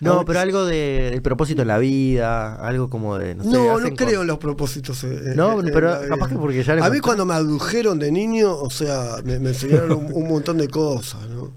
No, 0.00 0.24
pero 0.24 0.40
algo 0.40 0.64
de, 0.64 1.10
del 1.10 1.22
propósito 1.22 1.62
en 1.62 1.68
la 1.68 1.78
vida, 1.78 2.54
algo 2.56 2.88
como 2.88 3.18
de. 3.18 3.34
No, 3.34 3.44
sé, 3.44 3.50
No, 3.50 3.94
creo 3.94 4.22
en 4.22 4.26
los 4.26 4.38
propósitos. 4.38 5.04
eh, 5.04 5.34
No, 5.36 5.60
eh, 5.60 5.70
pero 5.72 6.00
capaz 6.08 6.28
que 6.28 6.36
porque 6.36 6.64
ya 6.64 6.72
A 6.84 6.90
mí 6.90 6.98
cuando 7.00 7.26
me 7.26 7.34
adujeron 7.34 7.98
de 7.98 8.10
niño, 8.10 8.56
o 8.56 8.70
sea, 8.70 9.16
me, 9.24 9.38
me 9.38 9.50
enseñaron 9.50 9.92
un, 9.92 10.12
un 10.12 10.28
montón 10.28 10.58
de 10.58 10.68
cosas, 10.68 11.28
¿no? 11.28 11.52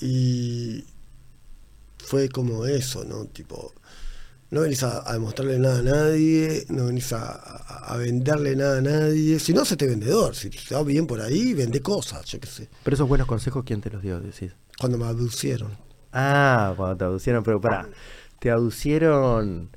Y 0.00 0.84
fue 1.98 2.28
como 2.28 2.66
eso, 2.66 3.04
¿no? 3.04 3.24
Tipo, 3.26 3.72
no 4.50 4.60
venís 4.62 4.82
a, 4.82 5.08
a 5.08 5.12
demostrarle 5.12 5.58
nada 5.58 5.78
a 5.78 5.82
nadie, 5.82 6.64
no 6.68 6.86
venís 6.86 7.12
a, 7.12 7.30
a- 7.32 7.94
a 7.94 7.96
venderle 7.96 8.54
nada 8.56 8.78
a 8.78 8.80
nadie. 8.80 9.38
Si 9.38 9.52
no, 9.52 9.64
te 9.64 9.86
vendedor. 9.86 10.34
Si 10.34 10.50
te 10.50 10.74
va 10.74 10.82
bien 10.84 11.06
por 11.06 11.20
ahí, 11.20 11.54
vende 11.54 11.80
cosas, 11.80 12.24
yo 12.26 12.38
qué 12.40 12.46
sé. 12.46 12.68
Pero 12.84 12.94
esos 12.94 13.08
buenos 13.08 13.26
consejos, 13.26 13.64
¿quién 13.64 13.80
te 13.80 13.90
los 13.90 14.02
dio? 14.02 14.20
Decís. 14.20 14.52
Cuando 14.78 14.98
me 14.98 15.04
aducieron. 15.06 15.70
Ah, 16.12 16.74
cuando 16.76 16.96
te 16.96 17.04
aducieron, 17.04 17.42
pero 17.44 17.60
pará. 17.60 17.88
¿Te 18.38 18.50
aducieron 18.50 19.70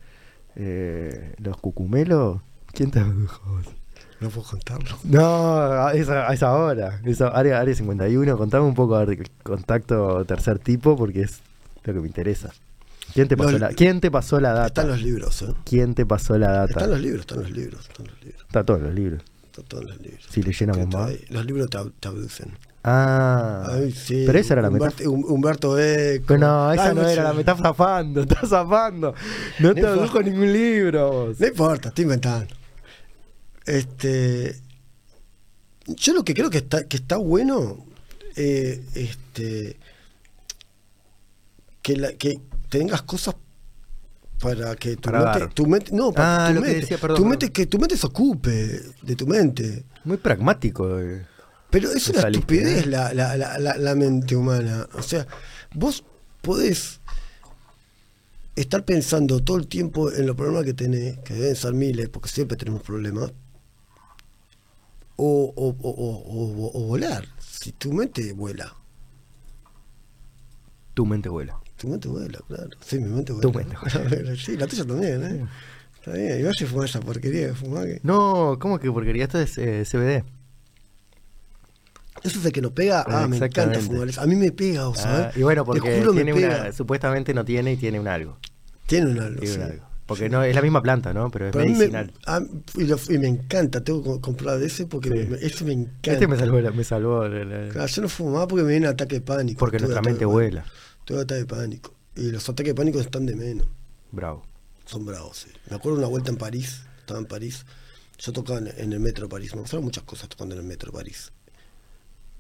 eh, 0.55 1.33
los 1.39 1.57
cucumelos? 1.57 2.41
¿Quién 2.71 2.91
te 2.91 2.99
adujo? 2.99 3.41
No 4.19 4.29
puedo 4.29 4.47
contarlo. 4.47 4.97
No, 5.03 5.25
a 5.85 5.93
esa, 5.93 6.29
a 6.29 6.33
esa 6.33 6.53
hora. 6.53 7.01
Esa, 7.03 7.27
área, 7.27 7.59
área 7.59 7.75
51. 7.75 8.37
Contame 8.37 8.65
un 8.65 8.73
poco 8.73 8.95
a 8.95 9.05
ver, 9.05 9.19
el 9.19 9.29
contacto 9.43 10.23
tercer 10.25 10.59
tipo 10.59 10.95
porque 10.95 11.21
es 11.23 11.39
lo 11.83 11.93
que 11.93 11.99
me 11.99 12.07
interesa. 12.07 12.51
¿Quién 13.13 13.27
te 13.27 13.37
pasó, 13.37 13.51
Los- 13.51 13.61
la, 13.61 13.69
¿quién 13.69 14.01
te 14.01 14.09
pasó 14.11 14.39
la 14.39 14.53
data? 14.53 14.67
Están 14.67 14.87
los 14.87 15.01
libros, 15.01 15.41
¿eh? 15.43 15.53
¿Quién 15.65 15.93
te 15.95 16.05
pasó 16.05 16.37
la 16.37 16.51
data? 16.51 16.71
Están 16.71 16.89
los 16.91 16.99
libros, 17.01 17.21
están 17.21 17.39
los 17.41 17.51
libros, 17.51 17.87
están 17.89 18.07
los 18.07 18.23
libros. 18.23 18.41
Está 18.41 18.63
todo 18.65 18.77
en 18.77 18.83
los 18.83 18.93
libros. 18.95 19.23
Están 19.45 19.65
todos 19.65 19.83
los 19.85 20.01
libros. 20.01 20.25
Si 20.29 20.41
le 20.41 20.51
llenamos 20.51 20.87
más. 20.87 21.11
Los 21.29 21.45
libros 21.45 21.67
abducen. 22.03 22.57
Ah, 22.85 23.65
Ay, 23.71 23.91
sí, 23.93 24.23
pero 24.25 24.37
esa 24.39 24.55
era 24.55 24.63
la 24.63 24.69
metáfora. 24.69 25.09
Hum- 25.09 25.23
Humberto 25.25 25.79
Eco. 25.79 26.37
No, 26.37 26.73
esa 26.73 26.89
Ay, 26.89 26.95
no 26.95 27.07
era, 27.07 27.23
la 27.23 27.33
me 27.33 27.39
estás 27.39 27.59
zafando, 27.59 28.21
estás 28.23 28.49
zafando. 28.49 29.13
No, 29.59 29.69
No 29.69 29.73
te 29.73 29.79
importa. 29.81 29.95
tradujo 30.09 30.21
ningún 30.23 30.51
libro. 30.51 31.11
vos. 31.11 31.39
No 31.39 31.47
importa, 31.47 31.89
estoy 31.89 32.03
inventando. 32.03 32.53
Este. 33.65 34.59
Yo 35.87 36.13
lo 36.13 36.23
que 36.25 36.33
creo 36.33 36.49
que 36.49 36.57
está, 36.57 36.85
que 36.87 36.97
está 36.97 37.17
bueno. 37.17 37.85
eh, 38.35 38.83
este. 38.95 39.77
Que, 41.81 41.95
la, 41.97 42.13
que 42.13 42.33
tengas 42.77 43.03
cosas 43.03 43.35
para 44.39 44.75
que 44.75 44.95
tu 44.95 45.01
Para 45.11 45.19
mente, 45.25 45.39
dar. 45.39 45.53
tu 45.53 45.65
mente. 45.67 45.91
No, 45.93 46.11
para 46.11 46.45
Ah, 46.45 46.47
tu 46.49 46.53
que 46.55 46.59
mente. 46.61 46.79
decía, 46.81 46.97
perdón, 46.97 47.15
tu 47.17 47.21
perdón. 47.23 47.29
mente 47.29 47.51
que 47.51 47.65
tu 47.67 47.77
mente 47.77 47.97
se 47.97 48.07
ocupe 48.07 48.81
de 49.03 49.15
tu 49.15 49.27
mente. 49.27 49.85
Muy 50.05 50.17
pragmático. 50.17 50.99
eh. 50.99 51.23
Pero 51.69 51.91
es 51.91 52.09
una 52.09 52.21
Saliste, 52.21 52.39
estupidez 52.55 52.83
¿eh? 52.85 52.89
la, 52.89 53.13
la, 53.13 53.37
la, 53.37 53.77
la, 53.77 53.95
mente 53.95 54.35
humana. 54.35 54.87
O 54.95 55.03
sea, 55.03 55.27
vos 55.75 56.03
podés 56.41 56.99
estar 58.55 58.83
pensando 58.85 59.39
todo 59.43 59.57
el 59.57 59.67
tiempo 59.67 60.11
en 60.11 60.25
los 60.25 60.35
problemas 60.35 60.63
que 60.65 60.73
tenés, 60.73 61.19
que 61.19 61.35
deben 61.35 61.55
ser 61.55 61.73
miles, 61.73 62.09
porque 62.09 62.29
siempre 62.29 62.57
tenemos 62.57 62.81
problemas, 62.81 63.31
o, 65.15 65.53
o- 65.55 65.77
o- 65.89 66.71
o 66.79 66.87
volar. 66.87 67.27
Si 67.39 67.71
tu 67.71 67.93
mente 67.93 68.33
vuela, 68.33 68.75
Tu 70.95 71.05
mente 71.07 71.27
vuela. 71.29 71.59
Tu 71.83 71.89
mente 71.89 72.07
vuela, 72.07 72.39
claro. 72.47 72.69
Sí, 72.79 72.97
mi 72.97 73.09
mente 73.09 73.33
vuela. 73.33 73.41
Tu 73.51 73.57
mente 73.57 73.75
vuela. 74.09 74.35
sí, 74.37 74.55
la 74.55 74.67
tuya 74.67 74.85
también, 74.85 75.21
¿eh? 75.23 75.45
Está 75.99 76.13
bien, 76.13 76.39
igual 76.39 76.53
si 76.57 76.65
fumás 76.65 76.89
esa 76.89 77.01
porquería 77.01 77.47
que 77.49 77.53
fumás. 77.55 77.85
que- 77.85 77.99
No, 78.03 78.57
¿cómo 78.57 78.79
que 78.79 78.89
porquería? 78.89 79.23
Esto 79.25 79.39
es 79.39 79.57
eh, 79.57 79.83
CBD. 79.85 80.23
Eso 82.23 82.39
es 82.39 82.45
el 82.45 82.51
que 82.53 82.61
nos 82.61 82.71
pega. 82.71 83.03
Ah, 83.05 83.27
me 83.27 83.35
encanta 83.35 83.79
fumar. 83.81 84.07
A 84.17 84.25
mí 84.25 84.35
me 84.35 84.51
pega, 84.53 84.87
¿o 84.87 84.93
Ah, 84.93 84.97
¿sabes? 84.97 85.37
y 85.37 85.43
bueno, 85.43 85.63
Te 85.63 85.65
porque 85.65 85.97
juro, 85.99 86.13
me 86.13 86.23
tiene 86.23 86.33
pega. 86.39 86.61
una, 86.61 86.71
supuestamente 86.71 87.33
no 87.33 87.43
tiene 87.43 87.73
y 87.73 87.77
tiene 87.77 87.99
un 87.99 88.07
algo. 88.07 88.37
Tiene 88.85 89.11
un 89.11 89.19
algo. 89.19 89.39
Tiene 89.41 89.55
un 89.55 89.61
sí. 89.61 89.71
algo. 89.71 89.85
Porque 90.05 90.29
no 90.29 90.43
es 90.43 90.53
la 90.55 90.61
misma 90.61 90.81
planta, 90.81 91.13
¿no? 91.13 91.29
Pero 91.31 91.47
es 91.47 91.51
Pero 91.53 91.63
a 91.63 91.67
mí 91.67 91.71
me, 91.73 91.79
medicinal. 91.79 92.11
a- 92.25 92.41
y, 92.77 92.83
lo- 92.83 92.99
y 93.09 93.17
me 93.17 93.27
encanta, 93.27 93.83
tengo 93.83 94.03
que 94.15 94.21
comprar 94.21 94.59
de 94.59 94.67
ese 94.67 94.85
porque 94.85 95.09
Sí. 95.09 95.15
me- 95.29 95.37
ese 95.37 95.63
me 95.65 95.73
encanta. 95.73 96.11
Este 96.13 96.27
me 96.27 96.37
salvó, 96.37 96.59
me 96.71 96.83
salvó. 96.83 97.27
la- 97.27 97.43
la- 97.45 97.69
Claro, 97.69 97.87
yo 97.87 98.01
no 98.01 98.31
más 98.31 98.47
porque 98.47 98.63
me 98.63 98.71
viene 98.71 98.87
ataque 98.87 99.15
de 99.15 99.21
pánico. 99.21 99.59
porque 99.59 99.79
nuestra 99.79 100.01
mente 100.01 100.25
vuela. 100.25 100.65
Tuve 101.05 101.21
ataque 101.21 101.41
de 101.41 101.45
pánico. 101.45 101.93
Y 102.15 102.31
los 102.31 102.47
ataques 102.47 102.71
de 102.71 102.75
pánico 102.75 102.99
están 102.99 103.25
de 103.25 103.35
menos. 103.35 103.67
Bravo. 104.11 104.43
Son 104.85 105.05
bravos, 105.05 105.37
sí. 105.37 105.49
Me 105.69 105.75
acuerdo 105.75 105.97
una 105.97 106.07
vuelta 106.07 106.29
en 106.29 106.37
París, 106.37 106.81
estaba 106.99 107.19
en 107.19 107.25
París. 107.25 107.65
Yo 108.19 108.31
tocaba 108.31 108.59
en, 108.59 108.93
el 108.93 108.99
metro 108.99 109.25
de 109.25 109.29
París. 109.29 109.55
Me 109.55 109.61
pasaron 109.61 109.83
muchas 109.85 110.03
cosas 110.03 110.29
tocando 110.29 110.55
en 110.55 110.61
el 110.61 110.67
metro 110.67 110.91
de 110.91 110.97
París. 110.97 111.31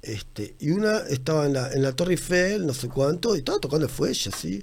Este, 0.01 0.55
y 0.59 0.71
una 0.71 0.99
estaba 0.99 1.45
en 1.45 1.53
la, 1.53 1.71
en 1.71 1.81
la 1.81 1.93
Torre 1.93 2.11
Eiffel, 2.11 2.65
no 2.65 2.73
sé 2.73 2.89
cuánto, 2.89 3.35
y 3.35 3.39
estaba 3.39 3.59
tocando 3.59 3.85
el 3.85 3.91
fuelle, 3.91 4.29
así. 4.31 4.61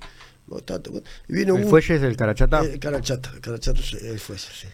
Tocando- 0.49 1.03
y 1.29 1.33
viene 1.33 1.53
¿El 1.53 1.65
un, 1.65 1.71
fuelle 1.71 1.97
es 1.97 2.03
el 2.03 2.17
carachata? 2.17 2.61
El 2.61 2.79
carachata, 2.79 3.31
el 3.31 3.41
carachata 3.41 3.81
es 3.81 3.95
el 3.95 4.21
fuelle, 4.21 4.49
sí. 4.53 4.69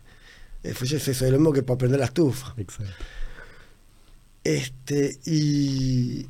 El 0.62 0.74
fuelle 0.74 0.96
es 0.96 1.08
eso, 1.08 1.24
es 1.24 1.30
lo 1.30 1.38
mismo 1.38 1.52
que 1.52 1.62
para 1.62 1.78
prender 1.78 2.00
la 2.00 2.06
estufa. 2.06 2.54
Exacto. 2.56 2.92
Este, 4.42 5.18
y. 5.26 6.26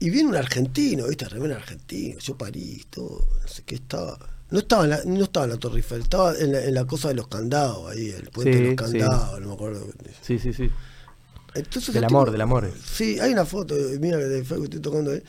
Y 0.00 0.10
viene 0.10 0.30
un 0.30 0.36
argentino, 0.36 1.06
¿viste? 1.06 1.28
Remera 1.28 1.56
argentino, 1.56 2.18
yo 2.18 2.36
París, 2.36 2.86
todo, 2.90 3.28
no 3.42 3.48
sé 3.48 3.62
qué 3.64 3.74
estaba. 3.76 4.18
No 4.50 4.58
estaba 4.58 4.84
en 4.84 4.90
la, 4.90 5.00
no 5.04 5.22
estaba 5.24 5.44
en 5.44 5.52
la 5.52 5.58
Torre 5.58 5.76
Eiffel, 5.76 6.00
estaba 6.02 6.34
en 6.36 6.52
la, 6.52 6.64
en 6.64 6.74
la 6.74 6.84
cosa 6.86 7.08
de 7.08 7.14
los 7.14 7.28
candados, 7.28 7.90
ahí, 7.92 8.08
el 8.10 8.30
puente 8.30 8.52
Sí, 8.52 8.58
de 8.58 8.64
los 8.64 8.70
sí. 8.90 8.98
candados, 8.98 9.40
no 9.40 9.48
me 9.48 9.54
acuerdo. 9.54 9.86
Sí, 10.22 10.38
sí, 10.38 10.52
sí. 10.52 10.68
Entonces, 11.54 11.92
Del 11.94 12.04
el 12.04 12.08
amor, 12.08 12.24
tipo- 12.28 12.32
del 12.32 12.40
amor. 12.40 12.72
Sí, 12.84 13.18
hay 13.20 13.32
una 13.32 13.44
foto, 13.44 13.74
mira, 14.00 14.16
de 14.16 14.42
Facebook 14.44 14.64
estoy 14.64 14.80
tocando 14.80 15.10
ahí. 15.12 15.22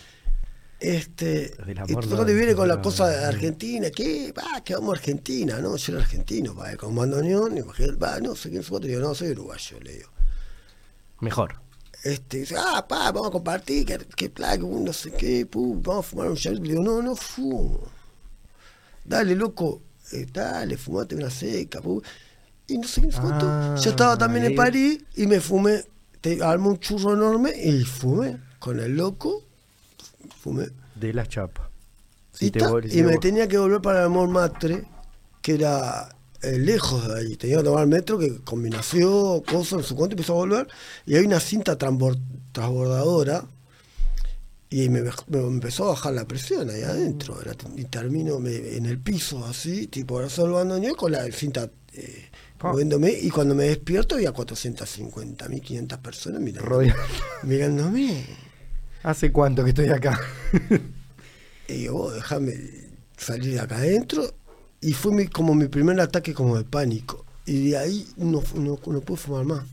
Este, 0.80 1.50
Del 1.66 1.68
y 1.68 1.72
amor, 1.72 1.82
estoy 1.82 1.96
no, 1.96 2.02
tocando 2.10 2.32
y 2.32 2.36
viene 2.36 2.56
con 2.56 2.68
la 2.68 2.82
cosa 2.82 3.08
de. 3.10 3.26
Argentina, 3.26 3.90
¿qué? 3.92 4.32
Va, 4.36 4.64
que 4.64 4.74
vamos 4.74 4.96
a 4.96 4.98
Argentina, 4.98 5.60
¿no? 5.60 5.76
Yo 5.76 5.94
era 5.94 6.02
argentino, 6.02 6.56
va, 6.56 6.76
con 6.76 6.96
bandoneón, 6.96 7.64
bajé, 7.68 7.92
va, 7.92 8.20
no 8.20 8.36
sé 8.36 8.50
quién 8.50 8.64
fue, 8.64 8.80
digo, 8.80 9.00
no, 9.00 9.14
soy 9.14 9.30
uruguayo, 9.32 9.80
le 9.82 9.94
digo. 9.98 10.10
Mejor. 11.20 11.56
Este, 12.04 12.40
dice, 12.40 12.56
ah, 12.58 12.86
pa, 12.88 13.12
vamos 13.12 13.28
a 13.28 13.32
compartir, 13.32 13.86
que, 13.86 13.98
que 14.16 14.30
placa, 14.30 14.64
no 14.64 14.92
sé 14.92 15.12
qué, 15.12 15.46
pum, 15.46 15.82
vamos 15.84 16.06
a 16.06 16.10
fumar 16.10 16.30
un 16.30 16.36
charuto. 16.36 16.64
Le 16.64 16.70
digo, 16.72 16.84
no, 16.84 17.02
no 17.02 17.16
fumo. 17.16 17.80
Dale, 19.06 19.36
loco, 19.36 19.82
eh, 20.12 20.26
dale, 20.32 20.78
fumate 20.78 21.16
una 21.16 21.30
seca, 21.30 21.80
pum. 21.82 22.02
Y 22.68 22.78
no 22.78 22.88
sé 22.88 23.02
qué, 23.02 23.10
cuánto. 23.10 23.46
Ah, 23.48 23.76
Yo 23.80 23.92
estaba 23.92 24.18
también 24.18 24.46
en 24.46 24.56
París 24.56 25.04
y 25.16 25.28
me 25.28 25.40
fumé, 25.40 25.84
te 26.22 26.42
armé 26.44 26.70
un 26.70 26.80
churro 26.80 27.14
enorme 27.14 27.54
y 27.56 27.84
fumé 27.84 28.40
con 28.58 28.80
el 28.80 28.96
loco, 28.96 29.44
fumé. 30.40 30.70
De 30.96 31.14
las 31.14 31.30
chapas. 31.30 31.68
y, 32.40 32.46
Si 32.46 32.52
ta, 32.52 32.72
y 32.84 32.90
te 32.90 33.04
me 33.04 33.18
tenía 33.18 33.48
que 33.48 33.58
volver 33.58 33.82
para 33.82 34.04
el 34.04 34.10
Montmartre, 34.10 34.86
que 35.42 35.54
era 35.56 36.16
eh, 36.44 36.58
lejos 36.60 37.08
de 37.08 37.20
ahí. 37.20 37.36
Tenía 37.36 37.58
que 37.58 37.64
tomar 37.64 37.84
el 37.84 37.90
metro, 37.90 38.18
que 38.20 38.40
combinación, 38.44 39.42
cosas, 39.42 39.74
no 39.74 39.84
sé 39.84 39.96
cuánto, 39.96 40.14
empezó 40.14 40.34
a 40.34 40.38
volver. 40.38 40.68
Y 41.06 41.16
hay 41.16 41.26
una 41.26 41.40
cinta 41.40 41.78
transbor- 41.78 42.20
transbordadora. 42.52 43.46
Y 44.70 44.88
me, 44.88 45.02
empezó 45.34 45.86
a 45.86 45.90
bajar 45.90 46.14
la 46.14 46.26
presión 46.26 46.70
ahí 46.70 46.82
adentro. 46.84 47.42
Era- 47.42 47.54
y 47.76 47.84
termino 47.86 48.40
me- 48.40 48.76
en 48.78 48.86
el 48.86 49.00
piso 49.00 49.46
así, 49.46 49.88
tipo 49.88 50.18
abrazo 50.18 50.46
el 50.46 50.52
bandoneón 50.54 50.96
con 50.96 51.12
la 51.12 51.30
cinta 51.32 51.70
eh, 51.94 52.30
moviéndome. 52.64 53.12
Y 53.12 53.30
cuando 53.32 53.54
me 53.54 53.66
despierto 53.66 54.16
había 54.16 54.32
450, 54.32 55.50
1500 55.50 55.98
personas 56.00 56.40
mirando, 56.42 56.70
Rodea- 56.70 56.96
mirándome. 57.44 58.26
¿Hace 59.04 59.32
cuánto 59.32 59.64
que 59.64 59.70
estoy 59.72 59.90
acá? 59.90 60.20
Y 61.68 61.74
digo, 61.74 61.94
vos 62.00 62.14
déjame 62.16 62.54
salir 63.16 63.54
de 63.54 63.60
acá 63.62 63.78
adentro. 63.78 64.34
Y 64.82 64.94
fue 64.94 65.12
mi- 65.14 65.28
como 65.28 65.54
mi 65.54 65.68
primer 65.68 66.00
ataque 66.02 66.34
como 66.34 66.58
de 66.58 66.64
pánico. 66.64 67.24
Y 67.46 67.70
de 67.70 67.78
ahí 67.78 68.08
no, 68.18 68.42
no, 68.56 68.80
no 68.86 69.02
pude 69.02 69.18
fumar 69.18 69.46
más. 69.46 69.64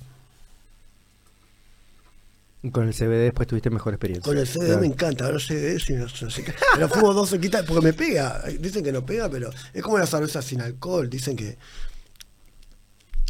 Con 2.73 2.89
el 2.89 2.93
CBD 2.95 3.23
después 3.23 3.47
tuviste 3.47 3.71
mejor 3.71 3.95
experiencia. 3.95 4.29
Con 4.29 4.37
el 4.37 4.47
CBD 4.47 4.67
Claro. 4.67 4.81
me 4.81 4.87
encanta, 4.89 5.25
ahora 5.27 5.39
CBD 5.39 5.79
sí, 5.79 5.93
no, 5.95 6.07
no 6.07 6.31
sé 6.31 6.43
qué. 6.45 6.53
Pero 6.75 6.89
fumo 6.89 7.15
dos 7.15 7.31
sequitas 7.31 7.65
porque 7.65 7.85
me 7.85 7.93
pega. 7.93 8.43
Dicen 8.59 8.83
que 8.83 8.91
no 8.93 9.07
pega, 9.07 9.29
pero 9.31 9.51
es 9.73 9.83
como 9.83 9.97
la 9.99 10.07
cerveza 10.07 10.43
sin 10.43 10.61
alcohol. 10.61 11.09
Dicen 11.09 11.37
que, 11.37 11.57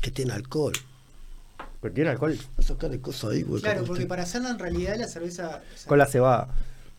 que 0.01 0.11
tiene 0.11 0.33
alcohol. 0.33 0.73
¿Pero 1.83 1.95
tiene 1.95 2.11
alcohol? 2.11 2.37
Voy 2.37 2.65
a 2.65 2.67
sacar 2.67 2.91
el 2.91 3.01
coso 3.01 3.29
ahí, 3.29 3.43
güey. 3.43 3.61
Claro, 3.63 3.85
porque 3.85 4.07
para 4.07 4.23
hacerla 4.23 4.51
en 4.51 4.59
realidad 4.59 4.97
la 4.97 5.07
cerveza. 5.07 5.63
o 5.75 5.79
sea, 5.79 5.89
Con 5.89 5.99
la 5.99 6.07
cebada. 6.07 6.49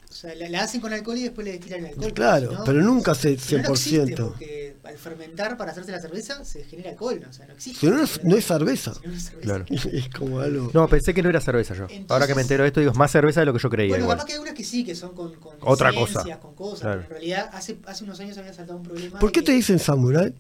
O 0.09 0.11
sea, 0.11 0.33
la, 0.33 0.49
la 0.49 0.63
hacen 0.63 0.81
con 0.81 0.91
alcohol 0.91 1.17
y 1.19 1.23
después 1.23 1.45
le 1.45 1.51
destilan 1.51 1.81
el 1.81 1.85
alcohol. 1.93 2.13
Claro, 2.13 2.51
¿no? 2.51 2.63
pero 2.63 2.81
nunca 2.81 3.13
se 3.13 3.37
Si 3.37 3.55
no, 3.57 3.61
no 3.61 3.69
existe, 3.69 4.15
100%. 4.15 4.27
porque 4.29 4.75
al 4.83 4.97
fermentar 4.97 5.55
para 5.55 5.71
hacerse 5.71 5.91
la 5.91 5.99
cerveza 6.01 6.43
se 6.43 6.63
genera 6.63 6.89
alcohol, 6.89 7.19
¿no? 7.21 7.29
o 7.29 7.33
sea, 7.33 7.45
no 7.45 7.53
existe. 7.53 7.79
Si 7.81 7.85
no, 7.87 7.97
no 7.97 8.03
es- 8.03 8.23
no 8.23 8.35
es 8.35 8.43
cerveza. 8.45 8.93
Si 8.95 9.07
es 9.07 9.23
cerveza. 9.25 9.39
Claro. 9.41 9.65
Es 9.69 10.09
como 10.09 10.39
algo. 10.39 10.71
No, 10.73 10.87
pensé 10.87 11.13
que 11.13 11.21
no 11.21 11.29
era 11.29 11.39
cerveza 11.39 11.75
yo. 11.75 11.83
Entonces- 11.83 12.05
Ahora 12.09 12.25
que 12.25 12.33
me 12.33 12.41
entero 12.41 12.63
de 12.63 12.69
esto, 12.69 12.79
digo, 12.79 12.91
es 12.91 12.97
más 12.97 13.11
cerveza 13.11 13.41
de 13.41 13.45
lo 13.45 13.53
que 13.53 13.59
yo 13.59 13.69
creía. 13.69 13.89
Bueno, 13.89 14.05
igual. 14.05 14.17
capaz 14.17 14.25
que 14.27 14.33
hay 14.33 14.39
unas 14.39 14.53
que 14.55 14.63
sí, 14.63 14.83
que 14.83 14.95
son 14.95 15.13
con, 15.13 15.35
con 15.35 15.55
Otra 15.61 15.93
cosa. 15.93 16.23
con 16.39 16.55
cosas. 16.55 16.81
Claro. 16.81 17.01
pero 17.01 17.03
En 17.03 17.09
realidad, 17.21 17.49
hace, 17.53 17.77
hace 17.85 18.03
unos 18.03 18.19
años 18.19 18.35
había 18.39 18.51
saltado 18.53 18.77
un 18.79 18.83
problema. 18.85 19.19
¿Por 19.19 19.31
qué 19.31 19.43
te 19.43 19.51
dicen 19.51 19.77
samurai? 19.77 20.33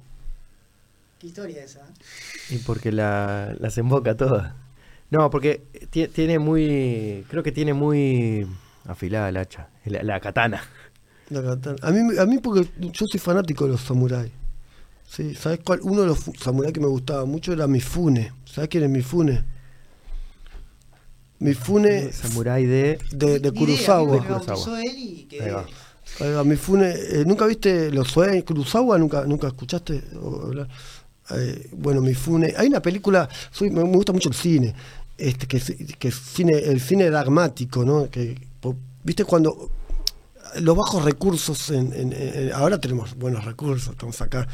¿Qué 1.19 1.27
historia 1.27 1.63
esa? 1.63 1.81
Y 2.49 2.57
porque 2.57 2.91
la, 2.91 3.55
las 3.59 3.77
emboca 3.77 4.17
todas. 4.17 4.53
No, 5.11 5.29
porque 5.29 5.61
ti- 5.91 6.07
tiene 6.07 6.39
muy. 6.39 7.23
Creo 7.29 7.43
que 7.43 7.51
tiene 7.51 7.73
muy 7.73 8.47
afilada 8.89 9.29
el 9.29 9.37
hacha. 9.37 9.69
La, 9.85 10.03
la 10.03 10.19
katana. 10.19 10.61
La 11.29 11.41
katana. 11.43 11.77
A 11.81 11.91
mí, 11.91 12.17
a 12.17 12.25
mí 12.25 12.39
porque 12.39 12.69
yo 12.77 13.07
soy 13.07 13.19
fanático 13.19 13.65
de 13.65 13.71
los 13.71 13.81
samuráis. 13.81 14.31
Sí, 15.07 15.33
¿Sabes 15.35 15.59
cuál? 15.63 15.79
Uno 15.83 16.01
de 16.01 16.07
los 16.07 16.19
samuráis 16.39 16.73
que 16.73 16.79
me 16.79 16.87
gustaba 16.87 17.25
mucho 17.25 17.51
era 17.53 17.67
Mifune. 17.67 18.31
¿Sabes 18.45 18.69
quién 18.69 18.83
es 18.83 18.89
Mifune? 18.89 19.43
Mifune 21.39 22.11
Samurai 22.11 22.65
de. 22.65 22.99
de, 23.11 23.39
de 23.39 23.47
idea, 23.49 23.51
Kurosawa. 23.53 24.01
a 24.01 24.05
mí 24.05 24.11
me 24.19 24.27
Kurosawa. 24.27 24.45
bautizó 24.45 24.77
él 24.77 24.95
y 24.97 25.23
que 25.25 25.41
Ahí 25.41 25.51
va. 25.51 25.65
Ahí 26.19 26.31
va, 26.33 26.43
Mifune, 26.43 26.89
eh, 26.91 27.23
¿nunca 27.25 27.45
viste 27.45 27.91
los 27.91 28.09
sueños 28.09 28.43
Kurosawa? 28.43 28.97
¿Nunca, 28.97 29.23
nunca 29.25 29.47
escuchaste 29.47 30.03
hablar? 30.21 30.67
Eh, 31.31 31.69
bueno, 31.73 32.01
Mifune. 32.01 32.53
Hay 32.57 32.67
una 32.67 32.81
película, 32.81 33.29
soy, 33.51 33.69
me 33.69 33.83
gusta 33.83 34.11
mucho 34.11 34.29
el 34.29 34.35
cine, 34.35 34.73
este, 35.17 35.47
que, 35.47 35.59
que 35.97 36.07
es 36.09 36.15
cine, 36.15 36.53
el 36.57 36.81
cine 36.81 37.09
dogmático, 37.09 37.85
¿no? 37.85 38.09
Que, 38.09 38.35
¿Viste 39.09 39.25
cuando 39.25 39.71
los 40.61 40.77
bajos 40.77 41.03
recursos, 41.03 41.71
en, 41.71 41.91
en- 41.93 42.13
en- 42.13 42.53
ahora 42.53 42.79
tenemos 42.79 43.15
buenos 43.15 43.43
recursos, 43.43 43.89
estamos 43.93 44.21
acá. 44.21 44.47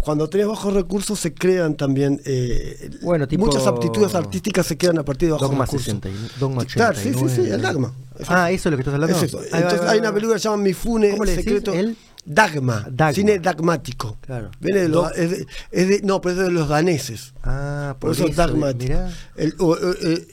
Cuando 0.00 0.26
tenés 0.30 0.46
bajos 0.46 0.72
recursos 0.72 1.20
se 1.20 1.34
crean 1.34 1.74
también, 1.76 2.18
eh, 2.24 2.88
Bueno, 3.02 3.28
tipo- 3.28 3.44
muchas 3.44 3.66
aptitudes 3.66 4.14
artísticas 4.14 4.66
se 4.66 4.78
quedan 4.78 4.98
a 5.00 5.04
partir 5.04 5.28
de 5.28 5.32
bajos 5.32 5.50
Dogma 5.50 5.66
recursos. 5.66 5.84
60. 6.00 6.08
Dogma 6.38 6.64
Claro, 6.64 6.96
sí, 6.96 7.08
sí, 7.08 7.08
sí, 7.10 7.24
89. 7.24 7.54
el 7.56 7.60
Dagma. 7.60 7.92
Ah, 8.28 8.50
eso 8.50 8.68
es 8.68 8.70
lo 8.70 8.76
que 8.78 8.80
estás 8.80 8.94
hablando. 8.94 9.16
Es 9.18 9.34
va, 9.34 9.38
Entonces 9.42 9.52
ahí 9.52 9.84
va, 9.84 9.90
hay 9.90 9.98
una 9.98 10.08
va. 10.08 10.14
película 10.14 10.36
que 10.36 10.40
se 10.40 10.48
llama 10.48 10.62
Mifune 10.62 11.10
¿Cómo 11.10 11.24
le 11.26 11.30
decís? 11.32 11.44
Secreto. 11.44 11.74
¿El? 11.74 11.96
Dagma, 12.24 12.86
Dagma. 12.90 13.12
Cine 13.14 13.38
dagmático. 13.38 14.16
Claro. 14.22 14.50
Viene 14.60 14.80
de 14.80 14.88
los, 14.88 15.12
es 15.14 15.30
de, 15.30 15.46
es 15.72 15.88
de- 15.88 16.00
no, 16.04 16.22
pero 16.22 16.36
es 16.36 16.40
de 16.46 16.50
los 16.50 16.68
daneses. 16.70 17.34
Ah, 17.42 17.96
Por 18.00 18.08
por 18.08 18.16
eso 18.16 18.26
eso. 18.28 18.34
dagmático. 18.36 18.94
Mirá. 18.94 19.10
El- 19.36 19.54
o- 19.58 19.66
o- 19.72 19.92
eh, 19.92 20.26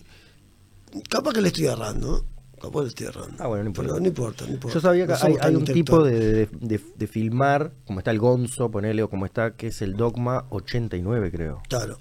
Capaz 1.09 1.33
que 1.33 1.41
le 1.41 1.49
estoy 1.49 1.65
errando. 1.65 2.25
Capaz 2.61 2.81
le 2.81 2.87
estoy 2.87 3.07
errando. 3.07 3.35
Ah, 3.39 3.47
bueno, 3.47 3.63
no 3.63 3.69
importa. 3.69 3.89
Pero 3.91 4.01
no 4.01 4.07
importa, 4.07 4.45
no 4.45 4.53
importa. 4.53 4.73
Yo 4.73 4.81
sabía 4.81 5.05
que 5.05 5.13
No 5.13 5.37
hay, 5.41 5.55
un 5.55 5.63
tipo 5.65 6.03
de, 6.03 6.47
de- 6.47 6.81
de- 6.95 7.07
filmar, 7.07 7.71
como 7.85 7.99
está 7.99 8.09
el 8.11 8.19
Gonzo, 8.19 8.71
ponele, 8.71 9.03
o 9.03 9.09
como 9.09 9.25
está, 9.25 9.55
que 9.55 9.67
es 9.67 9.81
el 9.83 9.95
Dogma 9.95 10.45
89, 10.49 11.31
creo. 11.31 11.61
Claro. 11.69 11.99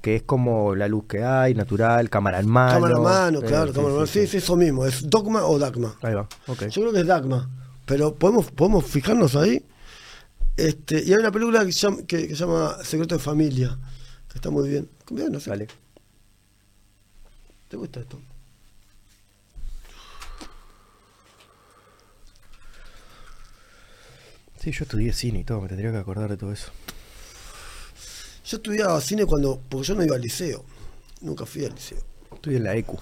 Que 0.00 0.16
es 0.16 0.22
como 0.22 0.74
la 0.74 0.88
luz 0.88 1.04
que 1.06 1.22
hay, 1.22 1.54
natural, 1.54 2.08
cámara 2.08 2.40
en 2.40 2.48
mano. 2.48 2.72
cámara 2.74 2.96
a 2.96 3.00
mano, 3.00 3.38
Eh, 3.40 3.44
claro, 3.44 3.72
cámara 3.72 3.90
a 3.92 3.96
mano. 3.96 4.06
Sí, 4.06 4.26
sí, 4.26 4.38
eso 4.38 4.56
mismo. 4.56 4.86
¿Es 4.86 5.08
dogma 5.10 5.44
o 5.44 5.58
dagma? 5.58 5.96
Ahí 6.02 6.14
va, 6.14 6.28
ok. 6.46 6.66
Yo 6.68 6.82
creo 6.82 6.92
que 6.92 7.00
es 7.00 7.06
dagma. 7.06 7.50
Pero 7.84 8.14
podemos, 8.14 8.50
podemos 8.50 8.84
fijarnos 8.86 9.36
ahí. 9.36 9.64
Este, 10.56 11.02
y 11.04 11.12
hay 11.12 11.18
una 11.20 11.30
película 11.30 11.64
que 11.64 11.72
se 11.72 11.80
llama, 11.80 11.98
que, 12.06 12.26
que 12.28 12.34
se 12.34 12.44
llama 12.44 12.76
Secreto 12.82 13.14
de 13.16 13.20
Familia, 13.20 13.78
que 14.28 14.38
está 14.38 14.50
muy 14.50 14.68
bien. 14.68 14.88
Bien, 15.10 15.30
no 15.30 15.40
sé. 15.40 15.50
Vale. 15.50 15.68
¿Te 17.68 17.76
gusta 17.76 18.00
esto? 18.00 18.18
Sí, 24.68 24.72
yo 24.78 24.82
estudié 24.84 25.12
cine 25.14 25.38
y 25.40 25.44
todo, 25.44 25.62
me 25.62 25.68
tendría 25.68 25.90
que 25.90 25.96
acordar 25.96 26.28
de 26.28 26.36
todo 26.36 26.52
eso. 26.52 26.70
Yo 28.44 28.58
estudiaba 28.58 29.00
cine 29.00 29.24
cuando. 29.24 29.62
porque 29.68 29.86
yo 29.86 29.94
no 29.94 30.04
iba 30.04 30.14
al 30.16 30.20
liceo. 30.20 30.62
Nunca 31.22 31.46
fui 31.46 31.64
al 31.64 31.72
liceo. 31.74 32.02
Estudié 32.34 32.58
en 32.58 32.64
la 32.64 32.76
ECU. 32.76 32.98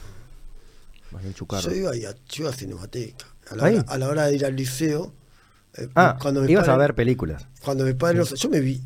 Más 1.11 1.23
bien 1.23 1.35
Chucarro. 1.35 1.69
Yo 1.69 1.75
iba, 1.77 1.91
a, 1.91 1.95
yo 1.95 2.13
iba 2.39 2.51
a 2.51 2.53
Cinemateca. 2.53 3.27
A 3.51 3.57
la, 3.57 3.65
¿Ahí? 3.67 3.75
hora, 3.79 3.85
a 3.89 3.99
la 3.99 4.09
hora 4.09 4.27
de 4.27 4.37
ir 4.37 4.45
al 4.47 4.55
liceo. 4.55 5.13
eh, 5.77 5.89
Ah, 5.97 6.17
mis 6.23 6.51
ibas 6.51 6.69
a 6.69 6.73
padres- 6.73 6.79
ver 6.79 6.95
películas. 6.95 7.49
Cuando 7.65 7.85
mis 7.85 7.95
padres. 7.95 8.31
no- 8.31 8.37
yo 8.37 8.49
me 8.49 8.61
vi 8.61 8.81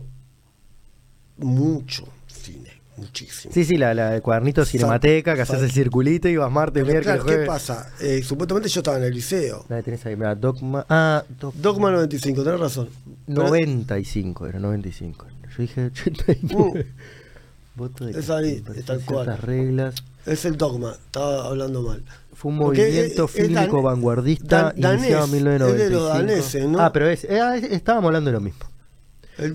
mucho 1.36 2.08
cine. 2.28 2.79
Muchísimo. 3.00 3.52
Sí, 3.54 3.64
sí, 3.64 3.76
la, 3.76 3.94
la 3.94 4.14
el 4.16 4.22
cuadernito 4.22 4.60
de 4.60 4.66
Cinemateca, 4.66 5.34
que 5.34 5.40
haces 5.42 5.62
el 5.62 5.70
circulito 5.70 6.28
y 6.28 6.36
vas 6.36 6.50
martes, 6.52 6.82
Pero 6.84 6.92
miércoles, 6.92 7.22
claro, 7.24 7.40
¿qué 7.40 7.46
pasa? 7.46 7.90
Eh, 8.00 8.22
supuestamente 8.22 8.68
yo 8.68 8.80
estaba 8.80 8.98
en 8.98 9.04
el 9.04 9.14
liceo. 9.14 9.64
La 9.68 9.82
tenés 9.82 10.04
ahí, 10.06 10.16
mira, 10.16 10.34
Dogma. 10.34 10.84
Ah, 10.88 11.24
Dog- 11.40 11.54
Dogma 11.54 11.90
95, 11.90 12.44
tenés 12.44 12.60
razón. 12.60 12.88
Pero 13.26 13.42
95, 13.44 14.46
era 14.46 14.58
95. 14.58 15.26
Yo 15.56 15.62
dije 15.62 15.84
89. 15.86 16.86
Voto 17.74 18.04
de 18.04 18.12
Uh. 18.12 18.18
Es 18.18 18.30
ahí, 18.30 18.62
es 18.76 18.84
tal 18.84 19.00
cual. 19.04 19.38
reglas. 19.38 19.94
Es 20.26 20.44
el 20.44 20.56
dogma, 20.58 20.92
estaba 20.92 21.46
hablando 21.46 21.82
mal. 21.82 22.02
Fue 22.34 22.52
un 22.52 22.58
Porque 22.58 22.82
movimiento 22.82 23.24
es- 23.24 23.34
es 23.36 23.46
fílmico 23.46 23.76
dan- 23.76 23.84
vanguardista 23.84 24.74
dan- 24.76 24.94
iniciado 24.94 25.24
en 25.24 25.30
danés, 25.30 25.42
1995. 25.42 25.72
es 25.72 25.78
de 25.78 25.90
los 25.90 26.08
daneses, 26.08 26.68
¿no? 26.68 26.80
Ah, 26.80 26.92
pero 26.92 27.08
es, 27.08 27.24
eh, 27.24 27.40
ah, 27.40 27.56
es- 27.56 27.64
estábamos 27.64 28.08
hablando 28.08 28.28
de 28.30 28.34
lo 28.34 28.40
mismo. 28.40 28.66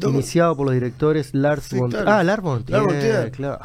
Iniciado 0.10 0.56
por 0.56 0.66
los 0.68 0.74
directores 0.74 1.30
Lars 1.34 1.70
von. 1.72 1.94
Ah, 2.08 2.24
Lars 2.24 2.42
von 2.44 2.64
Lars 2.68 2.86
von 2.86 3.00
Trier, 3.00 3.32
claro. 3.32 3.60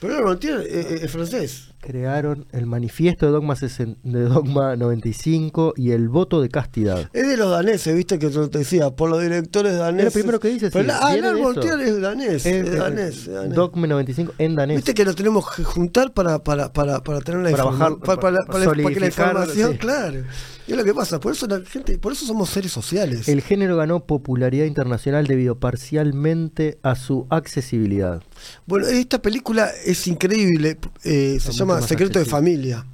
Pero 0.00 0.20
no, 0.22 0.36
tiene, 0.36 0.62
eh, 0.64 0.66
eh, 0.90 0.98
es 1.02 1.10
francés. 1.10 1.70
Crearon 1.80 2.46
el 2.52 2.66
manifiesto 2.66 3.24
de 3.24 3.32
Dogma, 3.32 3.56
60 3.56 4.00
de 4.02 4.20
Dogma 4.24 4.76
95 4.76 5.72
y 5.76 5.92
el 5.92 6.08
voto 6.10 6.42
de 6.42 6.50
castidad. 6.50 7.08
Es 7.14 7.26
de 7.26 7.36
los 7.38 7.50
daneses, 7.50 7.94
viste 7.94 8.18
que 8.18 8.30
yo 8.30 8.50
te 8.50 8.58
decía, 8.58 8.90
por 8.90 9.08
los 9.08 9.22
directores 9.22 9.78
daneses. 9.78 10.08
Es 10.08 10.14
lo 10.14 10.20
primero 10.20 10.40
que 10.40 10.48
dice, 10.48 10.70
Pero 10.70 10.82
sí, 10.84 10.88
la- 10.88 10.98
ah, 10.98 11.16
Lars 11.16 11.38
von. 11.40 11.54
Trier 11.54 11.80
es 11.80 12.00
danés. 12.02 12.44
Es, 12.44 12.46
eh, 12.46 12.70
danés, 12.70 13.16
es 13.16 13.32
danés. 13.32 13.54
Dogma 13.54 13.86
95 13.86 14.34
en 14.38 14.54
danés. 14.56 14.76
Viste 14.76 14.92
que 14.94 15.04
lo 15.06 15.14
tenemos 15.14 15.50
que 15.54 15.64
juntar 15.64 16.12
para, 16.12 16.38
para, 16.38 16.70
para, 16.72 17.02
para 17.02 17.20
tener 17.20 17.40
la 17.42 17.50
Para 17.52 17.64
informa- 17.64 17.78
bajar- 17.78 17.98
para, 18.00 18.20
para- 18.20 18.38
para 18.44 18.64
para- 18.72 18.92
que 18.92 19.00
la 19.00 19.06
información, 19.06 19.72
sí. 19.72 19.78
claro. 19.78 20.22
Y 20.66 20.72
es 20.72 20.78
lo 20.78 20.84
que 20.84 20.94
pasa, 20.94 21.20
por 21.20 21.32
eso 21.32 21.46
la 21.46 21.60
gente, 21.60 21.98
por 21.98 22.12
eso 22.12 22.24
somos 22.24 22.48
seres 22.48 22.72
sociales. 22.72 23.28
El 23.28 23.42
género 23.42 23.76
ganó 23.76 24.04
popularidad 24.04 24.64
internacional 24.64 25.26
debido 25.26 25.58
parcialmente 25.58 26.78
a 26.82 26.94
su 26.96 27.26
accesibilidad. 27.28 28.22
Bueno, 28.66 28.86
esta 28.86 29.20
película 29.20 29.70
es 29.84 30.06
increíble, 30.06 30.78
eh, 31.04 31.38
se 31.38 31.48
mucho 31.48 31.58
llama 31.58 31.82
Secreto 31.82 32.18
de. 32.18 32.24
Familia. 32.24 32.86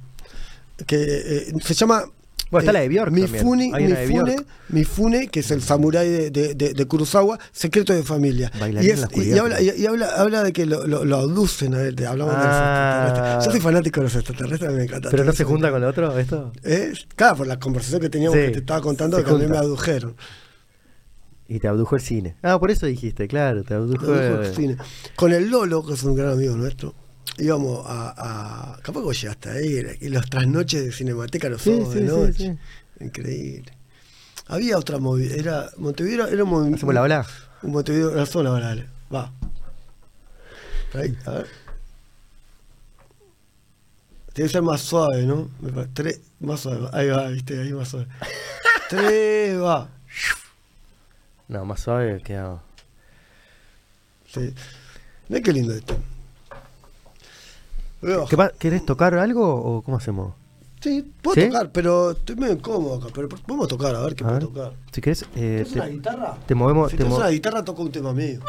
Que 0.85 0.97
eh, 0.97 1.53
se 1.61 1.73
llama 1.73 2.03
Bueno, 2.51 2.59
está 2.59 2.71
eh, 2.71 2.73
la 2.73 2.79
de 2.81 2.89
Bjork 2.89 3.11
Mifune, 3.11 3.71
Mifune. 3.71 4.35
Mifune, 4.69 5.27
que 5.29 5.39
es 5.39 5.51
el 5.51 5.61
samurái 5.61 6.09
de, 6.09 6.31
de, 6.31 6.53
de- 6.53 6.73
de 6.73 6.85
Kurosawa, 6.85 7.39
Secreto 7.51 7.93
de 7.93 8.03
Familia. 8.03 8.51
Y, 8.81 8.89
es- 8.89 9.01
habla, 9.39 9.55
creo. 9.57 9.75
y- 9.75 9.81
y 9.81 9.85
habla, 9.85 10.07
habla 10.17 10.43
de 10.43 10.51
que 10.53 10.65
lo, 10.65 10.85
lo, 10.85 11.05
lo 11.05 11.15
abducen 11.17 11.73
a 11.75 11.81
él, 11.81 11.95
hablamos 12.05 12.33
de 12.33 12.39
los 12.39 12.47
Ah. 12.49 13.05
extraterrestres. 13.07 13.45
Yo 13.45 13.51
soy 13.51 13.61
fanático 13.61 13.99
de 14.01 14.03
los 14.03 14.15
extraterrestres, 14.15 14.71
me 14.73 14.83
encanta. 14.83 15.09
¿Pero 15.09 15.23
no 15.23 15.31
se 15.31 15.43
junta 15.45 15.71
con 15.71 15.81
lo 15.81 15.87
otro 15.87 16.19
esto? 16.19 16.51
¿Eh? 16.63 16.91
Claro, 17.15 17.37
por 17.37 17.47
la 17.47 17.57
conversación 17.59 18.01
que 18.01 18.09
teníamos 18.09 18.37
Sí, 18.37 18.45
que 18.45 18.51
te 18.51 18.59
estaba 18.59 18.81
contando, 18.81 19.23
que 19.23 19.29
a 19.29 19.33
mí 19.33 19.39
me 19.39 19.45
junta. 19.45 19.59
adujeron. 19.61 20.15
Y 21.47 21.59
te 21.59 21.67
abdujo 21.67 21.95
el 21.95 22.01
cine. 22.01 22.35
Ah, 22.43 22.59
por 22.59 22.71
eso 22.71 22.85
dijiste, 22.85 23.27
claro, 23.27 23.63
te 23.63 23.73
abdujo, 23.73 24.07
Me 24.07 24.19
adujo 24.19 24.41
el 24.41 24.47
el 24.47 24.55
cine. 24.55 24.77
Con 25.15 25.33
el 25.33 25.49
Lolo, 25.49 25.85
que 25.85 25.93
es 25.93 26.03
un 26.03 26.15
gran 26.15 26.31
amigo 26.31 26.55
nuestro, 26.55 26.95
íbamos 27.37 27.85
a. 27.87 28.73
a 28.73 28.77
capaz 28.81 28.99
que 28.99 29.05
vos 29.05 29.21
llegaste 29.21 29.49
a 29.49 29.61
ir, 29.61 29.97
y 30.01 30.09
los 30.09 30.29
trasnoches 30.29 30.85
de 30.85 30.91
Cinemateca 30.91 31.49
los 31.49 31.61
sábados 31.61 31.93
sí, 31.93 31.99
de 31.99 32.05
noche. 32.05 32.57
sí. 32.97 33.03
Increíble. 33.05 33.71
Había 34.47 34.77
otra 34.77 34.97
movida, 34.97 35.35
era. 35.35 35.69
Montevideo 35.77 36.27
era 36.27 36.43
un 36.43 36.49
movimiento. 36.49 36.77
¿Hacemos 36.77 36.95
la 36.95 37.01
ola? 37.01 37.25
Un 37.63 37.71
Montevideo, 37.71 38.13
la 38.15 38.25
zona, 38.25 38.51
dale. 38.59 38.87
Va. 39.13 39.31
Ahí, 40.93 41.17
a 41.25 41.31
ver. 41.31 41.47
Tiene 44.33 44.47
que 44.47 44.53
ser 44.53 44.61
más 44.61 44.81
suave, 44.81 45.23
¿no? 45.23 45.49
Tres, 45.93 46.21
más 46.39 46.61
suave. 46.61 46.89
Ahí 46.93 47.09
va, 47.09 47.27
viste, 47.27 47.61
ahí 47.61 47.73
más 47.73 47.89
suave. 47.89 48.07
Tres, 48.89 49.59
va. 49.59 49.89
No, 51.47 51.65
más 51.65 51.81
suave 51.81 52.21
queda. 52.23 52.61
Sí. 54.27 54.53
Mirá 55.27 55.41
qué 55.41 55.51
lindo 55.51 55.73
esto. 55.73 55.97
A 58.03 58.25
¿Qué 58.27 58.49
¿Querés 58.57 58.85
tocar 58.85 59.13
algo 59.15 59.53
o 59.55 59.81
cómo 59.83 59.97
hacemos? 59.97 60.33
Sí, 60.81 61.11
puedo 61.21 61.35
¿Sí? 61.35 61.47
tocar, 61.47 61.71
pero 61.71 62.11
estoy 62.11 62.35
medio 62.35 62.53
incómodo 62.53 62.95
acá. 62.95 63.07
Pero 63.13 63.29
podemos 63.29 63.67
tocar, 63.67 63.95
a 63.95 64.01
ver 64.01 64.15
qué 64.15 64.23
A 64.23 64.27
puedo 64.27 64.39
ver. 64.39 64.47
tocar. 64.49 64.73
Si 64.91 65.01
querés, 65.01 65.21
eh, 65.23 65.27
¿Tienes 65.35 65.71
una 65.73 65.85
te, 65.85 65.91
guitarra? 65.91 66.37
te 66.47 66.55
movemos. 66.55 66.89
Si 66.89 66.97
te 66.97 67.03
tienes 67.03 67.13
mo- 67.13 67.19
una 67.23 67.29
guitarra, 67.29 67.63
toco 67.63 67.83
un 67.83 67.91
tema 67.91 68.13
mío. 68.13 68.39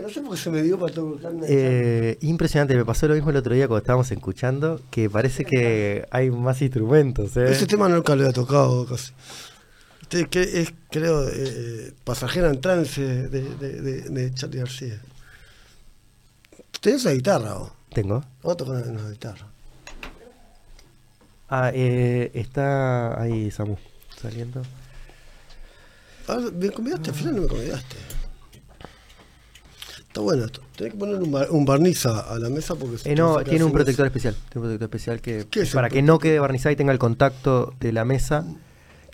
No 0.00 0.08
sé 0.08 0.20
por 0.20 0.30
qué 0.36 0.36
se 0.42 0.50
me 0.50 0.62
dio 0.62 0.78
para 0.78 0.92
tocar. 0.92 1.32
una 1.32 1.46
Eh, 1.48 2.18
impresionante, 2.22 2.74
me 2.76 2.84
pasó 2.84 3.08
lo 3.08 3.14
mismo 3.14 3.30
el 3.30 3.36
otro 3.36 3.54
día 3.54 3.68
cuando 3.68 3.82
estábamos 3.82 4.10
escuchando, 4.10 4.80
que 4.90 5.10
parece 5.10 5.44
que 5.44 6.06
hay 6.10 6.30
más 6.30 6.62
instrumentos. 6.62 7.36
¿eh? 7.36 7.50
Ese 7.52 7.66
tema 7.66 7.88
nunca 7.88 8.14
lo 8.14 8.22
había 8.22 8.32
tocado 8.32 8.86
casi. 8.86 9.12
Este, 10.12 10.28
que 10.28 10.42
es, 10.42 10.74
creo, 10.90 11.26
eh, 11.28 11.94
Pasajera 12.04 12.50
en 12.50 12.60
Trance 12.60 13.00
de, 13.00 13.28
de, 13.28 13.80
de, 13.80 14.00
de 14.10 14.34
Charlie 14.34 14.58
García. 14.58 15.00
¿Tenés 16.80 17.00
esa 17.00 17.12
guitarra 17.12 17.54
vos? 17.54 17.72
Tengo. 17.94 18.22
Tocar 18.42 18.68
una, 18.68 19.00
una 19.00 19.10
guitarra. 19.10 19.46
Ah, 21.48 21.70
eh, 21.72 22.30
está 22.34 23.20
ahí 23.20 23.50
Samu 23.50 23.76
saliendo. 24.20 24.62
Ah, 26.28 26.38
me 26.54 26.70
convidaste, 26.70 27.10
al 27.10 27.16
final 27.16 27.36
no 27.36 27.42
me 27.42 27.48
convidaste. 27.48 27.96
Está 30.12 30.20
bueno 30.20 30.44
esto. 30.44 30.60
Tenés 30.76 30.92
que 30.92 30.98
poner 30.98 31.14
un, 31.16 31.32
bar- 31.32 31.50
un 31.50 31.64
barniz 31.64 32.04
a, 32.04 32.38
la 32.38 32.50
mesa 32.50 32.74
porque 32.74 32.98
si 32.98 33.08
Eh, 33.08 33.14
no, 33.14 33.42
tiene 33.42 33.64
un 33.64 33.72
protector 33.72 34.04
especial. 34.04 34.34
Tiene 34.34 34.56
un 34.56 34.62
protector 34.64 34.84
especial 34.84 35.20
que 35.22 35.46
¿Qué 35.50 35.60
es 35.62 35.70
el 35.70 35.74
para 35.74 35.88
que 35.88 36.02
no 36.02 36.18
quede 36.18 36.38
barnizada 36.38 36.70
y 36.72 36.76
tenga 36.76 36.92
el 36.92 36.98
contacto 36.98 37.72
de 37.80 37.92
la 37.92 38.04
mesa. 38.04 38.42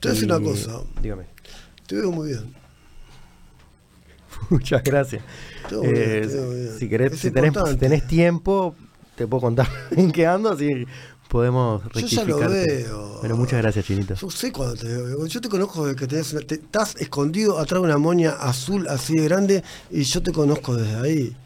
Te 0.00 0.08
voy 0.08 0.10
a 0.10 0.14
decir 0.14 0.28
Y- 0.28 0.32
una 0.32 0.40
cosa. 0.44 0.80
Dígame. 1.00 1.26
Te 1.86 1.94
veo 1.94 2.10
muy 2.10 2.30
bien. 2.30 2.52
Muchas 4.50 4.82
gracias. 4.82 5.22
Bien, 5.70 5.82
Eh, 5.84 6.20
bien. 6.26 6.78
si, 6.78 6.88
querés, 6.88 7.18
si, 7.18 7.30
tenés, 7.30 7.52
si 8.02 8.06
tiempo, 8.08 8.74
te 9.14 9.26
puedo 9.28 9.40
contar 9.42 9.68
en 9.92 10.10
qué 10.10 10.26
ando, 10.26 10.50
así 10.50 10.84
podemos 11.28 11.82
Yo 11.94 12.06
ya 12.06 12.24
lo 12.24 12.38
rectificarte. 12.38 12.82
veo. 12.84 13.18
Bueno, 13.20 13.36
muchas 13.36 13.60
gracias, 13.62 13.84
Chinito. 13.84 14.14
Yo 14.14 14.30
sé 14.30 14.50
cuando 14.52 14.76
te 14.76 14.86
veo. 14.88 15.26
Yo 15.26 15.40
te 15.40 15.48
conozco 15.48 15.86
desde 15.86 15.98
que 15.98 16.06
tenés 16.06 16.32
una- 16.32 16.40
te- 16.46 16.54
estás 16.56 16.96
escondido 16.96 17.58
atrás 17.58 17.80
de 17.80 17.86
una 17.86 17.98
moña 17.98 18.30
azul 18.32 18.88
así 18.88 19.14
de 19.14 19.24
grande 19.24 19.64
y 19.90 20.02
yo 20.02 20.22
te 20.22 20.32
conozco 20.32 20.76
desde 20.76 20.96
ahí. 20.96 21.36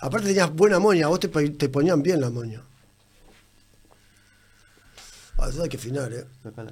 Aparte 0.00 0.28
tenías 0.28 0.52
buena 0.54 0.78
moña, 0.78 1.08
vos 1.08 1.18
te, 1.20 1.28
te 1.28 1.68
ponían 1.68 2.02
bien 2.02 2.20
la 2.20 2.30
moña. 2.30 2.62
Ah, 5.38 5.48
eso 5.50 5.62
hay 5.62 5.68
que 5.68 5.76
afinar, 5.76 6.12
¿eh? 6.12 6.24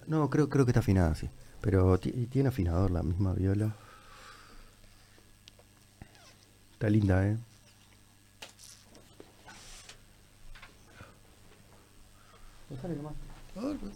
No, 0.07 0.29
creo, 0.31 0.49
creo 0.49 0.65
que 0.65 0.71
está 0.71 0.81
afinada, 0.81 1.15
sí. 1.15 1.29
Pero 1.61 1.99
ti- 1.99 2.11
tiene 2.31 2.49
afinador 2.49 2.91
la 2.91 3.03
misma 3.03 3.33
viola. 3.33 3.75
Está 6.73 6.91
linda, 6.91 7.27
¿eh? 7.27 7.37
A 12.69 13.61
ver, 13.65 13.77
pues. 13.77 13.93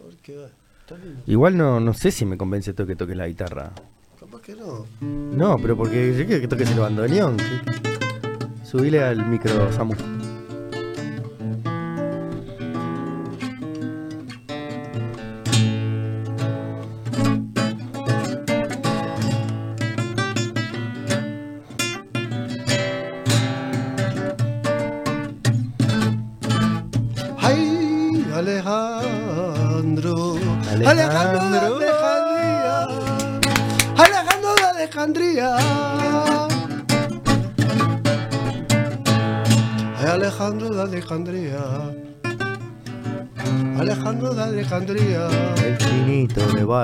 a 0.00 0.04
ver 0.04 0.16
qué 0.22 0.32
lindo. 0.96 1.22
Igual 1.26 1.56
no, 1.56 1.80
no 1.80 1.94
sé 1.94 2.10
si 2.10 2.24
me 2.24 2.36
convence 2.36 2.72
todo 2.72 2.86
que 2.86 2.96
toque 2.96 3.14
la 3.14 3.26
guitarra. 3.28 3.72
Capaz 4.18 4.40
que 4.40 4.54
no. 4.54 4.86
No, 5.00 5.58
pero 5.58 5.76
porque 5.76 6.16
yo 6.16 6.26
quiero 6.26 6.40
que 6.40 6.48
toques 6.48 6.70
el 6.70 6.78
bandoneón. 6.78 7.36
Subile 8.64 9.02
al 9.02 9.26
micro, 9.26 9.70
Samu. 9.72 9.94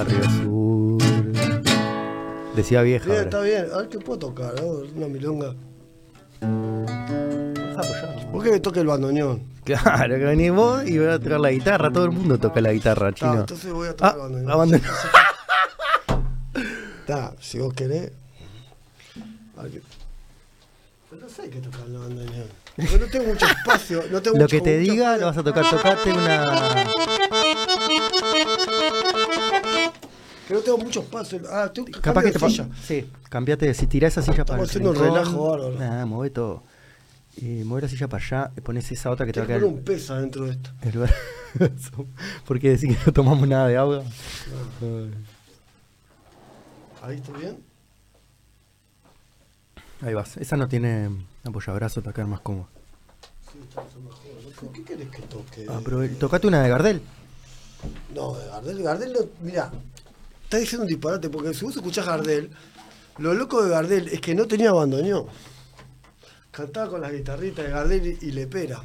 Barrio 0.01 0.25
Sur. 0.31 0.99
Decía 2.57 2.81
vieja. 2.81 3.05
Bien, 3.05 3.17
ahora. 3.19 3.25
está 3.29 3.41
bien. 3.43 3.67
A 3.73 3.77
ver 3.79 3.89
qué 3.91 3.99
puedo 3.99 4.19
tocar, 4.19 4.55
¿no? 4.59 4.67
Una 4.97 5.09
milonga. 5.09 5.55
¿Por 8.33 8.43
qué 8.43 8.51
me 8.51 8.61
toca 8.61 8.81
el 8.81 8.87
bandoneón? 8.87 9.43
Claro, 9.65 10.17
que 10.17 10.25
venís 10.25 10.53
vos 10.53 10.83
y 10.87 10.97
voy 10.99 11.09
a 11.09 11.19
tocar 11.19 11.39
la 11.41 11.51
guitarra. 11.51 11.93
Todo 11.93 12.07
el 12.07 12.13
mundo 12.13 12.39
toca 12.39 12.63
la 12.63 12.73
guitarra, 12.73 13.09
Ah, 13.09 13.13
chino. 13.15 13.41
entonces 13.41 13.71
voy 13.73 13.89
a 13.89 13.95
tocar 13.95 14.17
Ah, 14.19 14.25
el 14.25 14.45
bandoneón. 14.47 14.83
Está, 17.01 17.35
si 17.41 17.59
vos 17.59 17.75
querés. 17.75 18.11
A 19.59 19.63
ver 19.65 19.73
qué- 19.73 19.83
Pero 21.11 21.23
no 21.23 21.29
sé 21.29 21.51
qué 21.51 21.59
tocar 21.61 21.81
el 21.87 21.93
bandoneón. 21.99 22.49
Porque 22.77 22.99
no 22.99 23.07
tengo 23.07 23.27
mucho 23.33 23.47
espacio. 23.47 24.03
No 24.11 24.23
tengo 24.23 24.39
Lo 24.39 24.45
mucho- 24.45 24.57
que 24.57 24.61
te 24.63 24.79
mucho 24.81 24.93
diga 24.93 25.17
lo 25.19 25.27
vas 25.27 25.37
a 25.37 25.43
tocar. 25.43 25.69
Tocate 25.69 26.11
una. 26.13 26.87
No 30.51 30.59
tengo 30.61 30.79
mucho 30.79 31.01
espacio. 31.01 31.41
Ah, 31.51 31.71
tengo 31.73 31.87
que 31.87 32.01
Capaz 32.01 32.23
que 32.23 32.33
de 32.33 32.39
te 32.39 32.49
silla. 32.51 32.69
Sí, 32.83 33.09
cambiate. 33.29 33.73
Si 33.73 33.87
tirás 33.87 34.13
esa 34.17 34.23
silla 34.23 34.45
para 34.45 34.61
el 34.63 34.69
haciendo 34.69 34.91
un 34.91 34.97
relajo 34.97 35.51
bárbaro. 35.51 35.79
Nah, 35.79 36.05
mueve 36.07 36.31
todo. 36.31 36.63
Y 37.37 37.63
mueve 37.65 37.83
la 37.83 37.89
silla 37.89 38.09
para 38.09 38.25
allá 38.25 38.51
y 38.57 38.61
pones 38.61 38.91
esa 38.91 39.11
otra 39.11 39.25
que 39.25 39.33
te 39.33 39.41
va 39.41 39.47
Tengo 39.47 39.59
a 39.59 39.61
poner 39.61 39.79
un 39.79 39.85
peso 39.85 40.15
adentro 40.15 40.47
de 40.47 40.53
esto. 40.53 40.71
brazo. 41.55 42.07
Porque 42.47 42.71
decís 42.71 42.97
que 42.97 43.07
no 43.07 43.13
tomamos 43.13 43.47
nada 43.47 43.69
de 43.69 43.77
agua. 43.77 44.03
Ahí 47.03 47.17
está 47.17 47.33
bien. 47.39 47.59
Ahí 50.03 50.15
vas. 50.15 50.37
Esa 50.37 50.57
no 50.57 50.67
tiene 50.69 51.11
apoyabrazo, 51.45 52.01
te 52.01 52.07
va 52.07 52.11
a 52.11 52.15
quedar 52.15 52.27
más 52.29 52.41
cómodo. 52.41 52.69
Sí, 53.53 53.59
está 53.69 53.83
mejor. 53.83 54.65
¿no? 54.65 54.73
¿Qué 54.73 54.83
querés 54.83 55.09
que 55.11 55.23
toque? 55.23 55.67
Ah, 55.69 55.81
pero 55.85 56.07
tocate 56.19 56.47
una 56.47 56.63
de 56.63 56.69
Gardel. 56.69 57.03
No, 58.15 58.35
de 58.35 58.47
Gardel, 58.47 58.83
Gardel 58.83 59.13
no. 59.13 59.21
Mira, 59.41 59.71
estás 60.51 60.61
diciendo 60.63 60.83
un 60.83 60.89
disparate, 60.89 61.31
porque 61.31 61.55
si 61.55 61.65
vos 61.65 61.77
escuchás 61.77 62.05
Gardel, 62.05 62.51
lo 63.19 63.35
loco 63.35 63.63
de 63.63 63.71
Gardel 63.71 64.09
es 64.09 64.21
que 64.21 64.35
no 64.35 64.47
tenía 64.47 64.73
bandoneón. 64.73 65.27
Cantaba 66.51 66.91
con 66.91 67.01
las 67.01 67.13
guitarritas 67.13 67.65
de 67.65 67.71
Gardel 67.71 68.19
y, 68.21 68.27
y 68.27 68.33
Lepera. 68.33 68.83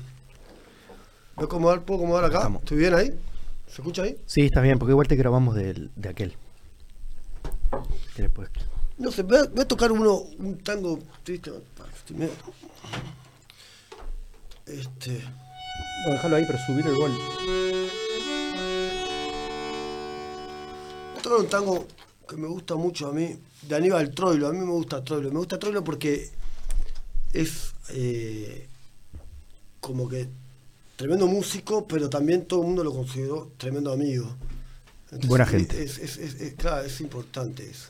¿Puedo 1.33 1.47
acomodar, 1.47 1.81
¿Puedo 1.83 2.01
acomodar 2.01 2.25
acá? 2.25 2.37
Estamos. 2.37 2.61
¿Estoy 2.61 2.77
bien 2.77 2.93
ahí? 2.93 3.07
¿Se 3.67 3.81
escucha 3.81 4.03
ahí? 4.03 4.15
Sí, 4.27 4.41
está 4.41 4.61
bien, 4.61 4.77
porque 4.77 4.91
igual 4.91 5.07
te 5.07 5.15
grabamos 5.15 5.55
del- 5.55 5.89
de, 5.95 6.09
aquel. 6.09 6.35
Que 8.15 8.21
después- 8.21 8.49
No 8.99 9.11
sé, 9.11 9.23
voy 9.23 9.37
a, 9.37 9.43
voy 9.45 9.61
a 9.61 9.67
tocar 9.67 9.91
uno, 9.91 10.13
un 10.37 10.59
tango 10.59 10.99
triste. 11.23 11.51
Para, 11.75 11.89
Este. 14.67 15.23
No, 16.05 16.11
déjalo 16.13 16.35
ahí, 16.35 16.43
pero 16.45 16.59
subir 16.67 16.85
el 16.85 16.95
gol. 16.95 17.11
Tocar 21.25 21.39
un 21.39 21.49
tango 21.49 21.87
que 22.29 22.37
me 22.37 22.47
gusta 22.47 22.75
mucho 22.75 23.07
a 23.07 23.11
mí, 23.11 23.35
de 23.63 23.75
Aníbal 23.75 24.11
Troilo. 24.11 24.47
A 24.47 24.51
mí 24.53 24.59
me 24.59 24.71
gusta 24.71 25.03
Troilo. 25.03 25.31
Me 25.31 25.39
gusta 25.39 25.57
Troilo 25.57 25.83
porque 25.83 26.29
es 27.33 27.73
eh, 27.89 28.67
como 29.79 30.07
que 30.07 30.27
tremendo 30.95 31.25
músico, 31.25 31.87
pero 31.87 32.11
también 32.11 32.45
todo 32.45 32.61
el 32.61 32.67
mundo 32.67 32.83
lo 32.83 32.93
consideró 32.93 33.51
tremendo 33.57 33.91
amigo. 33.91 34.35
Entonces, 35.05 35.27
Buena 35.27 35.47
gente. 35.47 35.83
Es, 35.83 35.97
es- 35.97 36.17
es- 36.17 36.35
es- 36.39 36.53
claro, 36.53 36.85
es 36.85 37.01
importante 37.01 37.67
eso. 37.67 37.89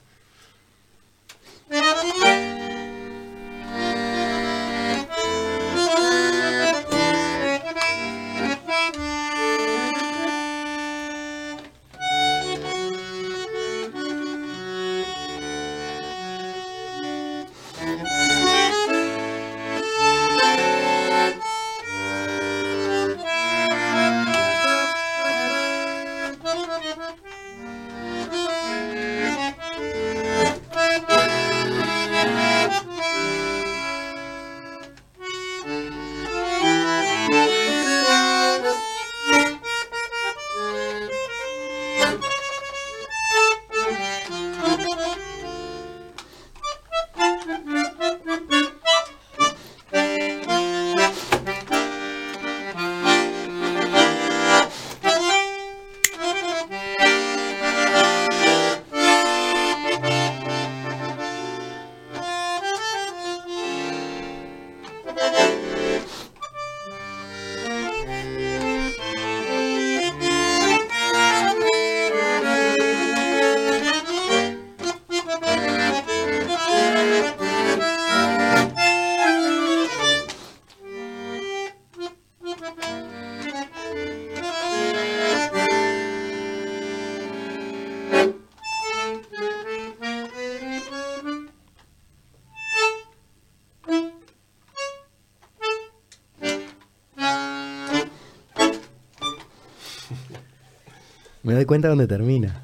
Doy 101.65 101.67
cuenta 101.67 101.89
dónde 101.89 102.07
termina. 102.07 102.63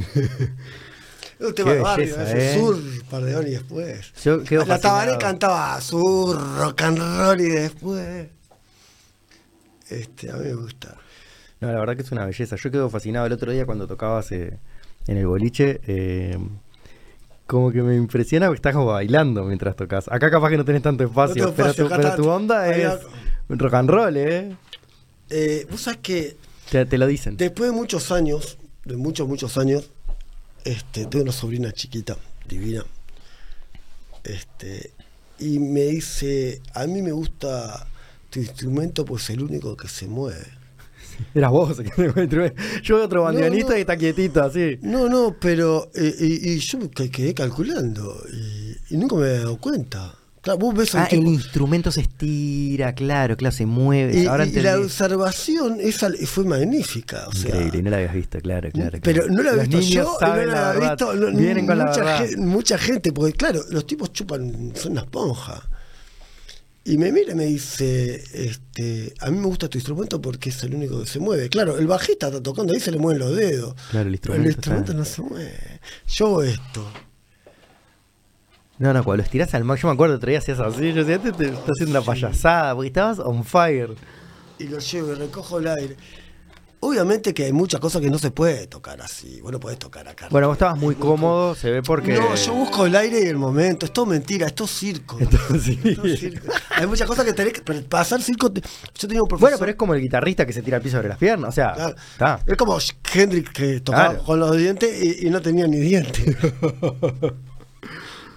Un 1.38 1.54
tema 1.54 1.74
de 1.74 1.80
barrio, 1.80 2.16
belleza, 2.16 2.32
ese 2.32 2.54
¿eh? 2.54 2.58
sur, 2.58 2.78
par 3.10 3.22
de 3.22 3.36
horas 3.36 3.50
y 3.50 3.52
después. 3.52 4.12
Yo 4.24 4.42
quedo 4.42 4.64
La 4.64 4.78
Tabaré 4.78 5.18
cantaba 5.18 5.78
sur, 5.82 6.38
rock 6.56 6.82
and 6.82 6.98
roll 6.98 7.40
y 7.42 7.48
después. 7.50 8.28
Este, 9.90 10.30
a 10.30 10.36
mí 10.36 10.46
me 10.46 10.54
gusta. 10.54 10.96
No, 11.60 11.70
la 11.70 11.78
verdad 11.78 11.94
que 11.94 12.02
es 12.02 12.10
una 12.10 12.24
belleza. 12.24 12.56
Yo 12.56 12.70
quedo 12.70 12.88
fascinado 12.88 13.26
el 13.26 13.32
otro 13.34 13.52
día 13.52 13.66
cuando 13.66 13.86
tocabas 13.86 14.32
eh, 14.32 14.58
en 15.06 15.16
el 15.18 15.26
boliche. 15.26 15.80
eh, 15.86 16.38
como 17.46 17.70
que 17.70 17.80
me 17.82 17.94
impresiona 17.94 18.46
porque 18.46 18.56
estás 18.58 18.74
como 18.74 18.86
bailando 18.86 19.44
mientras 19.44 19.76
tocas. 19.76 20.08
Acá 20.08 20.30
capaz 20.30 20.50
que 20.50 20.56
no 20.56 20.64
tenés 20.64 20.82
tanto 20.82 21.04
espacio, 21.04 21.34
tengo 21.34 21.54
pero, 21.54 21.68
espacio, 21.68 22.00
tu, 22.16 22.22
pero 22.22 22.34
onda 22.34 22.74
es 22.74 22.98
rock 23.48 23.74
and 23.74 23.90
roll, 23.90 24.16
¿eh? 24.16 24.56
Eh, 25.30 25.66
Vos 25.70 25.80
sabés 25.82 26.00
que 26.00 26.36
Te, 26.70 26.84
te 26.86 26.98
lo 26.98 27.06
dicen. 27.06 27.36
después 27.36 27.70
de 27.70 27.76
muchos 27.76 28.10
años, 28.10 28.58
de 28.84 28.96
muchos, 28.96 29.28
muchos 29.28 29.56
años, 29.58 29.90
este, 30.64 31.06
tengo 31.06 31.22
una 31.24 31.32
sobrina 31.32 31.72
chiquita, 31.72 32.16
divina. 32.48 32.84
Este, 34.24 34.90
y 35.38 35.58
me 35.58 35.82
dice, 35.82 36.60
a 36.74 36.86
mí 36.86 37.02
me 37.02 37.12
gusta 37.12 37.86
tu 38.30 38.40
instrumento 38.40 39.04
pues 39.04 39.24
es 39.24 39.30
el 39.30 39.42
único 39.42 39.76
que 39.76 39.88
se 39.88 40.06
mueve. 40.06 40.44
Eras 41.34 41.50
vos. 41.52 41.78
que 41.78 42.12
me. 42.12 42.52
Yo 42.82 42.96
veo 42.96 43.04
otro 43.06 43.22
bandoneonista 43.22 43.70
no. 43.72 43.76
y 43.78 43.80
está 43.80 43.96
quietito, 43.96 44.42
así. 44.42 44.78
No, 44.82 45.08
no, 45.08 45.36
pero 45.40 45.90
eh, 45.94 46.14
y, 46.18 46.50
y 46.50 46.58
yo 46.58 46.78
me 46.78 46.90
que- 46.90 47.10
quedé 47.10 47.32
calculando 47.34 48.20
y, 48.32 48.94
y 48.94 48.96
nunca 48.98 49.16
me 49.16 49.26
había 49.28 49.38
dado 49.40 49.56
cuenta. 49.58 50.14
Claro, 50.46 50.58
vos 50.60 50.74
ves 50.76 50.94
a 50.94 50.98
un 50.98 51.04
Ah, 51.04 51.08
el 51.10 51.26
instrumento 51.26 51.90
se 51.90 52.02
estira, 52.02 52.94
claro, 52.94 53.36
claro, 53.36 53.52
se 53.52 53.66
mueve. 53.66 54.16
y, 54.22 54.26
Ahora 54.26 54.46
y- 54.46 54.50
y 54.50 54.60
la 54.60 54.78
observación 54.78 55.78
esa 55.80 56.08
fue 56.24 56.44
magnífica. 56.44 57.26
O 57.26 57.36
Increíble, 57.36 57.82
no 57.82 57.90
la 57.90 57.96
habías 57.96 58.14
visto, 58.14 58.38
claro, 58.40 58.70
claro. 58.70 58.98
Pero 59.02 59.22
claro. 59.24 59.34
no 59.34 59.42
la 59.42 59.52
Los 59.56 59.68
visto 59.68 59.80
yo, 59.80 60.16
no 60.20 60.26
la 60.28 60.34
verdad. 60.36 60.80
visto 60.90 61.14
no, 61.14 61.36
Vienen 61.36 61.66
con 61.66 61.78
mucha, 62.46 62.78
gente, 62.78 63.12
porque 63.12 63.32
claro, 63.32 63.60
los 63.70 63.88
tipos 63.88 64.12
chupan, 64.12 64.72
son 64.76 64.92
una 64.92 65.00
esponja. 65.00 65.68
Y 66.84 66.96
me 66.98 67.10
mira 67.10 67.32
y 67.32 67.34
me 67.34 67.46
dice, 67.46 68.22
este, 68.32 69.12
a 69.18 69.28
mí 69.32 69.38
me 69.40 69.46
gusta 69.46 69.66
tu 69.68 69.76
instrumento 69.78 70.20
porque 70.22 70.50
es 70.50 70.62
el 70.62 70.72
único 70.76 71.00
que 71.00 71.06
se 71.08 71.18
mueve. 71.18 71.48
Claro, 71.48 71.76
el 71.76 71.88
bajista 71.88 72.28
está 72.28 72.40
tocando 72.40 72.72
ahí, 72.72 72.78
se 72.78 72.92
le 72.92 72.98
mueven 72.98 73.18
los 73.18 73.34
dedos. 73.34 73.74
Claro, 73.90 74.08
el 74.08 74.16
Pero 74.20 74.34
el 74.34 74.46
instrumento 74.46 74.92
instrumento 74.92 74.92
está- 74.92 74.98
no 75.00 75.04
se 75.04 75.22
mueve. 75.22 75.80
Yo 76.06 76.42
esto. 76.44 76.88
No, 78.78 78.92
no, 78.92 79.02
cuando 79.04 79.22
los 79.22 79.30
tirás 79.30 79.54
al 79.54 79.64
mar, 79.64 79.78
yo 79.78 79.88
me 79.88 79.94
acuerdo 79.94 80.16
otro 80.16 80.28
día 80.28 80.38
hacías 80.38 80.60
así, 80.60 80.92
yo 80.92 81.04
decía, 81.04 81.16
este 81.16 81.32
te 81.32 81.46
está 81.46 81.72
haciendo 81.72 81.98
una 81.98 82.02
payasada, 82.06 82.74
porque 82.74 82.88
estabas 82.88 83.18
on 83.20 83.42
fire. 83.44 83.94
y 84.58 84.64
lo 84.68 84.78
llevo 84.78 85.12
y 85.12 85.14
recojo 85.14 85.58
el 85.58 85.68
aire. 85.68 85.96
Obviamente 86.78 87.32
que 87.32 87.44
hay 87.46 87.52
muchas 87.52 87.80
cosas 87.80 88.02
que 88.02 88.10
no 88.10 88.18
se 88.18 88.30
puede 88.30 88.66
tocar 88.66 89.00
así. 89.00 89.40
Vos 89.40 89.50
no 89.50 89.58
podés 89.58 89.78
tocar 89.78 90.06
acá. 90.06 90.28
Bueno, 90.30 90.48
vos 90.48 90.56
estabas 90.56 90.78
muy 90.78 90.94
cómodo, 90.94 91.54
se 91.54 91.70
ve 91.70 91.82
porque... 91.82 92.12
No, 92.14 92.34
yo 92.34 92.52
busco 92.52 92.84
el 92.84 92.94
aire 92.94 93.22
y 93.24 93.28
el 93.28 93.38
momento. 93.38 93.86
Es 93.86 93.92
todo 93.94 94.04
mentira, 94.06 94.46
es 94.46 94.54
todo 94.54 94.68
circo. 94.68 95.16
Entonces, 95.18 95.62
sí. 95.64 95.80
Es 96.04 96.20
circo. 96.20 96.46
Hay 96.76 96.86
muchas 96.86 97.08
cosas 97.08 97.24
que 97.24 97.32
tenés 97.32 97.54
que. 97.54 97.62
Pero 97.62 97.80
hacer 97.92 98.20
circo. 98.22 98.52
te- 98.52 98.60
Yo 98.60 99.08
tenía 99.08 99.22
un 99.22 99.26
profesor. 99.28 99.40
Bueno, 99.48 99.56
pero 99.58 99.70
es 99.70 99.76
como 99.76 99.94
el 99.94 100.02
guitarrista 100.02 100.44
que 100.46 100.52
se 100.52 100.60
tira 100.62 100.76
al 100.76 100.82
piso 100.82 100.98
sobre 100.98 101.08
las 101.08 101.18
piernas, 101.18 101.48
o 101.48 101.52
sea, 101.52 101.72
Claro. 101.72 101.96
está. 102.12 102.40
Es 102.46 102.56
como 102.58 102.78
Hendrix 103.14 103.50
que 103.50 103.80
tocaba 103.80 104.08
Claro. 104.10 104.24
con 104.24 104.38
los 104.38 104.56
dientes 104.56 105.02
y, 105.02 105.26
y 105.26 105.30
no 105.30 105.40
tenía 105.40 105.66
ni 105.66 105.78
dientes. 105.78 106.36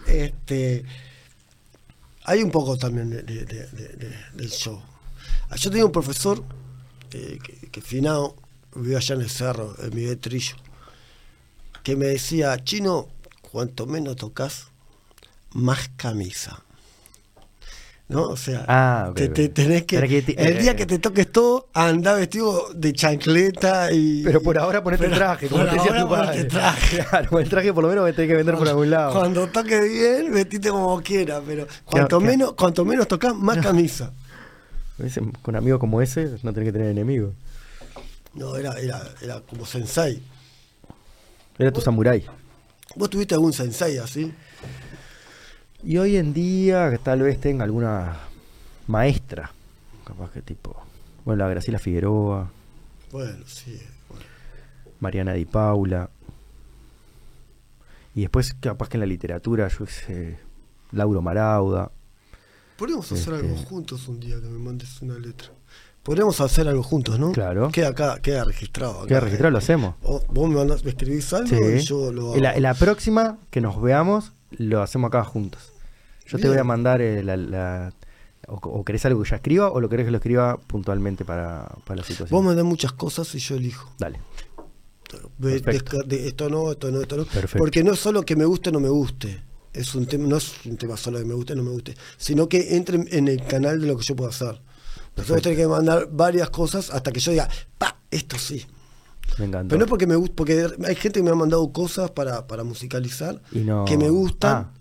este, 0.10 0.86
hay 2.26 2.44
un 2.44 2.52
poco 2.52 2.78
también 2.78 3.10
de, 3.10 3.24
de- 3.24 3.46
de- 3.46 3.68
de- 3.68 3.88
de- 3.96 4.16
del 4.34 4.50
show. 4.52 4.82
Ah, 5.50 5.56
Yo 5.56 5.70
tenía 5.70 5.86
un 5.86 5.92
profesor 5.92 6.44
que, 7.10 7.40
que 7.72 7.82
finado, 7.82 8.36
allá 8.76 9.16
en 9.16 9.22
el 9.22 9.30
cerro, 9.30 9.76
en 9.82 9.96
Miguel 9.96 10.18
Trillo, 10.20 10.56
que 11.84 11.96
me 11.96 12.06
decía, 12.08 12.62
chino, 12.64 13.08
cuanto 13.42 13.86
menos 13.88 14.16
tocas, 14.16 14.68
más 15.52 15.90
camisa. 15.96 16.64
¿No? 18.10 18.24
O 18.24 18.36
sea, 18.38 18.66
Ah, 18.68 19.12
te, 19.16 19.30
tenés 19.30 19.84
que. 19.86 19.98
El 19.98 20.58
día 20.58 20.72
eh, 20.72 20.76
que 20.76 20.88
te 20.88 20.98
toques 20.98 21.32
todo, 21.32 21.70
anda 21.76 22.16
vestido 22.16 22.74
de 22.74 22.92
chancleta 22.92 23.92
y. 23.92 24.24
Pero 24.24 24.42
por 24.42 24.58
ahora 24.58 24.84
ponete 24.84 25.06
el 25.06 25.14
traje, 25.14 25.48
como 25.48 25.64
te 25.64 25.76
decía 25.76 26.02
tu 26.02 26.10
padre. 26.10 26.44
traje. 26.46 27.06
Claro, 27.10 27.40
el 27.40 27.48
traje 27.48 27.72
por 27.72 27.84
lo 27.84 27.90
menos 27.90 28.04
me 28.06 28.14
tenés 28.14 28.30
que 28.32 28.36
vender 28.38 28.56
por 28.56 28.68
algún 28.68 28.90
lado. 28.90 29.14
Cuando 29.14 29.48
toque 29.48 29.80
bien, 29.82 30.34
vestite 30.34 30.70
como 30.70 31.00
quiera, 31.02 31.40
pero 31.46 31.68
cuanto 31.86 32.20
menos, 32.20 32.54
cuanto 32.54 32.84
menos 32.84 33.08
tocas, 33.08 33.36
más 33.36 33.60
camisa. 33.60 34.12
Con 35.44 35.56
amigos 35.56 35.80
como 35.80 36.02
ese 36.02 36.36
no 36.42 36.52
tenés 36.52 36.70
que 36.70 36.74
tener 36.74 36.90
enemigos. 36.90 37.34
No, 38.34 38.56
era, 38.56 38.74
era, 38.80 39.02
era 39.22 39.40
como 39.42 39.68
sensei. 39.68 40.22
Era 41.60 41.72
tu 41.72 41.80
samurái. 41.80 42.26
¿Vos 42.96 43.10
tuviste 43.10 43.36
algún 43.36 43.54
sensei 43.54 44.00
así? 44.00 44.34
Y 45.84 45.98
hoy 45.98 46.18
en 46.18 46.34
día 46.34 46.90
que 46.92 46.98
tal 46.98 47.22
vez 47.22 47.40
tenga 47.40 47.64
alguna 47.64 48.18
maestra, 48.88 49.52
capaz 50.06 50.32
que 50.32 50.42
tipo, 50.42 50.76
bueno, 51.26 51.44
la 51.44 51.50
Graciela 51.50 51.80
Figueroa, 51.80 52.52
Bueno, 53.12 53.44
sí. 53.46 53.80
bueno. 54.10 54.26
Mariana 55.00 55.34
Di 55.34 55.46
Paula. 55.46 56.10
Y 58.16 58.22
después 58.22 58.54
capaz 58.60 58.90
que 58.90 58.98
en 58.98 59.02
la 59.02 59.06
literatura, 59.06 59.68
yo 59.70 59.86
sé, 59.86 60.38
Lauro 60.92 61.22
Marauda. 61.22 61.92
Podríamos 62.78 63.12
hacer 63.12 63.34
Este- 63.36 63.48
algo 63.48 63.56
juntos 63.64 64.08
un 64.08 64.20
día 64.20 64.36
que 64.42 64.48
me 64.48 64.60
mandes 64.60 65.02
una 65.02 65.18
letra. 65.18 65.50
Podríamos 66.04 66.40
hacer 66.42 66.68
algo 66.68 66.82
juntos, 66.82 67.20
¿no? 67.20 67.32
Claro. 67.34 67.70
Queda 67.72 67.90
acá, 67.90 68.20
queda 68.22 68.44
registrado. 68.44 69.00
acá, 69.00 69.08
Queda 69.08 69.20
registrado, 69.22 69.50
¿eh? 69.50 69.52
lo 69.52 69.58
hacemos. 69.60 69.96
O- 70.02 70.22
Vos 70.30 70.50
me, 70.50 70.56
mandás, 70.56 70.84
me 70.84 70.90
escribís 70.92 71.32
algo 71.34 71.70
y 71.70 71.80
yo 71.82 72.12
lo 72.12 72.22
hago. 72.28 72.36
En 72.36 72.44
la, 72.44 72.56
en 72.56 72.64
la 72.64 72.74
próxima 72.74 73.38
que 73.52 73.62
nos 73.62 73.82
veamos, 73.82 74.32
lo 74.52 74.82
hacemos 74.82 75.08
acá 75.10 75.24
juntos. 75.24 75.72
Yo 76.28 76.38
te 76.38 76.48
voy 76.48 76.58
a 76.58 76.64
mandar 76.64 77.02
eh, 77.02 77.24
la, 77.24 77.38
la- 77.38 77.94
o, 78.48 78.56
o 78.56 78.86
querés 78.86 79.06
algo 79.06 79.22
que 79.24 79.30
ya 79.30 79.36
escriba 79.38 79.70
o 79.72 79.80
lo 79.80 79.90
querés 79.90 80.06
que 80.06 80.12
lo 80.12 80.18
escriba 80.18 80.58
puntualmente 80.58 81.26
para, 81.26 81.68
para 81.86 81.98
la 82.02 82.04
situación. 82.04 82.30
Vos 82.38 82.44
mandás 82.46 82.66
muchas 82.66 82.94
cosas 82.94 83.34
y 83.36 83.40
yo 83.40 83.56
elijo. 83.56 83.92
Dale. 83.98 84.20
De 85.38 85.56
esto 86.28 86.50
no, 86.50 86.72
esto 86.72 86.92
no, 86.92 87.02
esto 87.02 87.18
no. 87.18 87.26
Perfecto. 87.26 87.58
Porque 87.58 87.84
no 87.84 87.94
es 87.94 88.00
solo 88.00 88.22
que 88.24 88.36
me 88.36 88.46
guste 88.46 88.70
o 88.70 88.72
no 88.72 88.80
me 88.80 88.90
guste. 88.90 89.44
Es 89.74 89.94
un 89.96 90.06
tema, 90.06 90.28
no 90.28 90.38
es 90.38 90.66
un 90.66 90.78
tema 90.78 90.98
solo 90.98 91.20
de 91.20 91.26
me 91.26 91.34
guste 91.34 91.54
o 91.54 91.56
no 91.56 91.64
me 91.64 91.70
guste, 91.72 91.96
sino 92.18 92.50
que 92.50 92.76
entre 92.76 92.98
en 93.18 93.28
el 93.28 93.44
canal 93.46 93.80
de 93.80 93.88
lo 93.88 93.98
que 93.98 94.04
yo 94.04 94.16
puedo 94.16 94.30
hacer. 94.30 94.62
Entonces 95.10 95.34
vos 95.36 95.42
tenés 95.42 95.58
que 95.60 95.68
mandar 95.68 96.08
varias 96.12 96.50
cosas 96.50 96.90
hasta 96.92 97.12
que 97.12 97.20
yo 97.20 97.32
diga, 97.32 97.48
pa, 97.78 98.00
esto 98.10 98.38
sí. 98.38 98.66
Me 99.38 99.46
encantó. 99.46 99.70
Pero 99.70 99.80
no 99.80 99.86
porque 99.88 100.08
me 100.08 100.16
guste, 100.16 100.34
porque 100.36 100.68
hay 100.86 100.96
gente 100.96 101.20
que 101.20 101.24
me 101.24 101.30
ha 101.32 101.36
mandado 101.36 101.72
cosas 101.72 102.12
para, 102.12 102.48
para 102.48 102.64
musicalizar 102.64 103.42
Y 103.52 103.60
no- 103.60 103.86
que 103.86 103.98
me 103.98 104.10
gustan, 104.10 104.56
Ah. 104.56 104.72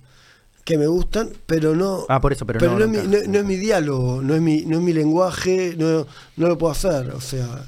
que 0.64 0.76
me 0.78 0.86
gustan, 0.86 1.30
pero 1.46 1.74
no. 1.76 2.04
Ah, 2.08 2.20
por 2.20 2.32
eso, 2.32 2.44
pero 2.46 2.60
no- 2.60 2.78
no, 2.78 2.84
es 2.84 2.90
mi, 2.90 2.98
no- 3.08 3.32
no 3.32 3.38
es 3.38 3.44
mi 3.44 3.56
diálogo, 3.56 4.20
no 4.22 4.34
es 4.34 4.40
mi, 4.40 4.62
no 4.62 4.78
es 4.78 4.82
mi 4.82 4.92
lenguaje, 4.92 5.74
no, 5.78 6.06
no 6.36 6.48
lo 6.48 6.58
puedo 6.58 6.72
hacer, 6.72 7.10
o 7.10 7.20
sea. 7.20 7.64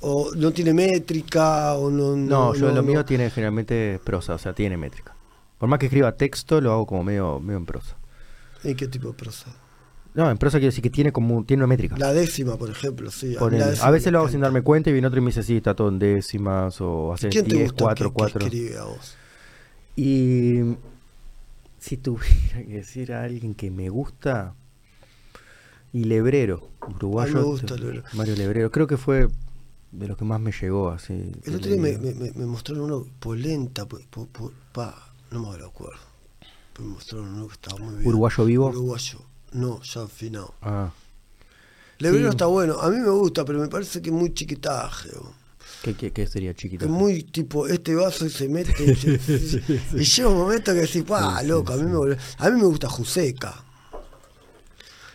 O 0.00 0.30
no 0.36 0.52
tiene 0.52 0.74
métrica, 0.74 1.72
o 1.74 1.90
no. 1.90 2.14
No, 2.16 2.54
yo 2.54 2.68
lo 2.68 2.74
no. 2.74 2.82
mío 2.82 3.04
tiene 3.04 3.30
generalmente 3.30 3.98
prosa, 4.04 4.34
o 4.34 4.38
sea, 4.38 4.52
tiene 4.52 4.76
métrica. 4.76 5.14
Por 5.58 5.68
más 5.68 5.78
que 5.78 5.86
escriba 5.86 6.12
texto, 6.12 6.60
lo 6.60 6.72
hago 6.72 6.86
como 6.86 7.02
medio, 7.02 7.40
medio 7.40 7.56
en 7.58 7.66
prosa. 7.66 7.96
¿En 8.62 8.76
qué 8.76 8.86
tipo 8.88 9.08
de 9.08 9.14
prosa? 9.14 9.46
No, 10.16 10.30
en 10.30 10.38
prosa 10.38 10.56
quiero 10.58 10.68
decir 10.70 10.82
que 10.82 10.88
tiene 10.90 11.12
como 11.12 11.44
tiene 11.44 11.62
una 11.62 11.68
métrica. 11.68 11.96
La 11.98 12.12
décima, 12.14 12.56
por 12.56 12.70
ejemplo, 12.70 13.10
sí. 13.10 13.36
Por 13.38 13.52
el- 13.54 13.62
a 13.62 13.90
veces 13.90 14.10
lo 14.10 14.18
hago 14.20 14.28
sin 14.28 14.40
darme 14.40 14.62
cuenta 14.62 14.88
y 14.88 14.94
viene 14.94 15.06
otro 15.08 15.18
y 15.18 15.22
me 15.22 15.26
dice, 15.28 15.42
sí, 15.42 15.58
está 15.58 15.74
todo 15.74 15.90
en 15.90 15.98
décimas 15.98 16.80
o 16.80 17.12
hace 17.12 17.28
¿Quién 17.28 17.44
te 17.44 17.54
10, 17.54 17.70
gusta 17.72 17.84
4, 17.84 18.08
que, 18.08 18.14
4. 18.14 18.38
que 18.40 18.46
escribe 18.46 18.78
a 18.78 18.84
vos? 18.84 19.14
Y 19.94 20.60
si 21.78 21.98
tuviera 21.98 22.62
que 22.66 22.76
decir 22.76 23.12
a 23.12 23.24
alguien 23.24 23.54
que 23.54 23.70
me 23.70 23.90
gusta, 23.90 24.54
y 25.92 26.04
Lebrero, 26.04 26.66
uruguayo. 26.88 27.34
Me 27.34 27.42
gusta 27.42 27.76
Lebrero. 27.76 28.04
Mario 28.14 28.36
Lebrero, 28.36 28.70
creo 28.70 28.86
que 28.86 28.96
fue 28.96 29.28
de 29.92 30.08
los 30.08 30.16
que 30.16 30.24
más 30.24 30.40
me 30.40 30.50
llegó 30.52 30.90
así. 30.90 31.12
El 31.44 31.56
otro 31.56 31.70
día 31.70 31.80
me, 31.80 32.46
mostraron 32.46 32.84
uno 32.84 33.06
polenta, 33.20 33.86
po- 33.86 34.00
po- 34.10 34.52
pa, 34.72 35.12
no 35.30 35.40
me 35.40 35.62
acuerdo. 35.62 36.00
Me 36.78 36.86
mostraron 36.86 37.34
uno 37.34 37.48
que 37.48 37.52
estaba 37.54 37.78
muy 37.78 37.94
bien. 37.96 38.06
¿Uruguayo 38.08 38.44
vivo? 38.46 38.66
Uruguayo. 38.68 39.18
No, 39.56 39.80
ya 39.82 40.02
afinado. 40.02 40.54
Ah, 40.62 40.90
Lebrero 41.98 42.26
Sí. 42.26 42.30
está 42.30 42.46
bueno. 42.46 42.78
A 42.80 42.90
mí 42.90 42.98
me 42.98 43.08
gusta, 43.10 43.44
pero 43.44 43.58
me 43.58 43.68
parece 43.68 44.02
que 44.02 44.10
es 44.10 44.14
muy 44.14 44.34
chiquitaje. 44.34 45.08
¿qué, 45.82 45.94
qué, 45.94 46.12
qué 46.12 46.26
sería 46.26 46.52
chiquito? 46.54 46.84
Que 46.84 46.90
muy 46.90 47.22
tipo, 47.22 47.66
este 47.66 47.94
vaso 47.94 48.26
y 48.26 48.30
se 48.30 48.48
mete. 48.48 48.74
y, 48.84 48.94
se- 48.94 49.62
y 49.94 50.04
llega 50.04 50.28
un 50.28 50.36
momento 50.38 50.72
que 50.74 50.80
decís, 50.80 51.04
pa, 51.04 51.42
loco, 51.42 51.72
a 51.72 51.76
mí, 51.76 51.84
me, 51.84 51.96
volvió- 51.96 52.18
a 52.38 52.50
mí 52.50 52.60
me 52.60 52.66
gusta 52.66 52.88
Juseca. 52.88 53.62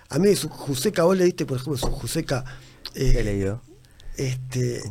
A 0.09 0.19
mí 0.19 0.35
su 0.35 0.49
Juseca, 0.49 1.03
vos 1.03 1.17
leíste, 1.17 1.45
por 1.45 1.57
ejemplo, 1.57 1.77
su 1.77 1.87
Juseca. 1.87 2.43
eh, 2.95 3.13
He 3.17 3.23
leído. 3.23 3.61
este 4.17 4.81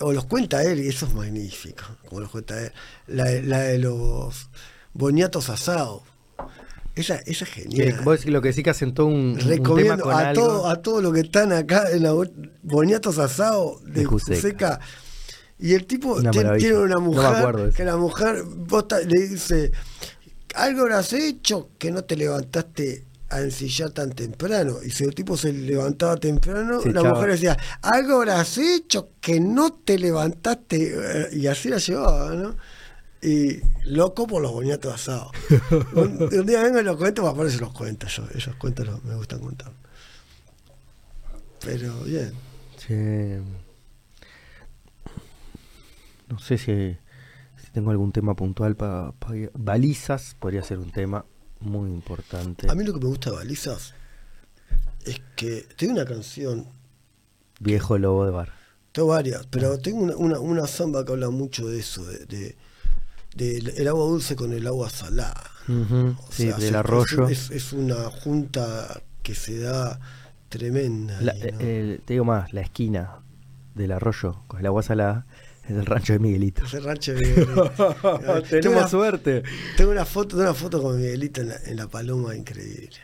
o 0.00 0.12
los 0.12 0.26
cuenta 0.26 0.62
él 0.62 0.80
y 0.80 0.88
eso 0.88 1.06
es 1.06 1.14
magnífico 1.14 1.82
como 2.06 2.20
los 2.20 2.30
cuenta 2.30 2.60
él 2.62 2.70
la, 3.06 3.24
de- 3.24 3.42
la 3.42 3.60
de 3.60 3.78
los 3.78 4.50
boñatos 4.92 5.48
asados 5.48 6.02
Esa, 6.96 7.16
esa 7.26 7.44
es 7.44 7.50
genial. 7.50 8.00
vos 8.04 8.18
decís 8.18 8.32
lo 8.32 8.40
que 8.42 8.52
sí 8.52 8.62
que 8.62 8.70
todo 8.92 9.06
un, 9.06 9.14
un 9.14 9.36
tema 9.36 9.50
Recomiendo 9.50 10.04
con 10.04 10.12
a 10.14 10.30
algo. 10.30 10.42
todos 10.46 10.70
a 10.72 10.76
todos 10.82 11.02
los 11.02 11.12
que 11.12 11.20
están 11.20 11.52
acá 11.52 11.90
en 11.92 12.02
la 12.02 12.12
bo- 12.12 12.26
boniatos 12.62 13.18
asados 13.18 13.84
de 13.84 14.00
De 14.00 14.04
Juseca. 14.06 14.34
Juseca. 14.36 14.80
Y 15.58 15.74
el 15.74 15.86
tipo 15.86 16.14
Una 16.14 16.30
tiene, 16.30 16.74
una 16.78 16.94
No 16.94 17.00
me 17.00 17.06
mujer 17.08 17.60
eso. 17.68 17.76
que 17.76 17.84
la 17.84 17.96
mujer 17.96 18.42
vos 18.44 18.84
le 19.06 19.28
dice, 19.28 19.72
algo 20.54 20.82
habrás 20.82 21.12
hecho 21.12 21.68
que 21.78 21.90
no 21.90 22.02
te 22.04 22.16
levantaste 22.16 23.04
a 23.28 23.40
ensillar 23.40 23.90
tan 23.90 24.12
temprano. 24.12 24.76
Y 24.84 24.90
si 24.90 25.04
el 25.04 25.14
tipo 25.14 25.36
se 25.36 25.52
levantaba 25.52 26.16
temprano, 26.16 26.80
la 26.84 27.02
mujer 27.02 27.30
decía, 27.32 27.56
algo 27.82 28.16
habrás 28.16 28.56
hecho 28.58 29.10
que 29.20 29.40
no 29.40 29.72
te 29.72 29.98
levantaste. 29.98 30.94
eh, 30.94 31.28
Y 31.32 31.46
así 31.46 31.68
la 31.68 31.78
llevaba, 31.78 32.34
¿no? 32.34 32.56
Y 33.22 33.60
loco 33.84 34.26
por 34.26 34.42
los 34.42 34.52
boniatos 34.52 34.94
asados. 34.94 35.30
un, 35.94 36.22
un 36.32 36.46
día 36.46 36.62
vengo 36.62 36.80
y 36.80 36.84
los 36.84 36.96
cuento, 36.96 37.34
para 37.34 37.50
se 37.50 37.58
los 37.58 37.72
cuento 37.72 38.06
yo. 38.06 38.24
Esos 38.34 38.54
cuentos 38.56 38.86
los- 38.86 39.02
me 39.04 39.14
gustan 39.16 39.40
contar. 39.40 39.72
Pero 41.64 41.94
bien. 42.04 42.32
No 46.28 46.38
sé 46.38 46.58
si, 46.58 46.96
si 47.64 47.70
tengo 47.72 47.90
algún 47.90 48.12
tema 48.12 48.34
puntual 48.34 48.76
para 48.76 49.12
balizas, 49.54 50.36
podría 50.38 50.62
ser 50.62 50.78
un 50.78 50.90
tema 50.90 51.24
muy 51.60 51.90
importante. 51.90 52.70
A 52.70 52.74
mí 52.74 52.84
lo 52.84 52.92
que 52.92 53.00
me 53.00 53.06
gusta 53.06 53.30
de 53.30 53.36
Balizas 53.36 53.94
es 55.04 55.20
que 55.36 55.66
tengo 55.76 55.94
una 55.94 56.04
canción, 56.04 56.66
Viejo 57.60 57.96
lobo 57.96 58.26
de 58.26 58.32
bar. 58.32 58.52
tengo 58.92 59.08
varias, 59.08 59.46
pero 59.46 59.78
tengo 59.78 60.00
una, 60.00 60.16
una, 60.16 60.38
una 60.40 60.66
samba 60.66 61.04
que 61.04 61.12
habla 61.12 61.30
mucho 61.30 61.66
de 61.68 61.78
eso, 61.78 62.04
de, 62.04 62.26
de- 62.26 62.56
del 63.36 63.68
el 63.76 63.88
agua 63.88 64.04
dulce 64.06 64.34
con 64.36 64.52
el 64.52 64.66
agua 64.66 64.90
salada. 64.90 65.50
O 65.68 66.16
sí, 66.30 66.44
sea, 66.48 66.56
del 66.56 66.70
se- 66.70 66.76
arroyo. 66.76 67.28
Es, 67.28 67.50
es 67.50 67.72
una 67.72 68.10
junta 68.10 69.00
que 69.22 69.34
se 69.34 69.58
da 69.58 69.98
tremenda. 70.48 71.20
La- 71.20 71.32
ahí, 71.32 71.40
¿no? 71.52 71.58
eh, 71.60 72.00
te 72.04 72.14
digo 72.14 72.24
más, 72.24 72.52
la 72.52 72.60
esquina 72.62 73.16
del 73.74 73.92
arroyo 73.92 74.40
con 74.46 74.60
el 74.60 74.66
agua 74.66 74.82
salada 74.82 75.26
es 75.64 75.70
el 75.72 75.84
rancho 75.84 76.12
de 76.12 76.18
Miguelito. 76.20 76.64
Ese 76.64 76.78
rancho 76.80 77.12
de 77.14 77.20
Miguelito. 77.20 77.70
tengo, 78.02 78.42
Tenemos 78.42 78.76
una, 78.78 78.88
suerte. 78.88 79.42
tengo 79.76 79.90
una 79.90 80.04
foto, 80.04 80.28
tengo 80.36 80.42
una 80.42 80.54
foto 80.54 80.80
con 80.82 80.96
Miguelito 80.96 81.40
en 81.40 81.48
la, 81.48 81.56
en 81.66 81.76
la 81.76 81.88
paloma 81.88 82.34
increíble. 82.36 82.96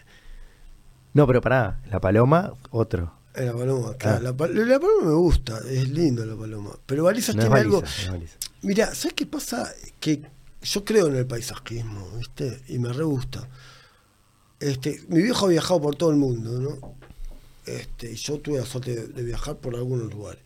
No, 1.14 1.26
pero 1.26 1.40
pará, 1.42 1.80
la 1.90 2.00
paloma, 2.00 2.54
otro. 2.70 3.12
En 3.34 3.46
la 3.46 3.52
paloma, 3.54 3.94
claro. 3.96 4.20
La, 4.22 4.30
la 4.30 4.78
paloma 4.80 5.06
me 5.06 5.14
gusta, 5.14 5.60
es 5.70 5.88
lindo 5.88 6.24
la 6.26 6.36
paloma. 6.36 6.78
Pero 6.86 7.04
Balizas 7.04 7.34
No 7.34 7.42
tiene 7.42 7.54
baliza, 7.70 8.10
algo. 8.10 8.18
no. 8.18 8.26
Mira, 8.62 8.94
¿sabes 8.94 9.14
qué 9.14 9.26
pasa? 9.26 9.72
Que 10.00 10.22
yo 10.62 10.84
creo 10.84 11.06
en 11.08 11.16
el 11.16 11.26
paisajismo, 11.26 12.08
¿viste? 12.18 12.60
Y 12.68 12.78
me 12.78 12.92
re 12.92 13.04
gusta. 13.04 13.48
Este, 14.60 15.02
mi 15.08 15.22
viejo 15.22 15.46
ha 15.46 15.48
viajado 15.48 15.80
por 15.80 15.96
todo 15.96 16.10
el 16.10 16.16
mundo, 16.16 16.60
¿no? 16.60 16.94
Este, 17.66 18.12
y 18.12 18.16
yo 18.16 18.38
tuve 18.38 18.58
la 18.58 18.66
suerte 18.66 18.94
de, 18.94 19.06
de 19.08 19.22
viajar 19.22 19.56
por 19.56 19.74
algunos 19.74 20.12
lugares. 20.12 20.42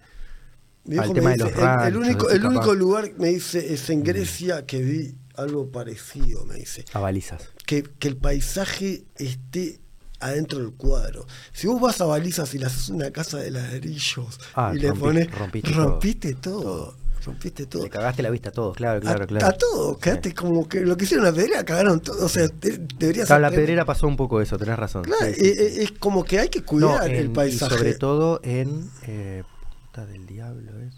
Mi 0.84 0.92
viejo 0.98 1.12
me 1.14 1.34
dice, 1.34 1.52
el- 1.86 1.96
único, 1.96 2.30
el 2.30 2.44
único 2.46 2.74
lugar 2.74 3.12
me 3.18 3.28
dice 3.28 3.74
es 3.74 3.90
en 3.90 4.04
Grecia 4.04 4.64
que 4.64 4.80
vi 4.80 5.14
algo 5.34 5.70
parecido, 5.70 6.46
me 6.46 6.54
dice. 6.54 6.84
A 6.92 7.00
balizas. 7.00 7.42
Que, 7.66 7.82
que 7.82 8.08
el 8.08 8.16
paisaje 8.16 9.04
esté 9.16 9.80
adentro 10.26 10.58
del 10.58 10.72
cuadro. 10.72 11.26
Si 11.52 11.66
vos 11.66 11.80
vas 11.80 12.00
a 12.00 12.04
balizas 12.04 12.54
y 12.54 12.58
le 12.58 12.66
haces 12.66 12.88
una 12.88 13.10
casa 13.10 13.38
de 13.38 13.50
ladrillos 13.50 14.38
Ah, 14.54 14.72
y 14.74 14.78
le 14.78 14.92
pones 14.92 15.30
rompiste 15.30 15.72
todo. 15.72 15.84
rompiste 15.88 16.34
todo, 16.34 16.94
rompiste 17.24 17.66
todo. 17.66 17.82
Le 17.84 17.90
cagaste 17.90 18.22
la 18.22 18.30
vista 18.30 18.50
a 18.50 18.52
todos, 18.52 18.76
claro, 18.76 18.98
A- 18.98 19.00
claro, 19.00 19.24
a, 19.24 19.26
claro. 19.26 19.56
todo, 19.58 19.98
quedaste 19.98 20.28
Sí. 20.30 20.34
como 20.34 20.68
que 20.68 20.80
lo 20.80 20.96
que 20.96 21.04
hicieron 21.04 21.24
la 21.26 21.32
pedrera 21.32 21.64
cagaron 21.64 22.00
todo, 22.00 22.24
o 22.24 22.28
sea, 22.28 22.46
de- 22.48 22.86
debería 22.98 23.24
Claro, 23.24 23.42
la 23.42 23.50
pedrera 23.50 23.84
pasó 23.84 24.06
un 24.06 24.16
poco 24.16 24.40
eso, 24.40 24.56
tenés 24.58 24.78
razón. 24.78 25.02
Claro, 25.04 25.26
Sí, 25.26 25.34
sí, 25.34 25.54
sí. 25.54 25.80
es 25.82 25.92
como 25.92 26.22
que 26.24 26.38
hay 26.38 26.48
que 26.48 26.60
No, 26.60 26.66
cuidar 26.66 27.08
en- 27.10 27.16
el 27.16 27.30
paisaje. 27.30 27.74
Y 27.74 27.78
sobre 27.78 27.94
todo 27.94 28.40
en. 28.44 28.90
Eh, 29.06 29.42
puta 29.86 30.06
del 30.06 30.26
diablo, 30.26 30.72
¿es? 30.80 30.94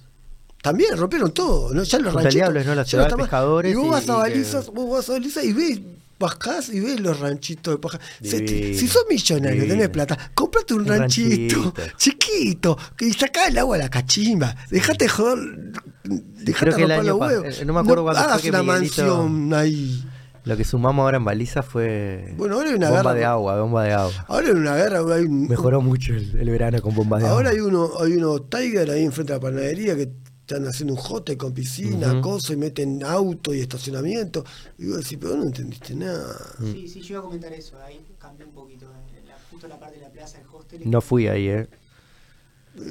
También 0.61 0.97
rompieron 0.97 1.31
todo, 1.33 1.73
¿no? 1.73 1.83
Ya 1.85 1.99
los 2.01 2.13
ranchitos. 2.13 2.53
¿no? 2.67 2.75
La 2.75 2.83
ya 2.83 2.85
ciudad 2.85 3.05
de 3.05 3.07
está 3.09 3.17
más- 3.17 3.27
pescadores 3.27 3.73
Y 3.73 3.77
vos 3.77 3.87
y- 3.87 3.91
vas 3.91 4.01
a 4.01 4.03
y 4.03 4.07
que- 4.07 4.13
balizas, 4.13 4.67
vos 4.71 4.91
vas 4.91 5.09
a 5.09 5.13
balizas 5.13 5.45
y 5.45 5.53
ves, 5.53 5.81
bajás 6.19 6.69
y 6.71 6.81
ves 6.81 7.01
los 7.01 7.21
ranchitos 7.21 7.75
de 7.75 7.79
paja. 7.79 7.99
Divino, 8.21 8.79
si 8.79 8.89
sos 8.89 9.05
millonario, 9.09 9.53
divino. 9.63 9.75
tenés 9.75 9.89
plata, 9.91 10.31
comprate 10.35 10.75
un, 10.75 10.81
Un 10.83 10.87
ranchito, 10.89 11.57
ranchito. 11.77 11.97
chiquito, 11.97 12.79
y 13.01 13.13
sacá 13.13 13.47
el 13.49 13.59
agua 13.59 13.77
a 13.77 13.79
la 13.81 13.89
cachimba. 13.89 14.55
Dejate 14.71 15.05
de 15.05 15.09
joder, 15.09 15.73
dejate 16.05 16.71
el 16.83 16.89
romper 16.89 17.05
los 17.05 17.21
huevos. 17.21 17.61
eh, 17.61 17.65
no 17.65 17.73
me 17.73 17.81
acuerdo 17.81 18.03
fue 18.05 18.11
hagas 18.19 18.43
que 18.43 18.49
una 18.51 18.63
Miguelito- 18.63 19.07
mansión 19.17 19.55
ahí. 19.55 20.05
Lo 20.45 20.57
que 20.57 20.65
sumamos 20.65 21.03
ahora 21.03 21.19
en 21.19 21.25
balizas 21.25 21.67
fue. 21.67 22.33
Bueno, 22.39 22.55
ahora 22.57 22.71
hay 22.71 22.75
una 22.77 22.89
bomba 22.89 23.03
guerra 23.03 23.15
de 23.15 23.25
agua, 23.27 23.61
bomba 23.61 23.85
de 23.85 23.93
agua. 23.93 24.25
Ahora 24.29 24.49
en 24.49 24.57
una 24.57 24.77
guerra 24.77 24.99
hay 25.15 25.25
un, 25.25 25.47
Mejoró 25.47 25.83
mucho 25.83 26.15
el, 26.15 26.39
el 26.39 26.49
verano 26.51 26.81
con 26.81 26.95
bombas 26.95 27.23
de 27.23 27.29
Ahora 27.29 27.51
agua. 27.51 27.61
hay 27.61 27.67
uno, 27.69 27.91
hay 28.01 28.13
unos 28.13 28.49
Tiger 28.49 28.91
ahí 28.91 29.05
enfrente 29.05 29.35
de 29.35 29.39
la 29.39 29.43
panadería 29.43 29.95
que 29.95 30.09
están 30.49 30.67
haciendo 30.67 30.95
un 30.95 30.99
jote 30.99 31.37
con 31.37 31.53
piscina, 31.53 32.13
Ujú. 32.13 32.21
cosas, 32.23 32.53
y 32.53 32.57
meten 32.57 33.05
auto 33.05 33.53
y 33.53 33.61
estacionamiento. 33.61 34.45
Y 34.79 34.87
vos 34.87 35.03
decís, 35.03 35.19
pero 35.21 35.37
no 35.37 35.43
entendiste 35.43 35.95
nada. 35.95 36.39
Sí, 36.59 36.89
sí, 36.89 37.03
yo 37.03 37.15
iba 37.15 37.19
a 37.21 37.23
comentar 37.25 37.53
eso. 37.53 37.79
Ahí 37.83 38.01
cambió 38.19 38.47
un 38.47 38.53
poquito. 38.53 38.87
En 39.15 39.29
la, 39.29 39.35
justo 39.51 39.67
en 39.67 39.71
la 39.71 39.79
parte 39.79 39.97
de 39.97 40.03
la 40.05 40.11
plaza, 40.11 40.39
el 40.39 40.47
hostel. 40.51 40.81
No 40.85 41.03
fui 41.03 41.29
ahí, 41.29 41.49
¿eh? 41.49 41.69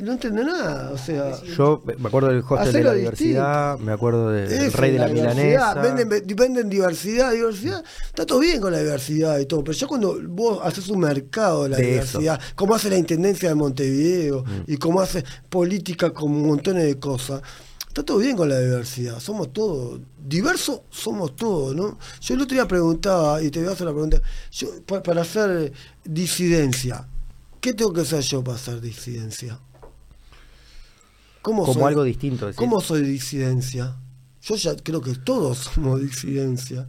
No 0.03 0.11
entendés 0.13 0.45
nada, 0.45 0.91
o 0.91 0.97
sea. 0.97 1.41
Yo 1.43 1.81
me 1.97 2.07
acuerdo 2.07 2.29
del 2.29 2.43
hostel 2.47 2.73
de 2.73 2.83
la 2.83 2.93
diversidad, 2.93 3.79
me 3.79 3.91
acuerdo 3.91 4.29
del 4.31 4.51
eso, 4.51 4.77
rey 4.77 4.91
de 4.91 4.99
la, 4.99 5.07
milanesa. 5.07 5.73
Venden, 5.75 6.09
venden 6.35 6.69
diversidad, 6.69 7.31
diversidad. 7.31 7.83
Está 8.05 8.25
todo 8.25 8.39
bien 8.39 8.59
con 8.61 8.71
la 8.71 8.79
diversidad 8.79 9.39
y 9.39 9.45
todo, 9.45 9.63
pero 9.63 9.77
ya 9.77 9.87
cuando 9.87 10.17
vos 10.27 10.59
haces 10.63 10.87
un 10.89 10.99
mercado 10.99 11.63
de 11.63 11.69
la 11.69 11.77
De 11.77 11.83
diversidad, 11.83 12.39
como 12.55 12.75
hace 12.75 12.89
la 12.89 12.97
intendencia 12.97 13.49
de 13.49 13.55
Montevideo 13.55 14.43
Mm. 14.43 14.63
y 14.71 14.77
como 14.77 14.99
hace 15.01 15.23
política 15.49 16.11
con 16.13 16.31
montones 16.45 16.83
de 16.83 16.99
cosas, 16.99 17.41
está 17.87 18.03
todo 18.03 18.17
bien 18.19 18.35
con 18.37 18.49
la 18.49 18.59
diversidad. 18.59 19.19
Somos 19.19 19.51
todos, 19.53 19.99
diversos 20.27 20.81
somos 20.89 21.35
todos, 21.35 21.75
¿no? 21.75 21.97
Yo 22.21 22.33
el 22.35 22.41
otro 22.41 22.55
día 22.55 22.67
preguntaba, 22.67 23.41
y 23.41 23.49
te 23.49 23.59
voy 23.59 23.69
a 23.69 23.71
hacer 23.71 23.87
la 23.87 23.93
pregunta, 23.93 24.21
yo, 24.51 24.67
pa- 24.85 25.01
para 25.01 25.21
hacer 25.21 25.71
disidencia, 26.03 27.07
¿qué 27.61 27.73
tengo 27.73 27.93
que 27.93 28.01
hacer 28.01 28.21
yo 28.21 28.43
para 28.43 28.57
hacer 28.57 28.81
disidencia? 28.81 29.59
¿Cómo 31.47 31.61
Como 31.63 31.75
soy? 31.75 31.83
algo 31.83 32.03
distinto. 32.03 32.51
¿Cómo 32.57 32.81
soy 32.81 33.03
disidencia? 33.03 33.95
Yo 34.41 34.55
ya 34.57 34.75
creo 34.75 34.99
que 34.99 35.15
todos 35.15 35.57
somos 35.59 36.01
disidencia. 36.01 36.85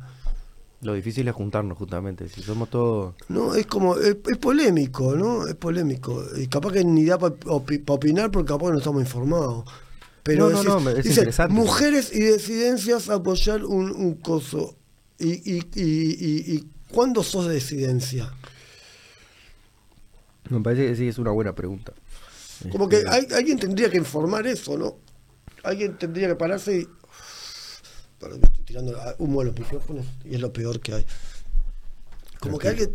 Lo 0.81 0.95
difícil 0.95 1.29
es 1.29 1.35
juntarnos, 1.35 1.79
justamente. 1.79 2.29
Si 2.29 2.43
somos 2.43 2.69
todos. 2.69 3.15
No, 3.29 3.55
es 3.55 3.67
como, 3.69 3.95
es, 3.97 4.17
es 4.29 4.37
polémico, 4.39 5.15
¿no? 5.15 5.47
Es 5.47 5.55
polémico. 5.55 6.25
Y 6.37 6.49
capaz 6.49 6.73
que 6.73 6.85
ni 6.85 7.05
da 7.05 7.19
para 7.19 7.37
opinar 7.47 8.33
porque 8.33 8.49
capaz 8.49 8.67
que 8.67 8.73
no 8.73 8.79
estamos 8.79 9.01
informados. 9.03 9.65
Pero 10.25 10.51
No, 10.51 10.61
no, 10.65 10.81
decís- 10.81 10.83
no, 10.85 10.91
es 10.91 10.97
dice, 11.05 11.09
interesante. 11.11 11.55
mujeres 11.55 12.13
y 12.13 12.21
disidencias 12.21 13.09
apoyar 13.11 13.65
un, 13.65 13.93
un 13.93 14.15
coso. 14.17 14.75
Y, 15.21 15.35
y, 15.55 15.59
y, 15.77 15.83
y, 15.85 16.55
y 16.57 16.69
¿cuándo 16.91 17.23
sos 17.23 17.49
disidencia? 17.49 18.33
Me 20.51 20.61
parece 20.61 20.87
que 20.89 20.97
sí 20.97 21.07
es 21.09 21.19
una 21.19 21.31
buena 21.31 21.55
pregunta. 21.55 21.93
Como 22.71 22.89
que 22.89 22.97
Este, 22.99 23.11
hay- 23.11 23.27
alguien 23.35 23.59
tendría 23.59 23.91
que 23.91 23.97
informar 23.99 24.47
eso, 24.47 24.77
¿no? 24.77 24.97
Alguien 25.63 25.97
tendría 25.99 26.29
que 26.29 26.35
pararse 26.35 26.79
y. 26.81 26.89
Perdón, 28.19 28.41
estoy 28.43 28.65
tirando 28.65 28.99
humo 29.19 29.41
a 29.41 29.45
los 29.45 29.55
micrófonos 29.59 30.05
y 30.25 30.35
es 30.35 30.41
lo 30.41 30.53
peor 30.53 30.81
que 30.81 30.95
hay. 30.95 31.07
Como 32.41 32.59
que 32.59 32.69
alguien, 32.69 32.95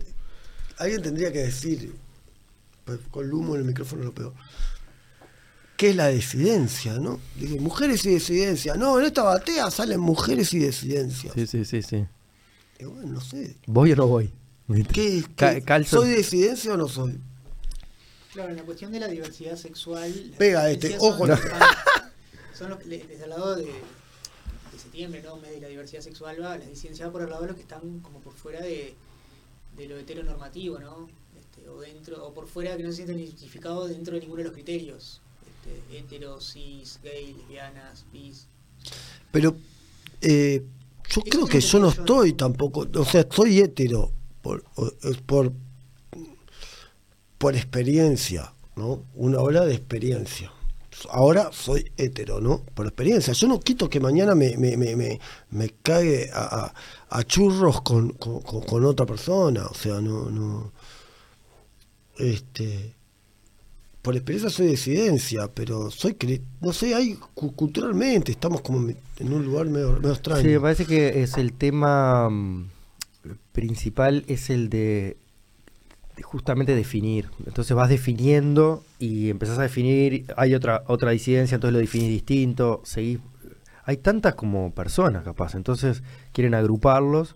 alguien 0.78 1.02
tendría 1.02 1.32
que 1.32 1.40
decir, 1.40 1.96
pues, 2.86 3.00
con 3.10 3.26
el 3.26 3.34
humo 3.34 3.56
en 3.56 3.62
el 3.62 3.68
micrófono 3.68 4.02
es 4.02 4.06
lo 4.08 4.14
peor. 4.14 4.34
¿Qué 5.78 5.90
es 5.92 5.96
la 5.96 6.10
disidencia, 6.10 6.94
no? 7.00 7.20
Dice, 7.38 7.60
mujeres 7.60 8.06
y 8.06 8.10
disidencia. 8.10 8.76
No, 8.76 9.00
en 9.00 9.06
esta 9.06 9.24
batea 9.24 9.72
salen 9.72 10.00
mujeres 10.00 10.54
y 10.54 10.60
disidencias. 10.60 11.34
Sí, 11.34 11.48
sí, 11.48 11.66
sí, 11.66 11.82
sí. 11.82 12.06
Y 12.80 12.86
bueno, 12.86 13.14
no 13.14 13.22
sé. 13.22 13.56
¿Voy 13.66 13.92
o 13.92 13.96
no 13.96 14.08
voy? 14.08 14.32
¿Qué, 14.94 15.24
qué- 15.36 15.84
¿Soy 15.86 16.10
disidencia 16.16 16.74
o 16.74 16.78
no 16.78 16.88
soy? 16.88 17.20
Claro, 18.34 18.50
en 18.52 18.58
la 18.58 18.64
cuestión 18.64 18.92
de 18.92 19.00
la 19.00 19.08
diversidad 19.08 19.56
sexual. 19.56 20.12
Pega 20.38 20.70
este, 20.70 20.98
ojo, 21.00 21.28
Son, 21.28 21.38
son 22.58 22.70
los 22.72 22.80
desde 22.80 23.24
el 23.24 23.30
lado 23.30 23.56
de, 23.56 23.66
de 23.66 24.80
septiembre, 24.82 25.22
¿no? 25.24 25.38
Mes 25.38 25.52
de 25.52 25.62
la 25.62 25.68
diversidad 25.68 26.02
sexual, 26.02 26.42
va, 26.42 26.58
la 26.58 26.66
disidencia 26.66 27.06
va 27.08 27.12
por 27.12 27.22
el 27.22 27.30
lado 27.30 27.42
de 27.44 27.48
los 27.50 27.56
que 27.56 27.62
están 27.62 28.00
como 28.00 28.20
por 28.22 28.34
fuera 28.34 28.62
de, 28.62 28.96
de 29.78 29.88
lo 29.88 29.98
heteronormativo, 29.98 30.80
¿no? 30.80 31.08
Este, 31.40 31.70
o 31.70 31.80
dentro, 31.82 32.26
o 32.26 32.34
por 32.34 32.48
fuera 32.48 32.76
que 32.76 32.84
no 32.84 32.90
se 32.90 32.98
sienten 32.98 33.20
identificados 33.20 33.90
dentro 33.90 34.16
de 34.16 34.22
ninguno 34.22 34.40
de 34.40 34.46
los 34.46 34.54
criterios. 34.54 35.22
Este, 35.66 35.98
hetero, 35.98 36.42
cis, 36.42 37.00
gay, 37.04 37.34
lesbianas, 37.34 38.06
bis. 38.12 38.48
Pero 39.32 39.56
eh, 40.22 40.64
yo 41.10 41.22
creo 41.22 41.46
que 41.46 41.62
yo 41.62 41.80
no 41.80 41.90
estoy 41.90 42.34
tampoco, 42.34 42.88
o 42.96 43.06
sea, 43.06 43.28
soy 43.30 43.60
hétero 43.60 44.12
por, 44.42 44.64
o- 44.76 44.92
es 45.04 45.18
por, 45.18 45.52
por 47.44 47.56
experiencia, 47.56 48.54
¿no? 48.78 49.04
Una 49.16 49.40
ola 49.40 49.66
de 49.66 49.74
experiencia. 49.76 50.50
ahora 51.12 51.50
soy 51.52 51.92
hetero, 51.98 52.40
¿no? 52.40 52.62
Por 52.74 52.86
experiencia. 52.86 53.34
Yo 53.34 53.48
no 53.50 53.60
quito 53.60 53.90
que 53.90 54.00
mañana 54.00 54.34
me, 54.34 54.56
me, 54.58 54.78
me, 54.78 54.96
me, 54.96 55.20
me 55.52 55.70
cague 55.82 56.30
a, 56.34 56.44
a- 56.68 56.74
a 57.10 57.24
churros 57.24 57.82
con, 57.82 58.12
con, 58.14 58.40
con- 58.42 58.86
otra 58.86 59.06
persona. 59.06 59.66
O 59.66 59.74
sea, 59.74 60.00
no, 60.00 60.30
no. 60.30 60.72
Este. 62.18 62.94
Por 64.02 64.16
experiencia 64.16 64.50
soy 64.50 64.68
disidencia, 64.68 65.50
pero 65.54 65.90
soy 65.90 66.16
no 66.62 66.74
sé, 66.74 66.94
hay 66.96 67.16
cu- 67.34 67.54
culturalmente 67.56 68.32
estamos 68.32 68.62
como 68.62 68.90
en 69.20 69.34
un 69.34 69.46
lugar 69.46 69.66
medio, 69.68 69.94
medio 69.94 70.12
extraño. 70.14 70.42
Sí, 70.42 70.48
me 70.48 70.60
parece 70.60 70.86
que 70.86 71.24
es 71.24 71.38
el 71.38 71.54
tema 71.54 72.30
mm, 72.30 72.70
principal, 73.54 74.26
es 74.28 74.50
el 74.50 74.70
de, 74.70 74.78
de 74.78 75.18
justamente 76.24 76.76
definir. 76.76 77.30
Entonces 77.46 77.76
vas 77.76 77.90
definiendo 77.90 78.84
y 79.00 79.30
empezás 79.30 79.60
a 79.60 79.64
definir, 79.64 80.26
hay 80.36 80.56
otra 80.56 80.84
otra 80.88 81.12
disidencia, 81.12 81.56
entonces 81.56 81.74
lo 81.74 81.80
definís 81.80 82.10
distinto, 82.10 82.82
seguís. 82.84 83.20
Hay 83.86 83.98
tantas 83.98 84.36
como 84.36 84.74
personas 84.74 85.24
capaz, 85.24 85.56
entonces 85.56 86.04
quieren 86.32 86.54
agruparlos 86.54 87.36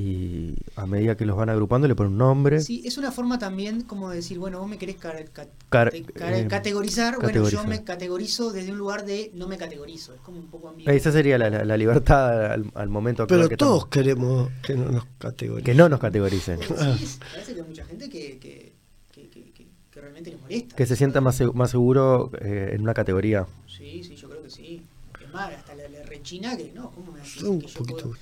y 0.00 0.54
a 0.76 0.86
medida 0.86 1.16
que 1.16 1.26
los 1.26 1.36
van 1.36 1.48
agrupando 1.48 1.88
le 1.88 1.94
ponen 1.96 2.12
un 2.12 2.18
nombre. 2.18 2.60
Sí, 2.60 2.82
es 2.84 2.98
una 2.98 3.10
forma 3.10 3.38
también 3.38 3.82
como 3.82 4.10
de 4.10 4.16
decir, 4.16 4.38
bueno, 4.38 4.60
vos 4.60 4.68
me 4.68 4.78
querés 4.78 4.96
ca- 4.96 5.24
ca- 5.32 5.48
Car- 5.68 5.92
eh, 5.94 6.46
categorizar, 6.48 7.16
bueno, 7.20 7.48
yo 7.48 7.64
me 7.64 7.82
categorizo 7.82 8.52
desde 8.52 8.70
un 8.70 8.78
lugar 8.78 9.04
de 9.04 9.32
no 9.34 9.48
me 9.48 9.56
categorizo, 9.58 10.14
es 10.14 10.20
como 10.20 10.38
un 10.38 10.46
poco 10.46 10.68
ambiguo. 10.68 10.92
Esa 10.92 11.10
sería 11.10 11.36
la, 11.36 11.50
la- 11.50 11.64
la 11.64 11.76
libertad 11.76 12.52
al, 12.52 12.70
al 12.74 12.88
momento 12.88 13.24
actual 13.24 13.40
pero 13.40 13.48
que 13.48 13.56
todos 13.56 13.84
estamos. 13.84 13.90
queremos 13.92 14.50
que 14.62 14.74
no 14.76 14.90
nos 14.92 15.04
categoricen. 15.18 15.64
que 15.64 15.74
no 15.74 15.88
nos 15.88 15.98
categoricen. 16.00 16.60
Sí, 16.62 17.18
parece 17.32 17.54
que 17.54 17.60
hay 17.60 17.66
mucha 17.66 17.84
gente 17.84 18.08
que, 18.08 18.38
que, 18.38 18.72
que, 19.10 19.28
que- 19.30 19.50
que- 19.52 19.66
que 19.90 20.00
realmente 20.00 20.30
le 20.30 20.36
molesta. 20.36 20.76
Que 20.76 20.86
se 20.86 20.94
sienta 20.94 21.20
más, 21.20 21.40
más 21.54 21.70
seguro 21.72 22.30
eh, 22.40 22.70
en 22.74 22.82
una 22.82 22.94
categoría. 22.94 23.46
Sí, 23.66 24.04
sí, 24.04 24.14
yo 24.14 24.28
creo 24.28 24.42
que 24.44 24.50
sí. 24.50 24.82
Es 25.20 25.32
más, 25.32 25.52
hasta 25.52 25.74
le, 25.74 25.88
le 25.88 26.04
rechina 26.04 26.56
que 26.56 26.70
no, 26.72 26.90
¿cómo 26.92 27.10
me 27.12 27.18
decir 27.20 27.44
Un 27.44 27.60
que 27.60 27.66
yo 27.66 27.78
poquito. 27.80 28.02
puedo- 28.10 28.16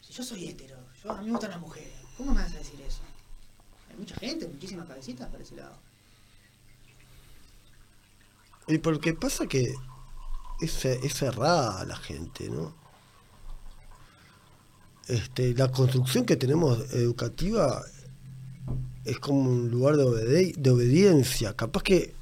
Si 0.00 0.12
yo 0.12 0.22
soy 0.24 0.48
hetero, 0.48 0.69
yo, 1.02 1.12
a 1.12 1.20
mí 1.20 1.26
me 1.26 1.32
gustan 1.32 1.50
las 1.50 1.60
mujeres, 1.60 1.92
¿cómo 2.16 2.34
me 2.34 2.42
vas 2.42 2.52
a 2.54 2.58
decir 2.58 2.80
eso? 2.80 3.00
Hay 3.90 3.96
mucha 3.96 4.14
gente, 4.16 4.48
muchísimas 4.48 4.86
cabecitas 4.86 5.28
para 5.28 5.42
ese 5.42 5.56
lado. 5.56 5.76
Y 8.68 8.78
porque 8.78 9.14
pasa 9.14 9.46
que 9.46 9.74
es, 10.60 10.84
es 10.84 11.14
cerrada 11.14 11.84
la 11.84 11.96
gente, 11.96 12.48
¿no? 12.48 12.80
Este, 15.10 15.54
la 15.54 15.72
construcción 15.72 16.24
que 16.24 16.36
tenemos 16.36 16.78
educativa 16.92 17.82
es 19.04 19.18
como 19.18 19.40
un 19.40 19.68
lugar 19.68 19.96
de, 19.96 20.70
obediencia. 20.70 21.56
Capaz 21.56 21.82
que 21.82 22.14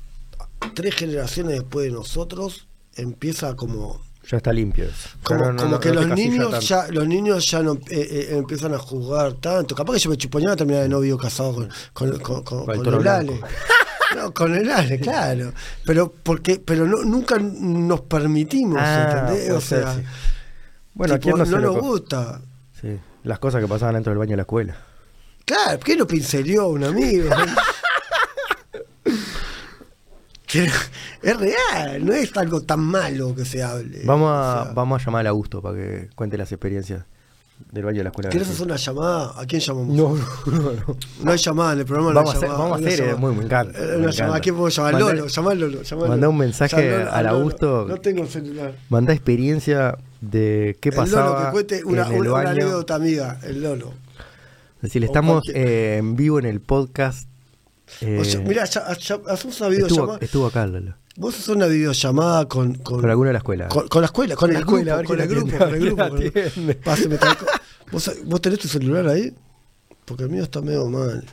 tres 0.74 0.94
generaciones 0.94 1.54
después 1.54 1.84
de 1.84 1.92
nosotros 1.92 2.66
empieza 2.94 3.56
como 3.56 4.00
Ya 4.30 4.36
está 4.36 4.52
limpio 4.52 4.84
eso. 4.84 5.08
Como, 5.22 5.40
no- 5.46 5.52
no- 5.52 5.56
como 5.58 5.70
no- 5.72 5.80
que 5.80 5.88
no 5.88 5.94
los 6.02 6.08
niños 6.08 6.50
tanto. 6.50 6.66
ya 6.66 6.86
los 6.88 7.08
niños 7.08 7.50
ya 7.50 7.62
no 7.62 7.72
eh, 7.74 7.78
eh, 7.90 8.28
empiezan 8.32 8.74
a 8.74 8.78
jugar 8.78 9.32
tanto 9.34 9.74
capaz 9.74 9.94
que 9.94 9.98
yo 10.00 10.10
me 10.10 10.16
chuponeaba 10.18 10.54
terminar 10.54 10.82
de 10.82 10.88
novio 10.90 11.16
casado 11.16 11.54
con, 11.54 11.68
con, 11.94 12.18
con- 12.20 12.44
con- 12.44 12.66
Con 12.66 12.86
el 12.86 12.94
el. 13.00 13.08
Ale 13.08 13.40
no 14.16 14.32
con 14.34 14.54
el 14.54 14.70
Ale 14.70 15.00
claro 15.00 15.52
pero 15.84 16.12
porque 16.22 16.60
pero 16.62 16.86
no 16.86 17.04
nunca 17.04 17.38
nos 17.38 18.02
permitimos 18.02 18.78
Ah, 18.80 19.28
¿entendés? 19.30 19.50
o 19.50 19.60
sea 19.62 19.94
sí. 19.94 20.02
Bueno, 20.92 21.14
¿a 21.14 21.18
tipo, 21.18 21.36
quién 21.36 21.50
no, 21.50 21.58
no, 21.60 21.72
nos 21.72 21.80
gusta 21.80 22.40
Sí, 22.80 22.98
las 23.24 23.38
cosas 23.38 23.62
que 23.62 23.68
pasaban 23.68 23.94
dentro 23.94 24.10
del 24.10 24.18
baño 24.18 24.30
de 24.32 24.36
la 24.36 24.42
escuela. 24.42 24.76
claro 25.46 25.80
¿qué 25.80 25.96
lo 25.96 26.06
pincelió 26.06 26.68
un 26.68 26.84
amigo? 26.84 27.30
Que 30.48 30.64
es 31.22 31.36
real, 31.38 32.04
no 32.04 32.12
es 32.14 32.34
algo 32.36 32.62
tan 32.62 32.80
malo 32.80 33.34
que 33.34 33.44
se 33.44 33.62
hable. 33.62 34.00
Vamos 34.04 34.30
O 34.30 34.34
a, 34.34 34.64
sea, 34.64 34.72
vamos 34.72 35.02
a 35.02 35.04
llamar 35.04 35.26
a 35.26 35.30
Augusto 35.30 35.60
para 35.60 35.76
que 35.76 36.08
cuente 36.14 36.38
las 36.38 36.50
experiencias 36.50 37.04
del 37.70 37.84
baño 37.84 37.98
de 37.98 38.04
la 38.04 38.10
escuela. 38.10 38.30
¿Querés 38.30 38.48
hacer 38.48 38.64
una 38.66 38.76
llamada? 38.76 39.32
¿A 39.38 39.44
quién 39.44 39.60
llamamos? 39.60 39.94
No, 39.94 40.14
no, 40.16 40.52
no, 40.62 40.72
no. 40.72 40.96
No 41.22 41.32
hay 41.32 41.38
llamada 41.38 41.72
en 41.74 41.78
el 41.80 41.84
programa. 41.84 42.12
Vamos 42.14 42.24
no 42.24 42.30
a 42.30 42.32
hay 42.32 42.36
hacer- 42.38 42.48
llamada, 42.48 42.70
vamos 42.70 42.86
a 42.86 42.88
hacer, 42.88 43.08
eh, 43.08 43.14
muy- 43.16 43.34
me 43.34 43.44
encanta, 43.44 43.78
Eh, 43.78 43.82
me 43.82 43.92
encanta. 43.94 44.10
llamada, 44.12 44.36
¿a 44.36 44.40
quién 44.40 44.54
puedo 44.56 44.68
llamar? 44.70 44.92
Mandá- 44.94 45.06
Lolo, 45.12 45.26
llamá 45.26 45.50
al 45.50 45.60
Lolo. 45.60 45.78
al 45.80 45.98
mandá 45.98 46.16
Lolo. 46.16 46.30
un 46.30 46.38
mensaje 46.38 46.90
Lolo, 46.90 47.12
al 47.12 47.24
Lolo. 47.26 47.36
Augusto. 47.36 47.86
No 47.88 47.96
tengo 47.98 48.22
el 48.22 48.28
celular. 48.28 48.74
Manda 48.88 49.12
experiencia 49.12 49.98
de 50.22 50.78
qué 50.80 50.88
el 50.88 50.94
Lolo 50.94 51.10
pasaba 51.10 51.44
que 51.46 51.52
cuente 51.52 51.84
una, 51.84 52.06
en 52.06 52.14
el 52.14 52.28
una, 52.28 52.50
anécdota 52.50 52.94
amiga, 52.94 53.38
el 53.42 53.62
Lolo. 53.62 53.92
Es 54.76 54.82
decir, 54.82 55.02
o 55.02 55.06
estamos 55.06 55.42
eh, 55.52 55.96
en 55.98 56.16
vivo 56.16 56.38
en 56.38 56.46
el 56.46 56.60
podcast. 56.60 57.27
Eh, 58.00 58.18
O 58.20 58.24
sea, 58.24 58.40
mira, 58.40 58.64
ya, 58.64 58.96
ya 58.96 59.18
hacemos 59.28 59.60
una 59.60 59.68
videollamada. 59.70 60.18
estuvo 60.20 60.46
acá, 60.46 60.66
Lolo. 60.66 60.94
Vos 61.16 61.34
haces 61.34 61.48
una 61.48 61.66
videollamada 61.66 62.46
con, 62.46 62.74
con, 62.74 63.00
Con 63.00 63.10
alguno 63.10 63.28
de 63.28 63.32
la 63.32 63.38
escuela. 63.38 63.68
con, 63.68 63.88
con 63.88 64.02
la 64.02 64.06
escuela, 64.06 64.36
con 64.36 64.50
el 64.50 64.54
la 64.54 64.60
escuela, 64.60 64.96
grupo, 64.96 65.08
con 65.08 65.20
el 65.20 65.28
grupo, 65.28 65.64
el 65.64 65.80
grupo. 65.80 66.04
el- 66.36 66.78
¿Vos, 67.90 68.10
¿Vos 68.24 68.40
tenés 68.40 68.58
tu 68.60 68.68
celular 68.68 69.08
ahí? 69.08 69.34
Porque 70.04 70.24
el 70.24 70.30
mío 70.30 70.42
está 70.44 70.60
medio 70.60 70.86
mal. 70.88 71.24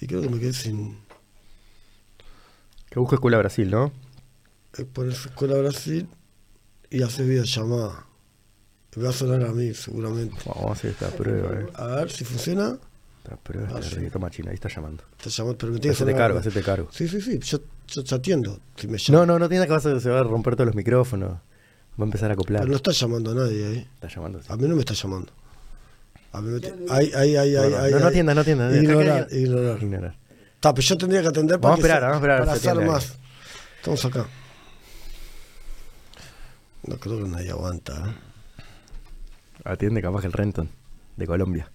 Y 0.00 0.06
creo 0.06 0.22
que 0.22 0.28
me 0.28 0.38
quedé 0.40 0.52
sin... 0.52 0.96
Que 2.90 2.98
busco 2.98 3.14
Escuela 3.14 3.38
Brasil, 3.38 3.70
¿no? 3.70 3.92
eh, 4.78 4.84
pones 4.84 5.26
Escuela 5.26 5.56
Brasil 5.58 6.08
y 6.90 7.02
haces 7.02 7.26
videollamada. 7.26 8.06
Me 8.96 9.02
va 9.04 9.10
a 9.10 9.12
sonar 9.12 9.44
a 9.44 9.52
mí, 9.52 9.72
seguramente. 9.74 10.34
Vamos 10.46 10.70
a 10.70 10.72
hacer 10.72 10.90
esta 10.92 11.08
prueba, 11.10 11.60
eh. 11.60 11.66
A 11.74 11.86
ver 11.96 12.10
si 12.10 12.24
funciona. 12.24 12.78
Prueba 13.42 13.68
Ah, 13.74 13.78
está 13.80 14.00
sí. 14.00 14.18
machina, 14.18 14.50
ahí 14.50 14.54
está 14.54 14.68
llamando. 14.68 15.04
Te 15.22 15.30
llamo, 15.30 15.56
pero 15.56 15.74
que 15.78 15.90
Hacete 15.90 16.14
cargo, 16.14 16.38
hacete 16.38 16.62
cargo. 16.62 16.88
Sí, 16.90 17.06
sí, 17.06 17.20
sí. 17.20 17.38
Yo, 17.38 17.58
yo 17.86 18.04
te 18.04 18.14
atiendo. 18.14 18.58
Si 18.76 18.88
me. 18.88 18.98
No, 19.10 19.24
no, 19.26 19.38
no 19.38 19.48
tiene 19.48 19.66
que 19.68 19.80
se 19.80 20.10
va 20.10 20.20
a 20.20 20.22
romper 20.24 20.56
todos 20.56 20.66
los 20.66 20.74
micrófonos. 20.74 21.32
Va 21.32 21.38
a 21.98 22.04
empezar 22.04 22.30
a 22.30 22.34
acoplar. 22.34 22.62
Pero 22.62 22.70
no 22.70 22.76
está 22.76 22.92
llamando 22.92 23.30
a 23.32 23.34
nadie 23.34 23.66
ahí. 23.66 23.88
Está 23.94 24.08
llamando. 24.08 24.42
sí. 24.42 24.48
A 24.50 24.56
mí 24.56 24.66
no 24.66 24.74
me 24.74 24.80
está 24.80 24.94
llamando. 24.94 25.32
A 26.32 26.40
mí 26.40 26.48
me 26.50 26.60
te- 26.60 26.74
Ahí, 26.88 27.12
ahí, 27.14 27.36
ahí, 27.36 27.52
No, 27.52 27.60
ahí. 27.62 27.70
no, 27.70 27.78
ahí, 27.78 27.92
no, 27.92 27.98
no 28.00 28.06
atiendas, 28.06 28.34
no 28.34 28.40
atiendas. 28.40 28.76
Ignorar, 28.76 29.26
ignorar. 29.30 29.82
Ignorar. 29.82 30.16
Está, 30.54 30.74
pero 30.74 30.86
yo 30.86 30.98
tendría 30.98 31.22
que 31.22 31.28
atender 31.28 31.60
para, 31.60 31.70
Vamos 31.72 31.84
que 31.84 31.88
esperar, 31.88 32.00
se- 32.00 32.06
vamos 32.06 32.14
a 32.14 32.18
esperar 32.18 32.38
para 32.40 32.52
hacer 32.52 32.86
más. 32.86 33.18
Estamos 33.78 34.04
acá. 34.04 34.26
No 36.86 36.96
creo 36.98 37.22
que 37.22 37.28
nadie 37.28 37.50
aguanta. 37.50 37.92
¿eh? 38.08 38.62
Atiende 39.64 40.00
capaz 40.00 40.20
que 40.22 40.26
el 40.28 40.32
Renton 40.32 40.68
de 41.16 41.26
Colombia. 41.26 41.70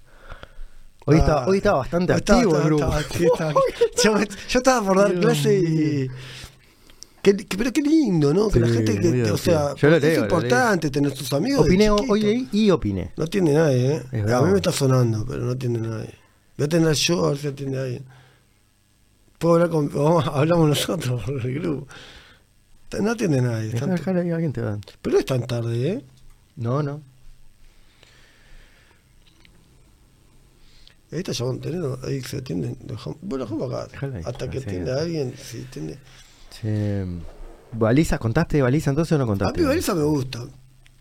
Hoy, 1.08 1.18
Ah, 1.18 1.20
estaba, 1.20 1.48
hoy 1.48 1.58
estaba 1.58 1.78
bastante 1.80 2.14
estaba- 2.14 2.40
activo 2.40 2.58
el 2.58 2.64
grupo. 2.66 2.84
estaba- 2.84 3.04
sí, 3.04 3.26
estaba- 3.26 3.54
yo, 4.50 4.58
estaba 4.60 4.88
por 4.88 4.98
dar 4.98 5.20
clase 5.20 5.60
y. 5.60 6.08
Pero 7.58 7.74
qué 7.74 7.82
lindo, 7.82 8.34
¿no? 8.34 8.50
Que 8.50 8.60
la 8.60 8.68
gente 8.68 9.00
que. 9.00 9.32
O 9.32 9.38
sea, 9.38 9.74
Yo 9.76 9.90
lo 9.90 9.96
es 9.98 10.18
lo 10.18 10.24
importante 10.24 10.90
tener 10.92 11.16
sus 11.16 11.32
amigos. 11.34 11.66
Opiné 11.66 11.90
hoy 11.90 12.48
y 12.52 12.70
opiné. 12.70 13.12
No 13.18 13.24
atiende 13.24 13.54
nadie, 13.54 13.96
¿eh? 13.96 14.04
Es 14.12 14.32
a 14.32 14.42
mí 14.42 14.52
me 14.52 14.58
está 14.58 14.72
sonando, 14.72 15.26
pero 15.26 15.44
no 15.44 15.52
atiende 15.52 15.80
nadie. 15.80 16.14
Voy 16.58 16.64
a 16.64 16.66
atender 16.66 16.94
yo 16.94 17.26
a 17.26 17.30
ver 17.30 17.38
si 17.38 17.48
atiende 17.48 17.80
alguien. 17.80 18.06
Puedo 19.40 19.56
hablar 19.56 19.70
con. 19.70 19.90
vamos, 19.94 20.26
hablamos 20.28 20.70
nosotros 20.70 21.24
por 21.24 21.46
el 21.46 21.54
grupo. 21.60 21.88
No 23.02 23.12
atiende 23.12 23.42
nadie. 23.42 23.72
Ahí, 23.74 24.32
alguien 24.32 24.54
te 24.54 24.62
va. 24.62 24.78
pero 25.02 25.18
es 25.20 25.26
tan 25.26 25.46
tarde, 25.46 25.90
¿eh? 25.90 26.06
No, 26.56 26.82
no. 26.82 27.02
Ahí 31.16 31.20
está 31.22 31.32
llamando, 31.32 31.70
tenés- 31.70 32.04
ahí 32.04 32.22
se 32.22 32.38
atienden. 32.38 32.78
dejamos- 32.82 33.18
Bueno, 33.22 33.46
dejamos 33.46 33.74
acá. 33.74 33.88
Hasta 34.26 34.50
que 34.50 34.58
atienda 34.60 35.00
alguien. 35.02 35.34
Si 35.42 35.62
atiende. 35.64 35.98
Che, 36.62 37.06
¿Baliza? 37.72 38.18
¿Contaste 38.18 38.58
de 38.58 38.64
baliza 38.64 38.90
entonces 38.90 39.14
o 39.14 39.18
no 39.18 39.24
A 39.24 39.28
contaste? 39.28 39.62
mí 39.62 39.68
Baliza 39.68 39.96
me 39.96 40.04
gusta. 40.04 40.46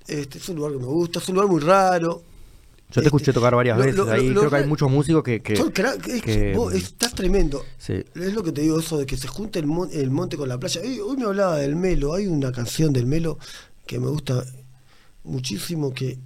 Este, 0.07 0.39
es 0.39 0.49
un 0.49 0.57
lugar 0.57 0.73
que 0.73 0.78
me 0.78 0.86
gusta, 0.86 1.19
es 1.19 1.28
un 1.28 1.35
lugar 1.35 1.51
muy 1.51 1.61
raro. 1.61 2.23
Yo 2.91 3.01
te 3.01 3.07
escuché 3.09 3.31
Este, 3.31 3.32
tocar 3.35 3.55
varias 3.57 3.77
lo- 3.77 3.85
veces 3.85 3.97
lo- 3.99 4.11
ahí. 4.12 4.28
lo- 4.28 4.41
Creo 4.41 4.51
que 4.51 4.57
hay 4.57 4.66
muchos 4.66 4.91
músicos 4.91 5.23
que. 5.24 5.43
que- 5.43 5.57
Son 5.57 5.73
cra- 5.73 5.95
es 5.97 6.23
que 6.23 6.32
que- 6.53 6.53
vos 6.55 6.73
estás 6.74 7.12
tremendo. 7.15 7.65
sí. 7.78 8.05
Es 8.15 8.35
lo 8.35 8.43
que 8.45 8.53
te 8.53 8.61
digo, 8.61 8.78
eso 8.78 8.99
de 8.99 9.07
que 9.07 9.16
se 9.16 9.27
junte 9.27 9.59
el, 9.59 9.66
mon- 9.66 9.89
el 9.93 10.11
monte 10.11 10.36
con 10.36 10.49
la 10.49 10.59
playa. 10.59 10.81
Eh, 10.85 11.01
hoy 11.01 11.16
me 11.16 11.24
hablaba 11.24 11.57
del 11.59 11.74
Melo, 11.77 12.15
hay 12.15 12.27
una 12.28 12.53
canción 12.53 12.93
del 12.93 13.07
Melo 13.07 13.39
que 13.86 13.99
me 13.99 14.07
gusta 14.09 14.45
muchísimo, 15.24 15.93
que 15.95 16.19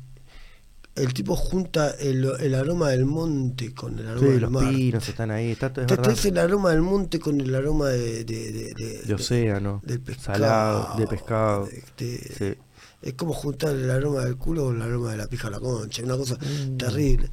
el 0.99 1.15
tipo 1.15 1.35
junta 1.37 1.91
el, 1.99 2.31
el 2.41 2.55
aroma 2.55 2.91
del 2.91 3.07
monte 3.07 3.73
con 3.75 3.99
el 3.99 4.07
aroma 4.09 4.27
Sí, 4.27 4.33
del 4.33 4.41
los 4.43 4.51
mar. 4.51 4.69
pinos 4.75 5.09
están 5.09 5.31
ahí. 5.31 5.51
Está, 5.53 5.73
todo- 5.73 5.83
es 5.83 5.89
Te 5.89 5.97
traes 5.97 6.25
el 6.27 6.39
aroma 6.39 6.71
del 6.71 6.83
monte 6.83 7.19
con 7.19 7.41
el 7.41 7.55
aroma 7.55 7.89
de, 7.89 8.25
de, 8.25 8.53
de, 8.53 8.75
de- 8.75 9.03
De 9.07 9.15
océano. 9.15 9.81
del 9.85 10.01
pescado. 10.01 10.39
Salado, 10.39 10.99
de 10.99 11.07
pescado. 11.07 11.67
de- 11.67 12.07
de- 12.07 12.19
Sí. 12.39 12.55
Es 13.01 13.15
como 13.15 13.33
juntar 13.33 13.75
el 13.77 13.91
aroma 13.91 14.25
del 14.25 14.37
culo 14.37 14.65
con 14.67 14.77
el 14.77 14.83
aroma 14.83 15.13
de 15.13 15.19
la 15.19 15.27
pija 15.29 15.47
a 15.49 15.51
la 15.53 15.61
concha, 15.61 16.03
una 16.03 16.17
cosa 16.17 16.37
Mm. 16.37 16.77
terrible. 16.77 17.31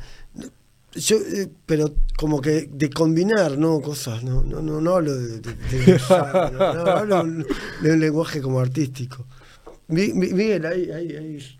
Yo, 0.94 1.18
eh, 1.18 1.50
pero 1.66 1.94
como 2.18 2.40
que 2.40 2.70
de 2.72 2.90
combinar, 2.90 3.58
¿no? 3.58 3.82
Cosas, 3.82 4.24
no, 4.24 4.44
no, 4.44 4.62
no, 4.62 4.80
no 4.80 4.96
hablo 4.96 5.14
de, 5.16 5.40
de- 5.42 5.54
de- 5.54 6.00
no, 6.54 6.74
no, 6.74 6.92
hablo 6.92 7.22
un- 7.22 7.46
de 7.82 7.92
un 7.92 8.00
lenguaje 8.00 8.42
como 8.42 8.60
artístico. 8.62 9.26
Mi- 9.88 10.14
mi- 10.14 10.32
Miguel, 10.34 10.66
ahí, 10.66 10.90
ahí, 10.92 11.16
ahí. 11.18 11.60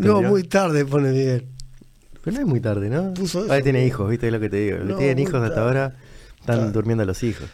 No, 0.00 0.22
muy 0.22 0.44
tarde 0.44 0.84
pone 0.84 1.10
Miguel. 1.10 1.46
Pero 2.22 2.34
no 2.36 2.40
es 2.42 2.46
muy 2.46 2.60
tarde, 2.60 2.90
¿no? 2.90 3.14
Puso 3.14 3.44
eso, 3.44 3.52
Ahí 3.52 3.62
tiene 3.62 3.86
hijos, 3.86 4.08
¿viste? 4.10 4.26
Es 4.26 4.32
lo 4.32 4.40
que 4.40 4.50
te 4.50 4.56
digo. 4.58 4.78
No, 4.78 4.96
tienen 4.96 5.18
hijos 5.18 5.42
hasta 5.42 5.62
ahora 5.62 5.96
están 6.38 6.56
Claro. 6.56 6.72
durmiendo 6.72 7.04
los 7.04 7.22
hijos. 7.22 7.48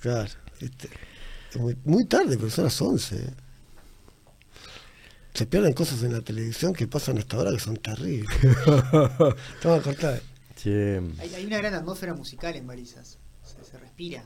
Claro, 0.00 0.28
¿viste? 0.60 0.88
Muy, 1.56 1.76
muy 1.84 2.04
tarde, 2.06 2.36
pero 2.36 2.50
son 2.50 2.64
las 2.64 2.80
11. 2.80 3.34
Se 5.34 5.46
pierden 5.46 5.72
cosas 5.72 6.02
en 6.02 6.12
la 6.12 6.20
televisión 6.20 6.72
que 6.72 6.86
pasan 6.88 7.18
hasta 7.18 7.36
ahora 7.36 7.52
que 7.52 7.60
son 7.60 7.76
terribles. 7.76 8.28
Estamos 8.42 9.80
a 9.80 9.82
cortar. 9.82 10.20
Hay, 10.64 11.34
hay 11.34 11.46
una 11.46 11.56
gran 11.58 11.72
atmósfera 11.74 12.12
musical 12.14 12.54
en 12.56 12.66
Balizas. 12.66 13.18
Se, 13.44 13.64
se 13.64 13.78
respira. 13.78 14.22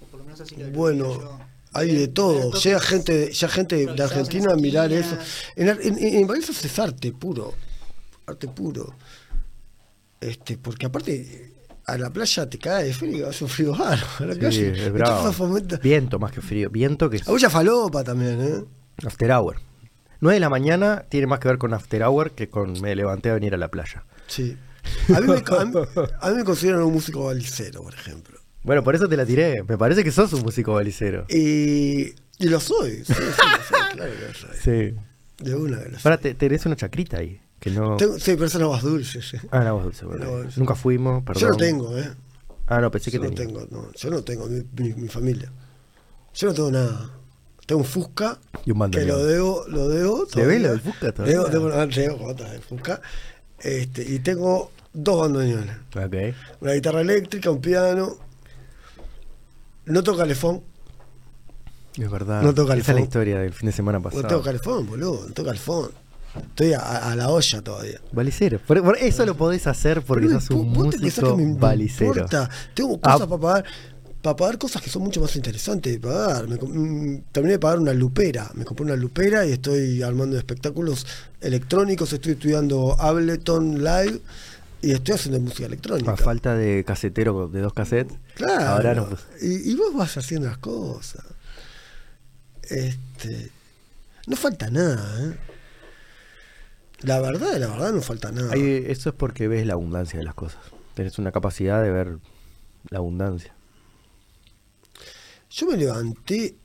O 0.00 0.06
por 0.06 0.18
lo 0.18 0.24
menos 0.24 0.40
así 0.40 0.56
lo 0.56 0.70
Bueno, 0.70 1.04
yo. 1.20 1.38
Hay 1.74 1.94
de 1.94 2.08
todo. 2.08 2.52
Llega 2.52 2.80
gente, 2.80 3.32
ya 3.32 3.48
gente 3.48 3.86
de 3.86 4.02
Argentina 4.02 4.52
a 4.52 4.56
mirar 4.56 4.92
eso. 4.92 5.16
En, 5.56 5.68
en, 5.68 5.98
en 5.98 6.26
Balizas 6.26 6.64
es 6.64 6.78
arte 6.78 7.12
puro. 7.12 7.54
Arte 8.26 8.48
puro. 8.48 8.94
Este, 10.20 10.56
porque 10.58 10.86
aparte, 10.86 11.52
a 11.86 11.98
la 11.98 12.10
playa 12.10 12.48
te 12.48 12.58
cae 12.58 12.84
de 12.84 12.94
frío, 12.94 13.28
hace 13.28 13.44
un 13.44 13.50
frío 13.50 13.72
bárbaro. 13.76 14.06
A 14.20 14.24
la 14.26 14.34
sí, 14.34 14.40
calle. 14.40 14.86
es 14.86 14.92
bravo. 14.92 15.32
fomenta- 15.32 15.78
Viento 15.80 16.18
más 16.18 16.32
que 16.32 16.40
frío. 16.40 16.70
Viento 16.70 17.10
que 17.10 17.18
A 17.26 17.30
mucha 17.30 17.50
falopa 17.50 18.04
también, 18.04 18.40
¿eh? 18.40 18.64
after 19.06 19.30
hour. 19.32 19.56
9 20.20 20.34
de 20.36 20.40
la 20.40 20.48
mañana 20.48 21.04
tiene 21.08 21.26
más 21.26 21.40
que 21.40 21.48
ver 21.48 21.58
con 21.58 21.74
after 21.74 22.04
hour 22.04 22.30
que 22.30 22.48
con 22.48 22.80
me 22.80 22.94
levanté 22.94 23.30
a 23.30 23.34
venir 23.34 23.54
a 23.54 23.56
la 23.56 23.68
playa. 23.68 24.04
Sí. 24.28 24.56
A 25.14 25.20
mí, 25.20 25.26
me, 25.26 25.34
a 25.58 25.64
mí- 25.64 25.72
a 26.20 26.30
mí 26.30 26.36
me 26.36 26.44
consideran 26.44 26.82
un 26.82 26.92
músico 26.92 27.24
balicero, 27.24 27.82
por 27.82 27.94
ejemplo. 27.94 28.31
Bueno, 28.64 28.84
por 28.84 28.94
eso 28.94 29.08
te 29.08 29.16
la 29.16 29.26
tiré. 29.26 29.62
Me 29.64 29.76
parece 29.76 30.04
que 30.04 30.12
sos 30.12 30.32
un 30.32 30.42
músico 30.42 30.74
balicero. 30.74 31.26
Y, 31.28 32.14
y 32.38 32.46
lo 32.48 32.60
soy. 32.60 33.02
Sí, 33.04 33.12
sí, 33.14 33.14
lo 33.14 33.32
soy, 33.32 33.88
claro 33.94 34.12
que 34.12 34.26
lo 34.28 34.34
soy. 34.34 34.50
Sí. 34.62 35.44
De 35.44 35.54
una 35.54 35.78
que 35.82 35.88
lo 35.90 35.98
soy. 35.98 36.00
Ahora 36.04 36.18
te, 36.18 36.34
tenés 36.34 36.64
una 36.66 36.76
chacrita 36.76 37.18
ahí. 37.18 37.40
Que 37.58 37.70
no. 37.70 37.96
Tengo- 37.96 38.18
sí, 38.18 38.34
pero 38.36 38.48
son 38.48 38.62
aguas 38.62 38.82
dulces. 38.82 39.24
sí. 39.28 39.36
Ah, 39.50 39.60
no, 39.64 39.74
vos 39.74 39.84
dulce, 39.84 40.04
bueno. 40.04 40.24
No, 40.24 40.42
es- 40.48 40.58
Nunca 40.58 40.74
fuimos, 40.74 41.22
perdón. 41.24 41.40
Yo 41.42 41.48
no 41.48 41.56
tengo, 41.56 41.98
¿eh? 41.98 42.10
Ah, 42.66 42.80
no, 42.80 42.90
pensé 42.90 43.10
Yo 43.10 43.20
que 43.20 43.28
no 43.28 43.34
tenía. 43.34 43.52
tengo, 43.54 43.66
no, 43.70 43.92
yo 43.92 44.10
no 44.10 44.22
tengo, 44.22 44.46
mi, 44.46 44.62
mi- 44.78 44.94
mi 44.94 45.08
familia. 45.08 45.50
Yo 46.34 46.48
no 46.48 46.54
tengo 46.54 46.70
nada. 46.70 47.10
Tengo 47.66 47.80
un 47.82 47.86
Fusca 47.86 48.38
Y 48.64 48.70
un 48.70 48.74
que 48.76 48.80
bandoneón. 48.80 49.08
lo 49.08 49.24
debo, 49.26 49.64
lo 49.68 49.88
debo. 49.88 50.26
¿Se 50.26 50.40
ve 50.40 50.42
todavía. 50.44 50.58
lo 50.60 50.68
del 50.70 50.80
Fusca 50.80 51.12
todavía? 51.12 51.38
Debo, 51.38 51.48
debo, 51.48 51.68
ah, 51.72 51.86
debo 51.86 52.34
Fusca. 52.68 53.00
Este, 53.60 54.02
y 54.02 54.18
tengo 54.20 54.72
dos 54.92 55.20
bandoneones. 55.20 55.76
Ok. 55.94 56.36
Una 56.60 56.72
guitarra 56.72 57.00
eléctrica, 57.02 57.50
un 57.50 57.60
piano. 57.60 58.16
No 59.86 60.02
toco 60.02 60.18
calefón. 60.18 60.62
Es 61.98 62.10
verdad. 62.10 62.42
No 62.42 62.54
toca 62.54 62.72
el 62.74 62.80
Esa 62.80 62.92
es 62.92 62.96
la 62.96 63.02
historia 63.02 63.38
del 63.40 63.52
fin 63.52 63.66
de 63.66 63.72
semana 63.72 63.98
No 63.98 64.04
pasado. 64.04 64.26
toco 64.28 64.42
calefón, 64.44 64.86
boludo. 64.86 65.24
No 65.28 65.34
toco 65.34 65.46
calefón. 65.48 65.90
Estoy 66.34 66.72
a, 66.72 66.80
a 66.80 67.14
la 67.16 67.28
olla 67.28 67.60
todavía. 67.60 68.00
Balicero. 68.12 68.58
Por, 68.60 68.82
por 68.82 68.96
eso 68.96 69.26
lo 69.26 69.36
podés 69.36 69.66
hacer 69.66 70.00
porque 70.02 70.26
Pero 70.28 70.40
sos 70.40 70.50
un 70.56 70.70
músico 70.70 71.36
que 71.36 71.42
me- 71.42 71.82
importa. 71.82 72.48
Tengo 72.74 72.98
Ah. 73.02 73.12
cosas 73.12 73.28
para 73.28 73.40
pagar. 73.40 73.64
Para 74.22 74.36
pagar 74.36 74.56
cosas 74.56 74.80
que 74.80 74.88
son 74.88 75.02
mucho 75.02 75.20
más 75.20 75.34
interesantes 75.36 75.92
de 75.92 75.98
pagar. 75.98 76.46
Me 76.48 76.56
com- 76.56 76.70
mm, 76.72 77.24
terminé 77.32 77.54
de 77.54 77.58
pagar 77.58 77.80
una 77.80 77.92
lupera. 77.92 78.50
Me 78.54 78.64
compré 78.64 78.86
una 78.86 78.96
lupera 78.96 79.44
y 79.44 79.52
estoy 79.52 80.00
armando 80.02 80.38
espectáculos 80.38 81.06
electrónicos. 81.40 82.12
Estoy 82.12 82.32
estudiando 82.32 82.96
Ableton 82.98 83.82
Live 83.84 84.20
y 84.82 84.92
estoy 84.92 85.14
haciendo 85.14 85.40
música 85.40 85.66
electrónica. 85.66 86.12
A 86.12 86.16
falta 86.16 86.54
de 86.56 86.84
casetero 86.84 87.48
de 87.48 87.60
dos 87.60 87.72
cassettes. 87.72 88.18
Claro. 88.34 88.66
Ahora 88.66 88.94
no. 88.94 89.08
y, 89.40 89.70
y 89.70 89.74
vos 89.76 89.94
vas 89.94 90.16
haciendo 90.16 90.48
las 90.48 90.58
cosas. 90.58 91.24
Este. 92.64 93.50
No 94.26 94.36
falta 94.36 94.70
nada, 94.70 95.24
¿eh? 95.24 95.36
La 97.00 97.20
verdad, 97.20 97.56
la 97.58 97.66
verdad, 97.68 97.92
no 97.92 98.00
falta 98.00 98.30
nada. 98.30 98.54
Eso 98.54 99.10
es 99.10 99.14
porque 99.14 99.48
ves 99.48 99.66
la 99.66 99.72
abundancia 99.72 100.18
de 100.18 100.24
las 100.24 100.34
cosas. 100.34 100.60
Tenés 100.94 101.18
una 101.18 101.32
capacidad 101.32 101.82
de 101.82 101.90
ver 101.90 102.18
la 102.90 102.98
abundancia. 102.98 103.54
Yo 105.50 105.66
me 105.66 105.76
levanté 105.76 106.56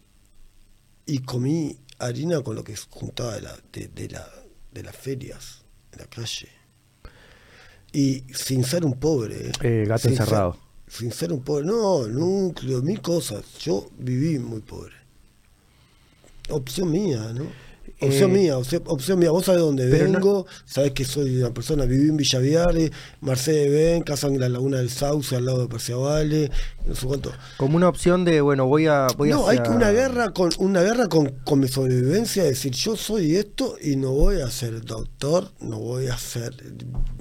y 1.05 1.19
comí 1.19 1.79
harina 1.99 2.41
con 2.41 2.55
lo 2.55 2.63
que 2.63 2.75
juntaba 2.89 3.35
de, 3.35 3.41
la, 3.41 3.57
de, 3.73 3.87
de 3.87 4.09
la, 4.09 4.27
de 4.71 4.83
las 4.83 4.95
ferias 4.95 5.63
en 5.91 5.99
la 5.99 6.05
calle. 6.05 6.49
Y 7.93 8.23
sin 8.33 8.63
ser 8.63 8.85
un 8.85 8.93
pobre. 8.99 9.47
¿eh? 9.47 9.51
Eh, 9.61 9.85
gato 9.87 10.01
Sin 10.03 10.11
encerrado. 10.11 10.53
ser- 10.53 10.61
sin 10.99 11.11
ser 11.11 11.33
un 11.33 11.41
pobre. 11.41 11.65
No, 11.65 12.07
núcleo, 12.07 12.81
mil 12.81 13.01
cosas. 13.01 13.43
Yo 13.59 13.89
viví 13.97 14.39
muy 14.39 14.61
pobre. 14.61 14.93
Opción 16.49 16.91
mía, 16.91 17.31
¿no? 17.33 17.45
Opción 17.99 18.29
Eh, 18.31 18.33
mía, 18.33 18.57
opción, 18.57 18.83
opción 18.85 19.17
mía. 19.19 19.31
Vos 19.31 19.45
sabés 19.45 19.61
dónde 19.61 19.87
pero 19.89 20.05
no- 20.07 20.13
vengo, 20.13 20.45
sabés 20.65 20.91
que 20.91 21.03
soy 21.03 21.37
una 21.39 21.51
persona, 21.51 21.85
viví 21.85 22.09
en 22.09 22.17
Villaviare, 22.17 22.91
Mercedes 23.21 23.71
Ben, 23.71 24.03
casa 24.03 24.27
en 24.27 24.39
la 24.39 24.49
Laguna 24.49 24.77
del 24.77 24.89
Sauce, 24.91 25.35
al 25.35 25.45
lado 25.45 25.61
de 25.61 25.67
Perciabale, 25.67 26.51
no 26.85 26.93
sé 26.95 27.07
cuánto. 27.07 27.31
Como 27.57 27.75
una 27.75 27.89
opción 27.89 28.23
de, 28.23 28.41
bueno, 28.41 28.67
voy 28.67 28.85
a. 28.85 29.07
Voy 29.17 29.29
no, 29.31 29.47
hacia- 29.47 29.63
hay 29.63 29.67
que 29.67 29.75
una 29.75 29.91
guerra 29.91 30.29
con 30.31 30.51
una 30.59 30.81
guerra 30.83 31.07
con, 31.07 31.29
con 31.43 31.59
mi 31.59 31.67
sobrevivencia, 31.67 32.43
decir 32.43 32.71
yo 32.73 32.95
soy 32.95 33.35
esto 33.35 33.75
y 33.81 33.95
no 33.95 34.11
voy 34.11 34.41
a 34.41 34.49
ser 34.51 34.85
doctor, 34.85 35.49
no 35.59 35.79
voy 35.79 36.05
a 36.07 36.17
ser 36.19 36.53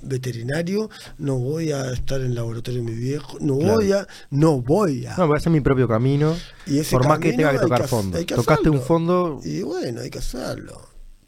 veterinario, 0.03 0.91
no 1.19 1.37
voy 1.39 1.73
a 1.73 1.91
estar 1.93 2.21
en 2.21 2.27
el 2.27 2.35
laboratorio 2.35 2.83
de 2.83 2.91
mi 2.91 2.95
viejo, 2.97 3.39
no 3.41 3.59
Claro. 3.59 3.75
voy 3.75 3.93
a, 3.93 4.07
no 4.31 4.61
voy 4.61 5.07
a. 5.07 5.17
No, 5.17 5.27
voy 5.27 5.35
a 5.37 5.39
hacer 5.39 5.53
mi 5.53 5.61
propio 5.61 5.89
camino. 5.89 6.37
Y 6.67 6.79
ese 6.81 6.91
por 6.97 7.07
más 7.07 7.19
que 7.21 7.33
tenga 7.33 7.53
que 7.53 7.59
tocar 7.61 7.83
que- 7.83 7.89
fondo. 7.89 8.19
hay 8.19 8.25
que 8.25 8.35
Tocaste 8.35 8.69
un 8.71 8.81
fondo. 8.83 9.41
Y 9.45 9.63
bueno, 9.63 10.01
hay 10.01 10.11
que 10.11 10.19
hacerlo. 10.19 10.66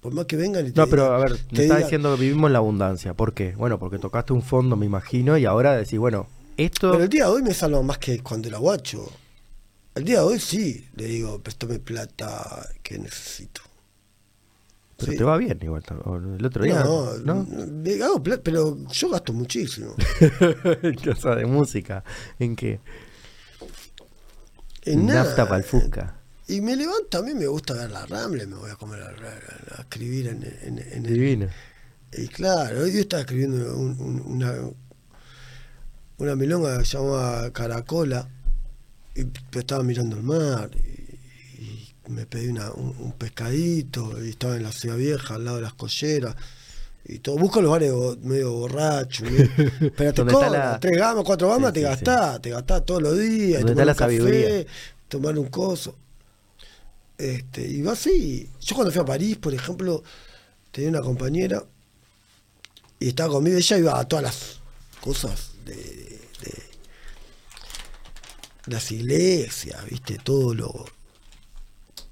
Por 0.08 0.14
más 0.16 0.26
que 0.26 0.36
vengan 0.36 0.66
y 0.66 0.70
te 0.72 0.80
No, 0.80 0.86
pero 0.86 1.04
digan- 1.04 1.14
a 1.14 1.18
ver, 1.18 1.32
te 1.32 1.36
me 1.36 1.62
está 1.62 1.62
digan- 1.62 1.82
diciendo 1.82 2.14
que 2.16 2.20
vivimos 2.22 2.48
en 2.48 2.52
la 2.54 2.58
abundancia. 2.58 3.14
¿Por 3.14 3.34
qué? 3.34 3.54
Bueno, 3.56 3.78
porque 3.78 3.98
tocaste 3.98 4.32
un 4.32 4.42
fondo, 4.42 4.76
me 4.76 4.86
imagino, 4.86 5.36
y 5.36 5.44
ahora 5.44 5.76
decís, 5.76 5.98
bueno, 5.98 6.26
esto. 6.56 6.92
Pero 6.92 7.04
el 7.04 7.10
día 7.10 7.24
de 7.26 7.30
hoy 7.30 7.42
me 7.42 7.54
salva 7.54 7.82
más 7.82 7.98
que 7.98 8.20
cuando 8.20 8.48
era 8.48 8.58
guacho. 8.58 9.10
El 9.94 10.04
día 10.04 10.20
de 10.20 10.24
hoy 10.24 10.38
sí, 10.40 10.88
le 10.96 11.06
digo, 11.06 11.40
préstame 11.40 11.78
plata 11.78 12.68
que 12.82 12.98
necesito. 12.98 13.60
pero 14.96 15.12
sí. 15.12 15.18
te 15.18 15.24
va 15.24 15.36
bien 15.36 15.58
igual. 15.62 15.82
El 16.38 16.44
otro 16.46 16.64
día. 16.64 16.82
No, 16.84 17.14
¿no? 17.18 17.44
me 17.44 18.02
hago 18.02 18.22
pero 18.22 18.76
yo 18.90 19.10
gasto 19.10 19.32
muchísimo. 19.32 19.94
Cosa 21.04 21.34
de 21.36 21.46
música. 21.46 22.02
¿En 22.38 22.56
qué? 22.56 22.80
En 24.84 25.06
Nafta 25.06 25.22
nada. 25.30 25.44
para 25.46 25.56
el 25.58 25.64
Fusca. 25.64 26.17
Y 26.48 26.60
me 26.62 26.74
levanto, 26.76 27.18
a 27.18 27.22
mí 27.22 27.34
me 27.34 27.46
gusta 27.46 27.74
ver 27.74 27.90
la 27.90 28.06
Ramble, 28.06 28.46
me 28.46 28.56
voy 28.56 28.70
a 28.70 28.76
comer 28.76 29.02
a, 29.02 29.06
a- 29.08 29.78
a 29.78 29.82
escribir 29.82 30.28
en, 30.28 30.42
en, 30.62 30.78
en 30.78 31.06
el- 31.06 31.12
Divino. 31.14 31.48
Y 32.12 32.26
claro, 32.28 32.80
hoy 32.82 32.92
yo 32.94 33.00
estaba 33.00 33.20
escribiendo 33.20 33.76
un- 33.76 34.00
un- 34.00 34.22
una, 34.26 34.54
una 36.18 36.36
milonga 36.36 36.78
que 36.78 36.84
se 36.86 36.96
llama 36.96 37.50
Caracola, 37.52 38.28
y 39.14 39.26
estaba 39.58 39.82
mirando 39.82 40.16
el 40.16 40.22
mar, 40.22 40.70
y, 40.74 41.60
y 42.06 42.10
me 42.10 42.24
pedí 42.24 42.48
una- 42.48 42.72
un, 42.72 42.96
un 42.98 43.12
pescadito, 43.12 44.24
y 44.24 44.30
estaba 44.30 44.56
en 44.56 44.62
la 44.62 44.72
ciudad 44.72 44.96
vieja, 44.96 45.34
al 45.34 45.44
lado 45.44 45.58
de 45.58 45.62
las 45.64 45.74
colleras, 45.74 46.34
y 47.04 47.18
todo. 47.18 47.36
Busco 47.36 47.60
lugares 47.60 47.92
bo- 47.92 48.16
medio 48.22 48.52
borrachos, 48.54 49.30
medio- 49.30 49.92
pero 49.94 50.12
te 50.14 50.24
la- 50.24 50.80
tres 50.80 50.96
gamas, 50.98 51.24
cuatro 51.24 51.50
gamas, 51.50 51.68
Sí, 51.68 51.74
te 51.74 51.80
sí, 51.80 51.86
sí. 51.86 51.90
gastás, 52.04 52.40
te 52.40 52.50
gastás 52.50 52.86
todos 52.86 53.02
los 53.02 53.18
días, 53.18 53.60
tomar 53.66 53.86
un 53.86 53.94
café, 53.94 54.66
tomar 55.08 55.38
un 55.38 55.48
coso. 55.48 55.94
Este, 57.18 57.66
y 57.66 57.82
va 57.82 57.92
así. 57.92 58.48
Yo 58.60 58.76
cuando 58.76 58.92
fui 58.92 59.02
a 59.02 59.04
París, 59.04 59.36
por 59.36 59.52
ejemplo, 59.52 60.02
tenía 60.70 60.90
una 60.90 61.00
compañera 61.00 61.64
y 63.00 63.08
estaba 63.08 63.34
conmigo, 63.34 63.58
ella 63.58 63.78
iba 63.78 63.98
a 63.98 64.06
todas 64.06 64.22
las 64.24 64.60
cosas 65.00 65.50
de, 65.64 66.18
las 68.66 68.90
iglesias, 68.92 69.84
viste, 69.88 70.18
todo 70.22 70.54
lo 70.54 70.84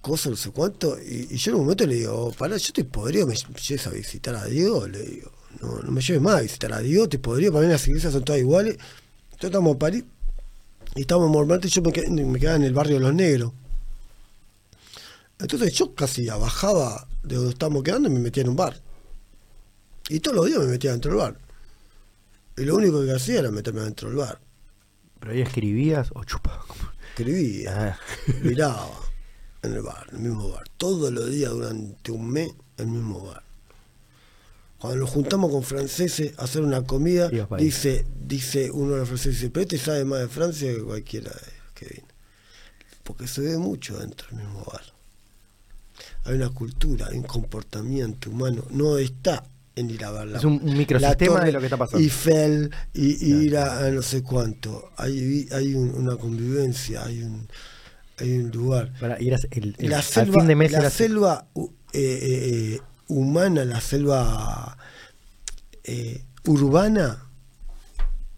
cosas, 0.00 0.30
no 0.30 0.36
sé 0.36 0.50
cuánto, 0.50 0.96
y, 1.00 1.36
yo 1.36 1.50
en 1.50 1.56
un 1.56 1.62
momento 1.62 1.84
le 1.86 1.96
digo, 1.96 2.32
pará, 2.32 2.56
yo 2.56 2.66
estoy 2.68 2.84
podrido, 2.84 3.26
me 3.26 3.34
lleves 3.34 3.86
a 3.86 3.90
visitar 3.90 4.36
a 4.36 4.44
Dios, 4.44 4.88
le 4.88 5.02
digo, 5.02 5.32
no, 5.60 5.82
no 5.82 5.90
me 5.90 6.00
lleves 6.00 6.22
más 6.22 6.36
a 6.36 6.40
visitar 6.42 6.72
a 6.72 6.78
Dios, 6.78 7.08
te 7.08 7.18
podría, 7.18 7.50
para 7.50 7.66
mí 7.66 7.72
las 7.72 7.86
iglesias 7.88 8.12
son 8.12 8.24
todas 8.24 8.40
iguales. 8.40 8.74
Entonces 9.32 9.48
estamos 9.48 9.72
en 9.72 9.78
París, 9.78 10.04
y 10.94 11.00
estábamos 11.00 11.26
en 11.26 11.32
Montmartre 11.32 11.68
y 11.68 11.70
yo 11.72 11.82
me, 11.82 11.90
qued- 11.90 12.08
me 12.08 12.38
quedaba 12.38 12.56
en 12.56 12.62
el 12.62 12.72
barrio 12.72 12.94
de 12.94 13.00
los 13.00 13.14
negros. 13.14 13.52
Entonces 15.38 15.72
yo 15.74 15.94
casi 15.94 16.26
bajaba 16.26 17.06
de 17.22 17.36
donde 17.36 17.50
estábamos 17.50 17.82
quedando 17.82 18.08
y 18.08 18.12
me 18.12 18.20
metía 18.20 18.42
en 18.42 18.50
un 18.50 18.56
bar. 18.56 18.80
Y 20.08 20.20
todos 20.20 20.36
los 20.36 20.46
días 20.46 20.58
me 20.60 20.66
metía 20.66 20.92
dentro 20.92 21.10
del 21.10 21.20
bar. 21.20 21.38
Y 22.56 22.62
lo 22.64 22.76
único 22.76 23.04
que 23.04 23.12
hacía 23.12 23.40
era 23.40 23.50
meterme 23.50 23.82
dentro 23.82 24.08
del 24.08 24.16
bar. 24.18 24.40
Pero 25.20 25.32
ahí 25.32 25.42
escribías 25.42 26.08
o 26.14 26.24
chupa. 26.24 26.64
Escribía, 27.10 27.98
Ah. 27.98 27.98
miraba 28.42 28.90
en 29.62 29.72
el 29.74 29.82
bar, 29.82 30.06
en 30.10 30.16
el 30.16 30.22
mismo 30.22 30.50
bar. 30.50 30.64
Todos 30.76 31.12
los 31.12 31.30
días 31.30 31.50
durante 31.52 32.12
un 32.12 32.30
mes, 32.30 32.50
el 32.78 32.86
mismo 32.86 33.26
bar. 33.26 33.42
Cuando 34.78 35.00
nos 35.00 35.10
juntamos 35.10 35.50
con 35.50 35.62
franceses 35.62 36.38
a 36.38 36.44
hacer 36.44 36.62
una 36.62 36.82
comida, 36.84 37.30
dice, 37.58 38.06
dice 38.26 38.70
uno 38.70 38.92
de 38.92 38.98
los 39.00 39.08
franceses, 39.08 39.40
dice, 39.40 39.50
pero 39.50 39.62
este 39.62 39.78
sabe 39.78 40.04
más 40.04 40.20
de 40.20 40.28
Francia 40.28 40.72
que 40.72 40.82
cualquiera 40.82 41.30
de 41.30 41.38
ellos 41.40 41.72
que 41.74 41.86
viene. 41.86 42.08
Porque 43.02 43.26
se 43.26 43.40
ve 43.40 43.56
mucho 43.58 43.98
dentro 43.98 44.28
del 44.28 44.38
mismo 44.44 44.64
bar. 44.70 44.82
Hay 46.26 46.34
una 46.34 46.50
cultura, 46.50 47.06
hay 47.10 47.16
un 47.18 47.24
comportamiento 47.24 48.30
humano. 48.30 48.64
No 48.70 48.98
está 48.98 49.44
en 49.74 49.90
ir 49.90 50.04
a 50.04 50.10
ver 50.10 50.28
la 50.28 50.38
Es 50.38 50.44
un- 50.44 50.60
un 50.62 50.76
microsistema 50.76 51.44
de 51.44 51.52
lo 51.52 51.60
que 51.60 51.66
está 51.66 51.76
pasando. 51.76 52.02
Eiffel 52.02 52.70
y, 52.94 53.26
y 53.26 53.44
ir 53.46 53.56
a, 53.58 53.86
a 53.86 53.90
no 53.90 54.02
sé 54.02 54.22
cuánto. 54.22 54.90
Hay, 54.96 55.48
hay 55.52 55.74
un- 55.74 55.94
una 55.94 56.16
convivencia, 56.16 57.04
hay 57.04 57.22
un 57.22 57.48
hay 58.18 58.32
un 58.38 58.50
lugar. 58.50 58.92
Para 58.98 59.20
ir 59.20 59.34
a- 59.34 59.38
el, 59.50 59.74
el- 59.78 59.90
la 59.90 59.98
al 59.98 60.02
selva, 60.02 60.34
fin 60.38 60.46
de 60.46 60.56
mes 60.56 60.72
la 60.72 60.88
selva 60.90 61.46
eh, 61.54 61.60
eh, 61.92 62.74
eh, 62.74 62.80
humana, 63.08 63.64
la 63.66 63.80
selva 63.82 64.78
eh, 65.84 66.24
urbana, 66.46 67.22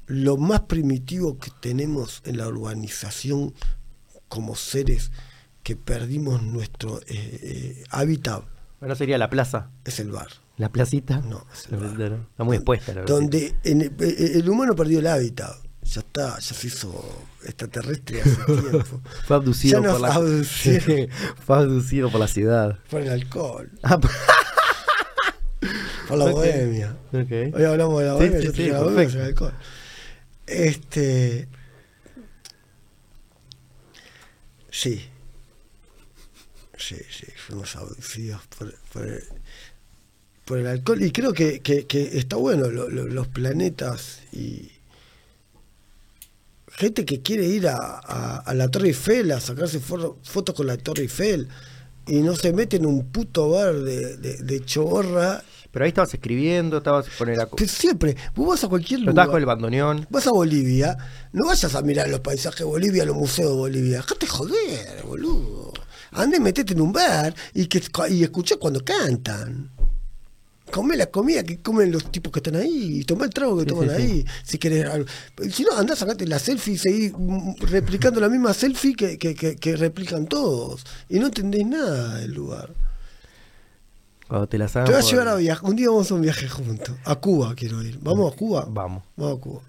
lo 0.06 0.36
más 0.36 0.62
primitivo 0.62 1.38
que 1.38 1.50
tenemos 1.60 2.22
en 2.24 2.38
la 2.38 2.48
urbanización 2.48 3.54
como 4.28 4.56
seres 4.56 5.10
que 5.68 5.76
perdimos 5.76 6.42
nuestro 6.42 6.98
eh, 7.02 7.04
eh, 7.42 7.84
hábitat 7.90 8.42
Bueno, 8.80 8.94
sería 8.94 9.18
la 9.18 9.28
plaza. 9.28 9.68
es 9.84 10.00
el 10.00 10.10
bar. 10.10 10.28
La 10.56 10.70
placita. 10.70 11.18
No, 11.20 11.46
es 11.52 11.66
el 11.70 11.72
La 11.72 11.88
bar. 12.08 12.20
Está 12.30 12.44
muy 12.44 12.56
expuesta 12.56 12.94
la 12.94 13.00
verdad. 13.02 13.14
Donde 13.14 13.54
en- 13.64 13.82
eh, 13.82 13.90
eh, 14.00 14.30
el 14.36 14.48
humano 14.48 14.74
perdió 14.74 15.00
el 15.00 15.06
hábitat. 15.06 15.54
Ya 15.82 16.00
está, 16.00 16.38
ya 16.38 16.54
se 16.54 16.66
hizo 16.68 17.26
extraterrestre 17.44 18.22
hace 18.22 18.36
tiempo. 18.46 19.02
Fue 19.26 19.36
abducido 19.36 19.82
por 19.82 20.00
la 20.00 20.08
abducieron. 20.14 21.10
Fue 21.46 21.56
abducido 21.58 22.10
por 22.10 22.20
la 22.20 22.28
ciudad. 22.28 22.78
Por 22.88 23.02
el 23.02 23.10
alcohol, 23.10 23.70
Ah, 23.82 24.00
por 26.08 26.16
la 26.16 26.24
Ok. 26.24 26.30
bohemia. 26.32 26.96
Hoy 27.12 27.64
hablamos 27.64 28.00
de 28.00 28.06
la 28.06 28.12
Sí, 28.12 28.18
bohemia, 28.20 28.38
sí, 28.40 28.46
yo 28.46 28.52
sí, 28.52 28.56
traje 28.56 28.72
la 28.72 28.78
bohemia, 28.80 28.96
perfecto. 29.04 29.20
el 29.20 29.26
alcohol. 29.28 29.52
Este. 30.46 31.48
Sí. 34.70 35.04
Sí, 36.78 36.96
sí, 37.10 37.26
fuimos 37.46 37.74
abducidos 37.76 38.40
por, 38.56 38.72
por 38.92 39.06
el, 39.06 39.24
por 40.44 40.58
el 40.58 40.66
alcohol. 40.68 41.02
Y 41.02 41.10
creo 41.10 41.32
que, 41.32 41.60
que- 41.60 41.86
que 41.86 42.16
está 42.18 42.36
bueno 42.36 42.70
lo- 42.70 42.88
lo- 42.88 43.06
los 43.06 43.28
planetas 43.28 44.20
y. 44.32 44.70
Gente 46.70 47.04
que 47.04 47.22
quiere 47.22 47.44
ir 47.46 47.66
a, 47.66 47.76
a- 47.76 48.36
a 48.38 48.54
la 48.54 48.68
Torre 48.68 48.88
Eiffel 48.88 49.32
a 49.32 49.40
sacarse 49.40 49.80
fo- 49.80 50.16
fotos 50.22 50.54
con 50.54 50.66
la 50.66 50.76
Torre 50.76 51.02
Eiffel 51.02 51.48
y 52.06 52.20
no 52.20 52.36
se 52.36 52.52
mete 52.52 52.76
en 52.76 52.86
un 52.86 53.06
puto 53.10 53.50
bar 53.50 53.74
de, 53.74 54.16
de, 54.18 54.36
de 54.36 54.64
chorra 54.64 55.42
Pero 55.72 55.84
ahí 55.84 55.88
estabas 55.88 56.14
escribiendo, 56.14 56.78
estabas 56.78 57.08
con 57.18 57.28
el... 57.30 57.40
siempre, 57.68 58.16
vos 58.36 58.48
vas 58.48 58.64
a 58.64 58.68
cualquier 58.68 59.00
Pero 59.00 59.10
estabas 59.10 59.28
con 59.30 59.40
lugar, 59.40 59.40
el 59.40 59.46
bandoneón. 59.46 60.06
vas 60.08 60.26
a 60.26 60.30
Bolivia, 60.30 60.96
no 61.32 61.46
vayas 61.46 61.74
a 61.74 61.82
mirar 61.82 62.08
los 62.08 62.20
paisajes 62.20 62.60
de 62.60 62.64
Bolivia, 62.64 63.04
los 63.04 63.16
museos 63.16 63.50
de 63.50 63.56
Bolivia. 63.56 63.96
Dejate 63.98 64.26
joder, 64.26 65.02
boludo. 65.04 65.67
Ande, 66.12 66.40
metete 66.40 66.72
en 66.74 66.80
un 66.80 66.92
bar 66.92 67.34
y, 67.54 67.66
que, 67.66 67.82
y 68.10 68.22
escuchá 68.22 68.56
cuando 68.56 68.84
cantan. 68.84 69.70
Comé 70.70 70.98
la 70.98 71.06
comida 71.06 71.42
que 71.44 71.58
comen 71.62 71.90
los 71.90 72.12
tipos 72.12 72.30
que 72.30 72.40
están 72.40 72.56
ahí 72.56 72.98
y 73.00 73.04
tomá 73.04 73.24
el 73.24 73.30
trago 73.30 73.56
que 73.56 73.62
Sí, 73.62 73.68
toman 73.68 73.88
sí, 73.88 73.96
sí. 73.96 74.02
ahí. 74.02 74.24
Si 74.44 74.58
querés 74.58 74.84
algo. 74.86 75.06
Si 75.50 75.62
no, 75.64 75.72
andá, 75.78 75.96
sacate 75.96 76.26
la 76.26 76.38
selfie 76.38 76.74
y 76.74 76.78
seguí 76.78 77.10
mm, 77.16 77.54
replicando 77.62 78.20
la 78.20 78.28
misma 78.28 78.52
selfie 78.52 78.94
que, 78.94 79.16
que, 79.16 79.34
que- 79.34 79.56
que 79.56 79.76
replican 79.76 80.26
todos. 80.26 80.84
Y 81.08 81.18
no 81.20 81.26
entendés 81.28 81.64
nada 81.66 82.16
del 82.16 82.32
lugar. 82.34 82.74
Cuando 84.28 84.46
te 84.46 84.58
las 84.58 84.76
hagan 84.76 84.86
Te 84.88 84.92
voy 84.92 85.00
a 85.00 85.04
llevar 85.10 85.28
a 85.28 85.36
viajar. 85.36 85.64
Un 85.70 85.76
día 85.76 85.88
vamos 85.88 86.10
a 86.10 86.14
un 86.14 86.20
viaje 86.20 86.46
juntos. 86.48 86.94
A 87.06 87.14
Cuba 87.16 87.54
quiero 87.54 87.82
ir. 87.82 87.98
¿Vamos 88.02 88.30
a 88.30 88.36
Cuba? 88.36 88.66
Vamos. 88.68 89.02
Vamos 89.16 89.38
a 89.38 89.40
Cuba. 89.40 89.60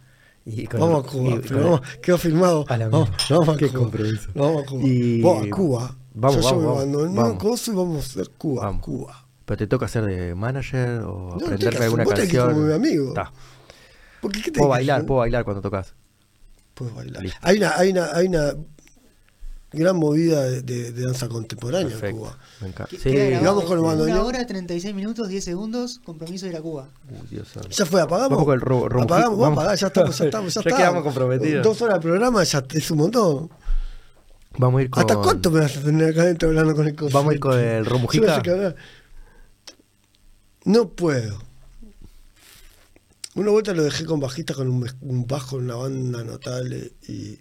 Y 0.45 0.67
Vamos 0.67 1.05
a 1.05 1.07
Cuba. 1.09 1.29
y 1.35 1.39
pero 1.47 1.63
vamos- 1.63 1.81
quedó. 2.01 2.65
A 2.67 2.77
la 2.77 2.89
vamos, 2.89 3.09
vamos 3.29 3.49
a 3.49 3.57
Cuba. 3.69 3.91
Vamos 4.35 4.63
a 4.63 4.65
Cuba. 4.65 4.83
Vos 5.21 5.43
a 5.45 5.49
Cuba. 5.49 5.95
Vamos, 6.13 6.37
Yo, 6.37 6.43
vamos, 6.59 6.77
vamos, 6.91 7.15
vamos. 7.15 7.37
coso 7.43 7.71
y 7.71 7.75
vamos 7.75 7.97
a 7.97 7.99
hacer 8.09 8.29
Cuba. 8.37 8.65
Vamos. 8.65 8.81
Cuba. 8.83 9.25
Pero 9.45 9.57
te 9.57 9.67
toca 9.67 9.85
hacer 9.85 10.05
de 10.05 10.35
manager 10.35 11.01
o 11.01 11.05
No, 11.05 11.27
no 11.29 11.35
aprenderme 11.35 11.67
hacer- 11.69 11.83
alguna 11.83 12.05
canción. 12.05 12.53
como 12.53 12.65
mi 12.65 12.73
amigo. 12.73 13.07
Está. 13.09 13.31
Porque, 14.21 14.39
¿qué 14.39 14.45
tenés 14.51 14.57
Puedo 14.59 14.69
bailar, 14.69 15.05
puedo 15.05 15.19
bailar 15.19 15.43
cuando 15.45 15.61
tocas. 15.61 15.93
Puedes 16.73 16.93
bailar. 16.95 17.23
Listo. 17.23 17.39
Hay 17.41 17.57
una, 17.57 17.75
hay 17.77 17.89
una, 17.91 18.05
hay 18.13 18.27
una 18.27 18.53
gran 19.71 19.95
movida 19.97 20.43
de, 20.43 20.61
de- 20.63 20.91
de 20.91 21.05
danza 21.05 21.29
contemporánea 21.29 21.87
en 21.87 21.91
Perfecto. 21.99 22.17
Cuba. 22.17 22.37
Me 22.61 22.67
encanta. 22.69 22.95
Sí. 23.01 23.15
vamos 23.43 23.63
con 23.65 23.77
el 23.77 23.83
bandoneón. 23.83 24.17
Una 24.17 24.25
hora, 24.27 24.45
36 24.45 24.93
minutos, 24.95 25.27
10 25.29 25.43
segundos, 25.43 25.99
compromiso 26.03 26.45
de 26.47 26.51
ir 26.53 26.57
a 26.57 26.61
Cuba. 26.61 26.89
Uy, 27.09 27.27
Dios. 27.29 27.47
Ya 27.69 27.85
fue, 27.85 28.01
apagamos. 28.01 28.31
Vamos 28.31 28.45
con 28.45 28.53
el 28.55 28.61
ro- 28.61 28.85
apagamos, 28.85 29.07
vamos 29.07 29.37
a 29.37 29.41
vamos. 29.41 29.57
apagar, 29.59 29.77
ya 29.77 29.87
estamos, 29.87 30.17
ya 30.17 30.25
estamos, 30.25 30.53
ya, 30.53 30.61
Ya 30.61 30.69
estamos. 30.69 30.77
quedamos 30.79 31.03
comprometidos. 31.03 31.63
Dos 31.63 31.81
horas 31.81 31.95
de 31.95 32.01
programa 32.01 32.43
ya 32.43 32.63
es 32.73 32.91
un 32.91 32.97
montón. 32.97 33.49
Vamos 34.59 34.79
a 34.79 34.83
ir 34.83 34.89
con... 34.89 34.99
¿Hasta 34.99 35.15
cuánto 35.15 35.51
me 35.51 35.61
vas 35.61 35.77
a 35.77 35.81
tener 35.81 36.09
acá 36.09 36.23
adentro 36.23 36.49
hablando 36.49 36.75
con 36.75 36.85
el 36.85 36.93
coso? 36.93 37.17
Vamos 37.17 37.31
a 37.31 37.33
ir 37.33 37.39
con 37.39 37.57
el 37.57 37.85
Romujica. 37.85 38.75
no 40.65 40.89
puedo. 40.89 41.41
Una 43.35 43.51
vuelta 43.51 43.73
lo 43.73 43.83
dejé 43.83 44.03
con 44.03 44.19
bajista 44.19 44.53
con 44.53 44.67
un, 44.67 45.27
bajo 45.27 45.57
en 45.57 45.63
una 45.63 45.75
banda 45.75 46.25
notable 46.25 46.91
y, 47.07 47.39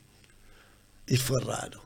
y 1.08 1.16
fue 1.16 1.40
raro. 1.40 1.82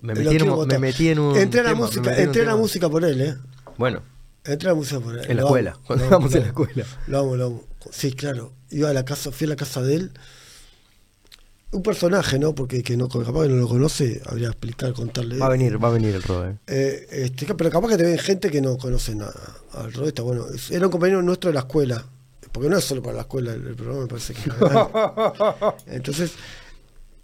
Me 0.00 0.14
metí, 0.14 0.36
en 0.36 0.66
me 0.68 0.78
metí 0.78 1.08
en 1.08 1.18
un 1.18 1.36
Entré 1.36 1.60
a 1.60 1.64
la 1.64 1.70
tema, 1.70 1.86
música, 1.86 2.14
en 2.14 2.22
entré 2.22 2.42
a 2.42 2.44
la 2.44 2.56
música 2.56 2.88
por 2.88 3.04
él, 3.04 3.20
¿eh? 3.20 3.36
Bueno, 3.78 4.00
Entré 4.44 4.68
a 4.68 4.72
la 4.72 4.76
música 4.76 5.00
por 5.00 5.18
él. 5.18 5.24
En 5.28 5.38
la 5.38 5.42
Lo 5.42 5.48
escuela, 5.48 5.70
amo, 5.72 5.82
cuando 5.86 6.04
amo, 6.14 6.26
en 6.28 6.40
la 6.40 6.46
escuela. 6.46 6.86
Lo 7.08 7.18
amo, 7.18 7.36
lo 7.36 7.46
amo. 7.46 7.64
Sí, 7.90 8.12
claro. 8.12 8.52
Iba 8.70 8.90
a 8.90 8.92
la 8.92 9.04
casa, 9.04 9.32
fui 9.32 9.46
a 9.46 9.50
la 9.50 9.56
casa 9.56 9.82
de 9.82 9.96
él. 9.96 10.12
Un 11.74 11.82
personaje, 11.82 12.38
¿no? 12.38 12.54
Porque 12.54 12.82
que 12.82 12.96
no, 12.96 13.08
capaz 13.08 13.42
que 13.42 13.48
no 13.48 13.56
lo 13.56 13.68
conoce, 13.68 14.22
habría 14.26 14.46
que 14.48 14.52
explicar, 14.52 14.92
contarle. 14.92 15.38
va 15.38 15.46
a 15.46 15.50
venir, 15.50 15.82
va 15.82 15.88
a 15.88 15.92
venir 15.92 16.14
el 16.14 16.22
Roe. 16.22 16.56
Eh, 16.66 17.06
este, 17.10 17.52
pero 17.54 17.68
capaz 17.70 17.88
que 17.88 17.96
te 17.96 18.04
ven 18.04 18.18
gente 18.18 18.50
que 18.50 18.60
no 18.60 18.78
conoce 18.78 19.14
nada. 19.14 19.34
Al 19.72 19.92
Rodri 19.92 20.08
está 20.08 20.22
bueno. 20.22 20.46
Era 20.70 20.86
un 20.86 20.92
compañero 20.92 21.20
nuestro 21.22 21.48
de 21.50 21.54
la 21.54 21.60
escuela. 21.60 22.04
Porque 22.52 22.68
no 22.68 22.78
es 22.78 22.84
solo 22.84 23.02
para 23.02 23.16
la 23.16 23.22
escuela, 23.22 23.52
el, 23.52 23.66
el 23.66 23.74
programa 23.74 24.02
me 24.02 24.06
parece 24.06 24.32
que. 24.34 24.48
Entonces, 25.86 26.32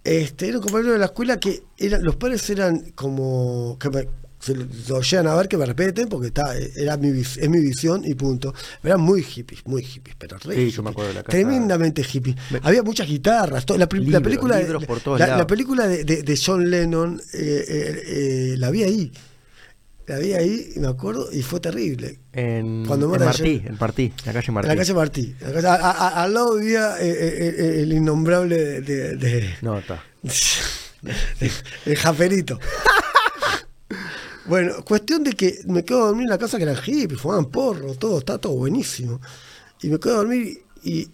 este, 0.02 0.48
era 0.48 0.58
un 0.58 0.62
compañero 0.64 0.92
de 0.94 0.98
la 0.98 1.04
escuela 1.06 1.38
que 1.38 1.62
eran, 1.78 2.02
los 2.02 2.16
padres 2.16 2.48
eran 2.50 2.90
como. 2.96 3.76
que 3.78 3.90
me- 3.90 4.08
se 4.40 4.54
lo 4.88 5.00
llegan 5.02 5.26
a 5.26 5.34
ver 5.36 5.48
que 5.48 5.56
me 5.58 5.66
respeten 5.66 6.08
porque 6.08 6.28
está, 6.28 6.56
era 6.56 6.96
mi, 6.96 7.20
es 7.20 7.48
mi 7.48 7.60
visión 7.60 8.02
y 8.04 8.14
punto. 8.14 8.54
Eran 8.82 9.00
muy 9.00 9.22
hippies, 9.22 9.60
muy 9.66 9.82
hippies, 9.84 10.16
pero 10.18 10.38
re 10.38 10.54
Sí, 10.54 10.60
yo 10.62 10.66
hippies. 10.66 10.82
me 10.82 10.90
acuerdo 10.90 11.08
de 11.08 11.14
la 11.14 11.22
casa. 11.22 11.30
Tremendamente 11.30 12.02
hippies. 12.02 12.36
Me- 12.50 12.60
Había 12.62 12.82
muchas 12.82 13.06
guitarras. 13.06 13.66
todo- 13.66 13.76
la, 13.78 13.88
pri- 13.88 14.04
la 14.06 14.20
película, 14.20 14.56
de- 14.56 14.62
libros 14.64 14.84
por 14.86 15.00
todos 15.00 15.18
la, 15.20 15.26
la 15.26 15.32
lados. 15.34 15.46
película 15.46 15.86
de, 15.86 16.04
de- 16.04 16.22
de 16.22 16.40
John 16.44 16.70
Lennon 16.70 17.20
eh, 17.34 17.64
eh, 17.68 18.02
eh, 18.06 18.54
la 18.56 18.70
vi 18.70 18.82
ahí. 18.82 19.12
La 20.06 20.18
vi 20.18 20.32
ahí, 20.32 20.72
y 20.74 20.80
me 20.80 20.88
acuerdo, 20.88 21.28
y 21.32 21.42
fue 21.42 21.60
terrible. 21.60 22.18
En, 22.32 22.84
Cuando 22.86 23.14
en 23.14 23.22
Martí, 23.24 23.62
en 23.64 23.76
Martí, 23.78 24.04
en 24.06 24.26
la 24.26 24.32
calle 24.32 24.46
En 24.48 24.54
Martí. 24.54 24.68
la 24.68 24.76
calle 24.76 24.94
Martí. 24.94 25.36
En 25.40 25.46
la 25.46 25.52
calle- 25.52 25.66
a- 25.68 25.90
a- 25.90 26.22
al 26.24 26.34
lado 26.34 26.56
vivía 26.56 26.96
eh, 27.00 27.10
eh, 27.10 27.54
eh, 27.58 27.82
el 27.82 27.92
innombrable 27.92 28.56
de, 28.56 28.80
de- 28.80 29.16
de- 29.16 29.54
No, 29.62 29.78
está. 29.78 30.02
el 31.86 31.96
jaferito. 31.96 32.58
bueno, 34.50 34.84
cuestión 34.84 35.24
de 35.24 35.32
que 35.32 35.60
me 35.66 35.84
quedo 35.84 36.02
a 36.02 36.06
dormir 36.08 36.24
en 36.24 36.30
la 36.30 36.38
casa 36.38 36.58
que 36.58 36.64
eran 36.64 36.76
hippies, 36.76 37.20
fumaban 37.20 37.46
porro, 37.46 37.94
todo, 37.94 38.18
está 38.18 38.36
todo 38.36 38.52
buenísimo. 38.54 39.20
Y 39.82 39.88
me 39.88 39.98
quedo 39.98 40.14
a 40.14 40.16
dormir 40.18 40.62
y. 40.82 41.08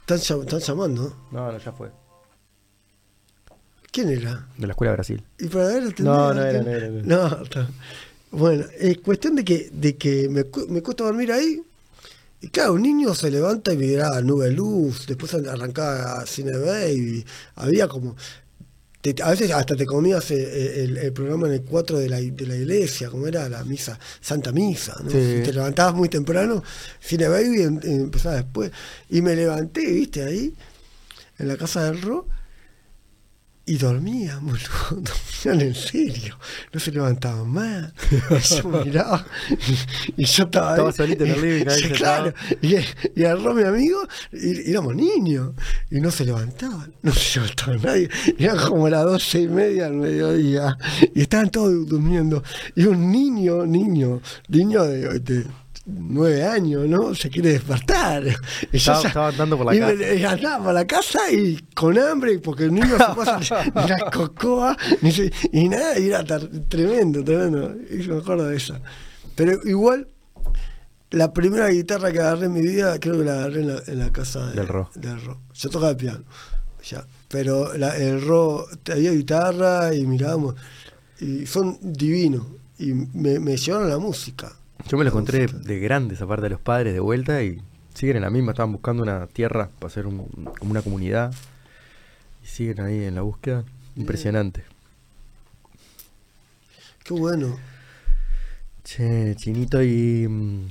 Están, 0.00 0.18
llam- 0.18 0.42
están 0.42 0.60
llamando. 0.60 1.16
No, 1.32 1.50
no, 1.50 1.58
ya 1.58 1.72
fue. 1.72 1.90
¿Quién 3.90 4.08
era? 4.08 4.46
De 4.56 4.66
la 4.66 4.72
escuela 4.72 4.90
de 4.92 4.96
Brasil. 4.96 5.24
Y 5.38 5.46
para 5.48 5.66
ver. 5.66 6.00
No, 6.00 6.32
no 6.32 6.42
era, 6.42 6.62
no 6.62 6.70
era, 6.70 6.88
no 6.88 7.02
No, 7.02 7.42
está. 7.42 7.68
Bueno, 8.30 8.64
es 8.78 8.98
cuestión 8.98 9.34
de 9.36 9.44
que, 9.44 9.68
de 9.72 9.96
que 9.96 10.28
me, 10.28 10.44
me 10.68 10.82
cuesta 10.82 11.04
dormir 11.04 11.32
ahí. 11.32 11.62
Y 12.40 12.48
claro, 12.48 12.72
un 12.72 12.82
niño 12.82 13.14
se 13.14 13.30
levanta 13.30 13.72
y 13.72 13.76
miraba 13.76 14.20
nube 14.22 14.46
de 14.46 14.52
luz, 14.52 15.06
después 15.06 15.32
arrancaba 15.34 16.24
Cine 16.26 16.56
Baby. 16.56 17.24
Había 17.56 17.86
como. 17.88 18.16
Te- 19.02 19.22
a 19.22 19.30
veces 19.30 19.50
hasta 19.50 19.76
te 19.76 19.84
comías 19.84 20.30
eh, 20.30 20.84
el, 20.84 20.96
el 20.96 21.12
programa 21.12 21.48
en 21.48 21.52
el 21.54 21.62
4 21.62 21.98
de 21.98 22.08
la, 22.08 22.16
de 22.20 22.46
la 22.46 22.56
iglesia, 22.56 23.10
como 23.10 23.26
era 23.26 23.48
la 23.50 23.62
misa, 23.64 23.98
Santa 24.20 24.50
Misa. 24.52 24.96
¿no? 25.04 25.10
Sí. 25.10 25.36
Si 25.38 25.42
te 25.42 25.52
levantabas 25.52 25.94
muy 25.94 26.08
temprano, 26.08 26.62
Cine 27.00 27.28
Baby 27.28 27.62
em- 27.62 27.80
empezaba 27.82 28.36
después. 28.36 28.70
Y 29.10 29.20
me 29.20 29.36
levanté, 29.36 29.84
viste, 29.92 30.22
ahí, 30.22 30.54
en 31.38 31.48
la 31.48 31.56
casa 31.58 31.84
del 31.90 32.00
Ro. 32.00 32.26
Y 33.64 33.76
dormían, 33.76 34.44
boludo, 34.46 34.60
dormían 34.90 35.68
en 35.68 35.74
serio, 35.74 36.36
no 36.72 36.80
se 36.80 36.90
levantaban 36.90 37.48
más. 37.48 37.92
Yo 38.62 38.68
miraba 38.84 39.24
y, 39.50 40.22
y 40.22 40.24
yo 40.24 40.44
estaba 40.44 40.70
ahí. 40.70 40.72
Estaba 40.74 40.92
solito 40.92 41.24
en 41.24 41.30
el 41.30 41.40
living, 41.40 41.68
ahí 41.68 41.80
Sí, 41.80 41.88
claro. 41.90 42.34
Y, 42.60 42.76
y 43.14 43.24
agarró 43.24 43.54
mi 43.54 43.62
amigo, 43.62 44.02
y, 44.32 44.68
y 44.68 44.70
éramos 44.70 44.96
niños, 44.96 45.52
y 45.90 46.00
no 46.00 46.10
se 46.10 46.24
levantaban, 46.24 46.92
no 47.02 47.12
se 47.12 47.38
levantaba 47.38 47.76
nadie. 47.76 48.10
Eran 48.36 48.58
como 48.58 48.88
las 48.88 49.04
doce 49.04 49.42
y 49.42 49.48
media 49.48 49.86
al 49.86 49.94
mediodía, 49.94 50.76
y 51.14 51.22
estaban 51.22 51.50
todos 51.50 51.86
durmiendo. 51.86 52.42
Y 52.74 52.84
un 52.86 53.12
niño, 53.12 53.64
niño, 53.64 54.20
niño 54.48 54.82
de, 54.84 55.20
de 55.20 55.46
nueve 55.84 56.44
años, 56.44 56.86
¿no? 56.88 57.14
Se 57.14 57.28
quiere 57.30 57.50
despertar. 57.52 58.24
Estaba- 58.72 59.28
andando 59.28 59.56
por 59.56 59.66
la 59.66 59.74
y 59.74 59.80
casa. 59.80 60.14
y 60.14 60.24
andaba 60.24 60.64
por 60.64 60.74
la 60.74 60.86
casa 60.86 61.30
y 61.32 61.56
con 61.74 61.98
hambre, 61.98 62.38
porque 62.38 62.64
el 62.64 62.74
niño 62.74 62.86
se 62.96 63.14
pasa 63.24 63.64
ni 63.64 63.88
la 63.88 64.10
cocoa, 64.12 64.76
se- 65.10 65.32
y 65.52 65.68
nada, 65.68 65.98
y 65.98 66.06
era 66.08 66.24
tremendo, 66.68 67.24
tremendo. 67.24 67.74
Y 67.90 68.02
yo 68.02 68.14
me 68.14 68.20
acuerdo 68.20 68.46
de 68.46 68.56
eso. 68.56 68.76
Pero 69.34 69.58
igual, 69.64 70.08
la 71.10 71.32
primera 71.32 71.68
guitarra 71.68 72.12
que 72.12 72.20
agarré 72.20 72.46
en 72.46 72.52
mi 72.52 72.62
vida, 72.62 72.98
creo 73.00 73.18
que 73.18 73.24
la 73.24 73.32
agarré 73.40 73.60
en 73.62 73.68
la, 73.74 73.82
en 73.86 73.98
la 73.98 74.12
casa 74.12 74.46
de- 74.46 74.54
Del 74.56 74.68
Ro. 74.68 74.90
del 74.94 75.20
Ro. 75.22 75.40
Yo 75.54 75.68
tocaba 75.70 75.96
piano, 75.96 76.22
ya. 76.88 77.04
pero 77.28 77.76
la- 77.76 77.96
el 77.96 78.24
rock, 78.24 78.70
había 78.90 79.10
guitarra 79.12 79.94
y 79.94 80.06
mirábamos, 80.06 80.54
y 81.20 81.44
son 81.46 81.78
divinos, 81.82 82.46
y 82.78 82.92
me, 82.92 83.38
me 83.40 83.56
llevaron 83.56 83.88
a 83.88 83.90
la 83.90 83.98
música. 83.98 84.52
Yo 84.88 84.98
me 84.98 85.04
lo 85.04 85.10
La 85.10 85.10
encontré 85.10 85.46
de 85.46 85.78
grandes, 85.78 86.20
aparte 86.20 86.44
de 86.44 86.50
los 86.50 86.60
padres, 86.60 86.92
de 86.92 87.00
vuelta 87.00 87.42
y 87.42 87.62
siguen 87.94 88.16
en 88.16 88.22
la 88.22 88.30
misma. 88.30 88.52
Estaban 88.52 88.72
buscando 88.72 89.02
una 89.02 89.26
tierra 89.26 89.70
para 89.78 89.86
hacer 89.90 90.06
un- 90.06 90.26
como 90.58 90.70
una 90.70 90.82
comunidad 90.82 91.32
y 92.42 92.46
siguen 92.46 92.80
ahí 92.80 93.04
en 93.04 93.14
la 93.14 93.22
búsqueda. 93.22 93.64
Impresionante. 93.96 94.64
Qué 97.04 97.14
bueno. 97.14 97.58
Che, 98.84 99.34
Chinito, 99.36 99.82
y 99.82 100.26
mm, 100.28 100.66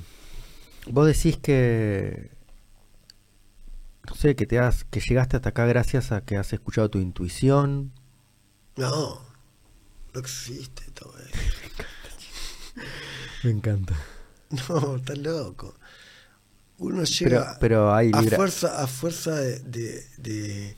vos 0.91 1.07
decís 1.07 1.38
que 1.38 2.29
no 4.09 4.15
sé, 4.15 4.35
que 4.35 4.45
te 4.45 4.59
has, 4.59 4.83
que 4.85 4.99
llegaste 4.99 5.38
hasta 5.38 5.49
acá 5.49 5.65
gracias 5.65 6.11
a 6.11 6.21
que 6.21 6.35
has 6.35 6.51
escuchado 6.53 6.89
tu 6.89 6.99
intuición. 6.99 7.91
No, 8.75 9.21
no 10.13 10.19
existe. 10.19 10.81
Me 13.43 13.51
encanta. 13.51 13.95
No, 14.69 14.97
estás 14.97 15.18
loco. 15.18 15.76
Uno 16.80 17.03
Pero, 17.03 17.05
llega 17.05 17.57
pero 17.61 17.93
hay 17.93 18.11
a 18.13 18.22
fuerza, 18.22 18.81
a 18.84 18.88
fuerza 18.88 19.35
de, 19.35 19.59
de, 19.59 20.05
de- 20.18 20.76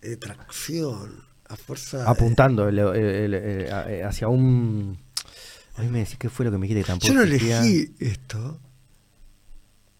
de 0.00 0.16
tracción, 0.16 1.22
a 1.48 1.54
fuerza 1.56 1.98
de- 1.98 2.08
apuntando 2.08 2.68
el- 2.68 2.78
el- 2.80 2.96
el- 2.96 3.34
el- 3.34 3.72
a- 3.72 3.92
eh, 3.92 4.02
hacia 4.02 4.26
un. 4.28 4.98
A 5.76 5.82
mí 5.82 5.88
me 5.88 6.00
decís 6.00 6.16
que 6.18 6.28
fue 6.30 6.44
lo 6.46 6.50
que 6.50 6.58
me 6.58 6.66
dijiste 6.66 6.84
tampoco. 6.86 7.06
Yo 7.06 7.14
no 7.14 7.22
existía. 7.22 7.60
elegí 7.60 7.94
esto. 8.00 8.58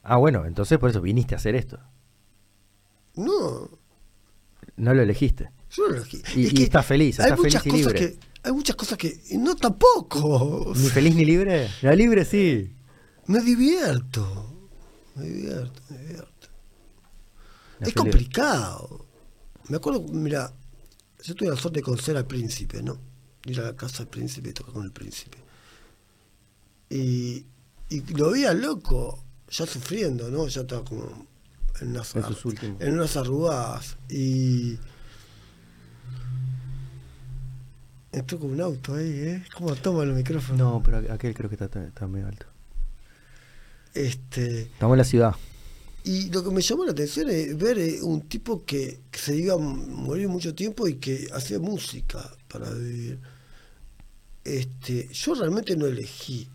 Ah, 0.03 0.17
bueno, 0.17 0.47
entonces 0.47 0.79
por 0.79 0.91
eso 0.91 1.01
viniste 1.01 1.35
a 1.35 1.39
hacer 1.39 1.55
esto. 1.55 1.79
No, 3.15 3.71
No 4.77 4.95
lo 4.95 5.03
elegiste. 5.03 5.51
yo 5.71 5.89
no 5.89 5.95
elegí. 5.97 6.23
Y- 6.35 6.47
Es 6.47 6.53
y 6.53 6.55
que 6.57 6.63
estás 6.65 6.85
feliz, 6.87 7.19
estás 7.19 7.39
feliz 7.41 7.61
y 7.67 7.71
libre. 7.71 7.99
Que, 7.99 8.19
hay 8.47 8.53
muchas 8.53 8.77
cosas 8.77 8.97
que. 8.97 9.21
No, 9.39 9.55
tampoco. 9.57 10.73
Ni 10.77 10.89
feliz 10.89 11.15
ni 11.15 11.25
libre. 11.25 11.69
La 11.83 11.95
libre 11.95 12.25
sí. 12.25 12.73
Me 13.27 13.41
divierto. 13.41 14.71
Me 15.17 15.25
divierto, 15.25 15.83
me 15.91 15.99
divierto. 15.99 16.49
La 17.81 17.89
es 17.89 17.93
feliz- 17.93 17.95
complicado. 17.95 19.07
Me 19.69 19.77
acuerdo, 19.79 20.03
mira, 20.13 20.53
yo 21.25 21.35
tuve 21.35 21.49
la 21.51 21.57
suerte 21.57 21.81
de 21.81 21.83
conocer 21.83 22.17
al 22.17 22.27
príncipe, 22.27 22.83
¿no? 22.83 22.99
Ir 23.45 23.61
a 23.61 23.65
la 23.65 23.77
casa 23.77 23.99
del 23.99 24.09
príncipe 24.09 24.51
y 24.51 24.53
tocar 24.53 24.73
con 24.75 24.85
el 24.85 24.93
príncipe. 24.93 25.39
Y, 26.89 27.47
y 27.91 28.01
lo 28.17 28.31
veía 28.31 28.53
loco, 28.55 29.25
ya 29.51 29.67
sufriendo, 29.67 30.31
¿no? 30.31 30.47
Ya 30.49 30.61
estaba 30.63 30.85
como 30.85 31.27
en 31.81 31.89
unas, 31.89 32.15
En 32.81 32.95
unas 32.95 33.17
arrugadas. 33.17 33.97
Y. 34.09 34.79
Entró 38.17 38.39
con 38.39 38.51
un 38.51 38.61
auto 38.63 38.95
ahí, 38.95 39.11
¿eh? 39.11 39.45
¿Cómo 39.55 39.75
toma 39.77 40.03
el 40.05 40.15
micrófono? 40.15 40.57
No, 40.73 40.83
pero 40.83 41.01
aqu- 41.03 41.11
aquel 41.13 41.35
creo 41.35 41.51
que 41.51 41.57
está, 41.63 41.85
está 41.85 42.07
medio 42.07 42.27
alto. 42.27 42.47
Este. 43.93 44.63
Estamos 44.63 44.95
en 44.95 44.99
la 44.99 45.05
ciudad. 45.05 45.35
Y 46.03 46.31
lo 46.31 46.43
que 46.43 46.51
me 46.51 46.63
llamó 46.63 46.85
la 46.87 46.93
atención 46.93 47.29
es 47.29 47.57
ver 47.59 47.79
eh, 47.79 47.99
un 48.01 48.23
tipo 48.23 48.65
que, 48.65 49.01
que 49.11 49.19
se 49.19 49.37
iba 49.37 49.55
a 49.55 49.59
morir 49.59 50.29
mucho 50.29 50.55
tiempo 50.55 50.89
y 50.89 50.95
que 50.95 51.29
hacía 51.35 51.59
música 51.59 52.33
para 52.49 52.71
vivir. 52.73 53.19
Este, 54.45 55.09
yo 55.13 55.35
realmente 55.35 55.77
no 55.77 55.85
elegí 55.87 56.49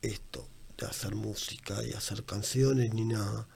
esto 0.00 0.46
de 0.78 0.86
hacer 0.86 1.14
música 1.14 1.84
y 1.84 1.92
hacer 1.92 2.24
canciones 2.24 2.94
ni 2.94 3.04
nada. 3.04 3.46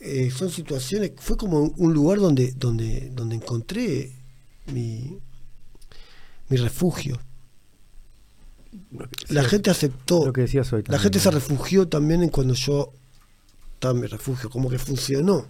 Eh, 0.00 0.30
son 0.30 0.50
situaciones, 0.50 1.12
fue 1.18 1.36
como 1.36 1.60
un 1.60 1.92
lugar 1.92 2.18
donde, 2.18 2.52
donde, 2.52 3.10
donde 3.10 3.36
encontré 3.36 4.12
mi, 4.72 5.18
mi 6.48 6.56
refugio. 6.56 7.18
La 9.28 9.44
gente 9.44 9.70
aceptó. 9.70 10.26
Lo 10.26 10.32
que 10.32 10.42
decías 10.42 10.72
hoy 10.72 10.82
La 10.86 10.98
gente 10.98 11.18
¿no? 11.18 11.24
se 11.24 11.30
refugió 11.30 11.88
también 11.88 12.22
en 12.22 12.28
cuando 12.30 12.54
yo 12.54 12.92
estaba 13.74 13.94
en 13.94 14.00
mi 14.00 14.06
refugio, 14.06 14.50
como 14.50 14.68
que 14.70 14.78
funcionó. 14.78 15.46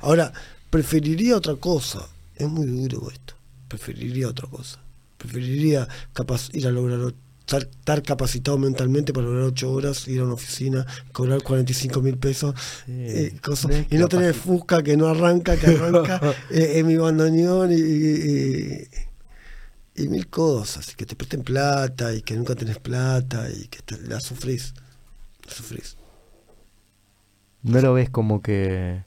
Ahora, 0.00 0.32
preferiría 0.70 1.36
otra 1.36 1.54
cosa. 1.56 2.06
Es 2.36 2.48
muy 2.48 2.66
duro 2.66 3.10
esto. 3.10 3.34
Preferiría 3.68 4.28
otra 4.28 4.48
cosa. 4.48 4.80
Preferiría 5.16 5.88
capaz 6.12 6.48
ir 6.54 6.66
a 6.66 6.70
lograr 6.70 7.14
estar, 7.40 7.62
estar 7.62 8.02
capacitado 8.02 8.56
mentalmente 8.58 9.12
para 9.12 9.26
lograr 9.26 9.44
ocho 9.44 9.72
horas, 9.72 10.06
ir 10.06 10.20
a 10.20 10.24
una 10.24 10.34
oficina, 10.34 10.86
cobrar 11.12 11.42
45 11.42 12.00
mil 12.02 12.16
pesos 12.18 12.54
Sí, 12.86 12.92
eh, 12.92 13.36
cosas, 13.42 13.72
y 13.90 13.96
no 13.96 14.06
tener 14.08 14.34
Fusca 14.34 14.82
que 14.82 14.96
no 14.96 15.08
arranca, 15.08 15.56
que 15.56 15.66
arranca 15.68 16.20
eh, 16.50 16.72
en 16.76 16.86
mi 16.86 16.96
bandoneón 16.96 17.72
y, 17.72 17.76
y- 17.76 17.78
y 18.82 18.88
mil 20.06 20.28
cosas, 20.28 20.92
y 20.92 20.94
que 20.96 21.06
te 21.06 21.16
presten 21.16 21.42
plata 21.42 22.14
y 22.14 22.20
que 22.22 22.36
nunca 22.36 22.54
tenés 22.54 22.78
plata 22.78 23.48
y 23.50 23.66
que 23.68 23.80
te- 23.80 24.00
la 24.02 24.20
sufrís. 24.20 24.74
La 25.46 25.52
sufrís. 25.52 25.96
No 27.62 27.80
lo 27.80 27.94
ves 27.94 28.10
como 28.10 28.42
que. 28.42 29.04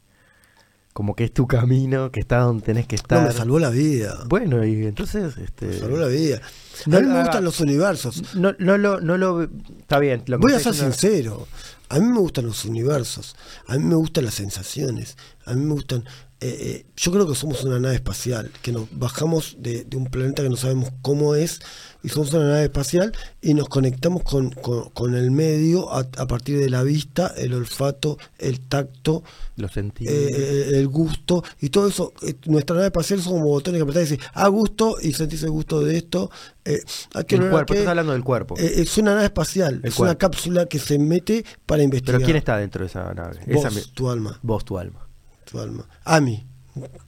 Como 0.94 1.16
que 1.16 1.24
es 1.24 1.34
tu 1.34 1.48
camino, 1.48 2.12
que 2.12 2.20
está 2.20 2.40
donde 2.40 2.66
tenés 2.66 2.86
que 2.86 2.98
No, 2.98 3.02
estar. 3.02 3.26
me 3.26 3.32
salvó 3.32 3.60
la 3.60 3.70
vida. 3.70 4.26
Bueno, 4.28 4.66
y 4.66 4.86
entonces. 4.86 5.38
Este, 5.38 5.68
Me 5.68 5.80
salvó 5.80 5.98
la 5.98 6.08
vida. 6.08 6.42
No, 6.86 6.98
a 6.98 7.00
mí 7.00 7.08
me 7.08 7.20
ah, 7.20 7.22
gustan 7.24 7.44
los 7.46 7.62
universos. 7.62 8.36
No, 8.36 8.54
no, 8.60 8.78
lo, 8.78 9.00
no 9.00 9.18
lo. 9.18 9.44
Está 9.44 10.00
bien. 10.00 10.24
Lo 10.26 10.38
Voy 10.40 10.52
a 10.52 10.60
ser 10.60 10.74
sincero. 10.74 11.48
A 11.88 11.98
mí 12.00 12.06
me 12.08 12.20
gustan 12.20 12.46
los 12.46 12.66
universos. 12.66 13.38
A 13.68 13.78
mí 13.78 13.86
me 13.86 13.96
gustan 13.96 14.26
las 14.26 14.34
sensaciones. 14.34 15.16
A 15.46 15.54
mí 15.54 15.64
me 15.64 15.74
gustan. 15.76 16.04
Eh, 16.42 16.58
eh, 16.60 16.86
yo 16.98 17.12
creo 17.12 17.28
que 17.28 17.36
somos 17.36 17.64
una 17.64 17.80
nave 17.80 17.96
espacial, 17.96 18.52
que 18.64 18.72
nos 18.72 18.88
bajamos 18.98 19.58
de, 19.60 19.84
de 19.84 19.96
un 19.98 20.06
planeta 20.06 20.42
que 20.42 20.50
no 20.50 20.56
sabemos 20.56 20.90
cómo 21.04 21.36
es, 21.36 21.60
y 22.04 22.10
somos 22.10 22.34
una 22.34 22.46
nave 22.48 22.64
espacial 22.64 23.14
y 23.44 23.54
nos 23.54 23.70
conectamos 23.70 24.24
con, 24.24 24.50
con- 24.50 24.90
con 24.90 25.14
el 25.16 25.30
medio 25.30 25.94
a, 25.94 26.00
a 26.18 26.26
partir 26.28 26.58
de 26.58 26.68
la 26.70 26.82
vista, 26.82 27.32
el 27.38 27.54
olfato, 27.54 28.18
el 28.40 28.60
tacto, 28.60 29.24
Lo 29.56 29.68
sentidos. 29.70 30.12
eh, 30.14 30.30
eh, 30.32 30.70
el 30.80 30.88
gusto 30.88 31.44
y 31.60 31.70
todo 31.70 31.88
eso. 31.88 32.12
nuestra 32.48 32.76
nave 32.76 32.88
espacial 32.88 33.22
son 33.22 33.34
como 33.34 33.46
botones 33.46 33.78
que 33.78 33.84
apretás 33.84 34.08
y 34.08 34.16
decís, 34.16 34.28
ah, 34.34 34.48
gusto, 34.48 34.96
y 35.00 35.14
sentís 35.14 35.44
el 35.44 35.52
gusto 35.52 35.82
de 35.82 35.98
esto. 35.98 36.32
Eh, 36.66 36.82
¿a 37.14 37.24
qué 37.24 37.36
el 37.36 37.50
cuerpo, 37.52 37.74
estás 37.76 37.88
hablando 37.90 38.14
del 38.14 38.24
cuerpo. 38.24 38.56
Es 38.58 38.98
una 38.98 39.14
nave 39.14 39.26
espacial, 39.26 39.80
El 39.84 39.90
es 39.90 40.00
una 40.00 40.18
cápsula 40.18 40.66
que 40.66 40.80
se 40.80 40.98
mete 40.98 41.46
para 41.68 41.84
investigar. 41.84 42.18
Pero 42.18 42.26
¿quién 42.26 42.38
está 42.38 42.58
dentro 42.58 42.82
de 42.84 42.88
esa 42.88 43.14
nave? 43.14 43.40
Vos, 43.48 43.66
Esa 43.78 43.92
tu 43.94 44.10
alma, 44.10 44.40
Vos, 44.42 44.66
tu 44.66 44.80
alma. 44.80 45.08
Tu 45.52 45.60
alma. 45.60 45.86
Ami. 46.06 46.46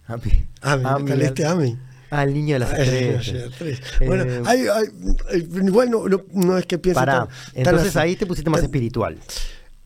Ami, 0.07 0.31
A 0.61 0.75
¿me 0.97 1.03
mí, 1.03 1.09
calaste 1.09 1.45
al- 1.45 1.53
Ami? 1.53 1.77
Ah, 2.11 2.23
el 2.23 2.33
niño 2.33 2.55
de 2.55 2.59
las 2.59 2.73
estrellas. 2.77 3.27
Eh, 3.61 4.05
Bueno, 4.05 4.25
hay, 4.47 4.67
hay- 4.67 4.85
eh, 5.31 5.47
igual 5.63 5.89
no, 5.89 6.07
no, 6.07 6.21
no 6.33 6.57
es 6.57 6.65
que 6.67 6.77
piense 6.77 6.99
tan- 7.03 7.27
tan 7.27 7.35
entonces 7.55 7.95
ahí 7.95 8.15
te 8.15 8.25
pusiste 8.27 8.49
más 8.51 8.59
Tan- 8.59 8.65
espiritual. 8.65 9.17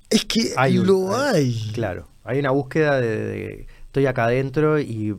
Es 0.09 0.25
que 0.25 0.51
Hay 0.57 0.77
un- 0.79 0.87
lo 0.87 1.15
hay- 1.15 1.35
hay. 1.67 1.71
Claro, 1.73 2.07
hay 2.25 2.39
una 2.39 2.51
búsqueda 2.51 2.99
de, 2.99 3.07
de- 3.17 3.67
estoy 3.85 4.07
acá 4.07 4.25
adentro 4.25 4.79
y 4.79 5.15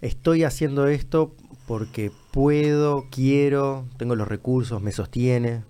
estoy 0.00 0.44
haciendo 0.44 0.86
esto 0.88 1.34
porque 1.66 2.10
puedo, 2.32 3.06
quiero, 3.10 3.86
tengo 3.96 4.16
los 4.16 4.28
recursos, 4.28 4.82
me 4.82 4.92
sostiene. 4.92 5.62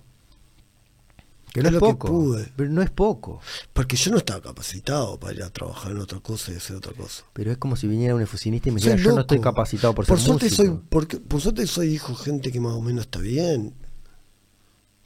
Que 1.53 1.63
no 1.63 1.69
Es 1.69 1.71
es, 1.71 1.75
lo 1.75 1.83
que 1.83 1.95
poco, 1.95 2.09
pude. 2.09 2.53
pero 2.57 2.71
no 2.71 2.83
es 2.83 2.91
poco. 2.91 3.41
Porque 3.73 3.97
yo 3.97 4.11
no 4.13 4.19
estaba 4.19 4.41
capacitado 4.43 5.19
para 5.19 5.35
ir 5.35 5.43
a 5.43 5.51
trabajar 5.51 5.93
en 5.93 5.99
otra 5.99 6.21
cosa 6.21 6.53
y 6.53 6.57
hacer 6.57 6.77
otra 6.77 6.93
cosa. 6.93 7.25
Pero 7.33 7.51
es 7.51 7.59
como 7.59 7.77
si 7.77 7.87
viniera 7.89 8.15
un 8.15 8.23
efusionista 8.23 8.69
y 8.69 8.73
me 8.73 8.81
dijera, 8.81 8.97
yo 8.97 9.13
no 9.13 9.21
estoy 9.23 9.41
capacitado 9.41 9.95
por, 9.95 10.07
por 10.07 10.19
ser 10.19 10.27
suerte 10.27 10.45
músico", 10.47 10.57
soy 10.57 10.81
porque, 10.91 11.17
por 11.19 11.41
suerte 11.41 11.67
soy 11.67 11.95
hijo 11.95 12.13
de 12.13 12.19
gente 12.19 12.53
que 12.53 12.61
más 12.61 12.73
o 12.75 12.81
menos 12.83 13.03
está 13.07 13.19
bien 13.21 13.75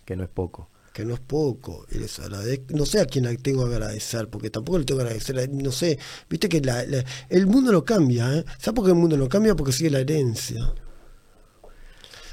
que 0.04 0.16
no 0.16 0.24
es 0.24 0.28
poco. 0.30 0.68
que 0.92 1.04
no 1.04 1.14
es 1.14 1.20
poco 1.20 1.86
y 1.90 1.98
les 1.98 2.18
agradezco 2.18 2.64
no 2.76 2.84
sé 2.84 3.00
a 3.00 3.06
quién 3.06 3.24
tengo 3.38 3.66
que 3.66 3.74
agradecer 3.74 4.28
porque 4.28 4.50
tampoco 4.50 4.78
le 4.78 4.84
tengo 4.84 4.98
que 5.00 5.04
agradecer 5.06 5.48
no 5.50 5.72
sé 5.72 5.98
viste 6.28 6.48
que 6.48 6.60
la- 6.60 6.84
la- 6.84 7.04
el 7.30 7.46
mundo 7.46 7.72
no 7.72 7.84
cambia 7.84 8.34
¿eh? 8.36 8.44
¿sabes 8.58 8.74
por 8.76 8.84
qué 8.84 8.90
el 8.90 8.98
mundo 8.98 9.16
no 9.16 9.28
cambia? 9.28 9.54
porque 9.56 9.72
sigue 9.72 9.90
la 9.90 10.00
herencia 10.00 10.74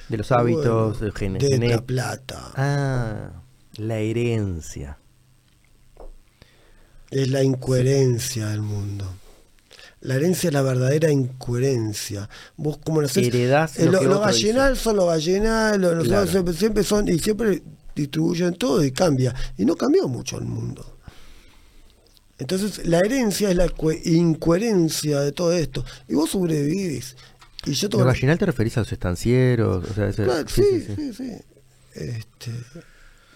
De 0.10 0.18
los 0.18 0.32
hábitos, 0.32 1.00
Bueno, 1.00 1.38
de, 1.40 1.60
de 1.60 1.68
la 1.70 1.86
plata 1.86 2.52
Ah, 2.56 3.39
la 3.80 3.98
herencia. 4.00 4.98
es 7.12 7.28
la 7.30 7.44
incoherencia 7.44 8.48
del 8.48 8.62
mundo 8.62 9.06
la 10.02 10.16
herencia 10.16 10.48
es 10.48 10.54
la 10.54 10.62
verdadera 10.62 11.12
incoherencia. 11.12 12.30
Vos 12.56 12.78
como 12.78 13.02
nacés, 13.02 13.28
Heredás 13.28 13.78
eh, 13.80 13.86
lo 13.86 13.92
lo, 13.92 14.00
que 14.00 14.06
lo 14.06 14.12
otro 14.12 14.26
gallinal 14.28 14.78
son 14.78 14.96
los 14.96 15.08
gallinal, 15.08 15.82
lo- 15.82 15.94
los 15.94 16.08
Claro. 16.08 16.26
siempre, 16.26 16.54
siempre 16.54 16.84
son, 16.86 17.10
y 17.10 17.20
siempre 17.20 17.62
distribuyen 17.94 18.54
todo 18.54 18.82
y 18.86 18.92
cambia. 18.94 19.36
Y 19.58 19.66
no 19.66 19.76
cambió 19.76 20.08
mucho 20.08 20.38
el 20.38 20.46
mundo. 20.46 20.96
Entonces 22.38 22.88
la 22.88 23.00
herencia 23.00 23.50
es 23.50 23.58
la 23.58 23.68
incoherencia 24.06 25.20
de 25.20 25.34
todo 25.34 25.52
esto. 25.52 25.84
Y 26.08 26.14
vos 26.14 26.30
sobrevivís. 26.30 27.18
Y 27.66 27.74
yo 27.74 27.88
¿Lo 27.88 27.98
tengo 27.98 28.06
gallinal 28.06 28.38
te 28.38 28.46
referís 28.46 28.78
a 28.78 28.80
los 28.80 28.92
estancieros? 28.94 29.84
O 29.90 29.94
sea, 29.94 30.08
ese- 30.08 30.24
Claro, 30.24 30.48
sí, 30.48 30.64
sí, 30.96 31.12
sí. 31.14 31.32
Este, 31.94 32.52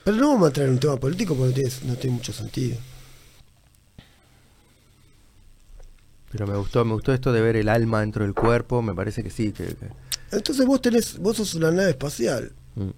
pero 0.04 0.18
no 0.18 0.30
vamos 0.30 0.44
a 0.46 0.48
entrar 0.48 0.68
en 0.68 0.74
un 0.74 0.80
tema 0.80 0.98
político 0.98 1.36
porque 1.36 1.50
no 1.50 1.56
tiene, 1.56 1.72
no 1.86 1.96
tiene 1.96 2.16
mucho 2.18 2.34
sentido. 2.34 2.78
Pero 6.32 6.48
me 6.48 6.58
gustó, 6.58 6.84
me 6.84 6.94
gustó 6.94 7.14
esto 7.14 7.32
de 7.32 7.42
ver 7.42 7.56
el 7.56 7.70
alma 7.70 8.02
dentro 8.02 8.24
del 8.24 8.34
cuerpo, 8.34 8.82
me 8.82 8.94
parece 8.96 9.24
que 9.24 9.30
sí, 9.30 9.52
que, 9.52 9.66
que- 9.66 9.90
Entonces 10.32 10.66
vos 10.66 10.82
tenés, 10.82 11.20
vos 11.20 11.38
sos 11.38 11.54
una 11.56 11.72
nave 11.72 11.92
espacial. 11.92 12.52
mm. 12.76 12.90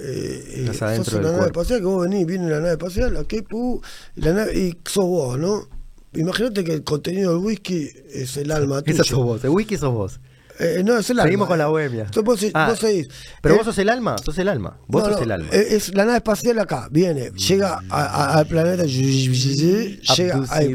Eh, 0.00 0.54
Estás 0.66 0.82
eh, 0.82 0.84
adentro 0.84 1.04
sos 1.04 1.14
del 1.14 1.20
una 1.22 1.30
nave 1.32 1.38
cuerpo. 1.44 1.60
espacial 1.60 1.80
que 1.80 1.86
vos 1.86 2.08
venís, 2.08 2.26
viene 2.26 2.48
la 2.50 2.58
nave 2.58 2.72
espacial, 2.72 3.16
aquí, 3.16 3.42
pu, 3.42 3.80
la 4.16 4.32
nave, 4.32 4.58
y 4.58 4.76
sos 4.84 5.04
vos, 5.04 5.38
¿no? 5.38 5.68
Imagínate 6.14 6.64
que 6.64 6.72
el 6.72 6.82
contenido 6.84 7.32
del 7.34 7.44
whisky 7.44 7.90
es 8.12 8.36
el 8.36 8.50
alma 8.52 8.82
tuya. 8.82 8.94
Esa 8.94 9.04
sos 9.04 9.24
vos, 9.24 9.42
el 9.44 9.50
wiki 9.50 9.76
sos 9.76 9.92
vos. 9.92 10.20
Eh, 10.58 10.82
no, 10.84 10.96
es 10.98 11.08
el 11.10 11.18
alma. 11.18 11.24
Seguimos 11.28 11.48
con 11.48 11.58
la 11.58 11.66
bohemia. 11.66 12.06
Vos, 12.24 12.46
Ah, 12.54 12.68
vos 12.70 12.78
seguís. 12.78 13.08
Pero 13.42 13.54
Eh, 13.54 13.58
vos 13.58 13.66
sos 13.66 13.78
el 13.78 13.88
alma, 13.88 14.16
sos 14.18 14.38
el 14.38 14.48
alma. 14.48 14.78
Vos 14.86 15.02
no, 15.02 15.08
sos 15.10 15.18
no, 15.18 15.24
el 15.24 15.32
alma. 15.32 15.48
eh, 15.52 15.66
Es 15.70 15.94
la 15.94 16.04
nave 16.04 16.18
espacial 16.18 16.58
acá, 16.58 16.88
viene, 16.90 17.30
llega 17.32 17.80
a- 17.90 18.04
a- 18.04 18.38
al 18.38 18.46
planeta, 18.46 18.84
llega 18.84 20.44
ahí, 20.50 20.74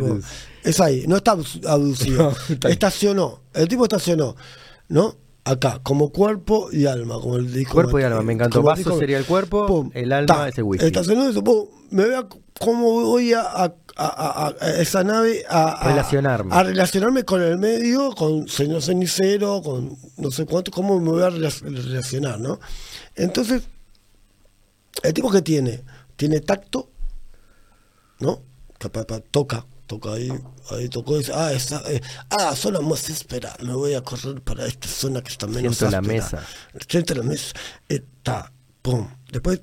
es 0.63 0.79
ahí, 0.79 1.05
no 1.07 1.17
está 1.17 1.35
abdu- 1.35 1.67
abducido, 1.67 2.33
estacionó, 2.69 3.41
el 3.53 3.67
tipo 3.67 3.83
estacionó, 3.83 4.35
¿no? 4.89 5.17
Acá, 5.43 5.79
como 5.81 6.11
cuerpo 6.11 6.69
y 6.71 6.85
alma, 6.85 7.15
como 7.19 7.37
el 7.37 7.51
dijo 7.51 7.73
Cuerpo 7.73 7.99
y 7.99 8.03
alma, 8.03 8.21
me 8.21 8.33
encantó. 8.33 8.61
Vaso 8.61 8.99
sería 8.99 9.17
el 9.17 9.25
cuerpo, 9.25 9.65
Pum, 9.65 9.89
el 9.95 10.11
alma 10.11 10.27
ta, 10.27 10.47
es 10.49 10.57
el 10.59 10.63
whisky. 10.65 10.85
Estacionó 10.85 11.27
eso, 11.27 11.43
pum, 11.43 11.65
me 11.89 12.05
vea 12.05 12.27
cómo 12.59 13.01
voy 13.05 13.33
a, 13.33 13.41
a- 13.41 13.73
a- 13.97 14.47
a- 14.47 14.65
a 14.65 14.69
esa 14.81 15.03
nave 15.03 15.43
a, 15.49 15.87
Relacionarme. 15.89 16.55
a 16.55 16.63
relacionarme 16.63 17.23
con 17.23 17.41
el 17.41 17.57
medio, 17.57 18.11
con 18.13 18.47
señor 18.47 18.81
cenicero, 18.81 19.61
con 19.61 19.97
no 20.17 20.31
sé 20.31 20.45
cuánto, 20.45 20.71
cómo 20.71 20.99
me 20.99 21.11
voy 21.11 21.23
a 21.23 21.29
relac- 21.29 21.61
relacionar, 21.61 22.39
¿no? 22.39 22.59
Entonces, 23.15 23.63
el 25.03 25.13
tipo 25.13 25.29
que 25.31 25.41
tiene, 25.41 25.83
tiene 26.15 26.39
tacto, 26.41 26.89
¿no? 28.19 28.41
Toca, 29.31 29.65
toca 29.87 30.13
ahí, 30.13 30.31
ahí 30.71 30.89
tocó 30.89 31.15
y 31.15 31.19
dice, 31.19 31.31
ah, 31.35 31.51
esa, 31.53 31.83
eh, 31.91 32.01
ah, 32.29 32.55
zona 32.55 32.79
más 32.81 33.09
áspera, 33.09 33.55
me 33.61 33.73
voy 33.73 33.93
a 33.93 34.01
correr 34.01 34.41
para 34.41 34.65
esta 34.65 34.87
zona 34.87 35.21
que 35.21 35.29
está 35.29 35.47
menos 35.47 35.77
Siento 35.77 35.91
la 35.91 35.99
áspera. 35.99 36.13
mesa. 36.23 36.45
Siento 36.87 37.13
la 37.15 37.23
mesa, 37.23 37.53
está, 37.87 38.51
pum. 38.81 39.07
Después 39.31 39.61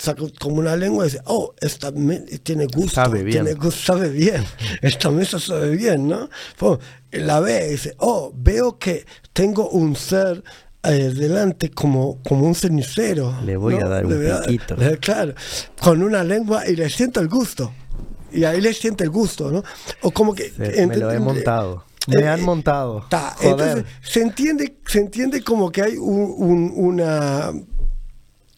saca 0.00 0.22
como 0.40 0.56
una 0.56 0.76
lengua 0.76 1.04
y 1.06 1.10
dice, 1.10 1.22
oh, 1.26 1.54
esta 1.60 1.90
me- 1.90 2.20
tiene 2.42 2.66
gusto, 2.66 2.94
Sabe 2.94 3.22
bien. 3.22 3.44
tiene 3.44 3.54
gusto, 3.60 3.80
sabe 3.92 4.08
bien, 4.08 4.44
esta 4.82 5.10
mesa 5.10 5.38
sabe 5.38 5.76
bien, 5.76 6.08
¿no? 6.08 6.28
Pum, 6.58 6.78
la 7.12 7.40
ve 7.40 7.66
y 7.68 7.70
dice, 7.72 7.94
oh, 7.98 8.32
veo 8.34 8.78
que 8.78 9.04
tengo 9.32 9.68
un 9.68 9.94
ser 9.96 10.42
eh, 10.82 11.12
delante 11.14 11.70
como, 11.70 12.18
como 12.26 12.46
un 12.46 12.54
cenicero. 12.54 13.34
Le 13.44 13.56
voy 13.58 13.74
a 13.74 13.86
dar 13.86 14.06
un 14.06 14.30
a- 14.32 14.40
piquito. 14.40 14.76
le- 14.76 14.96
claro, 15.00 15.34
con 15.82 16.02
una 16.02 16.24
lengua 16.24 16.66
y 16.66 16.76
le 16.76 16.88
siento 16.88 17.20
el 17.20 17.28
gusto. 17.28 17.72
Y 18.32 18.44
ahí 18.44 18.60
le 18.60 18.72
siente 18.72 19.04
el 19.04 19.10
gusto, 19.10 19.50
¿no? 19.50 19.62
O 20.02 20.10
como 20.12 20.34
que... 20.34 20.50
Se- 20.50 20.86
me 20.86 20.96
lo 20.96 21.10
he 21.12 21.18
montado. 21.18 21.84
Me 22.06 22.22
eh, 22.22 22.28
han 22.28 22.42
montado. 22.42 23.04
Ta, 23.10 23.36
entonces 23.42 23.84
se 24.02 24.22
entiende, 24.22 24.78
se 24.86 25.00
entiende 25.00 25.42
como 25.42 25.70
que 25.70 25.82
hay 25.82 25.96
un, 25.98 26.32
un- 26.38 26.72
una 26.74 27.52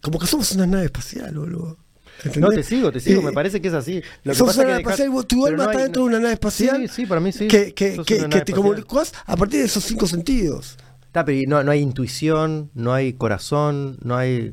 como 0.03 0.19
que 0.19 0.27
somos 0.27 0.53
una 0.53 0.67
nave 0.67 0.85
espacial, 0.87 1.35
boludo. 1.35 1.79
No, 2.25 2.31
¿Entendés? 2.31 2.55
te 2.57 2.63
sigo, 2.63 2.93
te 2.93 3.01
sigo, 3.01 3.23
me 3.23 3.33
parece 3.33 3.61
que 3.61 3.69
es 3.69 3.75
así. 3.75 4.03
Lo 4.23 4.33
que 4.33 4.39
sos 4.39 4.47
pasa 4.49 4.61
una 4.61 4.69
es 4.69 4.73
nave 4.75 4.83
que 4.85 4.89
dejás- 4.91 4.93
espacial, 5.01 5.11
vos- 5.11 5.27
tu 5.27 5.47
alma 5.47 5.57
no 5.57 5.63
está 5.71 5.79
hay- 5.79 5.83
dentro 5.85 6.03
de 6.03 6.09
una 6.09 6.19
nave 6.21 6.35
espacial. 6.35 6.81
Sí, 6.83 6.89
sí, 6.89 7.07
para 7.07 7.21
mí 7.21 7.33
sí. 7.33 7.49
Que, 7.49 7.73
que, 7.73 7.99
que- 8.05 8.29
que 8.29 8.41
te 8.43 8.53
comunicas 8.53 9.13
a 9.25 9.37
partir 9.37 9.61
de 9.61 9.67
esos 9.67 9.83
cinco 9.83 10.07
sentidos. 10.07 10.77
Está, 11.07 11.25
pero 11.25 11.41
no, 11.49 11.63
no 11.65 11.71
hay 11.73 11.81
intuición, 11.81 12.71
no 12.75 12.93
hay 12.93 13.15
corazón, 13.15 13.99
no 14.03 14.17
hay 14.17 14.53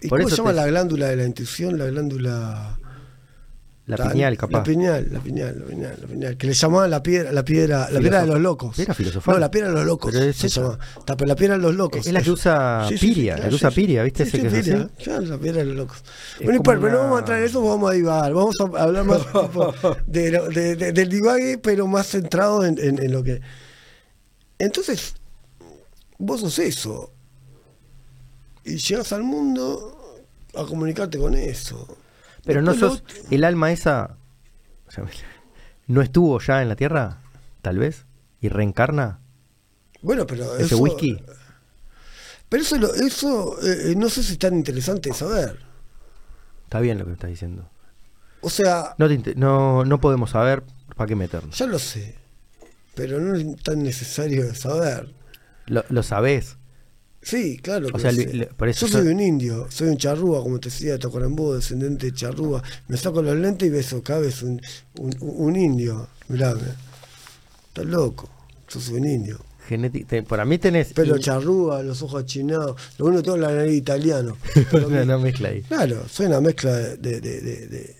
¿Y 0.00 0.08
Por 0.08 0.18
cómo 0.20 0.28
eso 0.28 0.36
se 0.36 0.42
llama 0.42 0.50
te- 0.50 0.56
la 0.56 0.66
glándula 0.66 1.08
de 1.08 1.16
la 1.16 1.24
intuición? 1.24 1.76
La 1.78 1.86
glándula. 1.86 2.78
La 3.88 3.96
piñal, 4.10 4.36
capaz. 4.36 4.58
La 4.58 4.62
piñal, 4.64 5.08
la 5.10 5.20
piñal, 5.20 5.58
la 5.58 5.64
piñal, 5.66 5.98
la 6.00 6.06
piñal. 6.06 6.36
Que 6.36 6.46
le 6.46 6.52
llamaban 6.52 6.90
la 6.90 7.02
piedra, 7.02 7.32
la 7.32 7.42
piedra, 7.44 7.90
la 7.90 7.98
piedra 8.00 8.20
de 8.20 8.26
los 8.26 8.38
locos. 8.40 8.78
Era 8.78 8.94
filosofal. 8.94 9.34
No, 9.34 9.40
la 9.40 9.50
piedra 9.50 9.68
de 9.68 9.74
los 9.74 9.84
locos. 9.86 10.12
Pero 10.12 10.24
es 10.24 10.44
esa. 10.44 10.78
la 11.26 11.34
piedra 11.36 11.56
de 11.56 11.62
los 11.62 11.74
locos. 11.74 12.06
Es 12.06 12.12
la 12.12 12.22
que 12.22 12.30
usa 12.30 12.86
Piria, 13.00 13.36
la 13.38 13.48
que 13.48 13.54
usa 13.54 13.70
Piria, 13.70 14.02
¿viste? 14.02 14.24
Sí, 14.26 14.36
Ese 14.36 14.36
sí, 14.36 14.42
que 14.52 14.58
es 14.58 14.64
Piria, 14.64 14.90
claro, 15.02 15.22
la 15.24 15.38
piedra 15.38 15.58
de 15.60 15.64
los 15.64 15.76
locos. 15.76 15.96
Es 16.38 16.44
Bueno, 16.44 16.62
como 16.62 16.62
pero 16.64 16.80
no 16.80 16.86
una- 16.88 16.96
vamos 16.98 17.16
a 17.16 17.18
entrar 17.20 17.38
en 17.40 17.44
eso, 17.46 17.62
vamos 17.64 17.90
a 17.90 17.94
divagar. 17.94 18.34
Vamos 18.34 18.56
a 18.60 18.82
hablar 18.82 19.04
más 19.04 19.20
de, 20.06 20.30
de- 20.30 20.76
de- 20.76 20.92
del 20.92 21.08
divague, 21.08 21.58
pero 21.58 21.86
más 21.86 22.06
centrado 22.08 22.64
en, 22.64 22.78
en- 22.78 23.02
en 23.02 23.10
lo 23.12 23.22
que. 23.22 23.40
Entonces, 24.58 25.14
vos 26.18 26.40
sos 26.40 26.58
eso. 26.58 27.10
Y 28.64 28.76
llegas 28.76 29.12
al 29.12 29.22
mundo 29.22 30.20
a 30.54 30.64
comunicarte 30.66 31.16
con 31.18 31.34
eso. 31.34 31.86
Pero 32.48 32.62
no 32.62 32.74
sos 32.74 33.04
el 33.30 33.44
alma 33.44 33.70
esa 33.70 34.16
o 34.86 34.90
sea, 34.90 35.04
no 35.86 36.02
estuvo 36.02 36.40
ya 36.40 36.60
en 36.62 36.68
la 36.68 36.76
Tierra, 36.76 37.18
tal 37.62 37.78
vez, 37.78 38.06
y 38.40 38.48
reencarna 38.48 39.20
Bueno, 40.02 40.26
pero 40.26 40.54
ese 40.56 40.64
eso, 40.74 40.78
whisky. 40.78 41.22
Pero 42.48 42.62
eso, 42.62 42.76
lo- 42.78 42.94
eso 42.94 43.58
eh, 43.62 43.94
no 43.96 44.08
sé 44.08 44.22
si 44.22 44.32
es 44.32 44.38
tan 44.38 44.54
interesante 44.54 45.10
de 45.10 45.14
saber. 45.14 45.58
Está 46.64 46.80
bien 46.80 46.98
lo 46.98 47.04
que 47.06 47.12
estás 47.12 47.30
diciendo. 47.30 47.68
O 48.40 48.50
sea, 48.50 48.94
No, 48.98 49.08
te 49.08 49.14
inte- 49.14 49.34
no, 49.34 49.84
no 49.84 50.00
podemos 50.00 50.30
saber 50.30 50.62
para 50.96 51.08
qué 51.08 51.14
meternos. 51.16 51.56
ya 51.58 51.66
lo 51.66 51.78
sé, 51.78 52.14
pero 52.94 53.20
no 53.20 53.34
es 53.36 53.62
tan 53.62 53.82
necesario 53.82 54.46
de 54.46 54.54
saber. 54.54 55.12
Lo, 55.66 55.84
lo 55.90 56.02
sabés. 56.02 56.56
Sí, 57.28 57.58
claro. 57.58 57.88
O 57.92 57.98
sea, 57.98 58.10
le- 58.10 58.24
le- 58.32 58.48
Yo 58.72 58.88
soy 58.88 59.08
un 59.08 59.20
indio, 59.20 59.66
soy 59.68 59.88
un 59.88 59.98
charrúa, 59.98 60.42
como 60.42 60.58
te 60.58 60.70
decía, 60.70 60.98
Tocorambú, 60.98 61.52
descendiente 61.52 62.06
de 62.06 62.12
charrúa. 62.14 62.62
Me 62.88 62.96
saco 62.96 63.20
los 63.20 63.36
lentes 63.36 63.92
y 63.92 63.96
acá, 63.96 64.18
ves 64.18 64.42
un, 64.42 64.60
un, 64.98 65.14
un 65.20 65.56
indio. 65.56 66.08
Mirá, 66.28 66.54
estás 67.68 67.84
loco. 67.84 68.28
Yo 68.68 68.80
soy 68.80 68.94
un 68.96 69.06
indio. 69.06 69.38
Genéti- 69.68 70.06
te- 70.06 70.22
para 70.22 70.46
mí 70.46 70.56
tenés 70.56 70.94
Pelo 70.94 71.16
in- 71.16 71.22
charrúa, 71.22 71.82
los 71.82 72.00
ojos 72.02 72.22
achinados. 72.22 72.80
Lo 72.96 73.04
bueno 73.06 73.22
tengo 73.22 73.36
la 73.36 73.52
nariz 73.52 73.74
italiano. 73.76 74.38
Una, 74.72 75.02
una 75.02 75.18
mezcla 75.18 75.50
ahí. 75.50 75.60
Claro, 75.62 76.08
soy 76.08 76.26
una 76.26 76.40
mezcla 76.40 76.74
de, 76.74 76.96
de, 76.96 77.20
de- 77.20 77.40
de- 77.42 77.66
de 77.68 77.96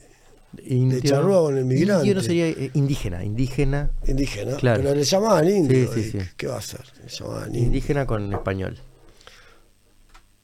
Indio- 0.74 1.00
charrúa 1.02 1.42
con 1.42 1.59
el 1.59 1.66
migrante. 1.66 2.06
Indio 2.06 2.14
no 2.14 2.22
sería 2.22 2.48
eh, 2.48 2.70
indígena, 2.72 3.22
indígena, 3.22 3.90
indígena. 4.06 4.56
Claro. 4.56 4.82
Pero 4.82 4.94
le 4.94 5.05
llamaban 5.05 5.46
indio. 5.50 5.92
Sí, 5.92 6.00
sí, 6.02 6.09
y 6.09 6.20
sí. 6.20 6.26
¿Qué 6.38 6.46
va 6.46 6.55
a 6.55 6.59
hacer? 6.59 6.80
Le 7.05 7.10
llamaban 7.10 7.48
indio. 7.48 7.62
indígena 7.64 8.06
con 8.06 8.32
español. 8.32 8.78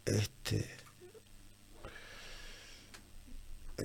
Este. 0.07 0.69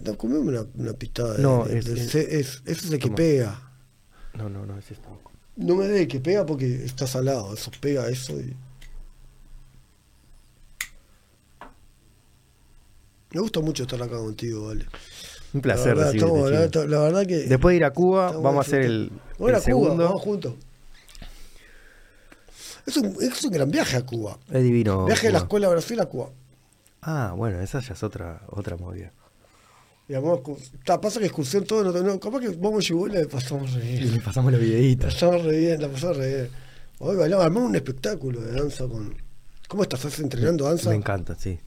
No, 0.03 0.17
comeme 0.17 0.39
una, 0.49 0.65
una 0.75 0.93
pitada. 0.93 1.33
de- 1.35 1.41
No, 1.43 1.65
de- 1.65 1.79
es- 1.79 1.85
de- 1.85 1.93
es- 1.99 2.15
es- 2.15 2.61
ese 2.65 2.85
es 2.87 2.91
el 2.91 2.99
que 2.99 3.05
toma. 3.07 3.15
pega. 3.15 3.71
No, 4.35 4.49
no, 4.49 4.65
no, 4.65 4.77
es 4.77 4.91
esto. 4.91 5.07
No 5.55 5.75
me 5.75 5.87
dé 5.87 6.01
el 6.03 6.07
que 6.07 6.19
pega 6.19 6.45
porque 6.45 6.85
está 6.85 7.07
salado. 7.07 7.53
Eso 7.53 7.71
pega 7.81 8.07
eso 8.09 8.39
y. 8.39 8.55
Me 13.31 13.41
gusta 13.41 13.59
mucho 13.59 13.83
estar 13.83 14.01
acá 14.01 14.17
contigo, 14.17 14.67
vale. 14.67 14.85
Un 15.53 15.61
placer 15.61 15.95
la 15.97 16.05
verdad, 16.11 16.15
estamos- 16.15 16.51
la, 16.51 16.85
la 16.85 16.99
verdad 17.03 17.25
que. 17.27 17.37
Después 17.47 17.73
de 17.73 17.77
ir 17.77 17.83
a 17.85 17.91
Cuba, 17.91 18.31
vamos 18.31 18.57
a 18.57 18.61
hacer 18.67 18.81
el, 18.81 19.11
el 19.11 19.11
a 19.11 19.37
Cuba, 19.37 19.59
segundo. 19.61 20.03
vamos 20.03 20.21
juntos. 20.21 20.53
Es 22.89 22.97
un, 22.97 23.15
es 23.21 23.43
un 23.43 23.51
gran 23.51 23.69
viaje 23.69 23.97
a 23.97 24.05
Cuba. 24.05 24.37
Es 24.51 24.63
divino. 24.63 25.05
viaje 25.05 25.27
de 25.27 25.33
la 25.33 25.39
Cuba. 25.39 25.45
escuela 25.45 25.67
de 25.67 25.73
Brasil 25.73 25.99
a 25.99 26.05
Cuba. 26.07 26.29
Ah, 27.01 27.33
bueno, 27.37 27.61
esa 27.61 27.79
ya 27.79 27.93
es 27.93 28.03
otra, 28.03 28.41
otra 28.49 28.75
movida. 28.77 29.11
Y 30.07 30.13
ta, 30.83 30.99
pasa 30.99 31.19
que 31.19 31.27
excursión 31.27 31.63
todo, 31.65 31.83
no, 31.83 32.01
no, 32.01 32.19
capaz 32.19 32.39
que 32.39 32.49
vamos 32.49 32.89
y 32.89 32.93
la 33.09 33.27
pasamos 33.27 33.73
re 33.73 33.85
Y 33.85 33.91
bien. 33.99 34.13
le 34.15 34.19
pasamos 34.21 34.51
los 34.51 34.59
La 34.59 34.67
videitos. 34.67 35.13
pasamos 35.13 35.43
re 35.43 35.57
bien, 35.59 35.81
la 35.81 35.87
pasamos 35.87 36.17
re 36.17 36.27
bien. 36.27 36.49
Hoy 36.97 37.15
bailamos, 37.15 37.45
armamos 37.45 37.69
un 37.69 37.75
espectáculo 37.75 38.41
de 38.41 38.51
danza 38.53 38.87
con. 38.87 39.15
¿Cómo 39.67 39.83
estás? 39.83 40.03
¿Estás 40.03 40.19
entrenando 40.19 40.65
danza? 40.65 40.89
Me 40.89 40.95
encanta, 40.95 41.35
sí. 41.35 41.59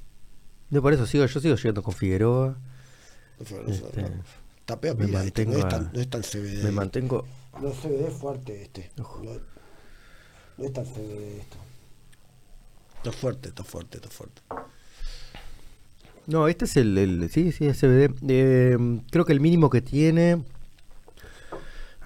Yo 0.70 0.82
por 0.82 0.92
eso 0.92 1.06
sigo, 1.06 1.24
yo 1.24 1.40
sigo 1.40 1.54
llegando 1.54 1.82
con 1.84 1.94
Figueroa. 1.94 2.58
No 3.38 3.72
Este. 3.72 4.10
Tapea 4.66 4.94
me 4.94 5.06
pila, 5.06 5.24
este, 5.24 5.46
no, 5.46 5.52
mantengo 5.52 5.68
es 5.68 5.68
tan, 5.68 5.90
no 5.92 6.00
es 6.00 6.10
tan 6.10 6.22
CBD. 6.22 6.64
Me 6.64 6.70
mantengo. 6.72 7.26
No 7.60 7.68
es 7.68 7.76
CBD 7.76 8.10
fuerte 8.10 8.62
este. 8.62 8.90
Ojo. 9.00 9.22
Tan 10.70 10.84
CBD 10.84 11.38
esto. 11.40 11.56
Está 12.98 13.12
fuerte, 13.12 13.48
está 13.48 13.64
fuerte, 13.64 13.96
está 13.98 14.08
fuerte. 14.08 14.42
No, 16.26 16.46
este 16.46 16.66
es 16.66 16.76
el, 16.76 16.96
el- 16.98 17.30
sí, 17.30 17.50
sí, 17.52 17.66
es 17.66 17.78
CBD. 17.80 18.14
Eh, 18.28 19.00
creo 19.10 19.24
que 19.24 19.32
el 19.32 19.40
mínimo 19.40 19.70
que 19.70 19.82
tiene, 19.82 20.42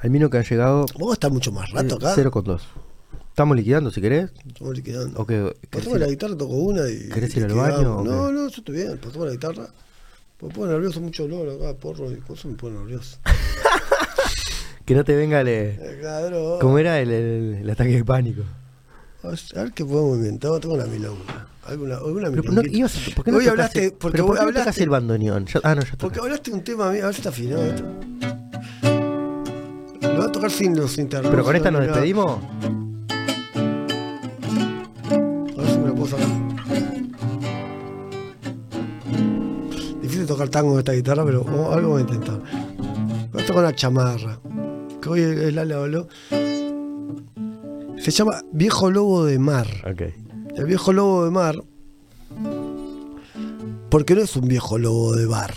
al 0.03 0.11
mínimo 0.11 0.31
que 0.31 0.39
han 0.39 0.45
llegado, 0.45 0.87
Vamos 0.95 1.11
a 1.11 1.15
estar 1.15 1.31
mucho 1.31 1.53
más 1.53 1.71
rato 1.71 1.97
acá. 1.97 2.15
0,2. 2.17 2.61
Estamos 3.29 3.55
liquidando 3.57 3.91
si 3.91 4.01
querés. 4.01 4.31
Estamos 4.47 4.75
liquidando. 4.75 5.21
O 5.21 5.27
que, 5.27 5.55
Pasamos 5.69 6.01
la 6.01 6.07
guitarra, 6.07 6.35
toco 6.37 6.55
una 6.55 6.89
y. 6.89 7.11
¿Querés 7.11 7.37
ir 7.37 7.45
al 7.45 7.53
baño 7.53 8.03
No, 8.03 8.33
no, 8.33 8.49
yo 8.49 8.57
estoy 8.57 8.75
bien. 8.77 8.97
Pasamos 8.97 9.27
la 9.27 9.33
guitarra. 9.35 9.69
Me 10.41 10.49
pone 10.49 10.73
nervioso 10.73 11.01
mucho 11.01 11.25
olor 11.25 11.49
acá, 11.51 11.79
porro 11.79 12.11
y 12.13 12.17
cosas 12.17 12.47
me 12.47 12.55
pone 12.57 12.79
nervioso. 12.79 13.19
que 14.87 14.95
no 14.95 15.05
te 15.05 15.15
venga 15.17 15.41
el, 15.43 15.49
eh, 15.49 15.79
Eh. 15.81 16.59
¿Cómo 16.61 16.79
era 16.79 17.01
el, 17.01 17.11
el- 17.11 17.59
el 17.63 17.71
ataque 17.71 17.91
de 17.91 18.05
pánico? 18.05 18.43
A 19.23 19.29
ver, 19.31 19.41
qué 19.75 19.85
podemos 19.85 20.17
inventar. 20.19 20.59
Tengo 20.61 20.75
una 20.77 20.87
milonga. 20.87 21.49
Alguna, 21.67 21.97
alguna 21.97 22.31
Pero, 22.31 22.53
no, 22.53 22.63
ibas 22.63 22.97
a- 22.97 23.01
¿Por 23.17 23.25
qué 23.25 23.33
no 23.33 23.39
Hoy 23.39 23.47
hablaste- 23.49 23.87
el- 23.87 23.93
porque 23.95 24.23
¿por 24.23 24.37
qué 24.37 24.41
no 24.43 24.49
hablaste- 24.49 24.61
tocas 24.61 24.79
el 24.79 24.89
bandoneón? 24.89 25.47
Ya- 25.47 25.61
ah, 25.65 25.75
no, 25.75 25.83
ya 25.83 25.91
Porque 25.99 26.21
hablaste 26.21 26.53
un 26.53 26.63
tema, 26.63 26.89
a 26.89 26.93
ver 26.93 27.03
si 27.13 27.17
está 27.19 27.31
afinado 27.31 27.65
esto. 27.67 27.83
Lo 30.03 30.17
voy 30.17 30.27
a 30.29 30.33
tocar 30.33 30.51
sin 30.53 30.77
los 30.77 30.97
intervalos. 30.97 31.31
Pero 31.33 31.43
con 31.45 31.57
esta 31.57 31.71
nos 31.73 31.81
despedimos. 31.83 32.39
A 32.41 32.43
ver 35.61 35.69
si 35.71 35.79
me 35.81 35.89
lo 35.89 35.95
puedo 35.97 36.07
sacar. 36.07 36.29
Difícil 40.01 40.27
tocar 40.27 40.49
tango 40.49 40.71
con 40.71 40.79
esta 40.79 40.93
guitarra, 40.93 41.25
pero 41.25 41.45
algo 41.73 41.89
voy 41.91 41.99
a 41.99 42.03
intentar. 42.03 42.41
Voy 43.33 43.43
a 43.43 43.47
tocar 43.47 43.65
una 43.65 43.75
chamarra. 43.75 44.39
Que 45.07 45.11
hoy 45.13 45.21
el 45.21 45.57
Ale 45.57 45.75
habló. 45.75 46.09
Se 47.97 48.11
llama 48.11 48.43
Viejo 48.51 48.91
Lobo 48.91 49.25
de 49.25 49.39
Mar. 49.39 49.69
El 50.57 50.65
viejo 50.65 50.93
lobo 50.93 51.25
de 51.27 51.31
mar. 51.31 51.63
Porque 53.89 54.17
no 54.17 54.23
es 54.23 54.35
un 54.35 54.49
viejo 54.49 54.79
lobo 54.79 55.15
de 55.15 55.27
bar. 55.27 55.55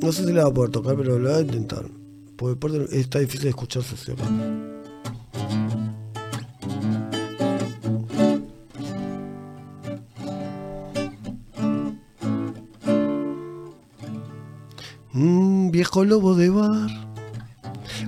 No 0.00 0.12
sé 0.12 0.24
si 0.24 0.32
le 0.32 0.42
va 0.42 0.48
a 0.48 0.54
poder 0.54 0.70
tocar, 0.70 0.96
pero 0.96 1.18
lo 1.18 1.28
voy 1.28 1.38
a 1.38 1.42
intentar. 1.42 1.84
Porque 2.36 2.86
está 2.92 3.18
difícil 3.18 3.52
de 3.52 4.12
acá. 4.12 4.24
Un 15.12 15.45
viejo 15.76 16.06
lobo 16.06 16.34
de 16.34 16.48
bar. 16.48 16.88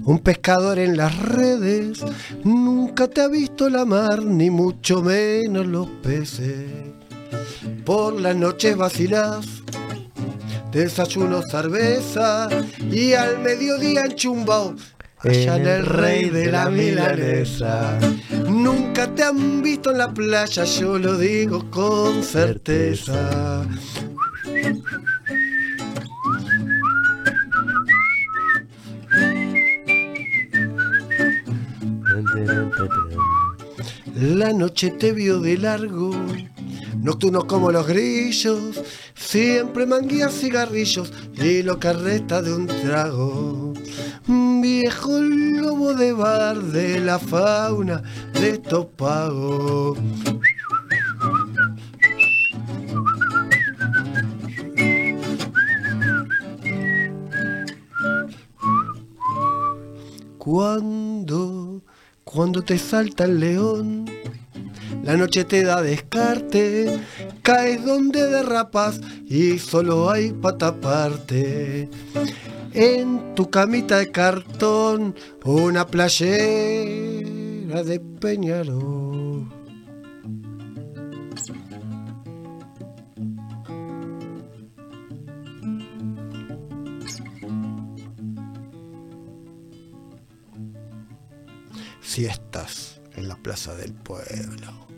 Un 0.04 0.20
pescador 0.20 0.78
en 0.78 0.96
las 0.96 1.14
redes 1.18 2.02
nunca 2.42 3.08
te 3.08 3.20
ha 3.20 3.28
visto 3.28 3.68
la 3.68 3.84
mar, 3.84 4.24
ni 4.24 4.48
mucho 4.48 5.02
menos 5.02 5.66
los 5.66 5.86
peces. 6.02 6.64
Por 7.84 8.18
las 8.22 8.34
noches 8.34 8.74
vacilás, 8.74 9.46
desayuno 10.72 11.42
cerveza 11.42 12.48
y 12.90 13.12
al 13.12 13.38
mediodía 13.40 14.06
enchumbao. 14.06 14.74
Allá 15.18 15.56
en 15.56 15.66
el 15.66 15.84
rey 15.84 16.30
de 16.30 16.46
la 16.50 16.70
milanesa. 16.70 17.98
Nunca 18.48 19.14
te 19.14 19.24
han 19.24 19.60
visto 19.60 19.90
en 19.90 19.98
la 19.98 20.14
playa, 20.14 20.64
yo 20.64 20.98
lo 20.98 21.18
digo 21.18 21.70
con 21.70 22.22
certeza. 22.22 23.66
La 34.14 34.52
noche 34.52 34.90
te 34.90 35.12
vio 35.12 35.40
de 35.40 35.58
largo, 35.58 36.10
nocturno 37.02 37.46
como 37.46 37.70
los 37.70 37.86
grillos, 37.86 38.82
siempre 39.14 39.86
manguías 39.86 40.32
cigarrillos 40.32 41.12
y 41.34 41.62
lo 41.62 41.78
que 41.78 41.92
resta 41.92 42.42
de 42.42 42.54
un 42.54 42.66
trago. 42.66 43.72
Viejo 44.26 45.20
lobo 45.20 45.94
de 45.94 46.12
bar 46.12 46.58
de 46.58 47.00
la 47.00 47.18
fauna 47.18 48.02
de 48.34 48.50
estos 48.50 48.86
pagos. 48.86 49.98
Cuando, 60.38 61.82
cuando 62.30 62.62
te 62.62 62.76
salta 62.78 63.24
el 63.24 63.40
león, 63.40 64.04
la 65.02 65.16
noche 65.16 65.44
te 65.44 65.64
da 65.64 65.80
descarte, 65.80 67.00
caes 67.40 67.82
donde 67.86 68.26
derrapas 68.28 69.00
y 69.26 69.58
solo 69.58 70.10
hay 70.10 70.32
para 70.32 70.58
taparte. 70.58 71.88
En 72.74 73.34
tu 73.34 73.48
camita 73.48 73.96
de 73.98 74.10
cartón, 74.12 75.14
una 75.44 75.86
playera 75.86 76.28
de 77.82 77.98
Peñarol. 78.20 79.17
Siestas 92.08 93.02
en 93.16 93.28
la 93.28 93.36
plaza 93.36 93.74
del 93.74 93.92
pueblo 93.92 94.88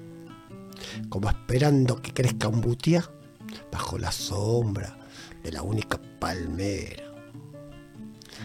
como 1.09 1.29
esperando 1.29 2.01
que 2.01 2.15
crezca 2.15 2.47
un 2.47 2.61
butiá 2.61 3.03
bajo 3.73 3.99
la 3.99 4.13
sombra 4.13 4.97
de 5.43 5.51
la 5.51 5.63
única 5.63 6.01
palmera. 6.21 7.13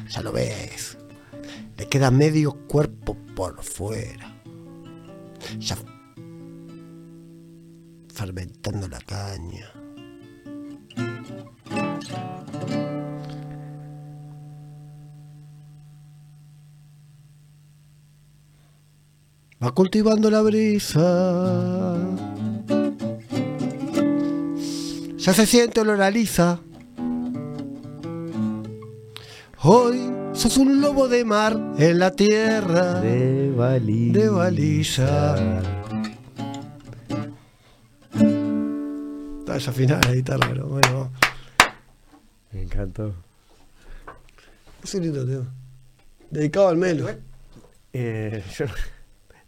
Ya 0.09 0.23
lo 0.23 0.31
ves, 0.31 0.97
le 1.77 1.87
queda 1.87 2.09
medio 2.09 2.53
cuerpo 2.67 3.15
por 3.35 3.63
fuera. 3.63 4.41
Ya 5.59 5.77
fermentando 8.15 8.87
la 8.87 8.99
caña. 8.99 9.74
Va 19.65 19.71
cultivando 19.71 20.29
la 20.29 20.41
brisa. 20.43 21.95
Ya 25.17 25.33
se 25.33 25.47
siente 25.47 25.81
olor 25.81 26.03
a 26.03 26.11
lisa. 26.11 26.59
Hoy 29.63 29.99
sos 30.33 30.57
un 30.57 30.81
lobo 30.81 31.07
de 31.07 31.25
mar 31.25 31.59
en 31.79 31.97
la 31.97 32.11
tierra 32.11 33.01
De 33.01 33.51
baliza. 33.57 34.19
de 34.19 34.29
baliza. 34.29 35.35
Está 39.39 39.53
desafinada 39.53 40.01
la 40.07 40.13
guitarra, 40.13 40.47
pero 40.47 40.67
bueno. 40.67 41.11
Me 42.51 42.61
encantó. 42.61 43.15
Es 44.83 44.93
un 44.93 45.01
lindo 45.01 45.25
tema. 45.25 45.51
Dedicado 46.29 46.67
al 46.67 46.77
Melo. 46.77 47.09
Eh, 47.93 48.43
yo 48.59 48.65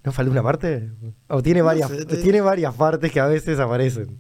no- 0.08 0.12
¿No 0.12 0.14
falta 0.14 0.32
una 0.32 0.44
parte? 0.44 0.90
O 1.28 1.42
tiene 1.44 1.62
varias, 1.62 1.90
sé, 1.90 2.06
te- 2.06 2.18
tiene 2.18 2.40
varias 2.42 2.74
partes 2.74 3.12
que 3.12 3.20
a 3.20 3.28
veces 3.28 3.60
aparecen. 3.60 4.18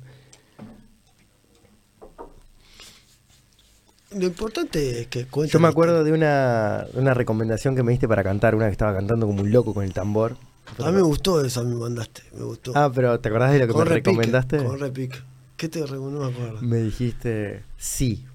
Lo 4.15 4.25
importante 4.25 5.01
es 5.01 5.07
que 5.07 5.25
cuente. 5.27 5.51
Yo 5.51 5.59
me 5.59 5.67
acuerdo 5.67 6.03
de 6.03 6.11
una, 6.13 6.85
de 6.93 6.99
una 6.99 7.13
recomendación 7.13 7.75
que 7.75 7.83
me 7.83 7.91
diste 7.91 8.07
para 8.07 8.23
cantar, 8.23 8.55
una 8.55 8.65
que 8.65 8.71
estaba 8.71 8.93
cantando 8.93 9.27
como 9.27 9.41
un 9.41 9.51
loco 9.51 9.73
con 9.73 9.83
el 9.83 9.93
tambor. 9.93 10.37
A 10.79 10.87
mí 10.91 10.95
me 10.97 11.01
gustó 11.01 11.43
esa, 11.43 11.63
me 11.63 11.75
mandaste. 11.75 12.23
Me 12.33 12.43
gustó. 12.43 12.71
Ah, 12.75 12.91
pero 12.93 13.19
¿te 13.19 13.29
acordás 13.29 13.51
de 13.51 13.59
lo 13.59 13.67
que 13.67 13.73
me 13.73 13.85
repique, 13.85 14.09
recomendaste? 14.09 14.63
Con 14.63 14.79
repique. 14.79 15.17
¿Qué 15.57 15.69
te 15.69 15.85
recomendó? 15.85 16.19
No 16.19 16.29
me 16.29 16.33
acuerdo. 16.35 16.61
Me 16.61 16.77
dijiste 16.77 17.63
sí, 17.77 18.26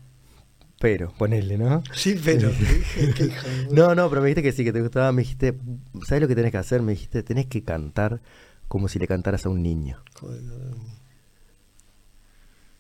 pero, 0.83 1.13
ponele, 1.13 1.57
¿no? 1.57 1.81
Sí, 1.95 2.21
pero. 2.23 2.51
No, 3.71 3.95
no, 3.95 4.09
pero 4.11 4.21
me 4.21 4.27
dijiste 4.27 4.43
que 4.43 4.51
sí, 4.51 4.65
que 4.65 4.73
te 4.73 4.83
gustaba. 4.83 5.13
Me 5.13 5.23
dijiste, 5.23 5.57
¿sabes 6.05 6.23
lo 6.23 6.27
que 6.27 6.35
tenés 6.35 6.51
que 6.51 6.59
hacer? 6.59 6.83
Me 6.83 6.91
dijiste, 6.91 7.23
tenés 7.23 7.47
que 7.47 7.63
cantar 7.63 8.21
como 8.67 8.89
si 8.89 8.99
le 8.99 9.07
cantaras 9.07 9.47
a 9.47 9.49
un 9.49 9.63
niño. 9.63 10.03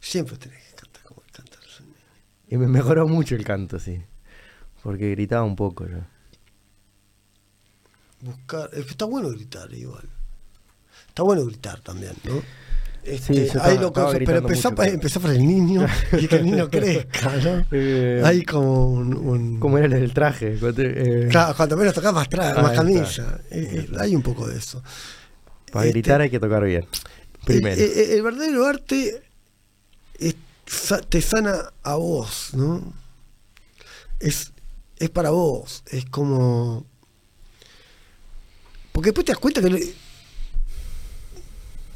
Siempre 0.00 0.36
tenés 0.36 0.58
que 0.64 0.74
cantar 0.74 1.02
como 1.04 1.22
el 1.24 1.30
cantar. 1.30 1.60
Y 2.48 2.56
me 2.56 2.66
mejoró 2.66 3.06
mucho 3.06 3.36
el 3.36 3.44
canto, 3.44 3.78
sí. 3.78 4.02
Porque 4.82 5.10
gritaba 5.12 5.44
un 5.44 5.54
poco 5.54 5.86
yo. 5.86 5.98
Buscar. 8.20 8.68
es 8.72 8.84
que 8.84 8.90
Está 8.90 9.04
bueno 9.04 9.28
gritar 9.30 9.72
igual. 9.72 10.08
Está 11.06 11.22
bueno 11.22 11.44
gritar 11.44 11.80
también, 11.82 12.14
¿no? 12.24 12.42
Sí, 13.04 13.10
Este, 13.10 13.42
estaba- 13.46 13.66
hay 13.66 13.78
pero 14.24 14.38
empezá, 14.38 14.70
mucho, 14.70 14.76
pero- 14.82 14.94
el 15.32 15.44
niño 15.46 15.86
y 16.20 16.28
que 16.28 16.36
el 16.36 16.44
niño 16.44 16.70
crezca, 16.70 17.36
¿no? 17.36 17.66
Eh, 17.72 18.22
Hay 18.24 18.44
como 18.44 18.86
un. 18.92 19.12
un- 19.14 19.58
¿Cómo 19.58 19.76
era 19.78 19.86
el 19.96 20.14
traje? 20.14 20.56
Cuando 20.60 20.82
eh, 20.82 21.26
Claro, 21.28 21.56
cuando 21.56 21.76
menos 21.76 21.94
tocas 21.94 22.12
más, 22.12 22.30
tra- 22.30 22.54
Ah, 22.56 22.62
más 22.62 22.70
ahí 22.70 22.76
camisa. 22.76 23.40
Eh, 23.50 23.86
eh, 23.90 23.96
hay 23.98 24.14
un 24.14 24.22
poco 24.22 24.46
de 24.46 24.56
eso. 24.56 24.82
Para 25.72 25.86
Este, 25.86 25.98
gritar 25.98 26.20
hay 26.20 26.30
que 26.30 26.38
tocar 26.38 26.62
bien. 26.64 26.86
Primero. 27.44 27.74
El, 27.82 27.90
el- 27.90 28.10
el 28.12 28.22
verdadero 28.22 28.66
arte 28.66 29.20
es- 30.18 30.36
te 31.08 31.20
sana 31.20 31.72
a 31.82 31.96
vos, 31.96 32.50
¿no? 32.54 32.92
Es, 34.20 34.52
es 34.98 35.10
para 35.10 35.30
vos. 35.30 35.82
Es 35.90 36.04
como. 36.04 36.86
Porque 38.92 39.08
después 39.08 39.24
te 39.24 39.32
das 39.32 39.38
cuenta 39.40 39.60
que 39.60 39.92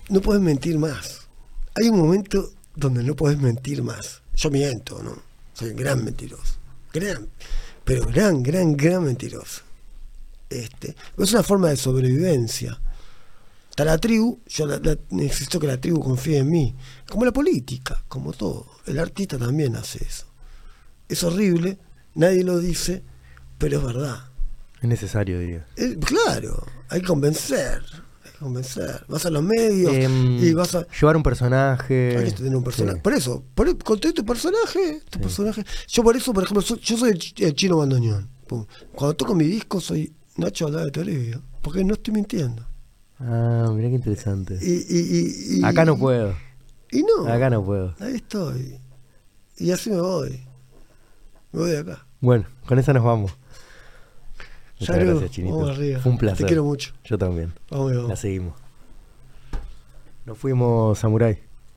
no, 0.09 0.21
puedes 0.21 0.43
mentir 0.43 0.79
más. 0.79 1.27
Hay 1.75 1.89
un 1.89 1.99
momento 1.99 2.53
donde 2.75 3.03
no 3.03 3.15
puedes 3.15 3.39
mentir 3.39 3.83
más. 3.83 4.23
Yo 4.35 4.51
miento, 4.51 5.03
¿no? 5.03 5.23
Soy 5.55 5.71
un 5.71 5.77
gran 5.77 6.05
mentiroso. 6.05 6.55
Gran, 6.93 7.29
pero 7.85 8.07
gran, 8.07 8.43
gran, 8.43 8.77
gran 8.77 9.05
mentiroso. 9.05 9.63
Este, 10.49 10.95
es 11.19 11.33
una 11.33 11.43
forma 11.43 11.69
de 11.71 11.77
sobrevivencia. 11.77 12.81
Está 13.71 13.85
la 13.85 13.99
tribu, 13.99 14.41
yo 14.47 14.67
la- 14.67 14.79
la- 14.79 14.97
necesito 15.11 15.61
que 15.61 15.67
la 15.67 15.79
tribu 15.81 16.01
confíe 16.01 16.39
en 16.39 16.51
mí. 16.51 16.75
Como 17.09 17.25
la 17.25 17.33
política, 17.33 18.03
como 18.09 18.33
todo. 18.33 18.67
El 18.87 18.99
artista 18.99 19.37
también 19.39 19.77
hace 19.77 20.05
eso. 20.05 20.27
Es 21.09 21.23
horrible 21.25 21.79
nadie 22.15 22.43
lo 22.45 22.59
dice, 22.59 23.03
pero 23.59 23.79
es 23.79 23.85
verdad. 23.85 24.25
Es 24.81 24.89
necesario, 24.89 25.39
diría. 25.39 25.67
Eh, 25.77 25.97
claro, 26.01 26.67
hay 26.89 27.01
que 27.03 27.07
convencer. 27.07 27.83
Convencer. 28.39 29.05
Vas 29.09 29.25
a 29.27 29.31
los 29.31 29.43
medios 29.43 29.93
Em, 29.95 30.39
y 30.45 30.53
vas 30.53 30.75
a. 30.75 30.87
Llevar 31.01 31.17
un 31.17 31.23
personaje. 31.23 32.17
Hay 32.19 32.25
que 32.27 32.33
tener 32.33 32.55
un 32.57 32.63
personaje. 32.65 32.97
Sí. 32.97 33.03
Por 33.03 33.13
eso, 33.15 33.45
por, 33.55 33.79
conté 33.83 34.13
tu 34.13 34.25
personaje, 34.25 35.01
tu 35.11 35.19
personaje. 35.21 35.65
Yo 35.89 36.03
por 36.03 36.17
eso, 36.17 36.33
por 36.35 36.43
ejemplo, 36.45 36.61
soy- 36.63 36.79
yo 36.81 36.97
soy 36.99 37.11
el, 37.11 37.19
ch- 37.19 37.45
el 37.45 37.55
chino 37.55 37.79
bandoneón. 37.79 38.29
Cuando 38.95 39.17
toco 39.17 39.35
mi 39.35 39.45
disco 39.45 39.81
soy 39.81 40.13
Nacho 40.37 40.67
Aldada 40.67 40.85
de 40.85 40.91
Toribio, 40.91 41.43
porque 41.63 41.83
no 41.83 41.95
estoy 41.95 42.15
mintiendo. 42.15 42.67
Ah, 43.19 43.71
mirá 43.75 43.89
qué 43.89 43.95
interesante. 43.95 44.59
Y, 44.61 44.73
y, 44.73 45.01
y, 45.01 45.61
y- 45.61 45.65
Acá 45.65 45.85
no 45.85 45.97
puedo. 45.99 46.35
Y 46.93 47.03
no. 47.03 47.27
Acá 47.27 47.49
no 47.51 47.65
puedo. 47.65 47.95
Ahí 47.99 48.17
estoy. 48.17 48.79
Y 49.59 49.71
así 49.71 49.89
me 49.91 50.01
voy. 50.01 50.43
Me 51.53 51.61
voy 51.61 51.71
de 51.71 51.79
acá. 51.79 52.07
Bueno, 52.21 52.45
con 52.67 52.79
esa 52.79 52.93
nos 52.93 53.03
vamos. 53.05 53.33
Muchas 54.81 54.97
Salud, 54.97 55.11
gracias, 55.11 55.31
Chinito. 55.31 55.57
vamos 55.57 55.77
arriba. 55.77 56.01
Fue 56.01 56.13
un 56.13 56.19
placer. 56.19 56.39
Te 56.39 56.47
quiero 56.47 56.65
mucho. 56.65 56.93
Yo 57.05 57.17
también. 57.17 57.53
Vamos, 57.71 57.93
vamos. 57.95 58.09
La 58.11 58.17
seguimos. 58.17 58.55
Nos 60.27 60.37
fuimos, 60.37 60.99
Samurai. 60.99 61.46